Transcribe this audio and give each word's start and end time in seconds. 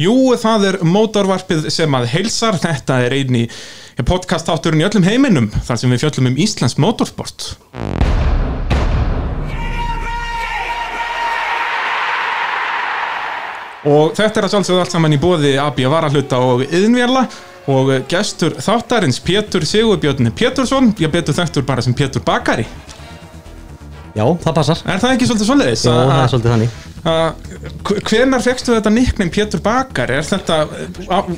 Jú, 0.00 0.14
það 0.40 0.62
er 0.70 0.76
mótorvarpið 0.86 1.66
sem 1.74 1.96
að 1.98 2.06
heilsar, 2.14 2.56
þetta 2.62 3.02
er 3.04 3.14
eini 3.18 3.42
podcast-átturinn 4.08 4.80
í 4.80 4.86
öllum 4.86 5.04
heiminum 5.04 5.50
þar 5.66 5.80
sem 5.82 5.92
við 5.92 6.06
fjöllum 6.06 6.30
um 6.30 6.38
Íslands 6.40 6.78
motorsport. 6.80 7.50
Og 13.90 14.12
þetta 14.16 14.40
er 14.42 14.46
að 14.46 14.54
sjálfsögðu 14.54 14.80
allt 14.82 14.94
saman 14.94 15.16
í 15.16 15.20
bóði 15.20 15.54
AB 15.60 15.78
Varahluta 15.88 16.40
og 16.44 16.64
Yðnvjalla 16.66 17.26
og 17.70 17.92
gestur 18.10 18.56
þáttarins 18.60 19.20
Pétur 19.24 19.64
Sigurbjörn 19.68 20.32
Pétursson, 20.36 20.94
ég 21.00 21.12
betur 21.12 21.36
þekktur 21.36 21.64
bara 21.68 21.84
sem 21.84 21.96
Pétur 21.96 22.24
Bakari. 22.24 22.66
Já, 24.16 24.24
það 24.42 24.54
passar 24.56 24.80
Er 24.90 24.98
það 25.00 25.12
ekki 25.14 25.26
svolítið 25.28 25.48
svoleiðis? 25.48 25.84
Já, 25.86 25.92
Að- 25.92 26.08
það 26.10 26.22
er 26.24 26.30
svolítið 26.32 26.52
þannig 26.54 26.70
hvenar 27.00 28.42
fegstu 28.44 28.74
þetta 28.74 28.90
nickname 28.92 29.32
Pétur 29.32 29.62
Bakar 29.64 30.10
er 30.12 30.24
þetta, 30.26 30.58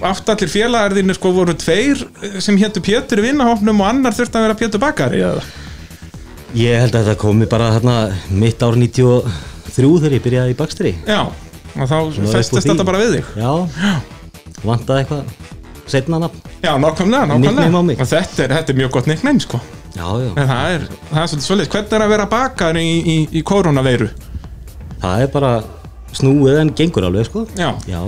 aftallir 0.09 0.51
félagar 0.51 0.97
þínir 0.97 1.19
sko 1.19 1.31
voru 1.37 1.55
tveir 1.55 2.03
sem 2.43 2.59
héttu 2.59 2.83
Pétur 2.83 3.23
í 3.23 3.29
vinnahofnum 3.29 3.83
og 3.85 3.91
annar 3.93 4.17
þurfti 4.17 4.41
að 4.41 4.47
vera 4.49 4.59
Pétur 4.59 4.83
Bakar 4.83 5.15
eða? 5.15 5.45
Ég 6.59 6.83
held 6.83 6.97
að 6.99 7.07
þetta 7.07 7.21
komi 7.21 7.47
bara 7.49 7.71
hérna 7.77 7.97
mitt 8.29 8.63
ár 8.63 8.75
93 8.77 9.93
þegar 10.03 10.17
ég 10.19 10.25
byrjaði 10.27 10.53
í 10.53 10.59
bakstri. 10.59 10.93
Já, 11.07 11.23
og 11.31 11.87
þá 11.89 11.97
festist 12.35 12.69
þetta 12.69 12.89
bara 12.89 13.01
við 13.01 13.15
þig. 13.17 13.31
Já, 13.41 14.03
vantaði 14.67 15.05
eitthvað 15.05 15.31
setna 15.89 16.21
nafn? 16.27 16.43
Já, 16.59 16.75
nákvæmlega, 16.83 17.31
nákvæmlega. 17.31 18.05
Þetta 18.11 18.45
er, 18.45 18.59
þetta 18.59 18.75
er 18.75 18.81
mjög 18.83 18.93
gott 18.99 19.09
nickname 19.09 19.47
sko. 19.47 19.63
Já, 19.93 20.05
já, 20.19 20.29
það 20.37 20.75
er, 20.75 20.85
það 21.09 21.23
er 21.23 21.33
svolítið 21.33 21.47
svolítið 21.47 21.73
hvernig 21.73 21.97
er 21.97 22.05
að 22.05 22.13
vera 22.17 22.29
bakar 22.33 22.79
í, 22.81 22.87
í, 23.01 23.17
í 23.37 23.43
koronaveiru 23.45 24.11
það 25.03 25.25
er 25.27 25.33
bara 25.35 25.53
snúið 26.17 26.61
en 26.63 26.75
gengur 26.77 27.09
alveg 27.09 27.29
sko. 27.29 27.47
Já, 27.59 27.73
Já, 27.89 28.01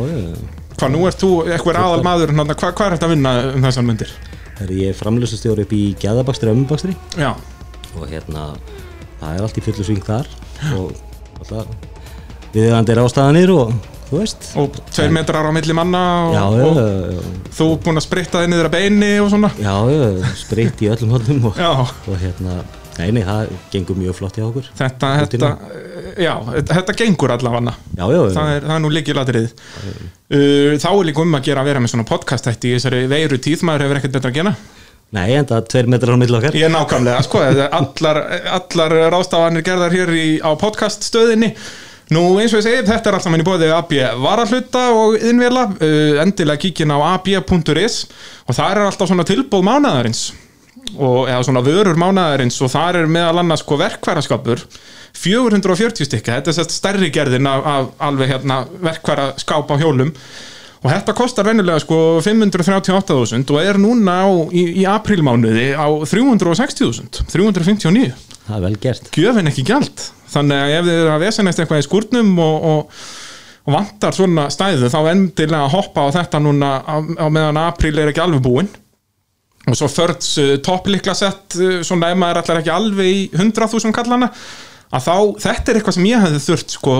hvað 0.75 0.91
nú 0.95 1.05
ert 1.09 1.20
þú 1.23 1.30
eitthvað 1.48 1.80
aðal 1.80 2.05
maður 2.07 2.34
hvað, 2.37 2.70
hvað 2.75 2.87
er 2.87 2.97
þetta 2.97 3.09
að 3.09 3.15
vinna 3.15 3.34
um 3.55 3.67
þessar 3.69 3.87
myndir 3.89 4.14
þegar 4.55 4.73
ég 4.78 4.92
er 4.92 4.98
framlösustjóri 4.98 5.65
upp 5.67 5.72
í 5.75 5.83
gæðabakstri 6.03 6.50
og 6.50 6.56
ömmubakstri? 6.59 6.95
Já, 7.19 7.33
og 7.98 8.06
hérna, 8.11 8.45
það 9.20 9.33
er 9.39 9.47
allt 9.47 9.59
í 9.59 9.65
fullu 9.65 9.87
sving 9.87 10.05
þar. 10.06 10.31
Og 10.75 10.95
alltaf 11.41 11.75
viðeigandi 12.55 12.97
rástaðanir 12.98 13.50
og 13.55 13.72
þú 14.11 14.20
veist. 14.20 14.47
Og 14.61 14.78
tveir 14.95 15.15
metrar 15.15 15.48
á 15.48 15.53
milli 15.55 15.75
manna 15.77 16.03
og, 16.28 16.37
Já, 16.37 16.45
og 16.47 16.78
já, 16.78 17.19
þú 17.59 17.69
búinn 17.83 17.98
að 17.98 18.06
spritta 18.06 18.45
þig 18.45 18.53
niður 18.53 18.69
að 18.70 18.77
beini 18.77 19.11
og 19.25 19.31
svona. 19.33 19.50
Já, 19.59 19.75
já, 19.91 20.33
sprit 20.39 20.84
í 20.87 20.91
öllum 20.95 21.15
hóllum 21.17 21.48
og, 21.50 21.61
og 22.06 22.19
hérna, 22.22 22.61
nei, 22.98 23.09
nei, 23.14 23.23
það 23.27 23.53
gengur 23.73 23.98
mjög 23.98 24.17
flott 24.19 24.39
hjá 24.39 24.45
okkur. 24.47 24.69
Þetta, 24.78 25.11
þetta 25.23 25.50
já, 26.20 26.33
þetta 26.70 26.97
gengur 26.98 27.34
allavega. 27.34 27.75
Já, 27.95 28.05
já, 28.05 28.19
já, 28.19 28.34
það 28.37 28.53
er, 28.55 28.67
það 28.69 28.77
er 28.77 28.84
nú 28.84 28.92
líkilatrið 28.95 29.47
uh, 29.48 30.75
þá 30.83 30.89
er 30.91 31.03
líka 31.11 31.25
um 31.25 31.39
að 31.39 31.48
gera 31.50 31.65
að 31.65 31.70
vera 31.70 31.84
með 31.84 31.95
svona 31.95 32.09
podcast 32.09 32.50
hætti 32.50 32.72
í 32.72 32.77
þessari 32.77 33.05
veiru 33.11 33.41
tíð, 33.42 33.65
maður 33.67 33.87
hefur 33.87 34.03
ekkert 34.03 34.19
betra 34.19 34.34
að 34.34 34.39
gera. 34.41 34.55
Nei, 35.15 35.27
en 35.39 35.47
það 35.47 35.56
er 35.61 35.67
tveir 35.70 35.91
metrar 35.95 36.17
á 36.17 36.19
milli 36.19 36.39
okkar. 36.41 36.59
Ég 36.59 36.67
er 36.67 36.75
nákvæmlega, 36.75 37.25
sko, 37.27 37.42
allar, 37.81 38.22
allar 38.59 38.95
rástafanir 39.15 39.67
gerðar 39.67 39.95
hér 39.95 40.15
í, 40.19 40.28
á 40.42 40.50
podcast 40.59 41.06
stöðinni 41.06 41.55
Nú 42.12 42.20
eins 42.37 42.53
og 42.53 42.61
ég 42.61 42.67
segi, 42.67 42.81
þetta 42.84 43.09
er 43.09 43.17
allt 43.17 43.25
saman 43.25 43.41
í 43.41 43.47
bóði 43.47 43.70
AB 43.72 43.95
varahluta 44.20 44.83
og 44.92 45.15
innvela, 45.25 45.65
uh, 45.72 46.19
endilega 46.20 46.61
kíkin 46.61 46.92
á 46.92 47.00
ab.is 47.15 48.03
og 48.45 48.53
það 48.53 48.67
er 48.67 48.81
alltaf 48.84 49.09
svona 49.09 49.25
tilbúð 49.25 49.65
mánaðarins 49.65 50.27
og, 50.97 51.29
eða 51.29 51.43
svona 51.47 51.65
vörur 51.65 51.99
mánaðarins 52.01 52.61
og 52.65 52.73
það 52.73 53.01
er 53.01 53.13
meðal 53.17 53.43
annars 53.43 53.65
sko 53.65 53.79
verkværaskapur 53.81 54.65
440 55.15 56.09
stykka, 56.09 56.41
þetta 56.41 56.51
er 56.51 56.57
sérst 56.57 56.75
stærri 56.75 57.13
gerðin 57.15 57.47
af, 57.47 57.63
af 57.71 57.93
alveg 58.09 58.33
hérna 58.35 58.65
verkværaskáp 58.83 59.71
á 59.71 59.77
hjólum. 59.79 60.11
Og 60.85 60.91
þetta 60.93 61.15
kostar 61.17 61.47
venjulega 61.49 61.81
sko 61.81 61.99
538.000 62.21 63.49
og 63.55 63.61
er 63.62 63.79
núna 63.81 64.19
á, 64.21 64.29
í, 64.53 64.67
í 64.83 64.87
aprílmánuði 64.91 65.71
á 65.79 65.89
360.000 66.05 67.25
359 67.33 68.11
Það 68.44 68.56
er 68.59 68.65
vel 68.67 68.77
gert. 68.83 69.06
Gjöfin 69.17 69.49
ekki 69.49 69.65
gjald. 69.65 70.03
Þannig 70.34 70.61
að 70.61 70.73
ef 70.75 70.89
þið 70.89 70.99
eru 70.99 71.12
að 71.15 71.23
vesenast 71.25 71.62
eitthvað 71.62 71.81
í 71.81 71.87
skúrnum 71.87 72.33
og, 72.44 72.67
og, 72.69 73.05
og 73.65 73.77
vantar 73.78 74.17
svona 74.17 74.49
stæðu 74.53 74.91
þá 74.93 74.99
endilega 75.15 75.71
hoppa 75.73 76.05
á 76.05 76.09
þetta 76.19 76.41
núna 76.44 76.73
á, 76.84 76.97
á 77.00 77.27
meðan 77.33 77.62
apríl 77.65 77.97
er 77.97 78.12
ekki 78.12 78.25
alveg 78.25 78.44
búinn 78.44 78.69
og 79.64 79.78
svo 79.78 79.88
förds 79.88 80.38
uh, 80.42 80.54
topplikla 80.64 81.14
sett 81.16 81.56
uh, 81.58 81.80
svona 81.86 82.12
ef 82.12 82.20
maður 82.20 82.42
ætlar 82.42 82.62
ekki 82.62 82.72
alveg 82.75 83.10
í 83.10 83.20
100.000 83.32 83.94
kallana 83.97 84.30
að 84.94 85.06
þá, 85.06 85.14
þetta 85.47 85.70
er 85.70 85.78
eitthvað 85.78 85.97
sem 85.98 86.08
ég 86.10 86.25
hefði 86.25 86.42
þurft 86.48 86.75
sko 86.76 86.97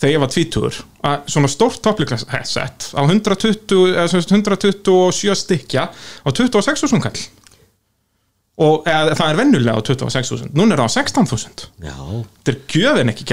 þegar 0.00 0.14
ég 0.14 0.22
var 0.22 0.32
tvítugur 0.32 0.78
að 1.10 1.26
svona 1.34 1.50
stórt 1.52 1.82
topplikla 1.84 2.18
sett 2.48 2.88
á 2.96 3.02
120, 3.04 3.82
eða 3.92 4.06
sem 4.08 4.24
sagt 4.24 4.32
127 4.32 5.36
stykja 5.36 5.90
á 5.90 6.28
26.000 6.28 7.04
kall. 7.04 7.20
Og 8.60 8.88
eða, 8.88 9.16
það 9.16 9.26
er 9.26 9.38
vennulega 9.40 9.76
á 9.76 9.80
26.000 9.84 10.54
núna 10.56 10.76
er 10.76 10.82
það 10.82 10.88
á 10.88 10.96
16.000 10.96 11.68
Já, 11.84 11.98
þetta 12.40 12.54
er 12.54 12.62
gjöfin 12.74 13.12
ekki 13.12 13.28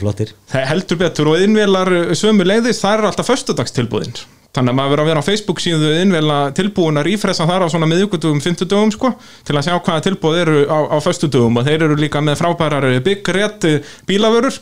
flottir. 0.00 0.34
Það 0.52 0.68
heldur 0.68 1.00
betur 1.00 1.32
og 1.32 1.40
innvelar 1.40 1.90
sömu 2.18 2.44
leiðis, 2.44 2.80
það 2.84 2.98
er 2.98 3.08
alltaf 3.08 3.30
föstudagstilbúðin 3.32 4.16
þannig 4.52 4.72
að 4.72 4.76
maður 4.78 4.92
verður 4.92 5.02
að 5.02 5.10
vera 5.10 5.22
á 5.24 5.28
Facebook 5.28 5.60
síðu 5.64 5.90
innvela 6.02 6.38
tilbúin 6.56 7.00
að 7.00 7.06
rífresa 7.08 7.46
þar 7.48 7.64
á 7.64 7.72
svona 7.72 7.88
miðugudugum, 7.88 8.40
fymtudugum 8.44 8.92
sko, 8.92 9.14
til 9.48 9.56
að 9.56 9.68
sjá 9.68 9.76
hvaða 9.78 10.04
tilbúð 10.08 10.40
eru 10.42 10.56
á, 10.68 10.78
á 10.92 10.96
föstudugum 11.00 11.56
og 11.56 11.68
þeir 11.68 11.86
eru 11.88 11.96
líka 12.00 12.20
með 12.24 12.42
frábærar 12.42 12.88
Big 13.04 13.32
Red 13.32 13.64
bílavörur. 14.08 14.58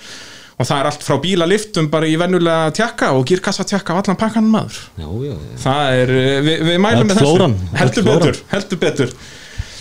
Og 0.60 0.68
það 0.68 0.76
er 0.82 0.86
allt 0.90 1.04
frá 1.06 1.16
bílaliftum 1.22 1.86
bara 1.88 2.04
í 2.04 2.18
vennulega 2.20 2.68
tjakka 2.76 3.14
og 3.16 3.22
girkassa 3.30 3.64
tjakka 3.64 3.94
á 3.96 3.98
allan 4.02 4.18
pakkan 4.20 4.44
maður. 4.44 4.76
Já, 5.00 5.06
já, 5.08 5.32
já. 5.32 5.58
Það 5.62 5.92
er, 6.02 6.10
eh, 6.20 6.40
við, 6.44 6.64
við 6.68 6.80
mælum 6.84 7.08
með 7.08 7.14
þessu. 7.16 7.24
flóran, 7.24 7.54
öll 7.56 7.78
heldur 7.80 8.08
betur, 8.10 8.40
heldur 8.52 8.82
betur. 8.82 9.14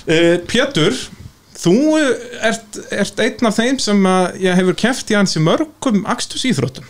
Uh, 0.09 0.35
Pétur 0.47 0.95
þú 1.59 1.75
ert, 2.47 2.79
ert 2.95 3.19
einn 3.19 3.49
af 3.49 3.57
þeim 3.59 3.79
sem 3.83 4.07
ég 4.39 4.55
hefur 4.57 4.77
keft 4.79 5.11
í 5.11 5.17
hansi 5.19 5.41
mörgum 5.43 6.05
akstus 6.09 6.45
íþróttum 6.47 6.87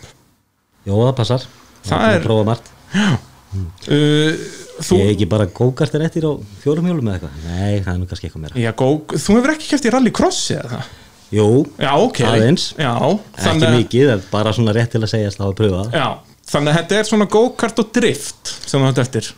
Jó, 0.86 0.94
það 0.94 1.16
passar. 1.18 1.48
Það 1.90 2.14
er 2.14 2.22
er- 2.30 2.46
margt 2.48 2.70
uh, 2.94 4.40
þú, 4.80 4.98
Ég 5.00 5.06
er 5.06 5.14
ekki 5.14 5.28
bara 5.30 5.48
gókartir 5.50 6.04
eftir 6.06 6.26
á 6.28 6.32
fjórum 6.64 6.88
hjólum 6.90 7.10
eða 7.12 7.20
eitthvað? 7.20 7.44
Nei, 7.50 7.76
það 7.84 7.92
er 7.94 8.00
nú 8.02 8.08
kannski 8.10 8.30
eitthvað 8.30 8.46
meira. 8.46 8.62
Já, 8.64 8.72
gó, 8.80 8.88
þú 9.14 9.38
hefur 9.40 9.54
ekki 9.56 9.70
keft 9.74 9.88
í 9.90 9.94
rallycrossi 9.96 10.58
eða 10.60 10.72
það? 10.76 10.96
Jú, 11.30 11.46
já, 11.78 11.92
ok. 12.02 12.24
Aðeins. 12.26 12.64
já, 12.80 12.90
ekki 12.96 13.44
þannig, 13.46 13.68
að- 13.68 13.78
mikið, 13.84 14.14
bara 14.32 14.54
svona 14.58 14.74
rétt 14.74 14.96
til 14.96 15.04
að 15.04 15.12
segjast 15.14 15.38
þá 15.38 15.46
að 15.46 15.60
það 15.60 15.94
já, 16.00 16.08
þannig 16.50 16.72
að 16.74 16.80
þetta 16.80 16.98
er 17.00 17.10
svona 17.12 17.28
go-kart 17.30 17.80
og 17.84 17.92
drift 17.94 18.54
sem 18.66 18.82
þú 18.82 18.88
hætti 18.90 19.04
eftir. 19.06 19.30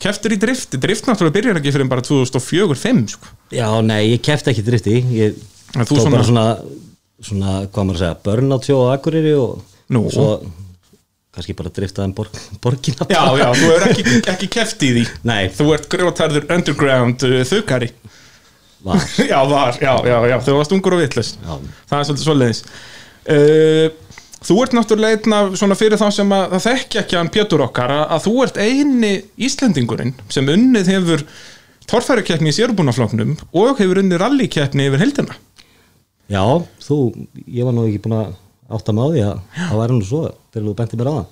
Keftur 0.00 0.32
í 0.32 0.36
drifti, 0.40 0.76
drift 0.80 1.06
náttúrulega 1.08 1.32
byrjar 1.38 1.58
ekki 1.60 1.72
fyrir 1.72 1.88
bara 1.88 2.02
2004-05 2.04 3.06
sko. 3.14 3.30
Já, 3.52 3.68
nei, 3.84 4.10
ég 4.12 4.20
kefti 4.24 4.52
ekki 4.52 4.64
drifti. 4.64 4.96
Ég 5.16 5.38
tók 5.72 5.92
svona- 5.96 6.10
bara 6.16 6.24
svona, 6.28 6.46
svona, 7.20 7.52
hvað 7.72 7.84
maður 7.88 7.96
að 7.96 8.02
segja 8.02 8.18
burnout 8.26 8.64
sjó 8.68 8.76
á 8.84 8.92
Akureyri 8.96 9.32
og 9.40 9.62
Nú. 9.88 10.02
svo 10.12 10.26
kannski 11.36 11.54
bara 11.58 11.72
driftaði 11.76 12.10
um 12.10 12.14
borg, 12.16 12.40
borgina 12.64 13.06
já, 13.12 13.20
já, 13.38 13.46
þú 13.52 13.70
hefur 13.70 13.86
ekki, 13.90 14.16
ekki 14.32 14.48
keft 14.56 14.84
í 14.86 14.92
því. 14.96 15.04
Nei, 15.28 15.42
þú 15.52 15.68
ert 15.76 15.88
grjótarður 15.92 16.48
underground 16.56 17.26
uh, 17.28 17.38
þukari 17.48 17.92
var. 18.86 19.02
Já, 19.32 19.38
var, 19.50 19.78
já, 19.82 19.92
já, 20.06 20.16
já, 20.30 20.36
þú 20.46 20.58
varst 20.60 20.74
ungur 20.76 20.94
og 20.94 21.00
vitlust 21.02 21.40
Já, 21.42 21.54
það 21.90 21.96
er 21.98 22.04
svolítið 22.06 22.26
svoleiðis. 22.28 22.60
Uh, 23.26 23.86
þú 24.46 24.58
ert 24.62 24.76
náttúrulega 24.76 25.18
einn 25.18 25.34
af 25.34 25.56
svona 25.58 25.78
fyrir 25.78 25.98
þá 25.98 26.06
sem 26.14 26.34
að 26.36 26.44
það 26.54 26.64
þekki 26.68 27.00
ekki 27.02 27.18
hann 27.18 27.32
Pétur 27.34 27.64
okkar 27.66 27.94
að, 27.96 28.04
að 28.14 28.24
þú 28.28 28.34
ert 28.44 28.60
eini 28.62 29.12
Íslendingurinn 29.48 30.14
sem 30.30 30.52
unnið 30.52 30.92
hefur 30.92 31.24
torfærukeppni 31.90 32.52
í 32.52 32.54
sérbúnafloknum 32.54 33.34
og 33.56 33.80
hefur 33.80 34.02
unnið 34.04 34.22
rallikeppni 34.22 34.86
yfir 34.86 35.02
heldina 35.02 35.38
Já, 36.30 36.42
þú, 36.82 37.00
ég 37.46 37.66
var 37.66 37.74
nú 37.74 37.88
ekki 37.88 38.04
búin 38.06 38.18
að 38.20 38.36
átta 38.72 38.94
mig 38.96 39.04
á 39.04 39.08
því 39.12 39.22
að 39.26 39.36
það 39.60 39.80
væri 39.82 39.96
nú 39.98 40.06
svo 40.08 40.22
þegar 40.54 40.66
þú 40.68 40.74
benti 40.80 40.98
mér 41.00 41.10
á 41.10 41.14
það. 41.16 41.26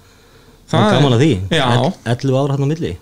Það 0.70 0.84
er 0.84 0.94
gaman 0.96 1.16
að 1.16 1.24
því. 1.24 1.32
Ell- 1.58 1.90
11 2.14 2.38
ára 2.40 2.54
hann 2.56 2.64
á 2.64 2.70
milli. 2.70 2.92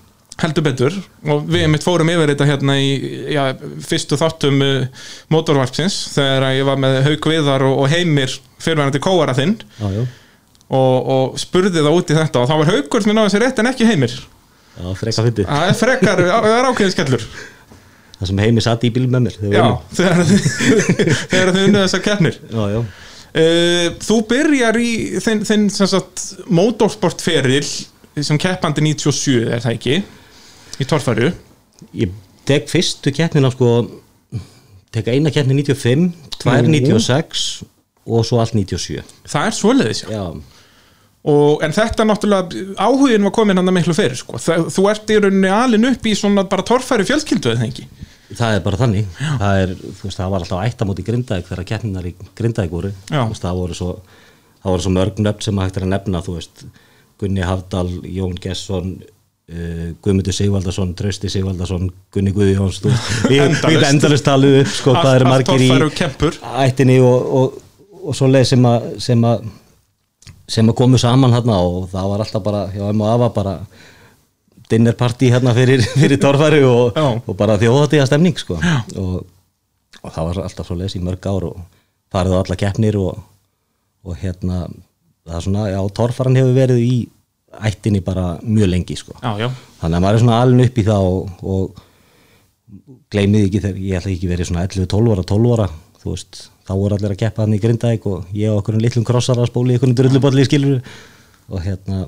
Heldur 0.43 0.65
betur. 0.67 0.95
Og 1.31 1.43
við 1.53 1.67
mitt 1.71 1.85
fórum 1.85 2.09
yfir 2.11 2.33
þetta 2.33 2.47
hérna 2.49 2.75
í 2.81 2.89
já, 3.31 3.43
fyrstu 3.87 4.17
þáttum 4.19 4.62
uh, 4.65 5.05
motorvarpsins 5.31 5.99
þegar 6.17 6.49
ég 6.56 6.67
var 6.67 6.81
með 6.83 6.97
Hauk 7.06 7.29
Viðar 7.31 7.62
og, 7.69 7.77
og 7.85 7.93
Heimir 7.93 8.33
fyrirvæðandi 8.65 9.03
kóara 9.05 9.37
þinn. 9.37 9.55
Já, 9.79 9.87
já, 10.01 10.03
og, 10.73 11.11
og 11.15 11.39
spurði 11.39 11.85
það 11.85 11.99
út 12.01 12.11
í 12.11 12.17
þetta 12.17 12.43
og 12.43 12.49
þá 12.51 12.55
var 12.62 12.73
Haukur 12.73 13.05
sem 13.05 13.15
náði 13.15 13.35
sér 13.37 13.45
rétt 13.47 13.61
en 13.62 13.71
ekki 13.71 13.87
Heimir. 13.93 14.17
Já, 14.73 14.87
freka 14.97 15.27
fyndi 15.29 15.45
það 15.45 15.69
er 15.69 15.77
frekar, 15.77 16.25
það 16.33 16.51
er 16.56 16.69
ákveðin 16.73 16.95
skellur. 16.97 17.29
Það 18.17 18.31
sem 18.31 18.39
heimi 18.47 18.62
satt 18.65 18.85
í 18.87 18.91
bíl 18.95 19.05
með 19.11 19.25
mér 19.29 19.37
já, 19.53 19.65
þegar 19.99 21.51
þið 21.53 21.62
unnið 21.67 21.81
þessar 21.85 22.03
keppnir. 22.09 22.37
Já, 22.49 22.62
já 22.73 22.81
þú 23.32 24.19
byrjar 24.29 24.76
í 24.76 24.90
þinn, 25.25 25.40
þinn 25.49 25.69
motorsportferil 26.52 27.64
sem 28.20 28.40
keppandi 28.40 28.84
97 28.84 29.49
er 29.49 29.62
það 29.64 29.76
ekki 29.79 29.99
í 30.82 30.88
torfæru 30.88 31.32
Ég 31.99 32.12
tek 32.46 32.69
fyrstu 32.70 33.11
keppnina 33.14 33.50
sko 33.50 33.70
tek 34.93 35.08
eina 35.08 35.32
keppni 35.32 35.56
95 35.62 36.11
tvær 36.43 36.67
Nú. 36.67 36.76
96 36.76 37.46
og 38.05 38.26
svo 38.26 38.43
allt 38.43 38.55
97 38.58 39.00
það 39.31 39.49
er 39.49 39.56
svoleiðis 39.56 40.05
já. 40.05 40.12
Já, 40.12 40.26
og, 41.23 41.62
en 41.62 41.75
þetta 41.75 42.06
náttúrulega 42.06 42.62
áhugin 42.82 43.26
var 43.29 43.34
komin 43.34 43.61
hann 43.61 43.70
að 43.70 43.76
miklu 43.79 43.94
fyrir 43.96 44.19
sko. 44.19 44.40
Þú 44.43 44.87
ert 44.90 45.12
í 45.12 45.19
rauninni 45.23 45.52
alin 45.55 45.90
upp 45.93 46.08
í 46.08 46.14
svona 46.19 46.44
bara 46.50 46.67
torfæri 46.67 47.06
fjölskyldu 47.06 47.55
eða 47.55 47.69
ekki 47.69 47.87
það 48.38 48.56
er 48.56 48.64
bara 48.64 48.81
þannig. 48.81 49.08
Það, 49.19 49.62
er, 49.62 49.75
veist, 50.02 50.19
það 50.19 50.34
var 50.34 50.44
alltaf 50.44 50.67
ættamóti 50.67 51.06
Grindavík 51.06 51.49
þegar 51.49 51.69
keppninar 51.73 52.08
í 52.08 52.14
Grindavík 52.38 52.75
voru. 52.75 52.93
Já. 53.08 53.23
Veist, 53.31 53.44
það 53.44 53.61
voru 53.62 53.79
svo, 53.79 53.90
það 54.62 54.84
svo 54.87 54.94
mörg 54.99 55.23
nöfn 55.23 55.46
sem 55.46 55.62
hægt 55.62 55.81
er 55.81 55.87
að 55.87 55.93
nefna 55.94 56.23
veist, 56.29 56.64
Gunni 57.23 57.44
Hafdal, 57.46 57.88
Jón 58.11 58.34
Gesson 58.43 58.96
uh, 58.99 59.88
Guðmundur 60.02 60.34
Sigvaldason 60.34 60.94
Trausti 60.99 61.31
Sigvaldason, 61.31 61.90
Gunni 62.14 62.34
Guðjóns 62.34 62.81
við 63.31 63.44
endalist 63.87 64.26
talið 64.26 64.62
upp 64.62 64.73
sko, 64.75 64.96
hvað 64.96 65.19
eru 65.20 65.31
margir 65.31 65.67
í 65.67 65.70
ættinni 66.67 66.99
og, 67.05 67.34
og, 67.38 67.61
og 68.02 68.19
svo 68.19 68.31
leið 68.31 68.49
sem 68.52 68.69
að 68.69 69.50
sem 70.52 70.69
að 70.69 70.76
komu 70.76 70.99
saman 71.00 71.32
hérna 71.32 71.61
og 71.64 71.88
það 71.93 72.11
var 72.12 72.25
alltaf 72.25 72.44
bara 72.44 72.67
hjá 72.73 72.84
M 72.90 73.05
og 73.05 73.12
Ava 73.12 73.31
bara 73.32 73.55
dinnerparty 74.73 75.31
hérna 75.33 75.55
fyrir, 75.57 75.85
fyrir 76.01 76.21
torfæri 76.23 76.63
og, 76.69 76.99
og 76.99 77.37
bara 77.39 77.59
þjóðatíða 77.61 78.09
stemning 78.11 78.41
sko. 78.41 78.59
og, 78.99 79.15
og 80.03 80.15
það 80.15 80.29
var 80.29 80.43
alltaf 80.47 80.69
svo 80.69 80.79
leys 80.79 80.97
í 80.99 81.05
mörg 81.05 81.29
ár 81.29 81.49
og 81.53 81.61
farið 82.13 82.37
á 82.37 82.41
alla 82.43 82.59
keppnir 82.59 82.99
og, 83.01 83.21
og 84.05 84.19
hérna 84.21 84.65
það 85.23 85.37
er 85.39 85.47
svona, 85.47 85.69
já, 85.71 85.81
torfæran 85.97 86.39
hefur 86.41 86.57
verið 86.57 86.83
í 86.83 86.97
ættinni 87.69 88.01
bara 88.05 88.39
mjög 88.43 88.73
lengi 88.73 88.97
sko. 88.99 89.17
já, 89.21 89.33
já, 89.45 89.49
þannig 89.83 89.99
að 89.99 90.05
maður 90.07 90.19
er 90.19 90.25
svona 90.25 90.43
alveg 90.43 90.71
upp 90.73 90.81
í 90.81 90.87
það 90.89 91.09
og, 91.13 91.49
og 91.55 91.89
gleymið 93.13 93.47
ekki 93.47 93.63
þegar 93.63 93.85
ég 93.85 94.01
ætla 94.01 94.13
ekki 94.15 94.31
verið 94.31 94.49
svona 94.49 94.65
11-12 94.67 95.13
ára 95.15 95.27
12 95.29 95.55
ára, 95.57 95.69
þú 96.03 96.15
veist, 96.15 96.41
þá 96.67 96.73
voru 96.79 96.97
allir 96.97 97.15
að 97.15 97.21
keppa 97.23 97.45
hann 97.45 97.57
í 97.57 97.61
Grindavík 97.63 98.09
og 98.09 98.35
ég 98.37 98.53
og 98.53 98.63
okkur 98.63 98.79
um 98.79 98.83
litlum 98.83 99.07
krossar 99.07 99.41
að 99.41 99.51
spóli 99.51 99.75
í 99.75 99.77
einhvern 99.77 99.97
drullubolli 99.99 100.47
skilur. 100.47 100.81
Og 101.53 101.65
hérna 101.65 102.07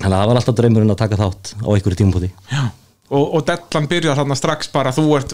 þannig 0.00 0.14
að 0.16 0.20
það 0.20 0.30
var 0.30 0.40
alltaf 0.40 0.58
draumurinn 0.60 0.94
að 0.94 1.00
taka 1.04 1.18
þátt 1.20 1.52
á 1.60 1.68
einhverju 1.74 2.00
tímpúti 2.00 2.30
já. 2.50 2.62
Og, 3.10 3.24
og 3.34 3.46
dellan 3.46 3.88
byrjar 3.90 4.18
þarna 4.20 4.36
strax 4.38 4.70
bara 4.70 4.92
þú 4.94 5.06
ert 5.18 5.32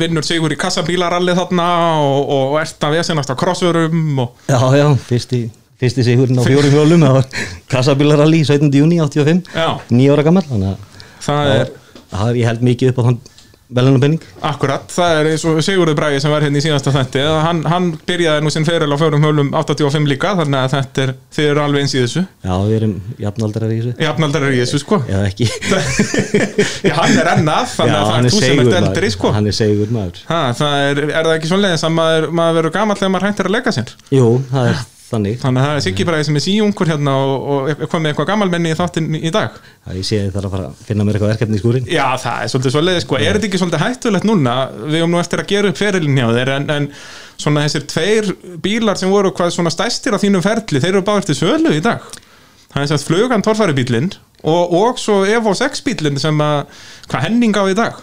vinnur 0.00 0.24
sigur 0.24 0.54
í 0.54 0.56
kassabílaralli 0.60 1.34
þarna 1.36 1.66
og, 2.00 2.30
og 2.36 2.54
ert 2.62 2.86
að 2.88 2.96
vesenast 2.96 3.32
á 3.32 3.36
krossörum 3.36 4.22
og 4.24 4.48
Já, 4.48 4.60
já, 4.78 4.86
fyrsti, 5.10 5.42
fyrsti 5.80 6.06
sigurinn 6.06 6.40
á 6.40 6.44
fjórum 6.46 6.72
hjólum 6.72 7.04
það 7.04 7.18
var 7.18 7.44
kassabílaralli 7.74 8.40
17. 8.48 8.72
júni 8.80 9.02
85 9.04 9.52
Já. 9.52 9.68
nýja 9.92 10.16
ára 10.16 10.26
gammal 10.30 10.46
þannig 10.48 10.72
að 10.72 11.06
það 11.28 11.54
er 11.58 11.72
er 12.12 12.36
ég 12.36 12.48
held 12.48 12.64
mikið 12.64 12.92
upp 12.92 13.00
á 13.00 13.06
þann 13.08 13.20
velunarpenning 13.76 14.22
Akkurat, 14.44 14.86
það 14.92 15.18
er 15.20 15.30
eins 15.32 15.44
og 15.48 15.60
Sigurður 15.64 15.96
Bragi 15.98 16.20
sem 16.22 16.32
var 16.32 16.44
hérna 16.44 16.60
í 16.60 16.64
síðasta 16.64 16.92
þætti 16.94 17.24
hann, 17.46 17.62
hann 17.68 17.90
byrjaði 18.08 18.44
nú 18.44 18.52
sinn 18.52 18.66
feril 18.68 18.90
á 18.92 18.96
fjórum 19.00 19.26
hölum 19.26 19.52
85 19.56 20.08
líka, 20.10 20.34
þannig 20.38 20.60
að 20.60 20.74
þetta 20.76 21.04
er 21.06 21.14
þið 21.36 21.50
eru 21.52 21.64
alveg 21.64 21.86
eins 21.86 21.94
í 21.96 22.00
þessu. 22.02 22.24
Já, 22.44 22.52
við 22.68 22.76
erum 22.78 22.94
jafnaldrar 23.22 23.72
í 23.72 23.78
þessu. 23.80 23.94
Jafnaldar 24.06 24.46
er 24.48 24.56
í 24.56 24.60
þessu 24.62 24.82
sko. 24.82 25.00
Eða 25.08 25.24
ekki. 25.30 25.48
Já, 26.88 26.94
hann 26.98 27.18
er 27.22 27.32
ennað, 27.36 27.68
þannig 27.76 27.98
að 27.98 28.08
það 28.08 28.16
er 28.18 28.28
þú 28.36 28.42
sem 28.46 28.64
ert 28.64 28.78
eldri 28.80 29.12
sko. 29.16 29.34
Hann 29.36 29.50
er 29.50 29.56
segur 29.56 29.92
maður 29.94 30.24
ha, 30.28 30.40
það 30.56 30.88
er, 30.88 31.02
er 31.08 31.28
það 31.28 31.36
ekki 31.36 31.52
svoleiðis 31.52 31.86
að 31.86 31.94
maður, 31.96 32.28
maður 32.40 32.58
verður 32.60 32.74
gamall 32.78 32.98
þegar 32.98 33.14
maður 33.16 33.28
hættir 33.30 33.50
að 33.50 33.56
leika 33.56 33.74
sér? 33.74 33.94
Jú, 34.12 34.26
það 34.52 34.72
er 34.72 34.82
þannig. 35.12 35.36
Þannig 35.42 35.62
að 35.62 35.68
það 35.68 35.78
er 35.78 35.84
Siggi 35.86 36.06
Bragi 36.08 36.26
sem 36.28 36.38
er 36.38 36.44
síungur 36.44 36.90
hérna 36.90 37.14
og, 37.20 37.44
og 37.62 37.84
komið 37.92 38.10
eitthvað 38.12 38.28
gammalmenni 38.30 38.72
í 38.72 38.78
þáttinn 38.78 39.18
í 39.18 39.32
dag. 39.34 39.58
Það 39.86 39.98
ég 40.00 40.08
sé 40.08 40.20
þarf 40.32 40.48
að 40.48 40.54
fara 40.56 40.68
að 40.70 40.82
finna 40.88 41.06
mér 41.06 41.18
eitthvað 41.18 41.32
verkefni 41.34 41.58
í 41.58 41.62
skúrin 41.62 41.88
Já, 41.90 42.04
það 42.22 42.42
er 42.42 42.52
svolítið 42.52 42.74
svoleiðis 42.76 43.06
sko, 43.06 43.18
er 43.18 43.38
þetta 43.38 43.48
ekki 43.48 43.60
svolítið 43.62 43.84
hættulegt 43.84 44.28
núna? 44.28 44.56
Við 44.82 44.98
höfum 45.00 45.14
nú 45.16 45.22
eftir 45.22 45.42
að 45.42 45.52
gera 45.52 45.72
upp 45.72 45.80
ferilin 45.80 46.20
hjá 46.20 46.26
þér 46.38 46.52
en, 46.56 46.68
en 46.76 46.90
svona 47.42 47.64
þessir 47.66 47.86
tveir 47.92 48.30
bílar 48.62 49.00
sem 49.00 49.12
voru 49.12 49.32
hvað 49.36 49.54
svona 49.56 49.72
stæstir 49.74 50.14
á 50.14 50.22
þínum 50.22 50.44
ferli 50.44 50.82
þeir 50.82 50.94
eru 50.94 51.06
báðir 51.06 51.30
til 51.30 51.38
sölu 51.40 51.74
í 51.74 51.82
dag. 51.84 52.04
Það 52.72 52.78
er 52.80 52.88
þess 52.88 52.98
að 53.02 53.08
flugan 53.10 53.44
torfæri 53.44 53.76
bílinn 53.76 54.12
og, 54.48 54.72
og 54.78 55.02
svo 55.02 55.22
Evo 55.28 55.52
6 55.56 55.84
bílinn 55.86 56.20
sem 56.22 56.38
að 56.42 56.62
hvað 57.10 57.26
Henning 57.26 57.58
á 57.58 57.64
í 57.68 57.76
dag 57.76 57.98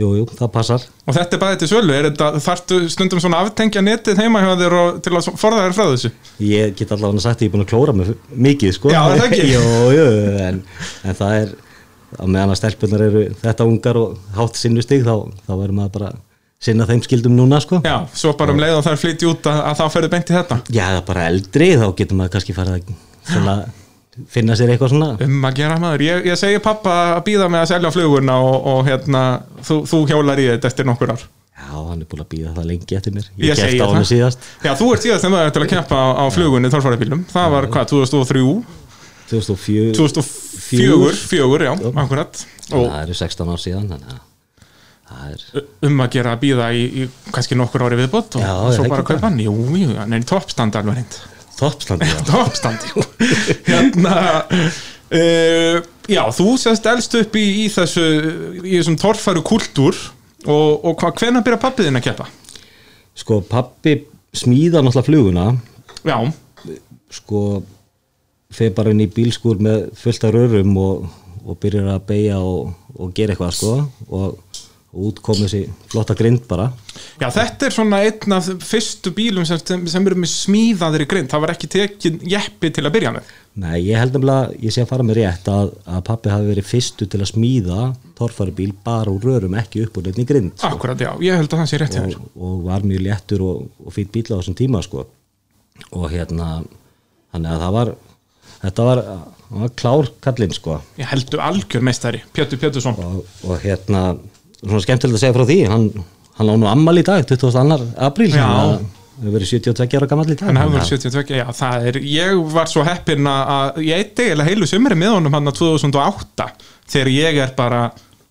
Jú, 0.00 0.08
jú, 0.16 0.22
það 0.38 0.48
passar 0.54 0.84
og 1.04 1.12
þetta 1.12 1.36
er 1.50 1.58
til 1.60 1.68
sölu, 1.68 1.92
er 1.92 2.06
þetta 2.08 2.30
þarftu 2.40 2.78
stundum 2.94 3.20
svona 3.20 3.42
aftengja 3.44 3.82
netið 3.84 4.22
heima 4.22 4.40
hjá 4.40 4.54
þér 4.62 4.76
og 4.78 5.02
til 5.04 5.12
að 5.18 5.26
forða 5.36 5.66
þér 5.66 5.74
frá 5.76 5.84
þessu 5.90 6.10
Ég 6.48 6.72
get 6.78 6.94
allavega 6.96 7.20
sagt 7.26 7.42
að 7.42 7.44
ég 7.44 7.50
er 7.50 7.52
búin 7.52 7.64
að 7.66 7.70
klóra 7.74 7.94
mig 7.98 8.14
mikið 8.32 8.72
sko. 8.78 8.92
Já, 8.94 9.02
er 9.12 9.20
það 9.20 9.26
ekki? 9.28 9.50
Jú, 9.52 9.66
jú, 9.98 10.06
en, 10.46 10.62
en 11.04 11.18
það 11.18 11.34
er 11.42 11.52
á 12.16 12.24
meðan 12.24 12.54
að 12.54 12.58
stelpunar 12.62 13.04
eru 13.10 13.24
þetta 13.42 13.68
ungar 13.68 14.00
og 14.00 14.16
hátt 14.38 14.60
sinnustig 14.62 15.04
þá, 15.04 15.14
þá 15.44 15.52
verður 15.52 15.76
maður 15.82 15.94
bara 15.98 16.10
sinna 16.62 16.88
þeim 16.88 17.04
skildum 17.04 17.36
núna 17.36 17.60
sko. 17.60 17.82
Já, 17.84 17.98
svo 18.16 18.32
bara 18.38 18.54
um 18.56 18.60
leið 18.62 18.78
og 18.78 18.84
það 18.86 18.96
er 18.96 19.00
flytja 19.04 19.28
út 19.32 19.48
að, 19.50 19.60
að 19.68 19.78
þá 19.80 19.84
ferðu 19.96 20.10
beint 20.16 20.28
í 20.32 20.36
þetta 20.38 20.58
Já, 20.72 20.84
það 20.88 20.98
er 21.02 21.06
bara 21.12 21.28
eldri 21.28 21.70
þá 21.80 21.86
getur 22.00 22.20
maður 22.20 22.34
kannski 22.38 22.56
farið 22.56 22.76
að 22.80 22.92
svona, 23.32 23.56
finna 24.32 24.56
sér 24.58 24.72
eitthvað 24.74 24.92
svona. 24.92 25.12
Um 25.24 25.46
að 25.48 25.60
gera 25.60 25.78
maður, 25.80 26.04
ég, 26.06 26.26
ég 26.30 26.40
segi 26.40 26.62
pappa 26.64 26.96
að 27.16 27.22
býða 27.30 27.46
með 27.52 27.64
að 27.64 27.70
selja 27.72 27.92
flugurna 27.94 28.38
og, 28.44 28.56
og 28.72 28.82
hérna, 28.88 29.22
þú, 29.64 29.78
þú 29.88 30.02
hjólar 30.10 30.42
í 30.42 30.48
þetta 30.50 30.72
eftir 30.72 30.88
nokkur 30.88 31.14
ár. 31.14 31.24
Já, 31.62 31.70
hann 31.76 32.02
er 32.02 32.08
búin 32.10 32.24
að 32.24 32.30
býða 32.32 32.52
það 32.56 32.68
lengi 32.72 32.98
eftir 32.98 33.14
mér. 33.16 33.30
Ég 33.38 33.52
Ég 33.52 33.60
kefti 33.62 33.80
á 33.80 33.88
hann 33.92 34.08
síðast. 34.08 34.48
Já, 34.64 34.72
þú 34.76 34.90
ert 34.94 35.06
síðast 35.06 35.24
þegar 35.24 35.34
maður 35.36 35.54
til 35.56 35.62
að 35.62 35.70
keppa 35.72 36.00
á, 36.18 36.24
flugunni 36.34 36.72
þorfarabílum, 36.72 37.22
það 37.32 37.54
var 37.56 37.68
hvað, 37.72 37.88
2003 37.94 38.42
2004 39.32 39.94
2004, 39.96 41.22
fjögur, 41.30 41.64
já, 41.64 41.72
akkurat. 42.02 42.44
Og 42.72 42.84
Það 42.90 43.00
eru 43.06 43.16
16 43.22 43.52
ár 43.54 43.62
síðan 43.62 43.88
þannig 43.88 44.12
að 44.12 44.20
er 45.22 45.66
um 45.88 46.00
að 46.02 46.14
gera 46.16 46.34
að 46.34 46.42
býða 46.44 46.68
í, 46.76 46.82
í 47.02 47.32
kannski 47.34 47.56
nokkur 47.58 47.84
ári 47.86 47.98
viðbót 48.00 48.38
og 48.38 48.44
Já, 48.44 48.52
svo 48.76 48.86
er 48.86 48.92
bara 48.92 49.06
kaupa 49.06 49.28
hann, 49.28 49.40
jú, 49.44 49.52
jú, 49.76 49.90
hann 49.98 50.16
er 50.16 50.24
í 50.24 50.28
toppstand 50.28 50.76
alveg 50.80 51.02
toppstandi 51.58 52.08
já. 52.08 52.18
toppstand, 52.28 52.86
jú 52.90 53.04
hérna 53.68 54.14
uh, 54.48 55.82
já, 56.08 56.22
þú 56.34 56.54
sést 56.60 56.88
elst 56.92 57.18
upp 57.20 57.36
í, 57.38 57.46
í 57.64 57.66
þessu 57.72 58.06
í 58.62 58.76
þessum 58.78 58.98
torfæru 59.00 59.44
kultúr 59.46 59.98
og, 60.46 60.84
og 60.88 61.04
hvenær 61.18 61.44
byrja 61.44 61.60
pappiðinn 61.62 62.00
að 62.00 62.08
keppa? 62.08 62.28
Sko, 63.18 63.42
pappi 63.44 63.98
smíða 64.32 64.80
náttúrulega 64.80 65.08
fluguna 65.08 65.46
Já, 66.02 66.16
sko 67.12 67.62
feð 68.52 68.72
bara 68.76 68.92
inn 68.92 69.04
í 69.04 69.10
bílskúr 69.12 69.60
með 69.62 69.90
fullt 69.98 70.24
af 70.26 70.34
rörum 70.34 70.74
og, 70.80 71.06
og 71.44 71.58
byrjar 71.62 71.92
að 71.94 72.06
beigja 72.08 72.40
og, 72.42 72.72
og 72.96 73.12
gera 73.16 73.34
eitthvað 73.34 73.54
sko 73.58 73.74
og, 74.08 74.40
og 74.92 75.06
út 75.08 75.20
kom 75.24 75.38
þessi 75.40 75.62
flotta 75.88 76.14
grind 76.16 76.42
bara. 76.48 76.66
Já, 77.16 77.30
þetta 77.32 77.68
er 77.68 77.74
svona 77.74 78.00
einn 78.04 78.34
af 78.36 78.50
fyrstu 78.60 79.12
bílum 79.16 79.46
sem, 79.48 79.60
sem, 79.64 80.08
eru 80.08 80.18
með 80.20 80.32
smíðaðir 80.34 81.04
í 81.04 81.06
grind. 81.08 81.30
Það 81.32 81.44
var 81.44 81.52
ekki 81.54 81.70
tekin 81.72 82.18
jeppi 82.28 82.70
til 82.76 82.84
að 82.84 82.92
byrja 82.98 83.14
með. 83.14 83.30
Nei, 83.62 83.78
ég 83.86 84.00
held 84.00 84.16
nefnilega, 84.16 84.52
ég 84.60 84.74
sé 84.74 84.84
að 84.84 84.90
fara 84.92 85.06
með 85.08 85.18
rétt 85.22 85.48
að, 85.52 85.72
að 85.88 86.04
pappi 86.08 86.32
hafi 86.32 86.50
verið 86.50 86.68
fyrstu 86.68 87.08
til 87.08 87.20
að 87.20 87.32
smíða 87.32 87.88
torfæri 88.20 88.54
bíl 88.60 88.70
bara 88.84 89.12
úr 89.12 89.26
rörum 89.28 89.56
ekki 89.60 89.86
upp 89.86 89.98
úr 90.00 90.08
nefni 90.10 90.28
grind 90.28 90.54
sko. 90.56 90.74
Akkurat, 90.76 91.00
já, 91.00 91.10
ég 91.24 91.40
held 91.40 91.52
að 91.52 91.64
það 91.64 91.72
sé 91.72 91.80
rétt 91.82 91.98
og, 92.02 92.30
og 92.36 92.62
var 92.68 92.86
mjög 92.88 93.04
léttur 93.08 93.44
og, 93.48 93.66
og 93.80 93.96
fýtt 93.96 94.12
bíl 94.12 94.28
á 94.28 94.36
þessum 94.38 94.56
tíma 94.60 94.84
sko. 94.84 95.04
Og 95.96 96.08
hérna 96.12 96.54
þannig 97.32 97.54
að 97.54 97.64
það 97.64 97.76
var 97.78 97.94
þetta 98.62 98.86
var, 98.88 99.02
var 99.56 99.72
klár 99.82 100.12
kallinn 100.24 100.54
sko. 100.56 100.78
Ég 101.00 101.08
heldur 101.12 101.42
algjör 101.44 101.84
meistari, 101.84 102.22
Pjötur 102.36 102.60
Pjötursson 102.60 103.00
og, 103.00 103.24
og 103.48 103.58
hérna 103.64 104.04
svona 104.64 104.82
skemmtilegt 104.86 105.16
að 105.18 105.22
segja 105.24 105.36
frá 105.36 105.46
því. 105.48 105.58
Hann, 105.72 105.86
hann 106.38 106.50
á 106.50 106.54
nú 106.56 106.68
ammal 106.70 106.98
í 107.00 107.04
dag 107.06 107.24
22. 107.26 107.88
apríl 108.08 108.30
hann 108.36 108.86
hefur 109.22 109.34
verið 109.36 109.50
72 109.52 109.98
ára 109.98 110.08
gammal 110.10 110.26
í 110.26 110.36
dag. 110.38 110.48
Hann 110.48 110.56
hefur 110.62 110.80
að- 110.80 110.88
72, 110.92 111.36
já, 111.38 111.46
það 111.52 111.86
er 111.90 111.98
ég 112.00 112.40
var 112.52 112.66
svo 112.70 112.82
heppinn 112.86 113.26
að- 113.28 113.76
ég 113.84 113.98
eitt 113.98 114.16
eiginlega 114.22 114.48
heilu 114.50 114.66
sömri 114.66 114.96
með 114.98 115.14
honum 115.18 115.32
hann 115.36 115.46
að 115.52 115.58
2008 115.60 116.48
þegar 116.88 117.12
ég 117.12 117.42
er 117.44 117.52
bara 117.56 117.82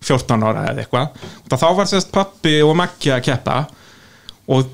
14 0.02 0.42
ára 0.42 0.66
eða 0.72 0.82
eitthvað. 0.84 1.08
Þá 1.48 1.68
var 1.76 1.86
sérst 1.86 2.10
pappi 2.12 2.60
og 2.62 2.74
Maggi 2.76 3.10
að 3.14 3.22
keppa 3.22 3.66
og 4.52 4.68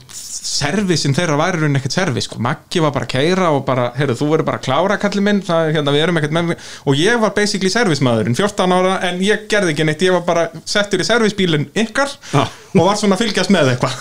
servisin 0.49 1.15
þeirra 1.17 1.39
var 1.39 1.57
í 1.57 1.63
rauninni 1.63 1.81
ekkert 1.81 1.97
servis 1.97 2.29
sko. 2.29 2.41
Maggi 2.43 2.83
var 2.83 2.93
bara 2.95 3.07
að 3.09 3.13
keira 3.15 3.51
og 3.55 3.65
bara 3.67 3.89
heyrðu, 3.99 4.17
þú 4.21 4.29
verður 4.33 4.49
bara 4.49 4.61
að 4.61 4.67
klára 4.69 4.99
kallið 5.01 5.27
minn 5.27 5.43
það, 5.47 5.73
hérna, 5.77 5.95
með 6.39 6.55
og 6.89 6.99
ég 6.99 7.19
var 7.23 7.35
basically 7.37 7.73
servismaðurinn 7.73 8.39
14 8.39 8.77
ára 8.79 8.95
en 9.09 9.21
ég 9.25 9.49
gerði 9.51 9.75
ekki 9.75 9.89
neitt 9.89 10.07
ég 10.07 10.15
var 10.17 10.25
bara 10.29 10.47
settur 10.69 11.03
í 11.03 11.09
servisbílinn 11.09 11.69
ykkar 11.79 12.15
Já. 12.33 12.47
og 12.47 12.81
var 12.85 12.99
svona 13.01 13.19
að 13.19 13.27
fylgjast 13.27 13.53
með 13.55 13.75
eitthvað 13.75 13.99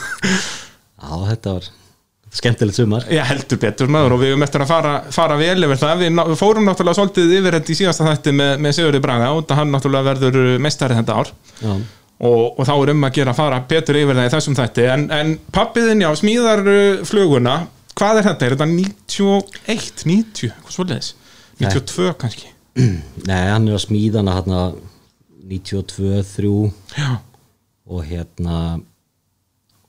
Já, 0.98 1.12
þetta 1.32 1.58
var 1.58 1.70
skemmtilegt 2.38 2.78
sumar 2.78 3.06
Já, 3.12 3.24
heldur 3.30 3.62
betur 3.62 3.92
maður 3.92 4.18
og 4.18 4.24
við 4.24 4.34
höfum 4.34 4.48
eftir 4.48 4.64
að 4.66 4.72
fara, 4.72 4.96
fara 5.16 5.38
vel 5.40 5.68
yfir 5.68 5.80
það. 5.82 6.02
Við, 6.04 6.18
við 6.32 6.42
fórum 6.42 6.68
náttúrulega 6.68 7.00
svolítið 7.00 7.38
yfir 7.40 7.60
þetta 7.60 7.74
í 7.74 7.78
síðasta 7.82 8.10
þætti 8.10 8.34
með, 8.36 8.52
með 8.66 8.76
Sigurði 8.78 9.04
Braga 9.04 9.30
og 9.36 9.54
hann 9.58 9.72
náttúrulega 9.74 10.12
verður 10.12 10.58
meistari 10.64 10.98
þetta 11.00 11.22
ár 11.22 11.32
Já, 11.62 11.74
og, 12.18 12.58
og 12.58 12.66
þá 12.66 12.74
er 12.76 12.92
um 12.94 13.08
að 13.08 13.16
gera 13.20 13.34
að 13.34 13.40
fara 13.40 13.62
betur 13.70 14.00
yfir 14.00 14.18
það 14.18 14.30
í 14.30 14.34
þessum 14.34 14.58
þætti. 14.58 14.86
En, 14.94 15.08
en 15.14 15.34
pappiðin, 15.54 16.04
já, 16.06 16.10
smíðar 16.18 16.64
uh, 16.66 17.06
fluguna, 17.08 17.56
hvað 17.98 18.22
er 18.22 18.30
þetta? 18.32 18.48
Er 18.48 18.58
þetta 18.58 18.70
91, 18.74 20.04
90, 20.08 20.54
hvað 20.64 20.76
svoleiðis? 20.78 21.14
92 21.62 22.12
kannski? 22.22 22.52
nei, 23.30 23.42
hann 23.50 23.68
er 23.70 23.78
að 23.78 23.86
smíða 23.88 24.22
hana 24.22 24.38
hérna 24.38 24.62
92, 25.48 26.22
3 26.36 26.52
Já, 26.98 27.10
og 27.88 28.06
hérna 28.06 28.60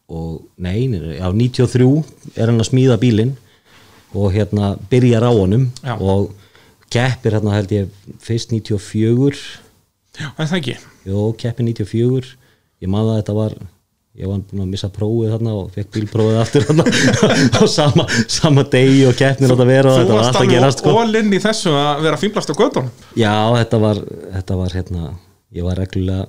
og 0.09 0.47
nei, 0.57 0.87
nei, 0.89 1.19
já, 1.19 1.29
93 1.29 1.89
er 2.39 2.49
hann 2.49 2.63
að 2.63 2.71
smíða 2.71 2.97
bílinn 3.01 3.35
og 4.17 4.33
hérna 4.33 4.77
byrjar 4.89 5.27
á 5.29 5.33
honum 5.37 5.67
Já. 5.83 5.99
og 6.01 6.31
keppir 6.89 7.37
hérna 7.37 7.59
held 7.59 7.75
ég 7.75 7.91
fyrst 8.25 8.55
94 8.55 9.37
Já, 10.19 10.29
það 10.39 10.55
ekki? 10.61 10.77
Jó, 11.09 11.19
keppi 11.39 11.67
94 11.69 12.33
ég 12.85 12.91
man 12.93 13.07
að 13.09 13.21
þetta 13.21 13.35
var 13.39 13.55
ég 14.19 14.27
var 14.27 14.41
búin 14.51 14.65
að 14.65 14.71
missa 14.73 14.89
prófið 14.91 15.31
þarna 15.37 15.53
og 15.61 15.69
fekk 15.77 15.91
bílprófið 15.95 16.39
aftur 16.41 16.65
þarna. 16.67 16.87
Á 17.59 17.63
sama, 17.71 18.07
sama 18.27 18.65
degi 18.73 19.05
og 19.07 19.15
keppnir 19.19 19.53
átt 19.55 19.63
að 19.63 19.71
vera 19.71 19.93
og 19.93 19.99
Þú 19.99 20.03
þetta 20.03 20.17
var 20.17 20.19
varst 20.19 20.31
alltaf 20.33 20.43
að 20.43 20.53
gerast 20.55 20.83
alveg 20.83 20.91
sko. 20.91 21.03
all 21.05 21.21
in 21.21 21.31
í 21.37 21.41
þessu 21.45 21.75
að 21.79 22.03
vera 22.09 22.19
fínblast 22.19 22.51
á 22.51 22.55
göttunum 22.59 22.91
Já, 23.21 23.35
þetta 23.61 23.81
var, 23.85 24.01
þetta 24.35 24.59
var 24.59 24.75
hérna, 24.79 25.05
ég 25.55 25.69
var 25.69 25.79
reglulega 25.79 26.27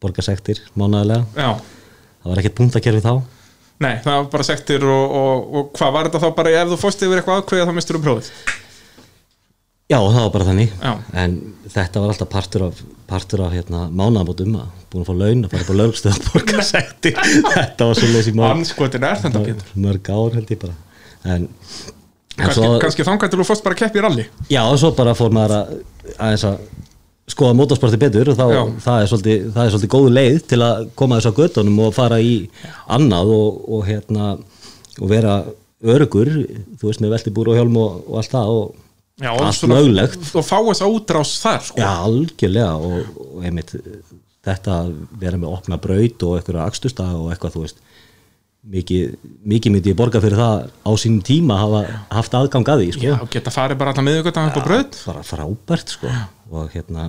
borgarsektir 0.00 0.60
mánaðarlega. 0.76 1.24
Já, 1.36 1.50
það 2.22 2.30
var 2.32 2.40
ekkert 2.42 2.56
punktakerfi 2.60 3.04
þá. 3.04 3.12
Nei, 3.84 3.94
það 4.04 4.14
var 4.22 4.28
bara 4.32 4.44
sektir 4.48 4.84
og, 4.88 5.16
og, 5.20 5.46
og 5.60 5.66
hvað 5.76 5.92
var 5.98 6.08
þetta 6.08 6.20
þá 6.24 6.28
bara 6.38 6.52
ef 6.62 6.70
þú 6.72 6.78
fórst 6.80 7.04
yfir 7.04 7.20
eitthvað 7.20 7.42
ákveðið 7.42 7.68
þá 7.68 7.76
mistur 7.76 7.98
um 8.00 8.04
prófið 8.06 8.30
Já, 9.86 9.98
það 10.02 10.16
var 10.18 10.30
bara 10.34 10.46
þannig. 10.48 10.70
Já. 10.82 10.92
en 11.22 11.34
þetta 11.70 12.00
var 12.02 12.10
alltaf 12.12 12.30
partur 12.32 12.62
af, 12.66 12.78
partur 13.06 13.42
af 13.46 13.52
hérna, 13.54 13.84
mánaðamótum 13.94 14.56
að 14.58 14.70
búin 14.90 15.04
að 15.04 15.10
fá 15.10 15.14
laun 15.20 15.44
að 15.46 15.52
fara 15.52 15.62
upp 15.62 15.70
á 15.70 15.76
laugstöð 15.80 16.16
að 16.16 16.24
borga 16.32 16.64
sektir 16.66 17.20
þetta 17.54 17.86
var 17.90 18.00
svo 18.00 18.08
leysi 18.10 18.32
mörg, 18.34 18.56
Anskotin 18.56 19.06
er 19.06 19.20
þetta 19.22 19.42
Pétur. 19.44 19.68
mörg 19.84 20.10
ár 20.10 20.34
held 20.40 20.50
ég 20.50 20.58
bara. 20.64 20.74
En, 21.22 21.44
en 21.46 21.46
Kannski, 22.36 22.56
svo, 22.58 22.70
kannski 22.82 23.06
þangar 23.06 23.30
til 23.30 23.38
þú 23.40 23.46
fórst 23.48 23.64
bara 23.66 23.76
að 23.78 23.82
keppi 23.84 24.00
í 24.00 24.02
rally. 24.04 24.24
Já, 24.50 24.62
og 24.66 24.80
svo 24.82 24.90
bara 24.98 25.14
fór 25.18 25.30
maður 25.34 25.54
að 25.60 25.70
aðeins 26.16 26.46
að 26.50 26.58
skoða 27.36 27.56
motorsporti 27.58 27.98
betur 27.98 28.28
og 28.30 28.36
þá, 28.38 28.44
það 28.84 28.98
er, 29.04 29.08
svolítið, 29.10 29.46
er 29.58 29.70
svolítið 29.72 29.92
góðu 29.94 30.10
leið 30.14 30.36
til 30.50 30.58
að 30.62 30.82
koma 30.98 31.16
þess 31.18 31.30
að 31.30 31.38
göttunum 31.44 31.78
og 31.86 31.94
fara 31.96 32.18
í 32.22 32.34
annað 32.94 33.32
og, 33.34 33.62
og 33.78 33.86
hérna 33.88 34.28
og 34.98 35.06
vera 35.10 35.38
örugur 35.82 36.30
þú 36.34 36.86
veist 36.90 37.02
með 37.02 37.16
veltibúr 37.16 37.50
og 37.50 37.58
hjálm 37.58 37.78
og, 37.82 37.96
og 38.06 38.20
allt 38.20 38.34
það 38.36 38.52
og 38.60 38.74
Já, 39.16 39.30
allt 39.32 39.62
mögulegt 39.70 40.26
Og 40.36 40.44
fá 40.44 40.58
þess 40.60 40.84
útrás 40.84 41.30
þar 41.40 41.62
sko. 41.64 41.80
Já, 41.80 41.88
algjörlega 42.04 42.72
og, 42.76 43.20
og 43.24 43.44
einmitt 43.48 43.72
þetta 44.46 44.80
að 44.82 44.90
vera 45.22 45.40
með 45.40 45.54
opna 45.56 45.78
braut 45.80 46.24
og 46.26 46.36
eitthvað 46.36 46.62
akstusta 46.66 47.06
og 47.16 47.30
eitthvað 47.32 47.56
þú 47.56 47.62
veist 47.64 47.80
mikið, 48.66 49.16
mikið 49.46 49.74
myndi 49.74 49.92
ég 49.92 49.98
borga 49.98 50.20
fyrir 50.22 50.38
það 50.40 50.66
á 50.82 50.90
sínum 50.98 51.22
tíma 51.26 51.58
hafa 51.60 51.82
haft 52.18 52.36
aðgang 52.38 52.70
að 52.72 52.82
því 52.82 52.88
sko. 52.96 53.10
Já, 53.12 53.16
geta 53.36 53.54
farið 53.54 53.80
bara 53.80 53.92
alltaf 53.94 54.06
miðugötan 54.06 54.50
upp 54.50 54.58
á 54.58 54.66
bröð 54.66 54.98
bara 55.06 55.24
frábært 55.26 55.94
sko. 55.96 56.12
og 56.50 56.74
hérna 56.74 57.08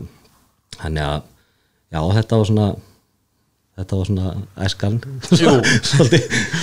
þannig 0.77 1.03
að 1.07 1.19
já, 1.93 2.01
þetta 2.19 2.39
var 2.41 2.49
svona 2.51 2.67
þetta 3.77 3.99
var 3.99 4.09
svona 4.09 4.33
æskan 4.65 4.99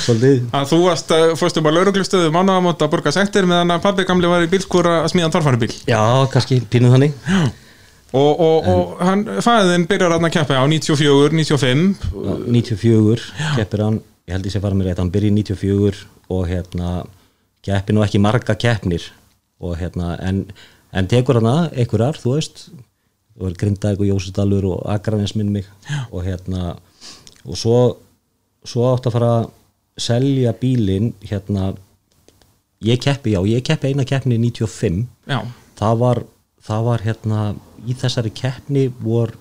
svolítið, 0.05 0.47
þú 0.71 0.79
varst, 0.85 1.13
uh, 1.15 1.35
fórst 1.39 1.61
um 1.61 1.69
að 1.71 1.79
lauruglustöðu 1.79 2.33
mánaðamót 2.35 2.83
að 2.85 2.95
borga 2.97 3.13
sektir 3.15 3.49
meðan 3.51 3.75
að 3.77 3.85
pabbi 3.87 4.07
gamli 4.09 4.31
var 4.31 4.47
í 4.47 4.51
bílskúr 4.53 4.91
að 4.91 5.11
smíða 5.15 5.33
torfærubíl 5.35 5.71
já, 5.87 6.01
kannski 6.33 6.61
pínuð 6.71 6.97
þannig. 6.97 7.21
Og, 8.15 8.33
og, 8.39 8.67
og 8.71 9.01
hann, 9.03 9.25
fæðin 9.43 9.89
byrjar 9.91 10.13
að 10.15 10.29
keppa 10.37 10.61
á 10.63 10.65
94, 10.71 11.35
95 11.35 12.05
Já, 12.15 12.35
94 12.47 13.25
keppir 13.59 13.83
hann, 13.83 13.97
ég 14.29 14.37
held 14.37 14.47
ég 14.47 14.55
sé 14.55 14.63
fara 14.63 14.79
mér 14.79 14.93
rétt 14.93 15.03
hann 15.03 15.11
byrja 15.15 15.33
í 15.33 15.39
94 15.41 16.05
og 16.31 16.47
hérna 16.49 16.93
keppir 17.65 17.97
nú 17.97 18.05
ekki 18.05 18.21
marga 18.23 18.57
keppnir. 18.59 19.07
Og 19.63 19.79
hérna 19.81 20.15
en, 20.25 20.45
en 20.93 21.09
tekur 21.11 21.41
hann 21.41 21.51
að 21.51 21.79
einhverjar, 21.83 22.19
þú 22.21 22.37
veist. 22.37 22.67
Var 23.41 23.57
Grindavík 23.59 24.05
og 24.05 24.11
Jósundalur 24.13 24.67
og 24.71 24.83
Akranes 24.93 25.35
minn 25.35 25.53
mig. 25.55 25.67
Já. 25.89 26.05
og 26.11 26.27
hérna 26.27 26.77
og 27.45 27.59
svo, 27.59 27.79
svo 28.65 28.87
átt 28.93 29.09
að 29.09 29.17
fara 29.17 29.33
að 29.41 29.49
selja 30.05 30.55
bílinn 30.59 31.13
hérna 31.23 31.73
ég 32.85 33.01
keppi, 33.03 33.35
já, 33.37 33.41
ég 33.47 33.65
keppi 33.67 33.93
eina 33.93 34.07
keppni 34.09 34.39
í 34.39 34.43
95 34.51 35.05
Já, 35.31 35.39
það 35.79 36.01
var, 36.03 36.23
það 36.65 36.89
var 36.89 37.05
hérna 37.07 37.41
í 37.85 37.97
þessari 38.01 38.33
keppni 38.35 38.89
vor, 39.01 39.35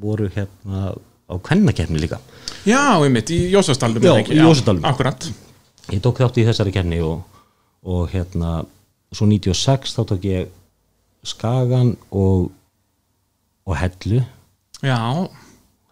voru 0.00 0.28
hérna 0.34 0.92
á 1.24 1.34
kvennakeppni 1.40 2.02
líka. 2.02 2.20
Já, 2.68 3.00
einmitt, 3.00 3.32
í 3.32 3.48
Jósastalum 3.52 4.04
Já, 4.04 4.18
í 4.28 4.38
Jósasdalnum. 4.38 4.84
Akkurat. 4.88 5.24
Ég 5.92 6.02
tók 6.04 6.20
þátt 6.20 6.40
í 6.40 6.44
þessari 6.46 6.72
keppni 6.74 7.00
og, 7.04 7.24
og 7.84 8.12
hérna 8.12 8.58
svo 9.14 9.28
96 9.30 9.96
þá 9.96 10.02
tók 10.12 10.28
ég 10.28 10.52
Skagan 11.24 11.94
og 12.12 12.52
og 13.64 13.76
Hellu. 13.80 14.20
Já, 14.84 15.28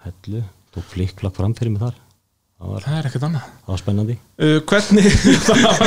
Hellu, 0.04 0.42
tók 0.74 0.88
flikkflakk 0.94 1.36
fram 1.36 1.54
fyrir 1.58 1.74
mig 1.74 1.82
þar. 1.84 2.00
Það 2.62 2.70
var, 2.70 2.84
það 2.86 2.96
er 3.00 3.06
ekkert 3.08 3.24
annað. 3.26 3.46
það 3.66 3.72
var 3.72 3.80
spennandi. 3.80 4.14
Uh, 4.38 4.58
Hvernig 4.70 5.06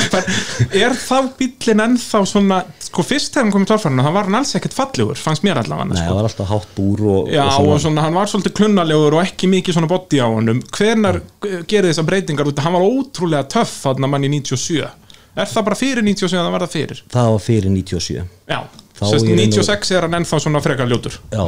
Er 0.84 0.96
þá 1.00 1.16
bílinn 1.40 1.84
ennþá 1.86 2.20
svona 2.28 2.58
Sko 2.84 3.06
fyrst 3.08 3.32
þegar 3.32 3.46
hann 3.46 3.54
kom 3.54 3.64
í 3.64 3.70
torfærinu 3.70 4.04
Það 4.04 4.16
var 4.18 4.28
hann 4.28 4.38
alls 4.42 4.52
ekkert 4.60 4.76
fallegur, 4.76 5.16
fannst 5.20 5.46
mér 5.48 5.62
allavega 5.62 5.88
Nei, 5.94 5.96
sko. 6.02 6.10
það 6.10 6.20
var 6.20 6.28
alltaf 6.30 6.52
hátt 6.52 6.74
búr 6.76 7.06
og, 7.14 7.32
Já, 7.32 7.46
og 7.48 7.72
og 7.78 7.80
svona, 7.86 8.04
hann 8.04 8.18
var 8.20 8.28
svolítið 8.32 8.56
klunnalegur 8.60 9.16
og 9.16 9.24
ekki 9.24 9.50
mikið 9.54 9.78
svona 9.78 9.92
body 9.94 10.20
á 10.20 10.28
honum. 10.28 10.60
Hvenar 10.76 11.22
gerir 11.72 11.88
þessar 11.94 12.10
breytingar 12.12 12.52
út? 12.52 12.60
Hann 12.68 12.76
var 12.76 12.88
ótrúlega 12.92 13.48
töff 13.56 13.78
þarna 13.86 14.12
mann 14.12 14.28
í 14.28 14.34
97 14.36 14.84
Er 15.36 15.50
það 15.52 15.64
bara 15.68 15.76
fyrir 15.80 16.04
97 16.06 16.38
að 16.40 16.46
það 16.48 16.52
var 16.56 16.64
það 16.66 16.74
fyrir? 16.78 17.00
það 17.12 17.30
var 17.34 17.42
fyrir 17.44 17.70
97 17.76 18.26
Já, 18.48 18.60
sérst 19.00 19.26
í 19.28 19.32
raun 19.36 19.40
og- 19.40 19.56
96 19.56 19.92
er 19.98 20.06
hann 20.08 20.18
ennþá 20.22 20.40
svona 20.40 20.62
frekar 20.64 20.88
ljótur. 20.88 21.18
Já, 21.34 21.46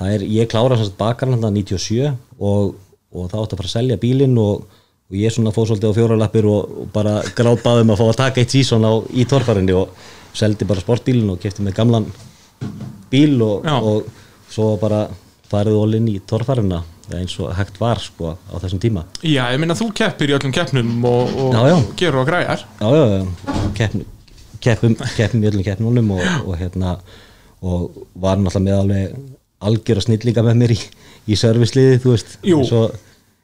það 0.00 0.14
er, 0.14 0.24
ég 0.38 0.48
klára 0.48 0.78
sagt 0.80 0.96
bakarlanda 1.00 1.50
97 1.52 2.12
og, 2.40 2.74
og 3.12 3.26
það 3.30 3.42
átti 3.42 3.54
að 3.56 3.60
fara 3.60 3.68
að 3.68 3.74
selja 3.76 3.98
bílinn 4.00 4.38
og, 4.40 4.64
og 5.10 5.18
ég 5.20 5.34
svona 5.34 5.52
fóð 5.52 5.68
svolítið 5.72 5.92
á 5.92 5.98
fjóralappir 5.98 6.48
og, 6.48 6.72
og 6.84 6.88
bara 6.94 7.18
gráðbaðum 7.36 7.92
að 7.92 8.00
fá 8.00 8.06
að 8.08 8.16
taka 8.22 8.40
eitt 8.44 8.54
sísón 8.56 8.86
á 8.88 8.92
í 9.12 9.26
torfarinni 9.28 9.76
og 9.76 9.92
seldi 10.32 10.64
bara 10.64 10.80
sportbílinn 10.80 11.30
og 11.34 11.40
kefti 11.42 11.64
með 11.66 11.76
gamlan 11.76 12.06
bíl 13.10 13.36
og 13.42 14.06
svo 14.50 14.76
bara 14.80 15.04
farið 15.50 15.76
all 15.80 15.98
inn 15.98 16.08
í 16.12 16.18
torfarina 16.30 16.82
eins 17.10 17.34
og 17.42 17.50
hægt 17.58 17.80
var 17.82 17.98
sko 17.98 18.36
á 18.38 18.54
þessum 18.62 18.78
tíma 18.82 19.02
Já, 19.26 19.48
ég 19.50 19.58
minna 19.58 19.74
þú 19.78 19.88
keppir 19.98 20.30
í 20.30 20.36
öllum 20.36 20.52
keppnum 20.54 20.92
og, 21.10 21.32
og 21.42 21.56
Já, 21.56 21.62
já. 21.72 21.76
gerur 21.98 22.22
og 22.22 22.28
græjar 22.30 22.62
Já, 22.78 22.86
já, 22.94 23.04
já, 23.16 23.58
keppni 23.80 24.06
keppum, 24.60 24.94
keppum 25.16 25.42
í 25.42 25.50
öllum 25.50 25.64
keppnunum 25.66 26.10
og, 26.14 26.24
og 26.46 26.56
hérna 26.60 26.96
og 27.60 28.04
var 28.14 28.38
náttúrulega 28.40 28.64
með 28.64 28.78
alveg 28.78 29.16
algjör 29.60 29.98
og 30.00 30.04
snillinga 30.06 30.44
með 30.46 30.60
mér 30.62 30.72
í, 30.72 30.78
í 31.28 31.36
servisliði, 31.36 31.98
þú 32.00 32.14
veist 32.14 32.36
Jú. 32.46 32.60
eins 32.62 32.70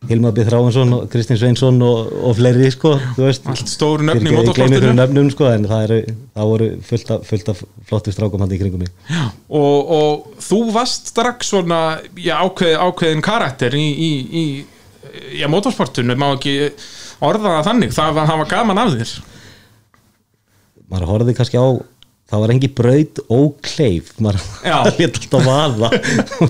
og 0.02 0.10
Hilmar 0.10 0.34
B. 0.36 0.44
Þráinsson 0.46 0.92
og 0.92 1.06
Kristinn 1.10 1.38
Sveinsson 1.40 1.78
og, 1.82 2.10
og 2.28 2.36
fleiri, 2.38 2.68
sko, 2.70 2.92
þú 3.16 3.24
veist 3.26 3.46
Allt 3.48 3.70
stóru 3.72 4.04
nöfn 4.06 4.28
í 4.28 4.34
motorsportinu. 4.36 4.92
nöfnum, 4.98 5.30
sko, 5.32 5.48
en 5.50 5.64
það, 5.70 5.84
eru, 5.86 6.16
það 6.36 6.50
voru 6.52 6.68
fullt 6.90 7.12
af, 7.14 7.24
fullt 7.30 7.50
af 7.54 7.62
flottu 7.88 8.14
strákum 8.14 8.44
hann 8.44 8.52
í 8.52 8.60
kringum 8.60 8.84
mig 8.84 8.92
og, 9.48 9.92
og 9.96 10.42
þú 10.44 10.60
varst 10.76 11.10
strax 11.14 11.50
svona 11.54 11.80
já, 12.20 12.36
ákveð, 12.44 12.76
ákveðin 12.86 13.24
karakter 13.24 13.74
í, 13.78 13.86
í, 13.96 14.10
í 14.42 14.44
já, 15.40 15.48
motorsportinu 15.50 16.16
má 16.20 16.28
ekki 16.34 16.58
orða 17.24 17.56
það 17.56 17.66
þannig 17.70 17.96
það 17.96 18.16
var, 18.20 18.30
það 18.30 18.42
var 18.44 18.52
gaman 18.52 18.82
af 18.84 18.94
þér 18.98 19.16
maður 20.92 21.10
horfði 21.14 21.36
kannski 21.40 21.58
á 21.58 21.66
það 22.26 22.40
var 22.42 22.50
engi 22.54 22.70
braut 22.80 23.16
ókleif 23.32 24.06
maður 24.22 24.40
létt 24.98 25.18
alltaf 25.20 25.42
vaða. 25.46 25.88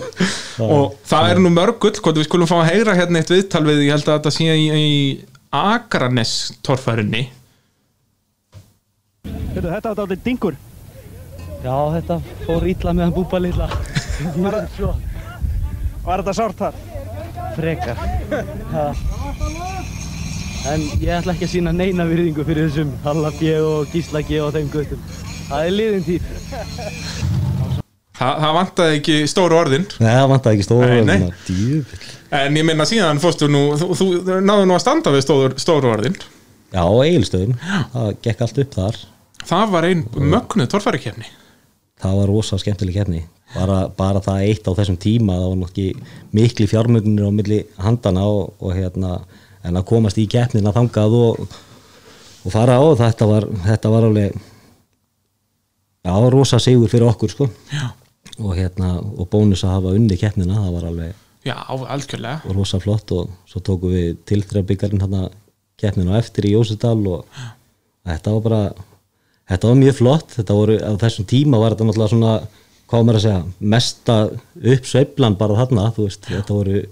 Og 0.67 0.85
það 1.07 1.25
er 1.31 1.37
nú 1.45 1.51
mörg 1.53 1.77
gull 1.83 1.99
hvað 2.01 2.17
við 2.21 2.29
skulum 2.29 2.51
fá 2.51 2.57
að 2.63 2.71
heyra 2.73 2.93
hérna 2.97 3.19
eitt 3.21 3.35
viðtal 3.35 3.67
við 3.69 3.79
ég 3.87 3.93
held 3.97 4.09
að 4.09 4.17
þetta 4.19 4.33
sé 4.37 4.45
í, 4.57 4.59
í 4.73 4.75
Akranes 5.57 6.33
torfærinni 6.67 7.25
Heyrðu, 9.27 9.71
Þetta 9.73 9.89
var 9.89 9.97
þetta 10.03 10.25
dingur. 10.25 10.55
Já, 11.65 11.77
þetta 11.97 12.17
fór 12.45 12.63
ítla 12.69 12.91
með 12.95 13.03
hann 13.07 13.17
búpa 13.17 13.37
lilla 13.41 13.67
Var 16.07 16.19
þetta 16.23 16.35
sárt 16.37 16.59
þar? 16.61 16.75
frekar. 17.57 17.97
Ha. 18.73 18.87
En 20.73 20.83
ég 21.01 21.13
ætla 21.15 21.35
ekki 21.37 21.47
að 21.47 21.53
sína 21.55 21.73
neina 21.75 22.07
virðingu 22.09 22.45
fyrir 22.47 22.69
þessum 22.69 22.91
Halla 23.05 23.31
G 23.39 23.41
og 23.63 23.93
Gísla 23.95 24.23
G 24.27 24.41
og 24.45 24.53
þeim 24.57 24.69
guttum 24.73 25.03
Það 25.47 25.63
er 25.69 25.75
liðin 25.77 26.05
tíð. 26.07 26.31
Þa, 28.17 28.29
það 28.41 28.55
vantaði 28.57 28.95
ekki 28.99 29.17
stóru 29.29 29.59
orðin. 29.59 29.85
Nei, 30.01 30.09
það 30.17 30.31
vantaði 30.33 30.57
ekki 30.57 30.67
stóru 30.67 30.87
Nei, 30.89 31.03
nei. 31.05 31.17
orðin, 31.17 31.35
djöfull. 31.47 32.07
en 32.41 32.57
ég 32.57 32.65
minna 32.67 32.87
síðan 32.89 33.21
fórstu 33.23 33.49
nú 33.53 33.61
þú, 33.79 33.89
þú 33.99 34.07
náðu 34.49 34.65
nú 34.71 34.77
að 34.77 34.83
standa 34.87 35.13
við 35.15 35.25
stóru, 35.27 35.51
stóru 35.61 35.91
orðin. 35.93 36.17
Já, 36.75 36.83
eigilstöðum 36.83 37.53
Það 37.93 38.09
gekk 38.25 38.41
allt 38.47 38.59
upp 38.65 38.73
þar. 38.75 38.97
Það 39.47 39.69
var 39.77 39.87
ein 39.87 40.01
mögnuð 40.19 40.67
torfærikefni 40.73 41.29
Það 42.03 42.17
var 42.19 42.27
rosa 42.33 42.59
skemmtileg 42.61 42.97
keppni. 42.99 43.21
Bara, 43.55 43.77
bara 43.97 44.21
það 44.25 44.43
eitt 44.49 44.67
á 44.67 44.73
þessum 44.77 44.97
tíma 45.01 45.37
það 45.39 45.47
var 45.53 45.61
nokkið 45.61 46.01
mikli 46.37 46.67
fjármögnir 46.69 47.29
á 47.29 47.31
milli 47.33 47.61
handana 47.81 48.25
og, 48.27 48.51
og 48.59 48.75
hérna 48.77 49.21
en 49.65 49.79
að 49.79 49.87
komast 49.93 50.19
í 50.21 50.27
keppnina 50.29 50.73
þangað 50.75 51.15
og, 51.21 51.55
og 52.43 52.53
fara 52.53 52.77
á 52.77 52.85
þetta 52.99 53.29
var, 53.31 53.47
þetta 53.69 53.93
var 53.95 54.09
alveg 54.11 54.35
já, 56.07 56.15
rosa 56.33 56.61
sigur 56.63 56.91
fyrir 56.93 57.11
okkur 57.11 57.33
sko. 57.33 57.49
Já, 57.73 57.91
og 58.39 58.57
hérna, 58.57 58.97
og 59.03 59.29
bónus 59.33 59.65
að 59.67 59.77
hafa 59.77 59.95
unni 59.99 60.19
keppnina, 60.21 60.61
það 60.63 60.75
var 60.79 60.91
alveg 60.91 61.23
já 61.47 61.57
algjörlega. 61.67 62.55
Rosa 62.57 62.81
flott 62.83 63.13
og 63.15 63.31
svo 63.47 63.63
tókum 63.63 63.95
við 63.95 64.17
tilþrjabyggarinn 64.27 65.03
hérna 65.05 65.29
keppnina 65.79 66.19
eftir 66.19 66.49
í 66.49 66.57
Jósudal 66.57 66.99
og 67.07 67.41
þetta 68.07 68.35
var 68.35 68.45
bara 68.47 68.63
þetta 69.51 69.71
var 69.71 69.83
mjög 69.83 69.99
flott. 70.01 70.39
Þetta 70.39 70.57
voru, 70.59 70.79
á 70.83 70.93
þessum 71.03 71.29
tíma 71.31 71.61
var 71.63 71.75
þetta 71.75 71.91
náttúrulega 71.91 72.15
svona 72.15 72.37
hvað 72.87 73.07
maður 73.07 73.19
að 73.19 73.25
segja, 73.25 73.43
mesta 73.75 74.17
uppsveiflan 74.75 75.37
bara 75.39 75.59
þarna 75.59 75.89
þú 75.95 76.07
veist, 76.07 76.29
þetta 76.31 76.55
voru 76.55 76.83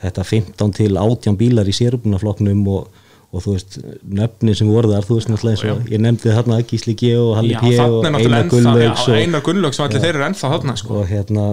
þetta 0.00 0.24
15 0.24 0.74
til 0.76 0.90
18 1.00 1.38
bílar 1.40 1.68
í 1.68 1.76
sérubunaflokknum 1.76 2.60
og, 2.72 2.99
og 3.30 3.44
þú 3.44 3.52
veist, 3.54 3.76
nöfnin 4.20 4.56
sem 4.58 4.70
voru 4.70 4.90
þar, 4.90 5.04
þú 5.06 5.18
veist 5.18 5.28
náttúrulega 5.30 5.56
eins 5.56 5.66
og 5.70 5.92
ég 5.92 6.00
nefndi 6.02 6.32
þarna 6.34 6.56
Gísli 6.66 6.94
G 6.98 7.12
og 7.18 7.36
Halli 7.38 7.54
P 7.60 7.74
og 7.84 8.08
Einar 8.08 8.48
Gunnlaugs 8.50 9.04
og, 9.06 9.18
Einar 9.20 9.44
Gunnlaugs 9.46 9.78
og 9.78 9.86
allir 9.86 10.02
þeir 10.02 10.16
eru 10.16 10.26
ennþá 10.26 10.50
þarna 10.56 10.74
sko. 10.80 10.96
og 11.02 11.06
hérna 11.12 11.44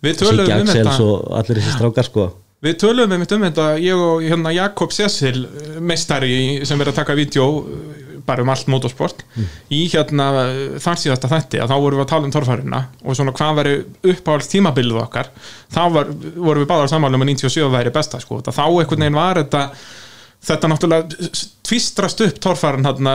Siggi 0.00 0.28
um 0.30 0.40
Axels 0.40 0.70
þetta 0.72 0.94
og 1.04 1.32
allir 1.36 1.58
þessi 1.60 1.74
strákar 1.76 2.06
sko. 2.08 2.28
Við 2.64 2.76
töluðum 2.80 3.24
um 3.24 3.44
þetta, 3.46 3.66
ég 3.80 3.96
og 3.96 4.22
hérna, 4.24 4.52
Jakob 4.52 4.92
Cecil, 4.92 5.46
meistari 5.80 6.30
í- 6.30 6.64
sem 6.68 6.78
verið 6.80 6.92
að 6.92 6.98
taka 7.00 7.16
vídeo 7.16 7.46
uh, 7.60 8.00
bara 8.24 8.44
um 8.44 8.50
allt 8.52 8.68
motorsport, 8.68 9.22
í 9.72 9.86
hérna 9.92 10.26
þar 10.78 11.00
síðasta 11.00 11.28
þætti, 11.28 11.60
að 11.64 11.72
þá 11.72 11.76
vorum 11.80 11.98
við 12.00 12.04
að 12.04 12.10
tala 12.12 12.28
um 12.28 12.34
torfærina 12.34 12.80
og 13.02 13.16
svona 13.16 13.32
hvað 13.36 13.56
veri 13.60 13.72
uppáhalds 14.12 14.50
tímabilið 14.52 15.00
okkar, 15.02 15.30
þá 15.72 15.80
var, 15.96 16.12
vorum 16.36 16.62
við 16.62 16.68
báðar 16.70 16.92
sammálum 16.92 17.24
að 17.24 17.32
97 17.32 17.72
væri 17.72 17.94
besta 17.96 18.20
sko, 18.20 18.42
þá 18.44 18.62
einhvern 18.68 19.06
veginn 19.06 19.18
var 19.18 19.40
þetta 19.40 19.64
þetta 20.48 20.70
náttúrulega 20.72 21.30
tvistrast 21.68 22.22
upp 22.24 22.38
torfærin 22.42 22.86
hérna, 22.88 23.14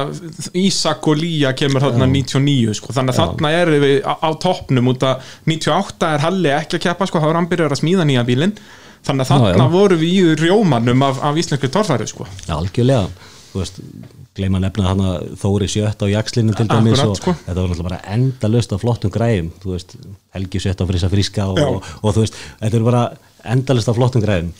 Ísak 0.61 1.07
og 1.09 1.17
Lía 1.19 1.53
kemur 1.57 1.83
hérna 1.83 2.07
99 2.07 2.75
sko, 2.77 2.93
þannig 2.95 3.15
að 3.15 3.21
þarna 3.21 3.51
erum 3.59 3.81
við 3.83 3.95
á, 4.05 4.13
á 4.21 4.29
toppnum 4.41 4.91
út 4.93 5.05
að 5.09 5.31
98 5.49 6.11
er 6.15 6.25
Halli 6.25 6.51
ekki 6.55 6.79
að 6.79 6.85
keppa 6.87 7.07
sko, 7.09 7.21
þá 7.23 7.29
er 7.31 7.39
hann 7.41 7.49
byrjar 7.51 7.75
að 7.75 7.81
smíða 7.81 8.05
nýja 8.07 8.25
bílinn 8.27 8.53
þannig 9.05 9.25
að 9.25 9.31
Já, 9.31 9.31
þarna 9.33 9.65
já. 9.65 9.73
vorum 9.73 10.01
við 10.01 10.13
í 10.13 10.35
rjómanum 10.43 11.07
af, 11.09 11.19
af 11.25 11.41
íslenski 11.41 11.69
torfæri 11.73 12.07
sko. 12.09 12.25
Já, 12.47 12.53
algjörlega, 12.55 13.09
þú 13.51 13.59
veist 13.61 13.81
gleyma 14.35 14.59
að 14.59 14.65
nefna 14.65 14.87
hana 14.89 15.11
Þóri 15.39 15.67
Sjött 15.71 16.01
á 16.03 16.07
Jakslinu 16.11 16.55
til 16.55 16.65
Akkurat, 16.65 16.81
dæmis 16.83 17.03
og 17.05 17.13
sko. 17.19 17.33
þetta 17.45 17.55
var 17.61 17.69
náttúrulega 17.71 17.89
bara 17.89 18.01
endalaust 18.15 18.73
af 18.75 18.81
flottum 18.83 19.13
græðum 19.13 19.51
þú 19.63 19.75
veist, 19.75 19.95
Helgi 20.35 20.59
Sjött 20.63 20.81
á 20.83 20.85
Frisa 20.89 21.09
Fríska 21.13 21.45
og, 21.53 21.61
Já. 21.61 21.67
og, 21.69 21.93
og 22.01 22.17
þú 22.17 22.25
veist, 22.25 22.39
þetta 22.59 22.79
er 22.81 22.87
bara 22.89 23.03
endalaust 23.53 23.89
af 23.91 23.97
flottum 23.99 24.23
græðum 24.23 24.51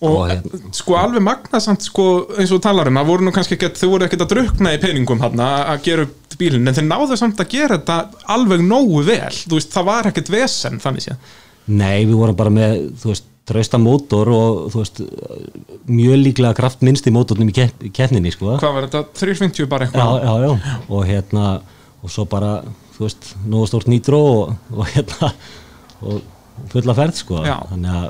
og, 0.00 0.16
hérna, 0.30 0.60
sko 0.76 0.96
alveg 1.00 1.24
magnasamt 1.26 1.84
sko, 1.84 2.06
eins 2.38 2.50
og 2.52 2.58
þú 2.58 2.62
talar 2.68 2.88
um, 2.90 2.98
það 3.00 3.10
voru 3.12 3.26
nú 3.28 3.34
kannski 3.36 3.56
ekki 3.58 3.70
þau 3.80 3.90
voru 3.92 4.06
ekkert 4.08 4.24
að 4.26 4.32
drukna 4.34 4.72
í 4.76 4.80
peningum 4.82 5.20
hann 5.24 5.42
að 5.44 5.82
gera 5.86 6.06
upp 6.08 6.36
bílinn, 6.40 6.64
en 6.70 6.76
þeir 6.78 6.86
náðu 6.88 7.18
samt 7.20 7.40
að 7.42 7.50
gera 7.52 7.76
þetta 7.76 7.98
alveg 8.32 8.62
nógu 8.64 9.02
vel, 9.04 9.34
þú 9.44 9.58
veist, 9.58 9.72
það 9.74 9.88
var 9.90 10.08
ekkert 10.08 10.30
vesen 10.32 10.78
þannig 10.80 11.04
séð, 11.10 11.34
Nei, 11.70 12.06
við 12.08 12.16
vorum 12.16 12.38
bara 12.38 12.50
með, 12.54 12.78
þú 13.02 13.10
veist, 13.12 13.26
trausta 13.50 13.78
mótor 13.82 14.30
og 14.32 14.56
þú 14.72 14.80
veist, 14.80 15.00
mjög 15.90 16.16
líklega 16.24 16.54
kraftminnsti 16.56 17.12
mótornum 17.14 17.50
í 17.50 17.54
kepp- 17.54 17.84
í 17.86 17.90
keppninni, 17.94 18.32
sko. 18.34 18.56
Hvað 18.62 18.74
var 18.76 18.86
þetta? 18.88 19.02
350 19.20 19.68
bara 19.70 19.86
já, 19.86 19.90
eitthvað 19.90 20.24
já, 20.24 20.48
já, 20.48 20.74
og 20.88 21.04
hérna 21.08 21.44
og 22.00 22.12
svo 22.14 22.24
bara, 22.30 22.52
þú 22.96 23.04
veist, 23.04 23.30
nógu 23.44 23.68
stórt 23.68 23.90
nýtró 23.92 24.20
og, 24.30 24.54
og 24.72 24.88
hérna 24.94 25.32
og 26.00 26.20
fulla 26.72 26.94
ferð, 26.96 27.20
sko. 27.20 27.42
Já. 27.46 27.56
þannig 27.70 27.98
að, 28.00 28.08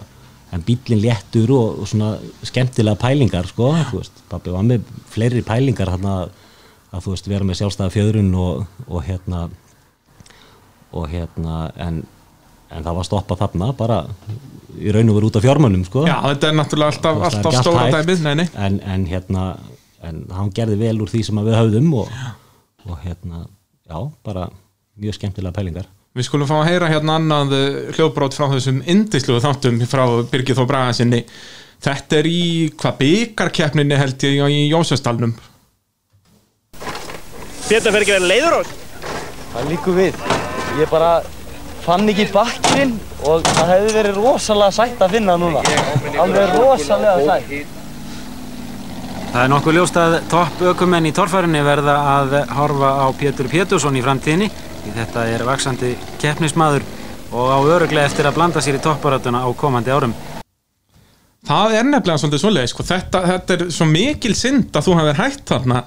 en 0.51 0.65
bílinn 0.67 1.03
léttur 1.05 1.53
og, 1.55 1.81
og 1.83 1.91
svona 1.91 2.13
skemmtilega 2.47 2.99
pælingar, 3.01 3.49
sko 3.51 3.73
þú 3.91 4.03
veist, 4.03 4.23
pappi 4.31 4.55
var 4.55 4.67
með 4.67 4.87
fleiri 5.11 5.43
pælingar 5.47 5.93
hérna 5.95 6.17
að, 6.25 7.03
þú 7.05 7.15
veist, 7.15 7.29
vera 7.31 7.47
með 7.47 7.61
sjálfstæða 7.61 7.95
fjöðrun 7.97 8.33
og, 8.35 8.65
og 8.89 9.05
hérna 9.07 9.49
og 10.91 11.07
hérna 11.13 11.69
en, 11.79 12.01
en 12.71 12.87
það 12.87 12.97
var 12.99 13.07
stoppað 13.07 13.45
þarna 13.45 13.73
bara 13.79 14.01
í 14.81 14.95
raun 14.95 15.11
og 15.13 15.19
veru 15.19 15.29
út 15.31 15.37
af 15.39 15.45
fjármönnum, 15.45 15.85
sko. 15.87 16.05
Já, 16.07 16.17
þetta 16.25 16.49
er 16.49 16.57
náttúrulega 16.57 16.95
alltaf, 16.95 17.23
alltaf 17.29 17.39
ekki 17.39 17.51
allt 17.51 17.67
stóra 17.67 18.03
dæmið. 18.07 18.59
En, 18.59 18.79
en 18.87 19.07
hérna 19.11 19.45
en 20.07 20.25
hann 20.33 20.53
gerði 20.55 20.79
vel 20.81 20.97
úr 21.05 21.11
því 21.13 21.23
sem 21.27 21.41
við 21.45 21.57
höfðum 21.59 21.95
og, 22.01 22.13
og 22.87 23.01
hérna 23.05 23.45
já, 23.91 23.99
bara 24.27 24.49
mjög 25.01 25.19
skemmtilega 25.19 25.57
pælingar 25.57 25.89
Við 26.11 26.27
skulum 26.27 26.49
fá 26.51 26.57
að 26.57 26.69
heyra 26.73 26.87
hérna 26.91 27.21
annað 27.21 27.53
eh, 27.55 27.75
hljóðbrot 27.95 28.35
frá 28.35 28.49
þessum 28.51 28.81
indisluðu 28.83 29.45
þáttum 29.45 29.77
frá 29.87 30.03
Birgir 30.27 30.57
Þó 30.59 30.65
Braga 30.67 30.95
sinni. 30.99 31.21
Þetta 31.81 32.17
er 32.19 32.27
í 32.27 32.41
hvað 32.81 32.97
byggarkeppninni 32.99 33.99
held 34.01 34.25
ég 34.27 34.41
í 34.51 34.65
Jósestalnum. 34.73 35.37
Þetta 37.69 37.93
fer 37.95 38.03
ekki 38.03 38.17
vera 38.17 38.27
leiður 38.27 38.57
ás. 38.59 38.73
Það 39.53 39.71
líkur 39.71 39.97
við. 40.01 40.19
Ég 40.81 40.91
bara 40.91 41.13
fann 41.85 42.11
ekki 42.11 42.27
bakkinn 42.35 42.97
og 43.31 43.47
það 43.47 43.71
hefði 43.71 43.93
verið 44.01 44.19
rosalega 44.19 44.75
sætt 44.81 45.05
að 45.07 45.15
finna 45.15 45.37
núna. 45.39 45.63
Alveg 46.25 46.57
rosalega 46.57 47.21
sætt. 47.29 47.77
Það 49.31 49.45
er 49.45 49.55
nokkuð 49.55 49.79
ljóst 49.79 50.03
að 50.03 50.19
topp 50.35 50.67
ökumenn 50.73 51.07
í 51.07 51.15
torfærinni 51.15 51.63
verða 51.63 51.95
að 52.17 52.37
horfa 52.51 52.91
á 52.99 53.07
Pétur 53.15 53.47
Pétursson 53.53 53.95
í 53.95 54.03
framtíðinni 54.03 54.51
því 54.81 54.97
þetta 54.97 55.27
er 55.35 55.47
vaksandi 55.49 55.95
keppnismadur 56.23 56.87
og 57.31 57.53
á 57.55 57.59
öruglega 57.63 58.09
eftir 58.11 58.29
að 58.29 58.39
blanda 58.41 58.63
sér 58.65 58.81
í 58.81 58.83
topparáttuna 58.85 59.45
á 59.47 59.49
komandi 59.57 59.93
árum. 59.95 60.15
Það 61.47 61.77
er 61.79 61.87
nefnilega 61.89 62.21
svolítið 62.21 62.43
svoleiðis, 62.43 62.73
sko. 62.75 62.85
þetta, 62.85 63.21
þetta 63.29 63.55
er 63.57 63.63
svo 63.73 63.87
mikil 63.89 64.35
synd 64.37 64.75
að 64.77 64.89
þú 64.89 64.97
hafðir 64.99 65.23
hætt 65.23 65.47
þarna 65.49 65.85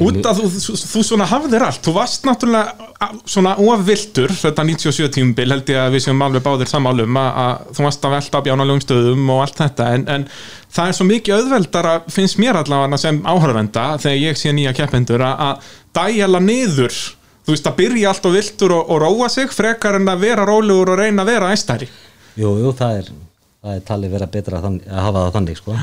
út 0.00 0.24
að 0.24 0.40
þú, 0.40 0.46
þú, 0.56 0.74
þú 0.88 1.02
svona 1.04 1.26
hafðir 1.28 1.64
allt 1.66 1.84
þú 1.84 1.92
varst 1.96 2.24
náttúrulega 2.24 3.08
svona 3.28 3.52
ofviltur 3.60 4.32
þetta 4.32 4.64
97 4.64 5.08
tímubil 5.16 5.52
held 5.52 5.72
ég 5.72 5.80
að 5.82 5.96
við 5.96 6.04
séum 6.06 6.24
alveg 6.24 6.44
báðir 6.46 6.70
samálum 6.70 7.18
að, 7.20 7.30
að 7.42 7.74
þú 7.76 7.86
varst 7.86 8.06
að 8.08 8.14
velta 8.16 8.40
á 8.40 8.44
bjánalegum 8.46 8.82
stöðum 8.84 9.32
og 9.34 9.42
allt 9.44 9.60
þetta 9.60 9.88
en, 9.96 10.06
en 10.14 10.26
það 10.72 10.92
er 10.92 10.98
svo 10.98 11.08
mikið 11.10 11.36
auðveldara 11.36 11.94
finnst 12.12 12.40
mér 12.40 12.62
allavega 12.62 13.00
sem 13.02 13.20
áhörvenda 13.20 13.88
þegar 14.02 14.22
ég 14.22 14.40
sé 14.40 14.54
nýja 14.56 14.72
keppendur 14.80 15.26
að, 15.28 15.44
að 15.50 15.74
dæjala 16.00 16.40
niður 16.40 17.02
þú 17.42 17.54
veist 17.56 17.68
að 17.68 17.78
byrja 17.80 18.12
allt 18.12 18.30
og 18.30 18.36
viltur 18.36 18.76
og, 18.76 18.88
og 18.92 19.02
róa 19.02 19.28
sig 19.32 19.52
frekar 19.52 19.98
en 19.98 20.08
að 20.12 20.24
vera 20.28 20.46
rólegur 20.48 20.94
og 20.94 21.02
reyna 21.02 21.24
að 21.24 21.34
vera 21.34 21.52
æstari 21.54 21.90
Jú, 22.38 22.54
jú, 22.62 22.72
það 22.76 23.02
er, 23.02 23.12
það 23.60 23.76
er 23.76 23.86
talið 23.90 24.16
vera 24.16 24.28
betra 24.32 24.58
að, 24.58 24.66
þannig, 24.68 24.88
að 24.88 25.06
hafa 25.06 25.22
það 25.26 25.34
þannig 25.36 25.58
sko. 25.60 25.78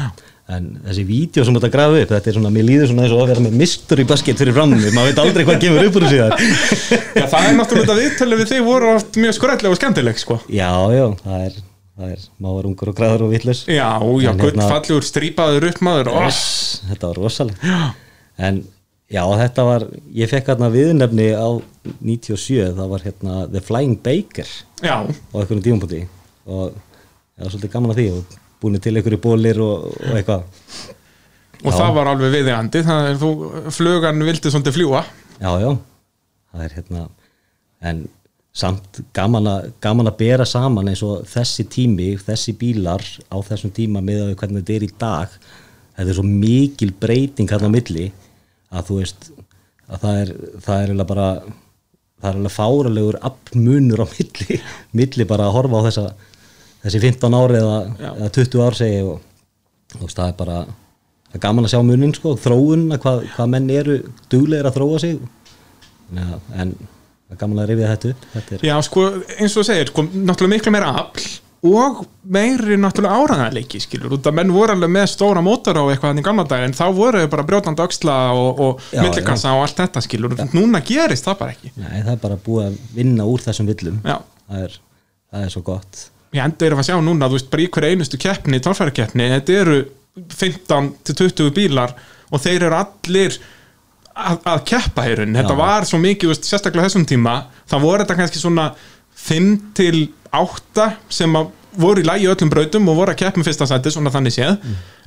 en 0.50 0.70
þessi 0.88 1.06
vídeo 1.06 1.46
sem 1.46 1.60
þetta 1.60 1.72
grafa 1.76 2.04
upp 2.04 2.14
þetta 2.16 2.32
er 2.32 2.38
svona, 2.40 2.52
mér 2.54 2.66
líður 2.66 2.90
svona 2.90 3.06
eins 3.06 3.14
og 3.14 3.22
að 3.22 3.32
vera 3.34 3.46
með 3.46 3.58
mystery 3.60 4.06
basket 4.10 4.42
fyrir 4.42 4.56
fram 4.56 4.74
mig, 4.74 4.88
maður 4.96 5.12
veit 5.12 5.24
aldrei 5.26 5.46
hvað 5.46 5.60
kemur 5.66 5.90
upp 5.90 6.00
úr 6.00 6.08
þar 6.10 6.38
Já, 7.20 7.26
það 7.28 7.50
er 7.50 7.58
náttúrulega 7.60 7.98
viðtölu 8.00 8.40
við 8.40 8.54
þig 8.54 8.66
voru 8.66 8.94
oft 8.96 9.20
mjög 9.20 9.38
skrællega 9.38 9.74
og 9.74 9.80
skemmtileg 9.80 10.20
sko. 10.22 10.40
Já, 10.50 10.72
já, 10.96 11.06
það 11.22 11.46
er, 11.46 11.62
það 12.00 12.16
er 12.16 12.26
mávar 12.42 12.70
ungur 12.70 12.92
og 12.92 12.98
græður 12.98 13.26
og 13.28 13.34
vitlaus. 13.34 13.64
Já, 13.68 13.90
já, 14.24 14.32
En 14.34 14.44
hérna- 14.44 15.02
strípaður 15.06 15.70
upp 15.70 15.82
maður. 15.86 16.12
Yes, 16.24 16.42
þetta 16.90 17.12
var 17.12 17.22
rosalega 17.26 17.80
en 18.40 18.62
já 19.10 19.24
þetta 19.42 19.66
var 19.68 19.88
ég 20.16 20.30
fekk 20.32 20.52
hérna 20.54 20.70
viðnefni 20.74 21.32
á 21.34 21.50
97 22.02 22.76
það 22.78 22.92
var 22.94 23.06
hérna 23.08 23.40
The 23.50 23.64
Flying 23.66 23.98
Baker. 24.06 24.52
Já, 24.84 25.02
á 25.06 25.36
einhvern 25.42 25.64
tímapunkti. 25.66 26.04
Og 26.50 26.76
það 26.76 27.44
var 27.46 27.54
svolítið 27.54 27.74
gaman 27.74 27.94
að 27.96 28.00
því 28.02 28.08
og 28.18 28.38
búin 28.60 28.80
til 28.84 28.96
einhverju 29.00 29.22
bólir 29.24 29.60
og, 29.64 29.90
og 29.96 30.20
eitthvað. 30.20 30.46
Og 31.60 31.74
Já. 31.74 31.76
það 31.76 31.96
var 31.98 32.10
alveg 32.14 32.32
viðeigandi 32.38 32.82
það 32.88 33.10
er 33.10 33.18
þú, 33.20 33.30
flugan 33.76 34.24
vildi 34.24 34.52
svolítið 34.54 34.76
fljúa 34.78 35.02
já 35.42 35.50
já, 35.60 35.72
það 36.54 36.62
er 36.64 36.76
hérna 36.78 37.02
en 37.90 38.00
samt 38.56 39.02
gaman 39.16 39.50
að, 39.52 39.68
gaman 39.84 40.08
að 40.08 40.18
bera 40.22 40.46
saman 40.48 40.88
eins 40.92 41.02
og 41.04 41.26
þessi 41.28 41.66
tími, 41.72 42.14
þessi 42.24 42.54
bílar 42.60 43.04
á 43.28 43.38
þessum 43.44 43.74
tíma 43.76 44.00
með 44.04 44.22
að 44.30 44.32
hvernig 44.40 44.64
þetta 44.64 44.78
er 44.78 44.86
í 44.88 44.90
dag. 45.04 45.36
Þetta 45.98 46.08
er 46.14 46.18
svo 46.18 46.26
mikil 46.28 46.94
breyting 46.96 47.52
hérna 47.52 47.68
á 47.72 47.76
milli 47.76 48.08
að 48.70 48.90
þú 48.90 49.00
veist 49.02 49.30
að 49.90 50.04
það 50.04 50.20
er, 50.24 50.34
það 50.66 50.76
er 50.76 50.84
eiginlega 50.90 51.10
bara 51.14 51.30
það 52.20 52.30
er 52.30 52.38
alveg 52.40 52.54
fáralegur 52.54 53.18
appmunur 53.30 54.04
á 54.04 54.08
milli, 54.12 54.60
milli 55.00 55.28
bara 55.30 55.48
að 55.48 55.56
horfa 55.58 55.82
á 55.82 55.86
þessa 55.88 56.06
þessi 56.84 57.02
15 57.08 57.40
ári 57.40 57.60
eða, 57.60 57.80
eða 58.14 58.30
20 58.38 58.64
ár 58.66 58.78
segi 58.80 59.02
og 59.08 59.26
þú 59.96 60.06
veist 60.06 60.22
það 60.22 60.32
er 60.32 60.38
bara 60.40 60.60
það 61.30 61.40
er 61.40 61.44
gaman 61.48 61.68
að 61.68 61.74
sjá 61.74 61.82
munin 61.86 62.16
sko, 62.18 62.36
þróun 62.40 62.88
hvað, 62.96 63.26
hvað 63.36 63.52
menn 63.56 63.70
eru 63.74 63.98
duglegir 64.32 64.70
að 64.70 64.80
þróa 64.80 65.02
sig. 65.04 65.20
Já, 66.10 66.26
en 66.58 66.72
það 66.74 67.36
er 67.36 67.40
gaman 67.44 67.62
að 67.62 67.70
rifja 67.70 67.92
þetta 67.92 68.14
upp 68.14 68.24
þetta 68.34 68.62
Já, 68.66 68.76
sko, 68.88 69.04
eins 69.38 69.54
og 69.54 69.60
þú 69.60 69.66
segir, 69.68 69.92
sko, 69.92 70.06
náttúrulega 70.10 70.56
miklu 70.56 70.74
meira 70.74 70.94
afl 71.04 71.28
og 71.66 72.04
meiri 72.24 72.78
náttúrulega 72.80 73.18
áræðanleiki, 73.20 73.82
skilur, 73.84 74.14
út 74.16 74.28
að 74.30 74.36
menn 74.38 74.52
voru 74.56 74.76
alveg 74.76 74.92
með 74.96 75.08
stóra 75.12 75.42
mótor 75.44 75.76
á 75.76 75.84
eitthvað 75.92 76.14
hann 76.14 76.22
í 76.22 76.24
gamla 76.24 76.46
dag 76.48 76.64
en 76.64 76.76
þá 76.78 76.86
voru 76.96 77.24
þau 77.24 77.32
bara 77.34 77.46
brjótandi 77.50 77.84
öxla 77.84 78.16
og, 78.32 78.62
og 78.64 78.86
Já, 78.96 79.02
millikassa 79.04 79.52
og 79.58 79.66
allt 79.66 79.82
þetta, 79.82 80.04
skilur 80.06 80.38
núna 80.56 80.80
gerist 80.88 81.28
það 81.28 81.42
bara 81.42 81.56
ekki. 81.58 81.74
Nei, 81.76 81.98
það 81.98 82.14
er 82.14 82.22
bara 82.24 82.40
búið 82.46 82.70
að 82.70 82.78
vinna 82.96 83.28
úr 83.28 83.44
þessum 83.44 83.68
villum. 83.68 84.00
Já. 84.08 84.16
það 84.48 84.64
er, 84.70 84.80
það 85.34 85.46
er 85.48 85.54
svo 85.56 85.64
gott. 85.68 86.04
Ég 86.38 86.46
enda 86.46 86.68
er 86.68 86.78
að 86.78 86.88
sjá 86.88 86.98
núna, 87.04 87.28
þú 87.28 87.40
veist, 87.40 87.50
bara 87.52 87.66
í 87.66 87.70
hverju 87.76 87.96
einustu 87.96 88.20
keppni, 88.22 88.62
tólfærakeppni, 88.64 89.30
þetta 89.34 89.58
eru 89.64 89.80
15 90.40 90.92
til 91.10 91.18
20 91.26 91.56
bílar 91.58 91.96
og 92.30 92.44
þeir 92.44 92.70
eru 92.70 92.78
allir 92.78 93.36
að, 94.14 94.40
að 94.48 94.64
keppa 94.70 95.06
heyrun, 95.08 95.36
þetta 95.36 95.56
Já. 95.56 95.60
var 95.60 95.90
svo 95.90 96.00
mikið, 96.04 96.32
veist, 96.32 96.48
sérstaklega 96.48 96.88
þessum 96.88 97.08
tíma, 97.10 97.36
það 97.70 97.86
voru 97.88 98.06
þetta 98.06 98.18
kannski 98.20 98.42
svona 98.42 98.70
5 99.28 99.56
til 99.78 100.08
8 100.36 100.92
sem 101.20 101.40
að 101.40 101.56
voru 101.80 102.02
í 102.02 102.06
lægi 102.06 102.28
öllum 102.32 102.50
brautum 102.52 102.88
og 102.92 102.98
voru 102.98 103.14
að 103.14 103.20
keppna 103.22 103.46
fyrsta 103.46 103.68
sæti, 103.70 103.92
svona 103.94 104.12
þannig 104.14 104.34
séð. 104.36 104.58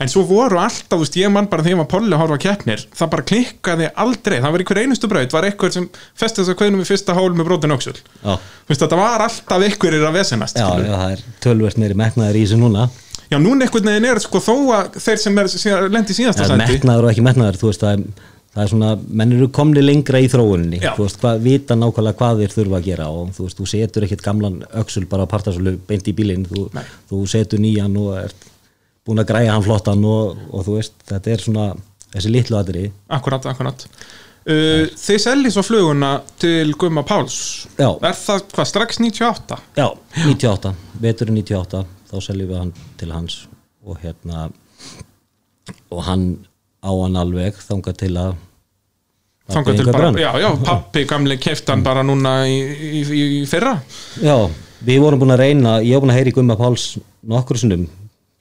En 0.00 0.10
svo 0.10 0.22
voru 0.28 0.60
alltaf, 0.62 0.94
þú 0.94 1.00
veist, 1.02 1.18
ég 1.18 1.32
mann 1.34 1.48
bara 1.50 1.64
þegar 1.66 1.80
maður 1.80 1.90
Polli 1.90 2.14
að 2.14 2.22
horfa 2.22 2.38
að 2.38 2.42
keppnir, 2.46 2.84
það 2.98 3.10
bara 3.14 3.26
klikkaði 3.30 3.88
aldrei, 4.04 4.36
það 4.38 4.54
var 4.54 4.64
einhver 4.64 4.80
einustu 4.82 5.10
braut, 5.10 5.34
var 5.34 5.48
eitthvað 5.48 5.76
sem 5.76 5.88
festið 6.22 6.44
þess 6.44 6.54
að 6.54 6.58
kveðnum 6.62 6.84
í 6.84 6.88
fyrsta 6.88 7.16
hól 7.18 7.30
með 7.34 7.50
brotin 7.50 7.76
öxul. 7.76 7.96
Já, 7.98 8.34
þú 8.38 8.72
veist, 8.72 8.84
þetta 8.84 9.00
var 9.02 9.26
alltaf 9.26 9.66
einhverjir 9.68 10.08
að 10.08 10.18
vesenast 10.20 10.60
já, 10.62 10.68
já, 10.70 10.92
það 10.94 11.16
er 11.16 11.24
tölvert 11.44 11.82
meiri 11.82 11.98
metnaður 11.98 12.38
í 12.38 12.44
þessu 12.46 12.60
núna. 12.62 12.88
Já, 13.32 13.38
núna 13.40 13.66
einhvern 13.66 13.88
veginn 13.88 14.10
er 14.10 14.20
sko 14.20 14.42
þó 14.44 14.54
að 14.76 15.00
þeir 15.00 15.20
sem 15.22 15.38
er 15.40 15.88
lendi 15.88 16.12
í 16.12 16.16
síðasta 16.18 16.44
sæti 16.44 16.58
Metnaður 16.60 17.06
og 17.08 17.14
ekki 17.14 17.24
metnaður, 17.24 17.58
þú 17.62 17.70
veist 17.70 17.84
það 17.84 17.94
er, 17.94 18.26
það 18.52 18.62
er 18.64 18.70
svona, 18.72 18.90
menn 19.08 19.34
eru 19.36 19.48
komni 19.54 19.82
lengra 19.84 20.20
í 20.20 20.28
þróuninni 20.30 20.80
Já. 20.82 20.92
þú 20.96 21.06
veist, 21.06 21.20
hvað, 21.22 21.44
vita 21.46 21.76
nákvæmlega 21.78 22.18
hvað 22.20 22.42
þeir 22.42 22.56
þurfa 22.56 22.78
að 22.78 22.88
gera 22.88 23.10
og 23.12 23.30
þú 23.36 23.46
veist, 23.46 23.60
þú 23.60 23.68
setur 23.72 24.06
ekkert 24.06 24.24
gamlan 24.26 24.58
öxul 24.82 25.06
bara 25.08 25.24
á 25.24 25.32
partasölu 25.32 25.76
beint 25.88 26.10
í 26.10 26.16
bílinn 26.16 26.44
þú, 26.50 26.66
þú 27.10 27.22
setur 27.32 27.62
nýjan 27.62 27.96
og 28.02 28.10
ert 28.20 28.48
búin 29.06 29.22
að 29.22 29.30
græja 29.32 29.54
hann 29.54 29.64
flottan 29.64 30.04
og, 30.06 30.42
og 30.52 30.66
þú 30.66 30.76
veist, 30.78 30.98
þetta 31.08 31.32
er 31.32 31.46
svona 31.46 31.70
þessi 32.12 32.34
litlu 32.34 32.58
aðri 32.60 32.84
akkurat, 33.16 33.48
akkurat 33.50 33.86
uh, 33.88 34.84
þið 35.00 35.22
seljið 35.26 35.56
svo 35.56 35.64
fluguna 35.66 36.12
til 36.42 36.76
Gumma 36.78 37.06
Páls 37.08 37.40
Já. 37.78 37.88
er 37.88 38.20
það 38.20 38.46
hvað, 38.52 38.70
strax 38.74 39.00
98? 39.00 39.60
Já, 39.80 39.88
98, 40.28 40.74
veturinn 41.02 41.40
98 41.40 41.84
þá 42.12 42.16
seljum 42.20 42.52
við 42.52 42.60
hann 42.60 42.74
til 43.00 43.12
hans 43.16 43.42
og 43.82 43.98
hérna 44.04 44.50
og 45.92 46.04
hann 46.06 46.26
á 46.82 46.90
hann 46.90 47.18
alveg 47.18 47.60
þangað 47.62 48.00
til 48.04 48.14
að 48.20 48.32
Þangað 49.52 49.80
til 49.80 49.86
bara, 49.90 50.10
já, 50.16 50.30
já, 50.38 50.48
pappi 50.64 51.02
gamli 51.10 51.36
keftan 51.42 51.82
bara 51.84 52.04
núna 52.06 52.44
í, 52.48 52.60
í, 52.62 53.00
í, 53.02 53.22
í 53.40 53.46
fyrra. 53.50 53.72
Já, 54.22 54.36
við 54.86 55.00
vorum 55.02 55.20
búin 55.20 55.34
að 55.34 55.42
reyna 55.42 55.72
ég 55.82 55.98
var 55.98 56.04
búin 56.04 56.12
að 56.14 56.20
heyri 56.20 56.34
Gumma 56.36 56.56
Páls 56.56 56.84
nokkur 57.26 57.58
sinnum 57.60 57.82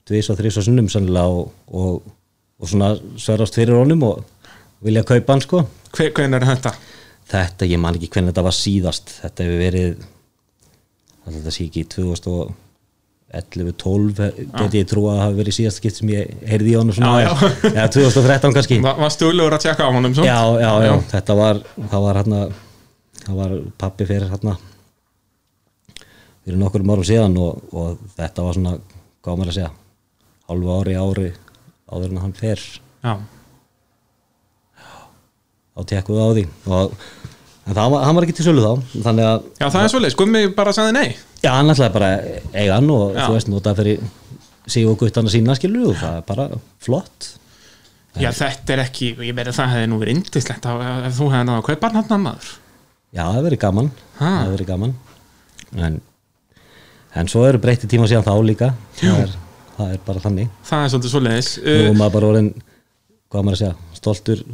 tvís 0.08 0.30
og 0.30 0.38
þrís 0.38 0.60
og 0.62 0.66
sinnum 0.68 0.88
sannlega 0.92 1.26
og, 1.34 1.50
og, 1.74 2.06
og 2.62 2.70
svona 2.70 2.94
sverast 3.20 3.58
fyrir 3.58 3.76
honum 3.76 4.06
og 4.06 4.22
vilja 4.86 5.02
kaupa 5.06 5.34
hann 5.34 5.44
sko. 5.44 5.64
Hver, 5.92 6.14
Hvernig 6.14 6.38
er 6.38 6.48
þetta? 6.54 6.72
þetta, 7.32 7.68
ég 7.68 7.82
man 7.82 7.98
ekki 7.98 8.10
hvernig 8.14 8.32
þetta 8.32 8.46
var 8.46 8.56
síðast. 8.56 9.14
Þetta 9.24 9.46
hefur 9.46 9.62
verið 9.66 10.06
þetta 11.26 11.54
sé 11.54 11.66
ekki 11.68 11.84
2011 11.98 12.61
12 13.32 14.26
geti 14.58 14.82
ég 14.82 14.88
trú 14.90 15.06
að 15.08 15.16
það 15.16 15.22
hafi 15.24 15.38
verið 15.40 15.56
síðast 15.56 15.80
skipt 15.80 16.00
sem 16.00 16.10
ég 16.12 16.34
heyrði 16.50 16.72
í 16.72 16.76
honum 16.76 16.96
svona 16.96 17.12
Já, 17.22 17.30
já. 17.30 17.72
Já, 17.78 17.84
2013 17.96 18.56
kannski. 18.58 18.80
Va, 18.84 18.92
var 19.00 19.14
stúlegur 19.14 19.56
að 19.56 19.64
tjekka 19.64 19.88
á 19.88 19.90
honum 19.94 20.16
já, 20.18 20.40
já, 20.60 20.72
já, 20.86 20.92
þetta 21.14 21.38
var 21.38 21.62
það 21.78 22.04
var 22.06 22.20
hérna 22.20 22.42
það 23.22 23.38
var 23.38 23.54
pappi 23.80 24.08
fyrir 24.10 24.28
hérna 24.32 24.56
fyrir 26.42 26.58
nokkur 26.60 26.84
árum 26.84 27.06
síðan 27.06 27.38
og, 27.40 27.62
og 27.72 28.02
þetta 28.18 28.44
var 28.48 28.58
svona, 28.58 28.74
hvað 29.22 29.38
maður 29.38 29.52
að 29.52 29.58
segja 29.60 29.72
hálfu 30.50 30.76
ári 30.76 30.98
ári 30.98 31.28
áður 31.92 32.10
en 32.12 32.22
hann 32.24 32.34
fer. 32.36 32.60
Já. 33.02 33.14
á 35.72 35.80
tekkuðu 35.88 36.20
á 36.20 36.28
því 36.36 36.44
og, 36.68 36.96
en 37.66 37.76
það 37.76 37.92
var, 37.94 38.08
var 38.16 38.26
ekki 38.26 38.38
til 38.38 38.46
sölu 38.48 38.64
þá 38.64 38.96
þannig 39.04 39.28
að 39.28 39.44
já, 39.60 39.66
það 39.66 39.82
er 39.82 39.92
svolítið, 39.92 40.16
Gummi 40.22 40.42
bara 40.56 40.74
sagði 40.76 40.96
nei. 40.96 41.06
Já, 41.42 41.50
hann 41.56 41.72
ætlaði 41.72 41.94
bara 41.96 42.08
að 42.16 42.26
eiga 42.54 42.74
hann 42.78 42.90
og 42.94 43.04
Já. 43.14 43.22
þú 43.26 43.36
veist, 43.36 43.50
nota 43.50 43.74
fyrir 43.78 44.02
sig 44.70 44.86
og 44.86 44.98
guttana 45.00 45.32
sína 45.32 45.56
skilur 45.58 45.92
og 45.92 45.96
það 45.98 46.18
er 46.20 46.26
bara 46.26 46.48
flott. 46.82 47.30
Já, 48.20 48.28
þetta 48.36 48.74
er 48.74 48.82
ekki, 48.84 49.12
ég 49.24 49.36
meina 49.36 49.54
það 49.56 49.72
hefði 49.74 49.90
nú 49.90 50.00
verið 50.02 50.18
indislegt 50.18 50.66
að, 50.68 50.82
ef 51.08 51.16
þú 51.16 51.28
hefði 51.32 51.48
náða 51.48 51.60
að 51.62 51.68
kaupa 51.70 51.90
hann 51.94 52.10
hann 52.10 52.26
maður. 52.26 52.50
Já, 53.12 53.22
það 53.22 53.36
hefur 53.36 53.46
verið 53.48 53.62
gaman. 53.64 53.92
Ha. 54.18 54.26
það 54.26 54.42
hefur 54.42 54.56
verið 54.56 54.70
gaman. 54.72 54.92
En, 55.82 55.96
en 57.22 57.32
svo 57.32 57.46
eru 57.48 57.62
breytti 57.62 57.90
tíma 57.90 58.10
síðan 58.10 58.26
þá 58.28 58.34
líka. 58.46 58.68
Það 59.00 59.22
er, 59.24 59.34
það 59.78 59.94
er 59.96 60.04
bara 60.06 60.22
þannig. 60.26 60.52
Það 60.68 60.84
er 60.84 60.92
svolítið 60.94 61.14
svoleiðis. 61.16 61.50
Nú 61.64 61.78
uh, 61.88 61.96
maður 61.98 62.14
bara 62.18 62.30
orðin, 62.32 62.52
hvað 63.32 63.48
maður 63.48 63.58
að 63.58 63.62
segja 63.64 63.98
stoltur 64.02 64.44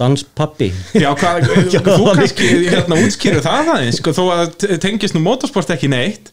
danspappi 0.00 0.70
Já, 0.98 1.10
hvað, 1.18 1.48
þú 1.86 2.10
kannski 2.18 2.50
hérna 2.66 2.98
útskýru 3.04 3.42
það 3.44 3.72
aðeins 3.76 4.00
sko, 4.00 4.14
þó 4.16 4.24
að 4.34 4.54
tengist 4.82 5.16
nú 5.16 5.22
motorsport 5.24 5.70
ekki 5.74 5.90
neitt 5.92 6.32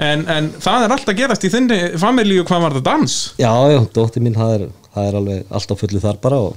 en, 0.00 0.24
en 0.30 0.50
það 0.62 0.86
er 0.86 0.94
alltaf 0.96 1.18
gerast 1.18 1.44
í 1.46 1.50
þinni 1.52 1.80
familíu 2.00 2.46
hvað 2.48 2.64
var 2.66 2.76
það 2.78 2.86
dans. 2.88 3.16
Já, 3.40 3.50
já, 3.72 3.80
dóttir 3.94 4.24
mín, 4.24 4.36
það 4.38 4.54
er, 4.56 4.64
það 4.94 5.08
er 5.08 5.18
alveg 5.20 5.58
allt 5.58 5.74
á 5.74 5.76
fullu 5.82 6.02
þar 6.02 6.22
bara 6.22 6.40
og 6.48 6.56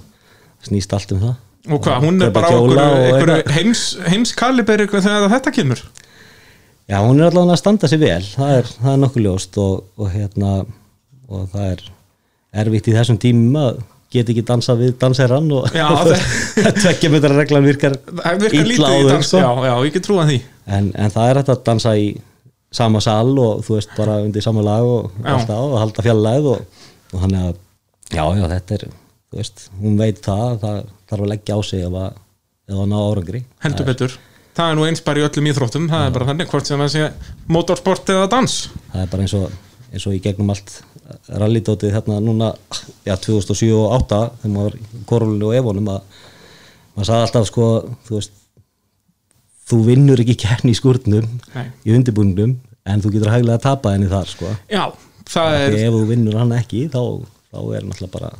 snýst 0.65 0.95
allt 0.95 1.13
um 1.15 1.21
það. 1.25 1.35
Og 1.65 1.81
hvað, 1.81 2.03
hún 2.05 2.21
er 2.21 2.33
bara 2.33 2.51
á 2.53 2.57
eitthvað. 2.61 3.53
heims, 3.55 3.83
heimskaliberi 4.05 4.85
þegar 4.91 5.31
þetta 5.33 5.53
kemur? 5.55 5.81
Já, 6.85 6.99
hún 7.01 7.17
er 7.17 7.31
allavega 7.31 7.55
að 7.55 7.61
standa 7.63 7.89
sig 7.89 8.01
vel, 8.01 8.21
það 8.35 8.59
er, 8.59 8.71
það 8.77 8.91
er 8.91 8.99
nokkuð 9.01 9.25
ljóst 9.25 9.57
og, 9.61 9.85
og 9.97 10.11
hérna 10.13 10.51
og 11.25 11.47
það 11.49 11.71
er 11.71 11.85
erfitt 12.61 12.89
í 12.91 12.93
þessum 12.93 13.17
tímum 13.21 13.57
að 13.57 13.79
geta 14.15 14.33
ekki 14.33 14.43
dansað 14.49 14.81
við 14.83 14.93
danserann 15.01 15.51
og 15.55 15.67
Já, 15.75 15.87
tvekja 16.81 17.11
myndar 17.13 17.35
reglan 17.37 17.67
virkar, 17.67 17.97
illa 18.51 18.91
á 18.91 18.95
dans 19.09 19.29
sko. 19.29 19.41
já, 19.43 19.49
já, 19.69 19.73
ég 19.87 19.95
get 19.97 20.07
trúa 20.07 20.25
því. 20.29 20.39
En, 20.65 20.91
en 20.95 21.13
það 21.13 21.29
er 21.31 21.39
hægt 21.41 21.53
að 21.53 21.63
dansa 21.69 21.95
í 21.99 22.09
sama 22.75 22.99
sal 23.03 23.31
og 23.39 23.63
þú 23.65 23.77
veist 23.77 23.95
bara 23.95 24.19
undir 24.25 24.43
sama 24.43 24.63
lag 24.65 24.83
og 24.83 25.11
á 25.23 25.35
og 25.55 25.79
halda 25.79 26.03
fjallæð 26.05 26.51
og, 26.55 26.85
og 27.13 27.23
hann 27.23 27.35
er 27.37 27.49
að, 27.51 27.59
já, 28.11 28.23
já, 28.39 28.45
þetta 28.55 28.79
er 28.79 28.87
þú 28.89 29.41
veist, 29.41 29.65
hún 29.81 29.99
veit 29.99 30.21
það, 30.23 30.55
það 30.61 30.79
þarf 31.09 31.25
að 31.25 31.31
leggja 31.33 31.57
á 31.57 31.59
sig 31.67 31.83
ef 31.85 31.99
að, 31.99 32.17
ef 32.71 32.79
að 32.79 32.89
ná 32.91 32.97
árangri. 33.01 33.43
Heldur 33.65 33.87
betur. 33.89 34.17
Það 34.55 34.71
er 34.71 34.77
nú 34.79 34.85
eins 34.87 35.01
bara 35.03 35.19
í 35.19 35.25
öllum 35.27 35.47
íþróttum 35.51 35.87
það 35.91 36.05
er 36.05 36.13
bara 36.15 36.27
þannig 36.29 36.51
hvort 36.51 36.69
sem 36.69 36.79
það 36.79 36.91
sé 36.93 37.07
motorsport 37.51 38.11
eða 38.13 38.29
dans. 38.31 38.53
Það 38.93 39.01
er 39.01 39.09
bara 39.11 39.25
eins 39.25 39.33
og, 39.35 39.57
eins 39.95 40.05
og 40.09 40.15
í 40.15 40.21
gegnum 40.23 40.51
allt 40.53 40.81
rallydótið 41.31 41.93
hérna 41.95 42.19
núna 42.23 42.51
já, 43.05 43.15
2007 43.15 43.71
og 43.75 44.07
2008 44.07 44.21
þegar 44.41 44.55
maður 44.55 44.65
var 44.65 44.79
í 44.79 45.03
korflunni 45.09 45.47
og 45.47 45.59
efonum 45.59 45.91
að 45.93 46.23
maður 46.95 47.09
sagði 47.09 47.27
alltaf 47.27 47.49
sko 47.49 47.67
þú 48.07 48.17
veist 48.19 48.41
þú 49.69 49.81
vinnur 49.87 50.21
ekki 50.21 50.37
kærni 50.45 50.73
í 50.73 50.77
skurnum 50.77 51.29
Nei. 51.55 51.67
í 51.85 51.93
undirbúningnum 51.95 52.57
en 52.85 53.01
þú 53.01 53.13
getur 53.15 53.33
hæglega 53.33 53.57
að 53.57 53.63
tapa 53.65 53.93
henni 53.95 54.09
þar 54.11 54.29
sko. 54.29 54.51
Já, 54.69 54.83
það 55.29 55.59
er 55.61 55.77
ef 55.79 55.95
þú 55.95 56.01
vinnur 56.11 56.37
hann 56.37 56.53
ekki 56.57 56.83
þá, 56.93 57.01
þá 57.49 57.59
er 57.77 57.87
náttúrulega 57.87 58.11
bara 58.13 58.33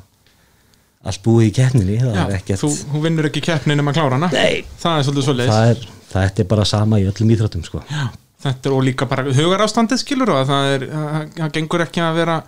allt 1.05 1.21
búið 1.25 1.47
í 1.47 1.55
keppninni 1.55 1.97
það 2.01 2.13
já, 2.17 2.21
er 2.25 2.35
ekkert 2.39 2.61
þú, 2.61 2.69
þú 2.91 3.01
vinnur 3.03 3.29
ekki 3.29 3.43
keppnin 3.45 3.81
nema 3.81 3.93
klára 3.95 4.19
hana. 4.19 4.29
Nei. 4.33 4.65
það 4.81 4.99
er 4.99 5.07
svolítið 5.07 5.27
svoleiðis. 5.29 5.55
Það 5.55 5.71
er, 5.71 5.89
það 6.11 6.43
er 6.43 6.49
bara 6.53 6.67
sama 6.69 7.01
í 7.01 7.07
öllum 7.09 7.33
íþróttum 7.35 7.65
sko. 7.65 7.81
Já, 7.89 8.05
þetta 8.45 8.69
er 8.69 8.75
og 8.77 8.83
líka 8.85 9.07
bara 9.09 9.27
hugarástandið 9.27 10.01
skilur 10.01 10.33
og 10.33 10.41
að 10.43 10.51
það 10.51 10.73
er, 10.73 10.89
það, 11.37 11.47
gengur 11.59 11.85
ekki 11.85 12.03
að 12.05 12.19
vera 12.21 12.41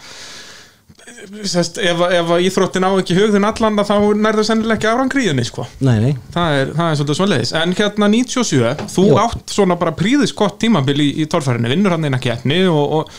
sest, 1.48 1.80
ef, 1.82 2.02
ef 2.20 2.32
íþróttin 2.50 2.86
á 2.86 2.92
ekki 3.00 3.16
hugðun 3.18 3.48
allan 3.48 3.80
þá 3.80 3.96
nærðu 4.20 4.46
sennilega 4.48 4.78
ekki 4.78 4.92
árangríðinni 4.92 5.46
sko. 5.48 5.66
nei, 5.80 5.98
nei, 6.04 6.14
það, 6.34 6.60
er, 6.60 6.72
það 6.78 6.92
er 6.92 7.00
svolítið 7.00 7.20
svoleiðis 7.22 7.54
en 7.58 7.76
hérna 7.80 8.12
97, 8.14 8.88
þú 8.94 9.08
Jú. 9.10 9.18
átt 9.24 9.56
svona 9.56 9.80
bara 9.80 9.96
príðis 9.98 10.36
gott 10.38 10.60
tímabil 10.62 11.00
í, 11.04 11.10
í 11.24 11.28
torfærinni 11.32 11.72
vinnur 11.72 11.96
hann 11.96 12.08
eina 12.08 12.22
keppni 12.22 12.64
og, 12.70 13.00
og 13.00 13.14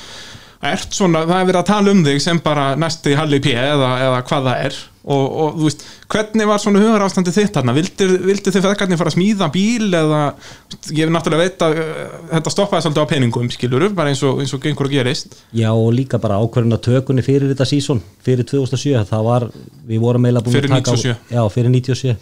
ert 0.67 0.95
svona, 0.95 1.23
það 1.29 1.41
er 1.41 1.49
verið 1.49 1.61
að 1.61 1.69
tala 1.71 1.93
um 1.95 2.05
þig 2.07 2.23
sem 2.23 2.39
bara 2.43 2.69
næsti 2.79 3.17
Halli 3.19 3.39
P 3.43 3.53
eða, 3.55 3.91
eða 4.09 4.23
hvað 4.27 4.49
það 4.49 4.63
er. 4.69 4.79
Og, 5.09 5.23
og 5.41 5.55
þú 5.57 5.65
veist, 5.65 5.85
hvernig 6.13 6.49
var 6.51 6.61
svona 6.61 6.81
hugarástandið 6.83 7.37
þitt 7.39 7.55
þarna, 7.57 7.75
vildir, 7.79 8.11
vildir 8.27 8.53
þið 8.53 8.67
feðgarnir 8.67 8.99
fara 9.01 9.09
að 9.09 9.15
smíða 9.15 9.49
bíl 9.55 9.87
eða 9.97 10.19
ég 10.91 10.99
hef 11.07 11.13
náttúrulega 11.15 11.47
veit 11.47 11.65
að 11.65 11.79
uh, 11.81 12.03
þetta 12.35 12.53
stoppaði 12.53 12.85
svolítið 12.85 13.07
á 13.09 13.13
peningum 13.15 13.49
skiluru, 13.55 13.89
bara 13.97 14.13
eins 14.13 14.21
og, 14.29 14.43
eins 14.43 14.53
og 14.53 14.61
gengur 14.67 14.91
að 14.91 14.99
gerist. 14.99 15.39
Já 15.57 15.71
og 15.71 15.89
líka 15.97 16.21
bara 16.21 16.37
ákvörðuna 16.43 16.81
tökunni 16.85 17.25
fyrir 17.25 17.49
þetta 17.55 17.71
sísón, 17.71 18.05
fyrir 18.27 18.45
2007 18.51 19.07
það 19.09 19.27
var, 19.31 19.51
við 19.89 20.05
vorum 20.05 20.29
eiginlega 20.29 20.45
búin 20.51 20.61
að 20.61 20.73
taka 20.77 20.99
97. 21.01 21.17
á, 21.17 21.33
já, 21.39 21.43
fyrir 21.57 21.77
97 21.79 22.17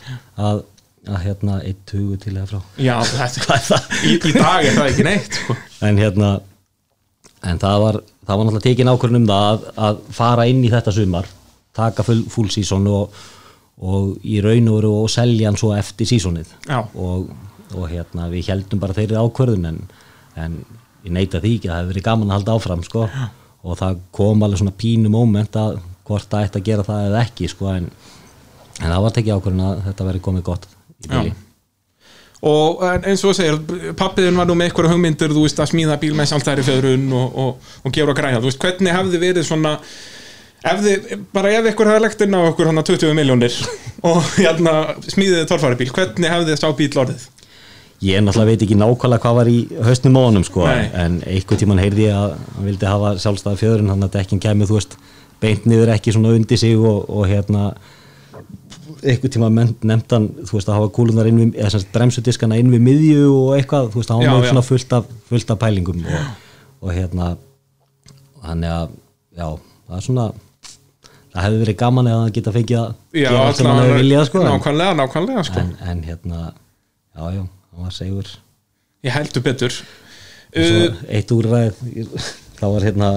að, 0.47 0.65
að 1.11 1.23
hérna, 1.27 1.63
eitt 1.67 1.83
tugu 1.91 2.21
til 2.23 2.37
eða 2.37 2.51
frá. 2.53 2.61
Já, 2.79 3.01
þetta, 3.19 3.81
er 3.81 4.05
í, 4.05 4.19
í 4.21 4.37
dag 4.37 4.61
er 4.61 4.79
það 4.79 4.93
ekki 4.93 5.09
neitt 5.11 5.41
sko. 5.41 5.59
en 5.89 6.05
hérna 6.05 6.37
en 7.47 7.61
það 7.63 7.83
var, 7.83 7.99
það 8.27 8.39
var 8.39 8.47
náttúrulega 8.47 8.67
tekin 8.67 8.91
ákvörðun 8.93 9.23
um 9.23 9.29
það 9.31 9.49
að, 9.49 9.67
að 9.89 10.01
fara 10.19 10.47
inn 10.51 10.65
í 10.67 10.71
þetta 10.73 10.95
sumar 10.95 11.29
taka 11.77 12.05
full, 12.07 12.23
full 12.33 12.49
season 12.53 12.87
og, 12.91 13.17
og 13.85 14.27
í 14.27 14.41
raun 14.45 14.71
og 14.73 14.79
veru 14.81 14.93
og 15.03 15.11
selja 15.13 15.51
hann 15.51 15.61
svo 15.61 15.73
eftir 15.77 16.09
seasonið 16.09 16.53
Já. 16.67 16.81
og, 16.83 17.31
og 17.77 17.89
hérna 17.93 18.31
við 18.33 18.53
heldum 18.53 18.83
bara 18.83 18.97
þeirri 18.97 19.21
ákvörðun 19.21 19.71
en, 19.71 19.81
en 20.41 20.61
ég 21.07 21.15
neita 21.15 21.43
því 21.43 21.57
ekki, 21.59 21.71
það 21.71 21.83
hefur 21.83 21.93
verið 21.95 22.09
gaman 22.09 22.31
að 22.33 22.39
halda 22.41 22.57
áfram 22.57 22.85
sko 22.87 23.07
og 23.07 23.81
það 23.81 24.03
kom 24.15 24.45
alveg 24.47 24.63
svona 24.63 24.77
pínu 24.79 25.13
moment 25.13 25.59
að 25.61 25.81
hvort 26.07 26.31
það 26.31 26.47
ætti 26.47 26.63
að 26.63 26.69
gera 26.71 26.87
það 26.87 27.09
eða 27.11 27.25
ekki 27.27 27.51
sko 27.51 27.73
en, 27.73 27.91
en 28.81 28.89
það 28.89 29.03
var 29.07 29.19
tekið 29.19 29.37
ákvörðun 29.37 29.67
að 29.67 29.83
þetta 29.89 30.09
verið 30.11 30.27
komið 30.29 30.49
gott 30.51 30.71
í 31.07 31.11
Já. 31.11 31.46
Og 32.47 32.83
en 32.87 33.07
eins 33.11 33.25
og 33.27 33.37
segir 33.37 33.59
pappiðin 33.99 34.39
var 34.39 34.49
nú 34.49 34.57
með 34.59 34.71
eitthvað 34.71 34.93
hugmyndir 34.95 35.35
þú 35.35 35.47
veist 35.47 35.63
að 35.63 35.73
smíða 35.73 35.97
bíl 36.03 36.13
með 36.17 36.31
sjálfstæri 36.33 36.67
fjöðrun 36.67 37.07
og, 37.17 37.41
og, 37.43 37.73
og 37.83 37.97
gera 37.97 38.13
og 38.13 38.19
græja, 38.19 38.43
þú 38.43 38.51
veist 38.51 38.63
hvernig 38.63 38.97
hefði 38.97 39.23
verið 39.23 39.49
svona 39.49 39.77
ef 40.67 40.83
þið, 40.85 41.09
bara 41.35 41.55
ef 41.57 41.71
ykkur 41.73 41.93
hefði 41.93 42.05
lagt 42.07 42.27
inn 42.27 42.37
á 42.37 42.41
okkur 42.43 42.71
hann 42.71 42.85
20 42.91 43.17
miljónir 43.19 43.57
og 44.11 44.21
hérna 44.37 44.77
smíðið 45.07 45.49
torfæri 45.51 45.81
bíl, 45.81 45.91
hvernig 45.95 46.33
hefði 46.33 46.53
þið 46.53 46.63
sá 46.63 46.69
bíl 46.79 46.93
orðið? 47.05 47.27
ég 48.05 48.21
náttúrulega 48.21 48.51
veit 48.51 48.63
ekki 48.67 48.77
nákvæmlega 48.77 49.23
hvað 49.23 49.37
var 49.39 49.49
í 49.49 49.59
hausnum 49.87 50.19
á 50.21 50.23
honum 50.27 50.45
sko, 50.45 50.67
Nei. 50.69 50.89
en 50.93 51.21
einhvern 51.25 51.61
tíman 51.63 51.81
heyrði 51.81 52.09
ég 52.11 52.17
að 52.17 52.35
hann 52.57 52.67
vildi 52.69 52.91
hafa 52.91 53.13
sjálfstæða 53.23 53.61
fjöðurinn 53.63 53.93
hann 53.95 54.05
að 54.05 54.19
dekkin 54.19 54.43
kemur, 54.43 54.69
þú 54.69 54.77
veist, 54.77 54.97
beint 55.41 55.65
niður 55.69 55.95
ekki 55.95 56.13
svona 56.13 56.35
undir 56.37 56.61
sig 56.61 56.77
og, 56.77 57.07
og 57.09 57.25
hérna 57.31 57.71
einhvern 59.03 59.33
tíma 59.35 59.51
nefnt 59.53 60.15
hann 60.15 60.29
þú 60.47 60.59
veist 60.59 60.71
að 60.71 60.79
hafa 60.79 60.93
kúlunar 60.97 61.29
inn 61.31 61.41
við 61.41 61.59
eða 61.61 61.73
sem 61.75 61.83
sagt 61.83 61.93
bremsudiskana 61.95 62.59
inn 62.61 62.73
við 62.73 62.85
miðju 62.87 63.27
og 63.33 63.53
eitthvað 63.57 63.91
þú 63.93 64.03
veist 64.03 64.13
að 64.15 64.25
já. 64.27 64.33
svona 64.49 64.65
fullt 64.67 64.97
af, 64.99 65.13
fullt 65.31 65.53
af 65.55 65.61
pælingum 65.63 66.03
og, 66.07 66.27
og 66.83 66.93
hérna 66.95 67.31
þannig 68.47 68.75
að 68.77 68.97
já, 69.37 69.47
það 69.87 69.99
er 69.99 70.07
svona 70.09 70.27
það 71.37 71.47
hefði 71.47 71.63
verið 71.65 71.79
gaman 71.83 72.11
eða 72.11 72.25
hann 72.25 72.35
geta 72.37 72.55
fengið 72.55 72.81
að 72.81 72.91
Já, 73.17 73.29
gera 73.29 73.55
sem 73.59 73.69
hann 73.71 73.83
hefði 73.83 73.99
viljað 74.01 74.27
sko 74.31 74.45
nákvæmlega, 74.47 74.99
nákvæmlega 75.01 75.47
sko. 75.49 75.63
en, 75.65 75.73
en 75.91 76.05
hérna 76.07 76.43
já, 76.47 77.25
já, 77.37 77.43
hann 77.43 77.89
var 77.89 77.97
segur 77.97 78.31
ég 79.07 79.17
heldur 79.17 79.45
betur 79.45 79.81
uh, 80.57 81.03
eitt 81.13 81.35
úrræð 81.37 81.83
það 82.57 82.77
var 82.77 82.89
hérna 82.89 83.11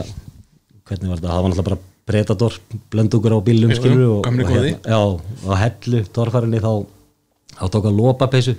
hvernig 0.90 1.12
var 1.14 1.22
þetta, 1.22 1.30
það 1.30 1.46
var 1.46 1.54
náttúrulega 1.54 1.70
bara 1.70 1.82
Predator 2.10 2.56
blöndugur 2.90 3.38
á 3.38 3.40
bílum 3.46 3.72
skilur 3.78 4.18
og, 4.18 4.26
og 4.26 4.34
hérna, 4.50 4.76
já, 4.82 5.00
og 5.46 5.56
hellu 5.62 6.02
torfærinni 6.16 6.62
þá, 6.64 6.72
þá 7.54 7.66
tók 7.76 7.90
að 7.92 8.00
lopa 8.02 8.28
peysu. 8.34 8.56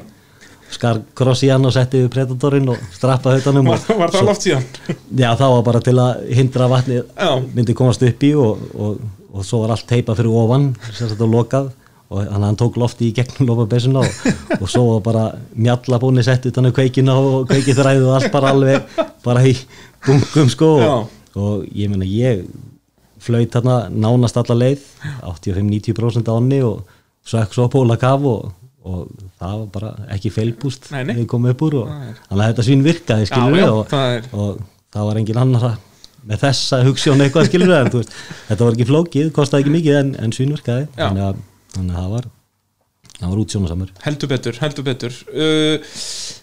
Skar 0.71 1.01
kross 1.19 1.43
í 1.43 1.49
hann 1.51 1.67
og 1.67 1.75
setti 1.75 2.05
við 2.05 2.13
Predatorinn 2.15 2.71
og 2.71 2.79
strappaði 2.95 3.41
utanum 3.43 3.73
var, 3.73 3.83
var 3.99 4.13
það 4.15 4.29
loft 4.29 4.47
síðan? 4.47 4.69
Já, 5.19 5.33
það 5.35 5.55
var 5.57 5.65
bara 5.67 5.81
til 5.83 5.97
að 5.99 6.21
hindra 6.39 6.69
að 6.69 6.75
vatnið 6.77 7.01
Já. 7.03 7.33
myndi 7.57 7.75
komast 7.81 8.07
upp 8.07 8.23
í 8.23 8.31
og, 8.39 8.63
og, 8.79 9.01
og 9.35 9.49
svo 9.49 9.65
var 9.65 9.75
allt 9.75 9.89
teipa 9.91 10.15
fyrir 10.15 10.39
ofan 10.45 10.71
sem 10.93 11.11
þetta 11.11 11.31
lokað. 11.35 11.73
Og 12.11 12.23
að 12.23 12.43
hann 12.43 12.57
tók 12.59 12.79
lofti 12.79 13.07
í 13.07 13.13
gegnum 13.15 13.51
lopabeysuna 13.51 14.01
og, 14.03 14.31
og 14.61 14.71
svo 14.71 14.87
var 14.93 15.03
bara 15.05 15.27
mjallabóni 15.55 16.25
sett 16.27 16.47
utan 16.51 16.67
á 16.67 16.75
kveikina 16.75 17.15
og 17.19 17.45
kveikithræðu 17.51 18.09
og 18.09 18.17
allt 18.17 18.33
bara 18.35 18.51
alveg 18.55 18.97
bara 19.27 19.45
í 19.47 19.53
bunkum 20.07 20.51
sko. 20.51 20.73
Og, 20.87 21.13
og 21.39 21.69
ég 21.71 21.91
meina 21.91 22.07
ég 22.07 22.47
flaut 23.21 23.53
þarna 23.57 23.77
nánast 23.93 24.39
alla 24.41 24.57
leið 24.59 24.87
85-90% 25.27 26.31
á 26.31 26.35
onni 26.35 26.63
og 26.67 26.97
sökk 27.31 27.55
svo 27.57 27.69
póla 27.73 27.99
kaf 28.01 28.25
og, 28.27 28.51
og 28.89 29.13
það 29.41 29.61
var 29.61 29.69
bara 29.75 29.93
ekki 30.17 30.33
feilbúst 30.35 30.91
nei. 30.95 31.05
við 31.13 31.27
komum 31.31 31.53
upp 31.53 31.63
úr 31.69 31.79
og 31.83 31.93
þannig 31.93 32.41
að 32.41 32.49
þetta 32.49 32.67
svín 32.67 32.85
virkaði 32.87 33.31
skilur 33.31 33.61
já, 33.61 33.71
og, 33.71 33.95
er- 34.01 34.29
og 34.33 34.61
það 34.91 35.09
var 35.11 35.23
engin 35.23 35.41
annar 35.45 35.71
með 36.27 36.43
þessa 36.45 36.83
hugssjón 36.85 37.23
eitthvað 37.25 37.49
skilur 37.49 37.73
en, 37.77 37.89
þú 37.93 38.03
veist, 38.03 38.19
þetta 38.51 38.67
var 38.67 38.77
ekki 38.77 38.89
flókið, 38.91 39.31
kostaði 39.37 39.65
ekki 39.65 39.73
mikið 39.77 39.99
en, 40.01 40.11
en 40.21 40.35
svín 40.37 40.53
virkaði. 40.53 40.89
Þannig 40.99 41.27
að, 41.31 41.39
þannig 41.77 41.95
að 41.95 42.03
það 42.03 42.13
var 42.17 42.29
það 43.21 43.33
var 43.33 43.41
útsjónasamur 43.43 43.93
heldur 44.07 44.31
betur, 44.31 44.59
heldur 44.63 44.87
betur. 44.87 45.17
Uh, 45.33 45.91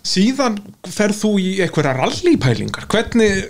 síðan 0.07 0.59
ferð 0.85 1.21
þú 1.23 1.31
í 1.41 1.51
einhverja 1.65 1.95
rallypælingar 1.97 2.87
hvernig 2.91 3.45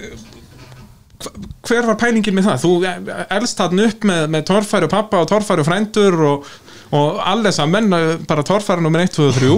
hver 1.67 1.87
var 1.89 1.97
pælingin 1.99 2.35
með 2.37 2.49
það? 2.49 2.63
Þú 2.63 2.71
elst 3.39 3.61
hann 3.63 3.83
upp 3.87 4.07
með, 4.07 4.23
með 4.33 4.47
torfæru 4.51 4.89
pappa 4.91 5.21
og 5.23 5.29
torfæru 5.31 5.65
frændur 5.65 6.17
og, 6.31 6.49
og 6.95 7.21
alles 7.25 7.59
að 7.61 7.73
menna 7.73 8.01
bara 8.29 8.45
torfæru 8.47 8.85
nummer 8.85 9.03
1, 9.05 9.15
2 9.17 9.27
og 9.27 9.39
3 9.39 9.53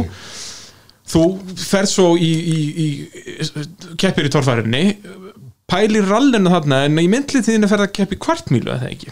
þú 1.10 1.24
ferð 1.58 1.90
svo 1.90 2.10
í, 2.22 2.30
í, 2.30 2.58
í 2.86 3.94
keppir 4.00 4.30
í 4.30 4.34
torfærunni. 4.34 4.84
Pælir 5.70 6.08
rallinu 6.10 6.52
þarna 6.54 6.84
en 6.88 7.02
í 7.02 7.08
myndlið 7.12 7.50
þínu 7.50 7.70
ferð 7.70 7.86
að 7.88 7.96
keppi 8.00 8.18
kvartmílu 8.22 8.74
eða 8.74 8.90
ekki? 8.90 9.12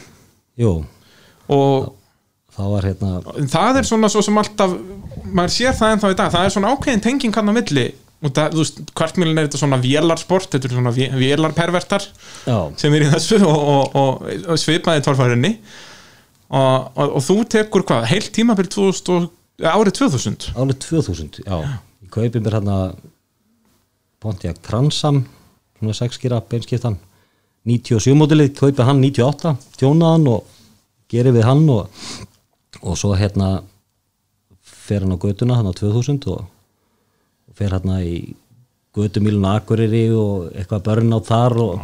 Jú, 0.58 0.74
og 1.54 1.92
það 2.58 2.74
var 2.74 2.88
hérna 2.90 3.12
það 3.54 3.82
er 3.82 3.88
svona 3.90 4.10
svo 4.10 4.24
sem 4.26 4.40
alltaf 4.42 4.74
maður 5.28 5.54
sér 5.54 5.76
það 5.78 5.94
ennþá 5.94 6.12
í 6.14 6.18
dag, 6.18 6.32
það 6.34 6.48
er 6.48 6.54
svona 6.56 6.72
ákveðin 6.74 7.04
tenging 7.06 7.38
hann 7.38 7.52
á 7.54 7.58
milli 7.58 7.88
það, 8.24 8.56
þú 8.56 8.62
veist, 8.64 8.80
kvartmílin 8.98 9.38
er 9.38 9.48
þetta 9.48 9.60
svona 9.62 9.78
vélarsport, 9.84 10.50
þetta 10.56 10.70
er 10.70 10.76
svona 10.78 10.94
vé- 10.96 11.12
vélarpervertar 11.20 12.06
já, 12.48 12.58
sem 12.82 12.94
er 12.98 13.06
í 13.06 13.12
þessu 13.14 13.38
og, 13.46 13.60
og, 13.74 13.98
og, 14.02 14.24
og 14.54 14.62
svipaði 14.62 15.04
tórfærinni 15.06 15.52
og, 16.50 16.88
og, 16.98 17.18
og 17.20 17.22
þú 17.28 17.36
tekur 17.54 17.86
hvað, 17.88 18.08
heilt 18.10 18.32
tímabil 18.36 18.70
2000 18.74 19.14
og, 19.18 19.28
árið 19.62 19.98
2000 20.02 20.50
árið 20.58 20.80
2000 20.88 21.42
já, 21.46 21.58
ég 22.06 22.12
kaupi 22.14 22.42
mér 22.42 22.58
hérna 22.60 22.80
Pontiac 24.24 24.58
Transam 24.66 25.24
svona 25.78 25.94
6 25.94 26.18
skýra 26.18 26.40
beinskiptan. 26.50 26.96
97 27.68 28.16
mótilið, 28.18 28.54
kaupi 28.58 28.82
hann 28.88 29.02
98 29.04 29.52
tjónaðan 29.78 30.30
og 30.32 30.48
geri 31.12 31.34
við 31.36 31.44
hann 31.46 31.66
og, 31.70 31.90
og 32.82 32.96
svo 32.98 33.12
hérna 33.20 33.60
fer 34.66 35.04
hann 35.06 35.14
á 35.14 35.20
götuna 35.22 35.58
hann 35.60 35.68
á 35.70 35.74
2000 35.76 36.18
og, 36.32 36.46
og 36.48 36.57
fer 37.58 37.74
hérna 37.76 38.00
í 38.06 38.16
götumílun 38.98 39.46
Akureyri 39.50 40.08
og 40.16 40.48
eitthvað 40.54 40.86
börn 40.88 41.14
á 41.14 41.20
þar 41.26 41.58
og 41.62 41.76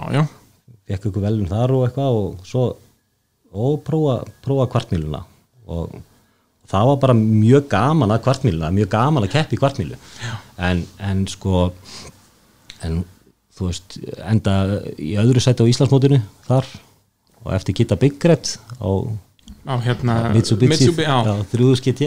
fekk 0.90 1.10
ykkur 1.10 1.26
velum 1.26 1.50
þar 1.50 1.76
og 1.76 1.86
eitthvað 1.88 2.18
og 2.22 2.48
svo 2.48 2.66
og 3.54 3.84
prófa, 3.86 4.24
prófa 4.42 4.66
kvartmíluna. 4.74 5.20
Og 5.70 5.92
það 6.70 6.88
var 6.90 7.02
bara 7.04 7.16
mjög 7.18 7.68
gaman 7.70 8.16
að 8.16 8.24
kvartmíluna, 8.26 8.72
mjög 8.74 8.90
gaman 8.96 9.28
að 9.28 9.36
keppi 9.36 9.60
kvartmílu. 9.62 10.00
En, 10.58 10.82
en 10.98 11.28
sko 11.30 11.68
en 12.84 13.04
þú 13.54 13.70
veist 13.70 14.00
enda 14.26 14.56
í 14.98 15.14
öðru 15.22 15.44
sæti 15.44 15.66
á 15.66 15.70
Íslandsmótinu 15.70 16.20
þar 16.48 16.66
og 17.44 17.54
eftir 17.54 17.78
Gitta 17.78 17.98
Byggret 18.00 18.56
á 18.82 18.90
á 19.64 19.74
hérna 19.80 20.34
Mitsubishi, 20.34 20.90
Mitsubishi 20.92 21.08
3000 21.52 21.84
GT 21.86 22.02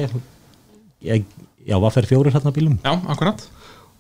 ég, 1.07 1.25
já, 1.65 1.77
var 1.81 1.95
fyrir 1.95 2.11
fjórir 2.11 2.35
hérna 2.35 2.53
bílum 2.53 2.79
já, 2.83 2.93
akkurat 3.09 3.47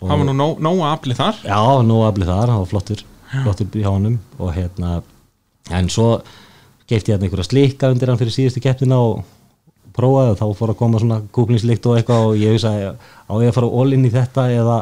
það 0.01 0.15
var 0.15 0.27
nú 0.29 0.35
nóg, 0.37 0.59
nóg 0.65 0.81
að 0.83 0.95
afli 0.95 1.19
þar. 1.19 1.45
Já, 1.47 1.61
nú 1.87 2.01
aflið 2.07 2.33
þar, 2.33 2.53
það 2.53 2.63
var 2.63 2.73
flottur 2.73 3.05
flottur 3.45 3.79
hjá 3.81 3.89
honum. 3.91 4.19
Og 4.39 4.53
hérna 4.57 4.99
en 5.77 5.89
svo 5.93 6.11
geifti 6.87 7.11
ég 7.11 7.17
hérna 7.17 7.27
einhverja 7.27 7.49
slikka 7.49 7.91
undir 7.91 8.13
hann 8.13 8.21
fyrir 8.21 8.35
síðustu 8.35 8.63
keppnina 8.63 8.99
og 9.03 9.25
prófaði 9.97 10.35
og 10.35 10.41
þá 10.41 10.59
fór 10.59 10.73
að 10.73 10.81
koma 10.81 11.01
svona 11.01 11.23
kúklingslikt 11.35 11.89
og 11.89 11.99
eitthvað 11.99 12.29
og 12.29 12.37
ég 12.41 12.55
hugsa 12.55 12.73
á 12.77 13.33
ég 13.41 13.49
að 13.51 13.57
fara 13.57 13.71
all 13.81 13.97
in 13.97 14.07
í 14.07 14.13
þetta 14.13 14.45
eða 14.53 14.77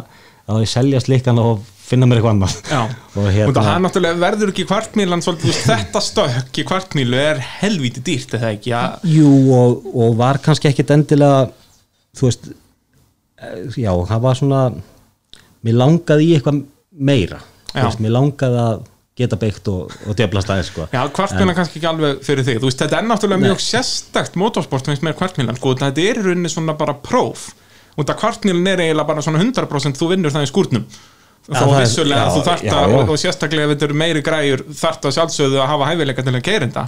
að 0.51 0.65
ég 0.65 0.73
selja 0.75 1.01
slikkan 1.01 1.41
og 1.41 1.63
finna 1.85 2.09
mér 2.09 2.21
eitthvað 2.21 2.35
annað? 2.35 2.57
Já, 2.69 2.81
og 3.21 3.29
hérna 3.33 3.65
það 3.65 3.85
náttúrulega 3.85 4.21
verður 4.25 4.53
ekki 4.53 4.67
kvartmílan 4.69 5.25
svolítið, 5.25 5.61
þetta 5.69 6.03
stökk 6.05 6.61
í 6.61 6.67
kvartmílu 6.69 7.21
er 7.21 7.41
helvíti 7.63 8.03
dýrt, 8.05 8.37
eða 8.37 8.51
ekki? 8.57 8.73
Ja, 8.75 8.83
Jú 9.09 9.31
og, 9.55 9.87
og 9.95 10.19
var 10.21 10.41
kannski 10.45 10.69
ekkit 10.73 10.93
endilega 10.97 11.47
þú 12.19 12.29
veist 12.29 12.51
eh, 12.51 13.79
já, 13.81 13.93
það 14.11 14.27
var 14.27 14.41
svona 14.41 14.65
mér 15.65 15.79
langaði 15.81 16.29
í 16.29 16.35
eitthvað 16.39 16.61
meira 16.95 17.41
veist, 17.75 18.03
mér 18.05 18.15
langaði 18.19 18.61
að 18.65 18.83
geta 19.15 19.39
beitt 19.39 19.69
og, 19.71 19.93
og 20.11 20.17
djöfla 20.19 20.41
staðið 20.43 20.65
sko. 20.69 20.85
Já, 20.91 21.01
kvartmílan 21.15 21.55
kannski 21.55 21.79
ekki 21.79 21.87
alveg 21.87 22.23
fyrir 22.27 22.47
þig. 22.49 22.57
Þú 22.59 22.67
veist, 22.67 22.81
þetta 22.83 22.99
er 22.99 23.05
náttúrulega 23.07 23.45
mjög 23.45 23.61
sérstakt 23.63 24.39
motorsport 24.41 24.89
finnst 24.91 25.05
mér 25.07 25.15
kvartmílan, 25.19 25.55
sko, 25.59 25.75
þetta 25.79 26.03
er 26.03 26.19
í 26.19 26.25
rauninni 26.27 26.51
svona 26.51 26.75
bara 26.79 26.97
próf. 26.99 27.53
Og 27.95 28.09
það 28.09 28.19
kvartmílan 28.25 28.71
er 28.73 28.83
eiginlega 28.89 29.07
bara 29.13 29.23
svona 29.23 29.43
100% 29.45 30.01
þú 30.01 30.09
vinnur 30.11 30.35
það 30.35 30.49
í 30.49 30.51
skúrnum. 30.51 30.87
Það 31.45 31.75
er- 31.77 31.83
vissulega 31.85 32.25
já, 32.25 32.33
þú 32.33 32.43
þarft 32.49 32.65
já, 32.65 32.73
að 32.75 32.93
og, 32.97 33.11
og 33.13 33.19
sérstaklega 33.21 33.67
ef 33.69 33.73
þetta 33.75 33.85
eru 33.87 33.97
meiri 34.01 34.23
græjur 34.25 34.63
þarft 34.81 35.03
að 35.05 35.15
sjálfsögðu 35.19 35.59
að 35.61 35.67
hafa 35.69 35.89
hæfileika 35.91 36.23
til 36.25 36.33
að 36.35 36.45
gera 36.47 36.69
þetta. 36.71 36.85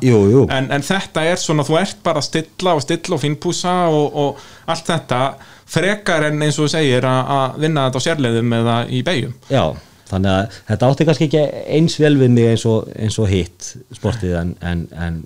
En, 0.56 0.70
en 0.72 0.86
þetta 0.86 1.24
er 1.28 1.42
svona, 1.42 1.66
þú 1.68 1.76
ert 1.82 1.98
bara 2.06 2.22
stilla 2.24 2.72
og 2.74 2.80
stilla 2.82 3.18
og 3.18 3.20
finnpúsa 3.22 3.74
og, 3.92 4.16
og 4.16 4.40
allt 4.72 4.88
þetta 4.88 5.20
frekar 5.66 6.28
en 6.28 6.42
eins 6.46 6.58
og 6.62 6.70
segir 6.70 7.06
að 7.08 7.58
vinna 7.62 7.88
þetta 7.88 8.02
á 8.02 8.06
sérleiðum 8.06 8.54
eða 8.60 8.76
í 8.88 9.02
beigjum 9.06 9.34
Já, 9.50 9.64
þannig 10.10 10.32
að 10.32 10.60
þetta 10.68 10.90
átti 10.90 11.08
kannski 11.08 11.28
ekki 11.28 11.42
eins 11.78 11.98
vel 12.02 12.14
við 12.20 12.36
mig 12.36 12.52
eins 12.52 12.66
og, 12.70 12.92
eins 12.94 13.18
og 13.22 13.30
hitt 13.32 13.72
sportið 13.96 14.36
en, 14.42 14.54
en, 14.60 14.84
en, 15.06 15.18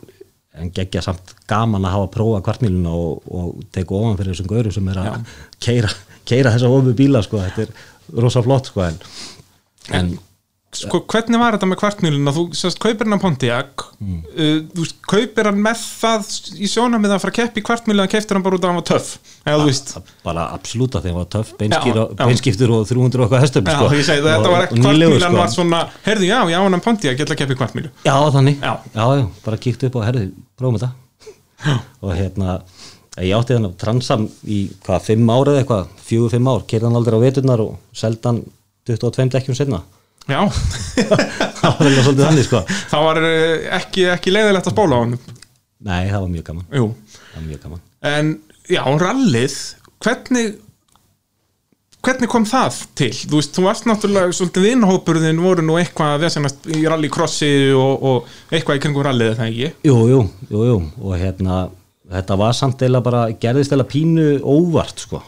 en 0.57 0.72
geggja 0.76 1.05
samt 1.05 1.35
gaman 1.50 1.85
að 1.85 1.96
hafa 1.96 2.09
að 2.09 2.14
prófa 2.16 2.40
kvartmíluna 2.48 2.96
og, 2.96 3.29
og 3.29 3.68
teka 3.74 3.98
ofan 3.98 4.18
fyrir 4.20 4.35
þessum 4.35 4.50
gaurum 4.55 4.76
sem 4.79 4.90
er 4.94 5.03
að 5.05 5.37
keira, 5.61 5.92
keira 6.29 6.55
þessa 6.57 6.72
ofu 6.72 6.96
bíla 6.96 7.22
sko, 7.26 7.44
þetta 7.44 7.68
er 7.68 8.24
rosa 8.24 8.42
flott 8.46 8.72
sko 8.72 8.87
en, 8.88 8.98
en 9.96 10.14
Sko, 10.70 11.00
hvernig 11.11 11.38
var 11.42 11.56
þetta 11.56 11.66
með 11.66 11.78
kvartmýluna? 11.80 12.30
Þú 12.37 12.42
sérst, 12.54 12.78
kaupir 12.78 13.09
hann 13.09 13.18
á 13.18 13.24
Pontiac 13.24 13.87
Mm. 14.00 14.20
uh, 14.33 14.61
þú 14.72 14.85
kaupir 15.11 15.44
hann 15.50 15.59
með 15.61 15.76
það 16.00 16.28
í 16.56 16.66
sjónamið 16.70 17.11
að 17.12 17.18
fara 17.20 17.33
að 17.35 17.38
keppi 17.40 17.61
í 17.61 17.64
kvartmýluna 17.66 18.06
keiptir 18.09 18.35
hann 18.38 18.44
bara 18.46 18.56
út 18.56 18.62
af 18.64 18.68
að 18.70 18.70
hann 18.70 18.78
var 18.80 18.87
töff 18.88 19.09
eða 19.44 19.66
veist, 19.66 19.90
bara 20.24 20.44
absoluta 20.54 21.02
þegar 21.02 21.11
það 21.11 21.18
var 21.18 21.28
töff 21.35 21.50
beinskiptur 21.61 22.70
og 22.72 22.87
300 22.88 23.20
og 23.20 23.26
eitthvað 23.26 23.44
hestum 23.44 23.64
já, 23.66 23.74
sko. 23.76 23.88
þetta 23.90 24.48
var 24.54 24.64
nýlegur, 24.70 25.18
kvartmýlan 25.18 25.20
sko. 25.20 25.37
var 25.42 25.50
svona, 25.52 25.80
herðu, 26.06 26.24
já, 26.30 26.38
já, 26.54 26.59
hann 26.62 26.78
á 26.78 26.80
Pontiac 26.87 27.12
ég 27.18 27.20
ætla 27.26 27.35
að 27.37 27.42
keppi 27.42 27.59
kvartmýlu 27.61 27.90
Já, 28.06 28.16
þannig, 28.38 28.56
Já. 28.62 28.72
já, 28.94 29.04
já, 29.20 29.24
bara 29.44 29.56
kíkt 29.66 29.85
upp 29.90 29.94
og 30.00 30.04
herði, 30.06 30.24
prófum 30.56 30.78
þetta 30.80 30.92
og 32.00 32.11
hérna 32.16 32.48
ég 33.20 33.35
átti 33.37 33.52
þannig 33.59 33.76
transam 33.76 34.28
í 34.48 34.70
hvað, 34.87 35.00
fimm 35.11 35.28
ár 35.28 35.50
eða 35.52 35.61
eitthvað, 35.66 35.85
fjögur, 36.09 36.30
fimm 36.33 36.48
ár 36.48 36.64
keirði 40.30 40.40
hann 40.40 41.60
aldrei 41.60 41.60
á 41.60 41.60
veturnar 41.60 41.60
og 41.60 41.60
seldi 41.60 41.60
hann 41.60 41.60
22 41.60 41.60
dekkjum 41.60 41.60
senna 41.60 41.60
Já, 41.60 41.60
það 41.60 41.76
var 41.80 41.92
svolítið 42.00 42.24
þannig 42.24 42.48
sko. 42.48 42.62
Það 42.90 43.04
var 43.08 43.22
uh, 43.26 43.68
ekki, 43.80 44.06
ekki 44.14 44.34
leiðilegt 44.34 44.70
að 44.70 44.76
spóla 44.76 44.96
á 44.96 45.00
hann 45.04 45.18
Nei, 45.80 46.02
það 46.10 46.18
var 46.20 46.32
mjög 46.34 46.48
gaman, 46.50 46.66
Jú, 46.76 46.88
það 47.16 47.36
var 47.38 47.46
mjög 47.46 47.62
gaman. 47.64 47.84
En 48.10 48.32
já, 48.68 48.82
rallið 49.00 49.54
hvernig 50.04 50.50
hvernig 52.04 52.30
kom 52.32 52.46
það 52.48 52.78
til? 52.96 53.10
Þú 53.12 53.40
veist, 53.40 53.52
þú 53.56 53.64
varst 53.66 53.88
náttúrulega 53.88 54.36
svolítið 54.36 54.66
vinnhópurðin 54.68 55.42
voru 55.42 55.64
nú 55.64 55.76
eitthvað 55.80 56.14
að 56.14 56.24
vesenast 56.26 56.68
í 56.72 56.84
rallycrossi 56.86 57.50
og, 57.76 58.06
og 58.10 58.54
eitthvað 58.54 58.78
í 58.78 58.82
kringum 58.84 59.04
rallið 59.04 59.34
það 59.38 59.50
ekki? 59.50 59.72
Jú, 59.88 59.96
jú, 60.08 60.22
jú, 60.52 60.62
jú. 60.70 60.78
Og 61.04 61.16
hérna, 61.20 61.58
þetta 62.16 62.38
var 62.40 62.56
samt 62.56 62.84
eða 62.86 63.02
bara, 63.04 63.26
gerðist 63.42 63.76
eða 63.76 63.88
pínu 63.90 64.28
óvart 64.40 65.04
sko, 65.04 65.20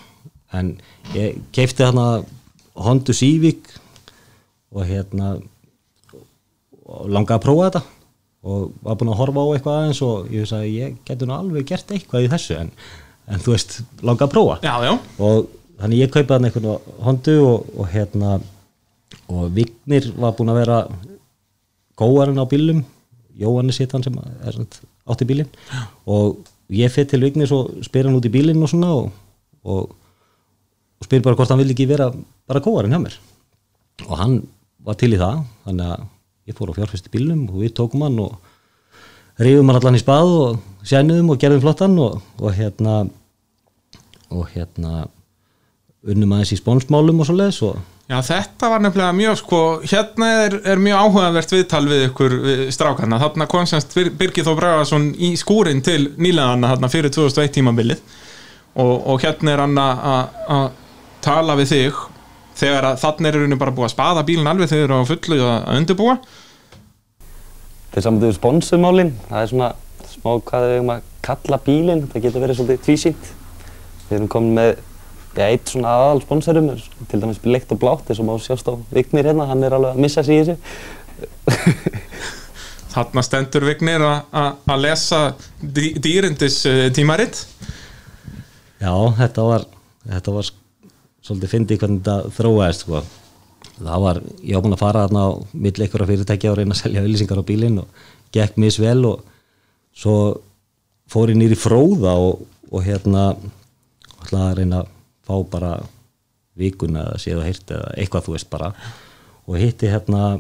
en 0.57 0.75
ég 1.17 1.41
keipti 1.55 1.85
þarna 1.85 2.23
Honda 2.83 3.17
Civic 3.17 3.69
og 4.73 4.87
hérna 4.89 5.35
og 6.83 7.11
langaði 7.13 7.39
að 7.39 7.45
prófa 7.47 7.67
þetta. 7.69 7.83
Og 8.43 8.71
var 8.83 8.99
búinn 8.99 9.13
að 9.13 9.21
horfa 9.21 9.43
á 9.47 9.53
eitthvað 9.55 9.79
aðeins 9.79 10.03
og 10.03 10.31
ég 10.35 10.43
veist 10.43 10.57
að 10.57 10.65
ég 10.67 10.95
getur 11.07 11.29
nú 11.31 11.37
alveg 11.37 11.69
gert 11.69 11.93
eitthvað 11.95 12.25
í 12.27 12.31
þessu 12.33 12.57
en, 12.59 12.73
en 13.31 13.43
þú 13.45 13.55
veist, 13.55 13.77
langaði 14.03 14.27
að 14.27 14.33
prófa. 14.35 14.57
Já, 14.67 14.75
já, 14.89 14.95
og 15.23 15.53
þannig 15.83 16.03
ég 16.03 16.11
kaupaði 16.15 16.35
hann 16.35 16.49
einhvern 16.49 16.97
hondu 17.07 17.37
og, 17.47 17.69
og 17.79 17.93
hérna 17.93 18.33
og 19.33 19.53
Vignir 19.55 20.09
var 20.19 20.35
búinn 20.37 20.51
að 20.53 20.59
vera 20.63 20.81
góðarinn 22.01 22.43
á 22.43 22.47
bílum 22.51 22.83
Jóhannes 23.39 23.79
hitt 23.81 23.95
hann 23.95 24.05
sem 24.05 24.17
er, 24.19 24.53
samt 24.55 24.81
átti 25.09 25.27
bílinn. 25.29 25.51
Og 26.11 26.43
ég 26.73 26.93
fyrir 26.93 27.11
til 27.11 27.23
Vignir 27.23 27.53
og 27.55 27.71
spyr 27.87 28.09
hann 28.09 28.19
út 28.19 28.27
í 28.29 28.33
bílinn 28.33 28.63
og 28.63 28.71
svona 28.71 28.91
og, 28.97 29.13
og, 29.63 29.95
og 30.99 31.07
spyr 31.07 31.23
bara 31.25 31.39
hvort 31.39 31.53
hann 31.53 31.63
vil 31.63 31.73
ekki 31.73 31.89
vera 31.91 32.11
bara 32.13 32.63
góðarinn 32.65 32.97
hjá 32.97 33.03
mér. 33.07 33.17
Og 34.09 34.19
hann 34.19 34.37
var 34.87 34.99
til 35.01 35.13
í 35.15 35.21
það 35.21 35.43
þannig 35.67 35.93
að 35.95 36.05
ég 36.51 36.59
fór 36.59 36.73
á 36.75 36.79
fjárfesti 36.81 37.13
bílnum 37.13 37.45
og 37.53 37.61
við 37.63 37.75
tókum 37.79 38.03
hann 38.07 38.19
og 38.25 38.37
rifum 39.43 39.71
hann 39.71 39.79
allan 39.81 39.99
í 39.99 40.03
spað 40.03 40.33
og 40.37 40.87
sjánuðum 40.91 41.31
og 41.35 41.41
gerðum 41.43 41.63
flottan 41.65 41.99
og, 42.03 42.19
og 42.43 42.55
hérna 42.57 42.97
og 44.33 44.47
hérna 44.55 45.05
unnum 46.03 46.33
aðeins 46.35 46.55
í 46.57 46.59
spónsmálum 46.59 47.21
og 47.23 47.29
svo 47.29 47.37
leiðis 47.39 47.61
og 47.69 47.77
já, 48.11 48.17
þetta 48.27 48.71
var 48.73 48.83
nefnilega 48.83 49.15
mjög 49.15 49.37
sko, 49.39 49.61
hérna 49.87 50.31
er, 50.49 50.57
er 50.73 50.81
mjög 50.83 51.05
áhugavert 51.05 51.55
viðtal 51.55 51.85
við 51.87 52.03
ykkur 52.09 52.35
við 52.43 52.63
strákarna, 52.75 53.21
þarna 53.23 53.47
kom 53.53 53.69
semst 53.71 53.95
Bir- 53.97 54.11
Birgir 54.19 54.47
Þó 54.49 54.57
Bragason 54.59 55.11
í 55.15 55.33
skúrin 55.41 55.85
til 55.87 56.09
nýlegaðana 56.19 56.73
þarna 56.75 56.91
fyrir 56.93 57.15
2001 57.15 57.55
tímabilið 57.61 58.03
og, 58.75 58.95
og 59.15 59.23
hérna 59.23 59.55
er 59.55 59.63
hann 59.63 59.79
að 59.79 60.67
tala 61.23 61.55
við 61.61 61.71
þig 61.77 62.03
þegar 62.59 62.89
að 62.93 63.01
þarna 63.03 63.33
er 63.33 63.57
bara 63.61 63.75
búið 63.75 63.89
að 63.89 63.95
spaða 63.95 64.25
bílinn 64.29 64.51
alveg 64.51 64.71
þegar 64.71 64.83
þeir 64.83 64.91
eru 64.91 65.01
á 65.03 65.11
fullu 65.13 65.39
að 65.49 65.77
undirbúa 65.81 66.17
Þeir 67.93 68.05
samanlega 68.07 68.37
sponsumálin, 68.39 69.11
það 69.29 69.43
er 69.43 69.49
svona 69.51 69.67
smá 70.09 70.31
hvað 70.49 70.63
við 70.65 70.75
eigum 70.79 70.93
að 70.95 71.03
kalla 71.27 71.59
bílinn, 71.67 72.07
það 72.09 72.23
getur 72.25 72.41
verið 72.47 72.57
svolítið 72.57 72.79
tvísýnt. 72.87 73.27
Við 74.09 74.15
erum 74.17 74.31
komin 74.33 74.55
með 74.57 74.71
ja, 75.37 75.49
eitt 75.51 75.69
svona 75.75 75.91
aðal 75.99 76.23
sponsorum, 76.25 76.71
til 77.11 77.21
dæmis 77.21 77.43
Leikt 77.45 77.75
og 77.77 77.83
Blátt, 77.83 78.09
eins 78.09 78.23
og 78.23 78.29
má 78.31 78.33
sjást 78.41 78.71
á 78.73 78.75
Vignir 78.97 79.29
hérna, 79.29 79.45
hann 79.51 79.61
er 79.69 79.77
alveg 79.77 79.93
að 79.93 80.01
missa 80.07 80.25
sig 80.25 80.41
í 80.41 80.47
þessu. 80.49 80.57
þarna 82.95 83.25
stendur 83.25 83.65
Vignir 83.69 84.03
að- 84.05 84.25
að 84.41 84.73
að 84.73 84.83
lesa 84.87 85.21
dý, 85.61 85.93
dýrindis 86.05 86.59
tímaritt 86.97 87.45
já, 88.83 88.93
þetta 89.21 89.47
var 89.49 89.65
þetta 90.09 90.35
var 90.37 90.51
svolítið 91.23 91.53
fyndið 91.55 91.83
hvernig 91.83 92.03
þetta 92.03 92.35
þróaðist 92.37 92.87
sko. 92.87 93.03
það 93.79 94.05
var, 94.05 94.21
ég 94.43 94.57
var 94.57 94.65
búinn 94.65 94.77
að 94.77 94.83
fara 94.83 95.05
þarna 95.07 95.23
á 95.23 95.31
milli 95.67 95.87
ykkur 95.87 96.07
fyrirtækja 96.09 96.53
og 96.53 96.59
reyna 96.59 96.75
að 96.77 96.83
selja 96.83 97.03
auðlýsingar 97.03 97.43
á 97.43 97.49
bílinn 97.51 97.81
og 97.83 98.03
gekk 98.35 98.59
misvel 98.61 98.99
og 99.09 99.23
svo 99.95 100.17
fór 101.13 101.33
ég 101.33 101.39
nýri 101.39 101.59
fróða 101.59 102.17
og, 102.19 102.45
og 102.73 102.85
hérna 102.87 103.33
ætlaði 104.23 104.45
að 104.49 104.59
reyna 104.61 104.83
að 104.83 104.93
fá 105.23 105.35
bara 105.53 105.73
vikuna 106.59 107.07
eða 107.07 107.23
séð 107.23 107.41
og 107.41 107.49
heyrt 107.49 107.73
eða 107.75 107.95
eitthvað 107.97 108.27
þú 108.27 108.37
veist 108.37 108.51
bara 108.53 108.73
og 109.47 109.59
hitti 109.59 109.91
hérna 109.91 110.37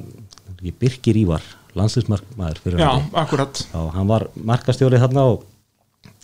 Birkir 0.62 1.16
Ívar, 1.18 1.42
landslismarkmaður 1.74 2.60
fyrir 2.62 2.78
já, 2.78 2.86
Rally. 2.86 3.08
akkurat 3.18 3.62
Já, 3.72 3.80
hann 3.96 4.06
var 4.06 4.28
markastjóri 4.36 5.00
þarna 5.02 5.24
og, 5.32 5.42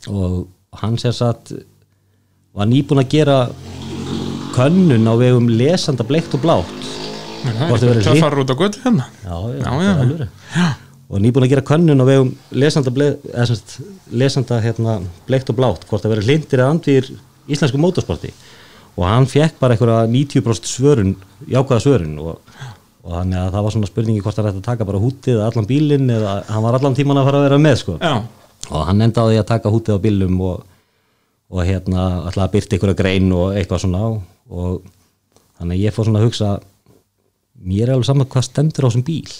og 0.07 0.79
hann 0.79 0.95
sér 1.01 1.17
satt 1.17 1.51
var 2.55 2.71
nýbúinn 2.71 3.03
að 3.03 3.11
gera 3.17 3.39
könnun 4.59 5.07
á 5.09 5.15
vegum 5.21 5.49
lesanda 5.49 6.05
bleikt 6.09 6.35
og 6.37 6.43
blátt. 6.45 6.91
Fara 8.21 8.43
út 8.43 8.51
á 8.51 8.57
götu 8.59 8.83
hérna? 8.85 9.07
Já, 9.25 9.37
já, 9.55 9.63
Já, 9.63 9.73
já. 9.87 9.95
alvöru. 10.03 10.29
og 11.09 11.21
nýbúinn 11.25 11.47
að 11.47 11.53
gera 11.55 11.63
könnun 11.65 12.03
á 12.03 12.07
vegum 12.09 12.33
lesanda, 12.53 12.91
ble, 12.93 13.07
semst, 13.47 13.79
lesanda 14.13 14.59
hérna, 14.61 14.99
bleikt 15.29 15.49
og 15.49 15.57
blátt 15.57 15.87
hvort 15.89 16.03
það 16.05 16.13
verið 16.17 16.27
hlindir 16.29 16.61
eða 16.61 16.73
andvýr 16.75 17.07
íslensku 17.49 17.79
mótorsporti 17.81 18.33
og 18.99 19.07
hann 19.07 19.25
fekk 19.31 19.57
bara 19.63 19.77
einhverja 19.77 20.03
90% 20.11 20.67
svörun 20.69 21.15
jákvæða 21.49 21.81
svörun 21.85 22.19
og, 22.21 22.41
og 23.07 23.15
þannig 23.15 23.39
að 23.41 23.53
það 23.55 23.65
var 23.69 23.75
svona 23.77 23.89
spurningi 23.93 24.21
hvort 24.25 24.37
það 24.37 24.51
ætti 24.51 24.61
að 24.61 24.67
taka 24.69 24.89
bara 24.89 25.01
hútið 25.01 25.37
eða 25.39 25.47
allan 25.53 25.69
bílinn 25.71 26.11
eða 26.19 26.35
hann 26.51 26.65
var 26.67 26.77
allan 26.81 26.99
tíman 26.99 27.21
að 27.23 27.29
fara 27.31 27.41
að 27.41 27.47
vera 27.47 27.61
með 27.63 27.77
sko. 27.85 27.97
Já, 28.03 28.15
og 28.69 28.83
hann 28.91 29.01
endaði 29.07 29.39
að 29.41 29.47
taka 29.55 29.73
hútið 29.73 29.97
á 29.97 30.05
bílum 30.05 30.41
og, 30.45 30.67
og 31.55 31.63
hérna 31.65 32.09
alltaf 32.27 32.45
að 32.51 32.53
byrta 32.59 32.77
ykkur 32.77 32.93
að 32.93 32.99
grein 33.01 33.31
og 33.33 33.55
eitthvað 33.57 33.85
svona 33.87 34.03
og, 34.11 34.19
og 34.49 34.83
þannig 35.59 35.77
að 35.79 35.85
ég 35.85 35.95
fór 35.97 36.09
svona 36.09 36.23
að 36.23 36.29
hugsa 36.29 36.51
mér 37.69 37.89
er 37.89 37.95
alveg 37.97 38.09
saman 38.09 38.29
hvað 38.31 38.47
stendur 38.49 38.87
á 38.87 38.89
þessum 38.89 39.07
bíl. 39.09 39.33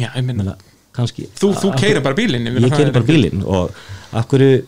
Já, 0.00 0.08
ég 0.16 0.24
minna 0.24 0.54
kannski, 0.92 1.26
þú, 1.40 1.50
þú 1.56 1.72
keirir 1.80 2.04
bara 2.04 2.16
bílinn 2.16 2.46
ég 2.48 2.52
meina, 2.54 2.66
ég 2.66 2.72
það 2.72 2.80
keiri 2.80 2.90
er- 2.90 2.96
bara 2.96 3.08
bílinn 3.08 3.44
og 3.48 3.76
af 4.12 4.26
hverju 4.28 4.62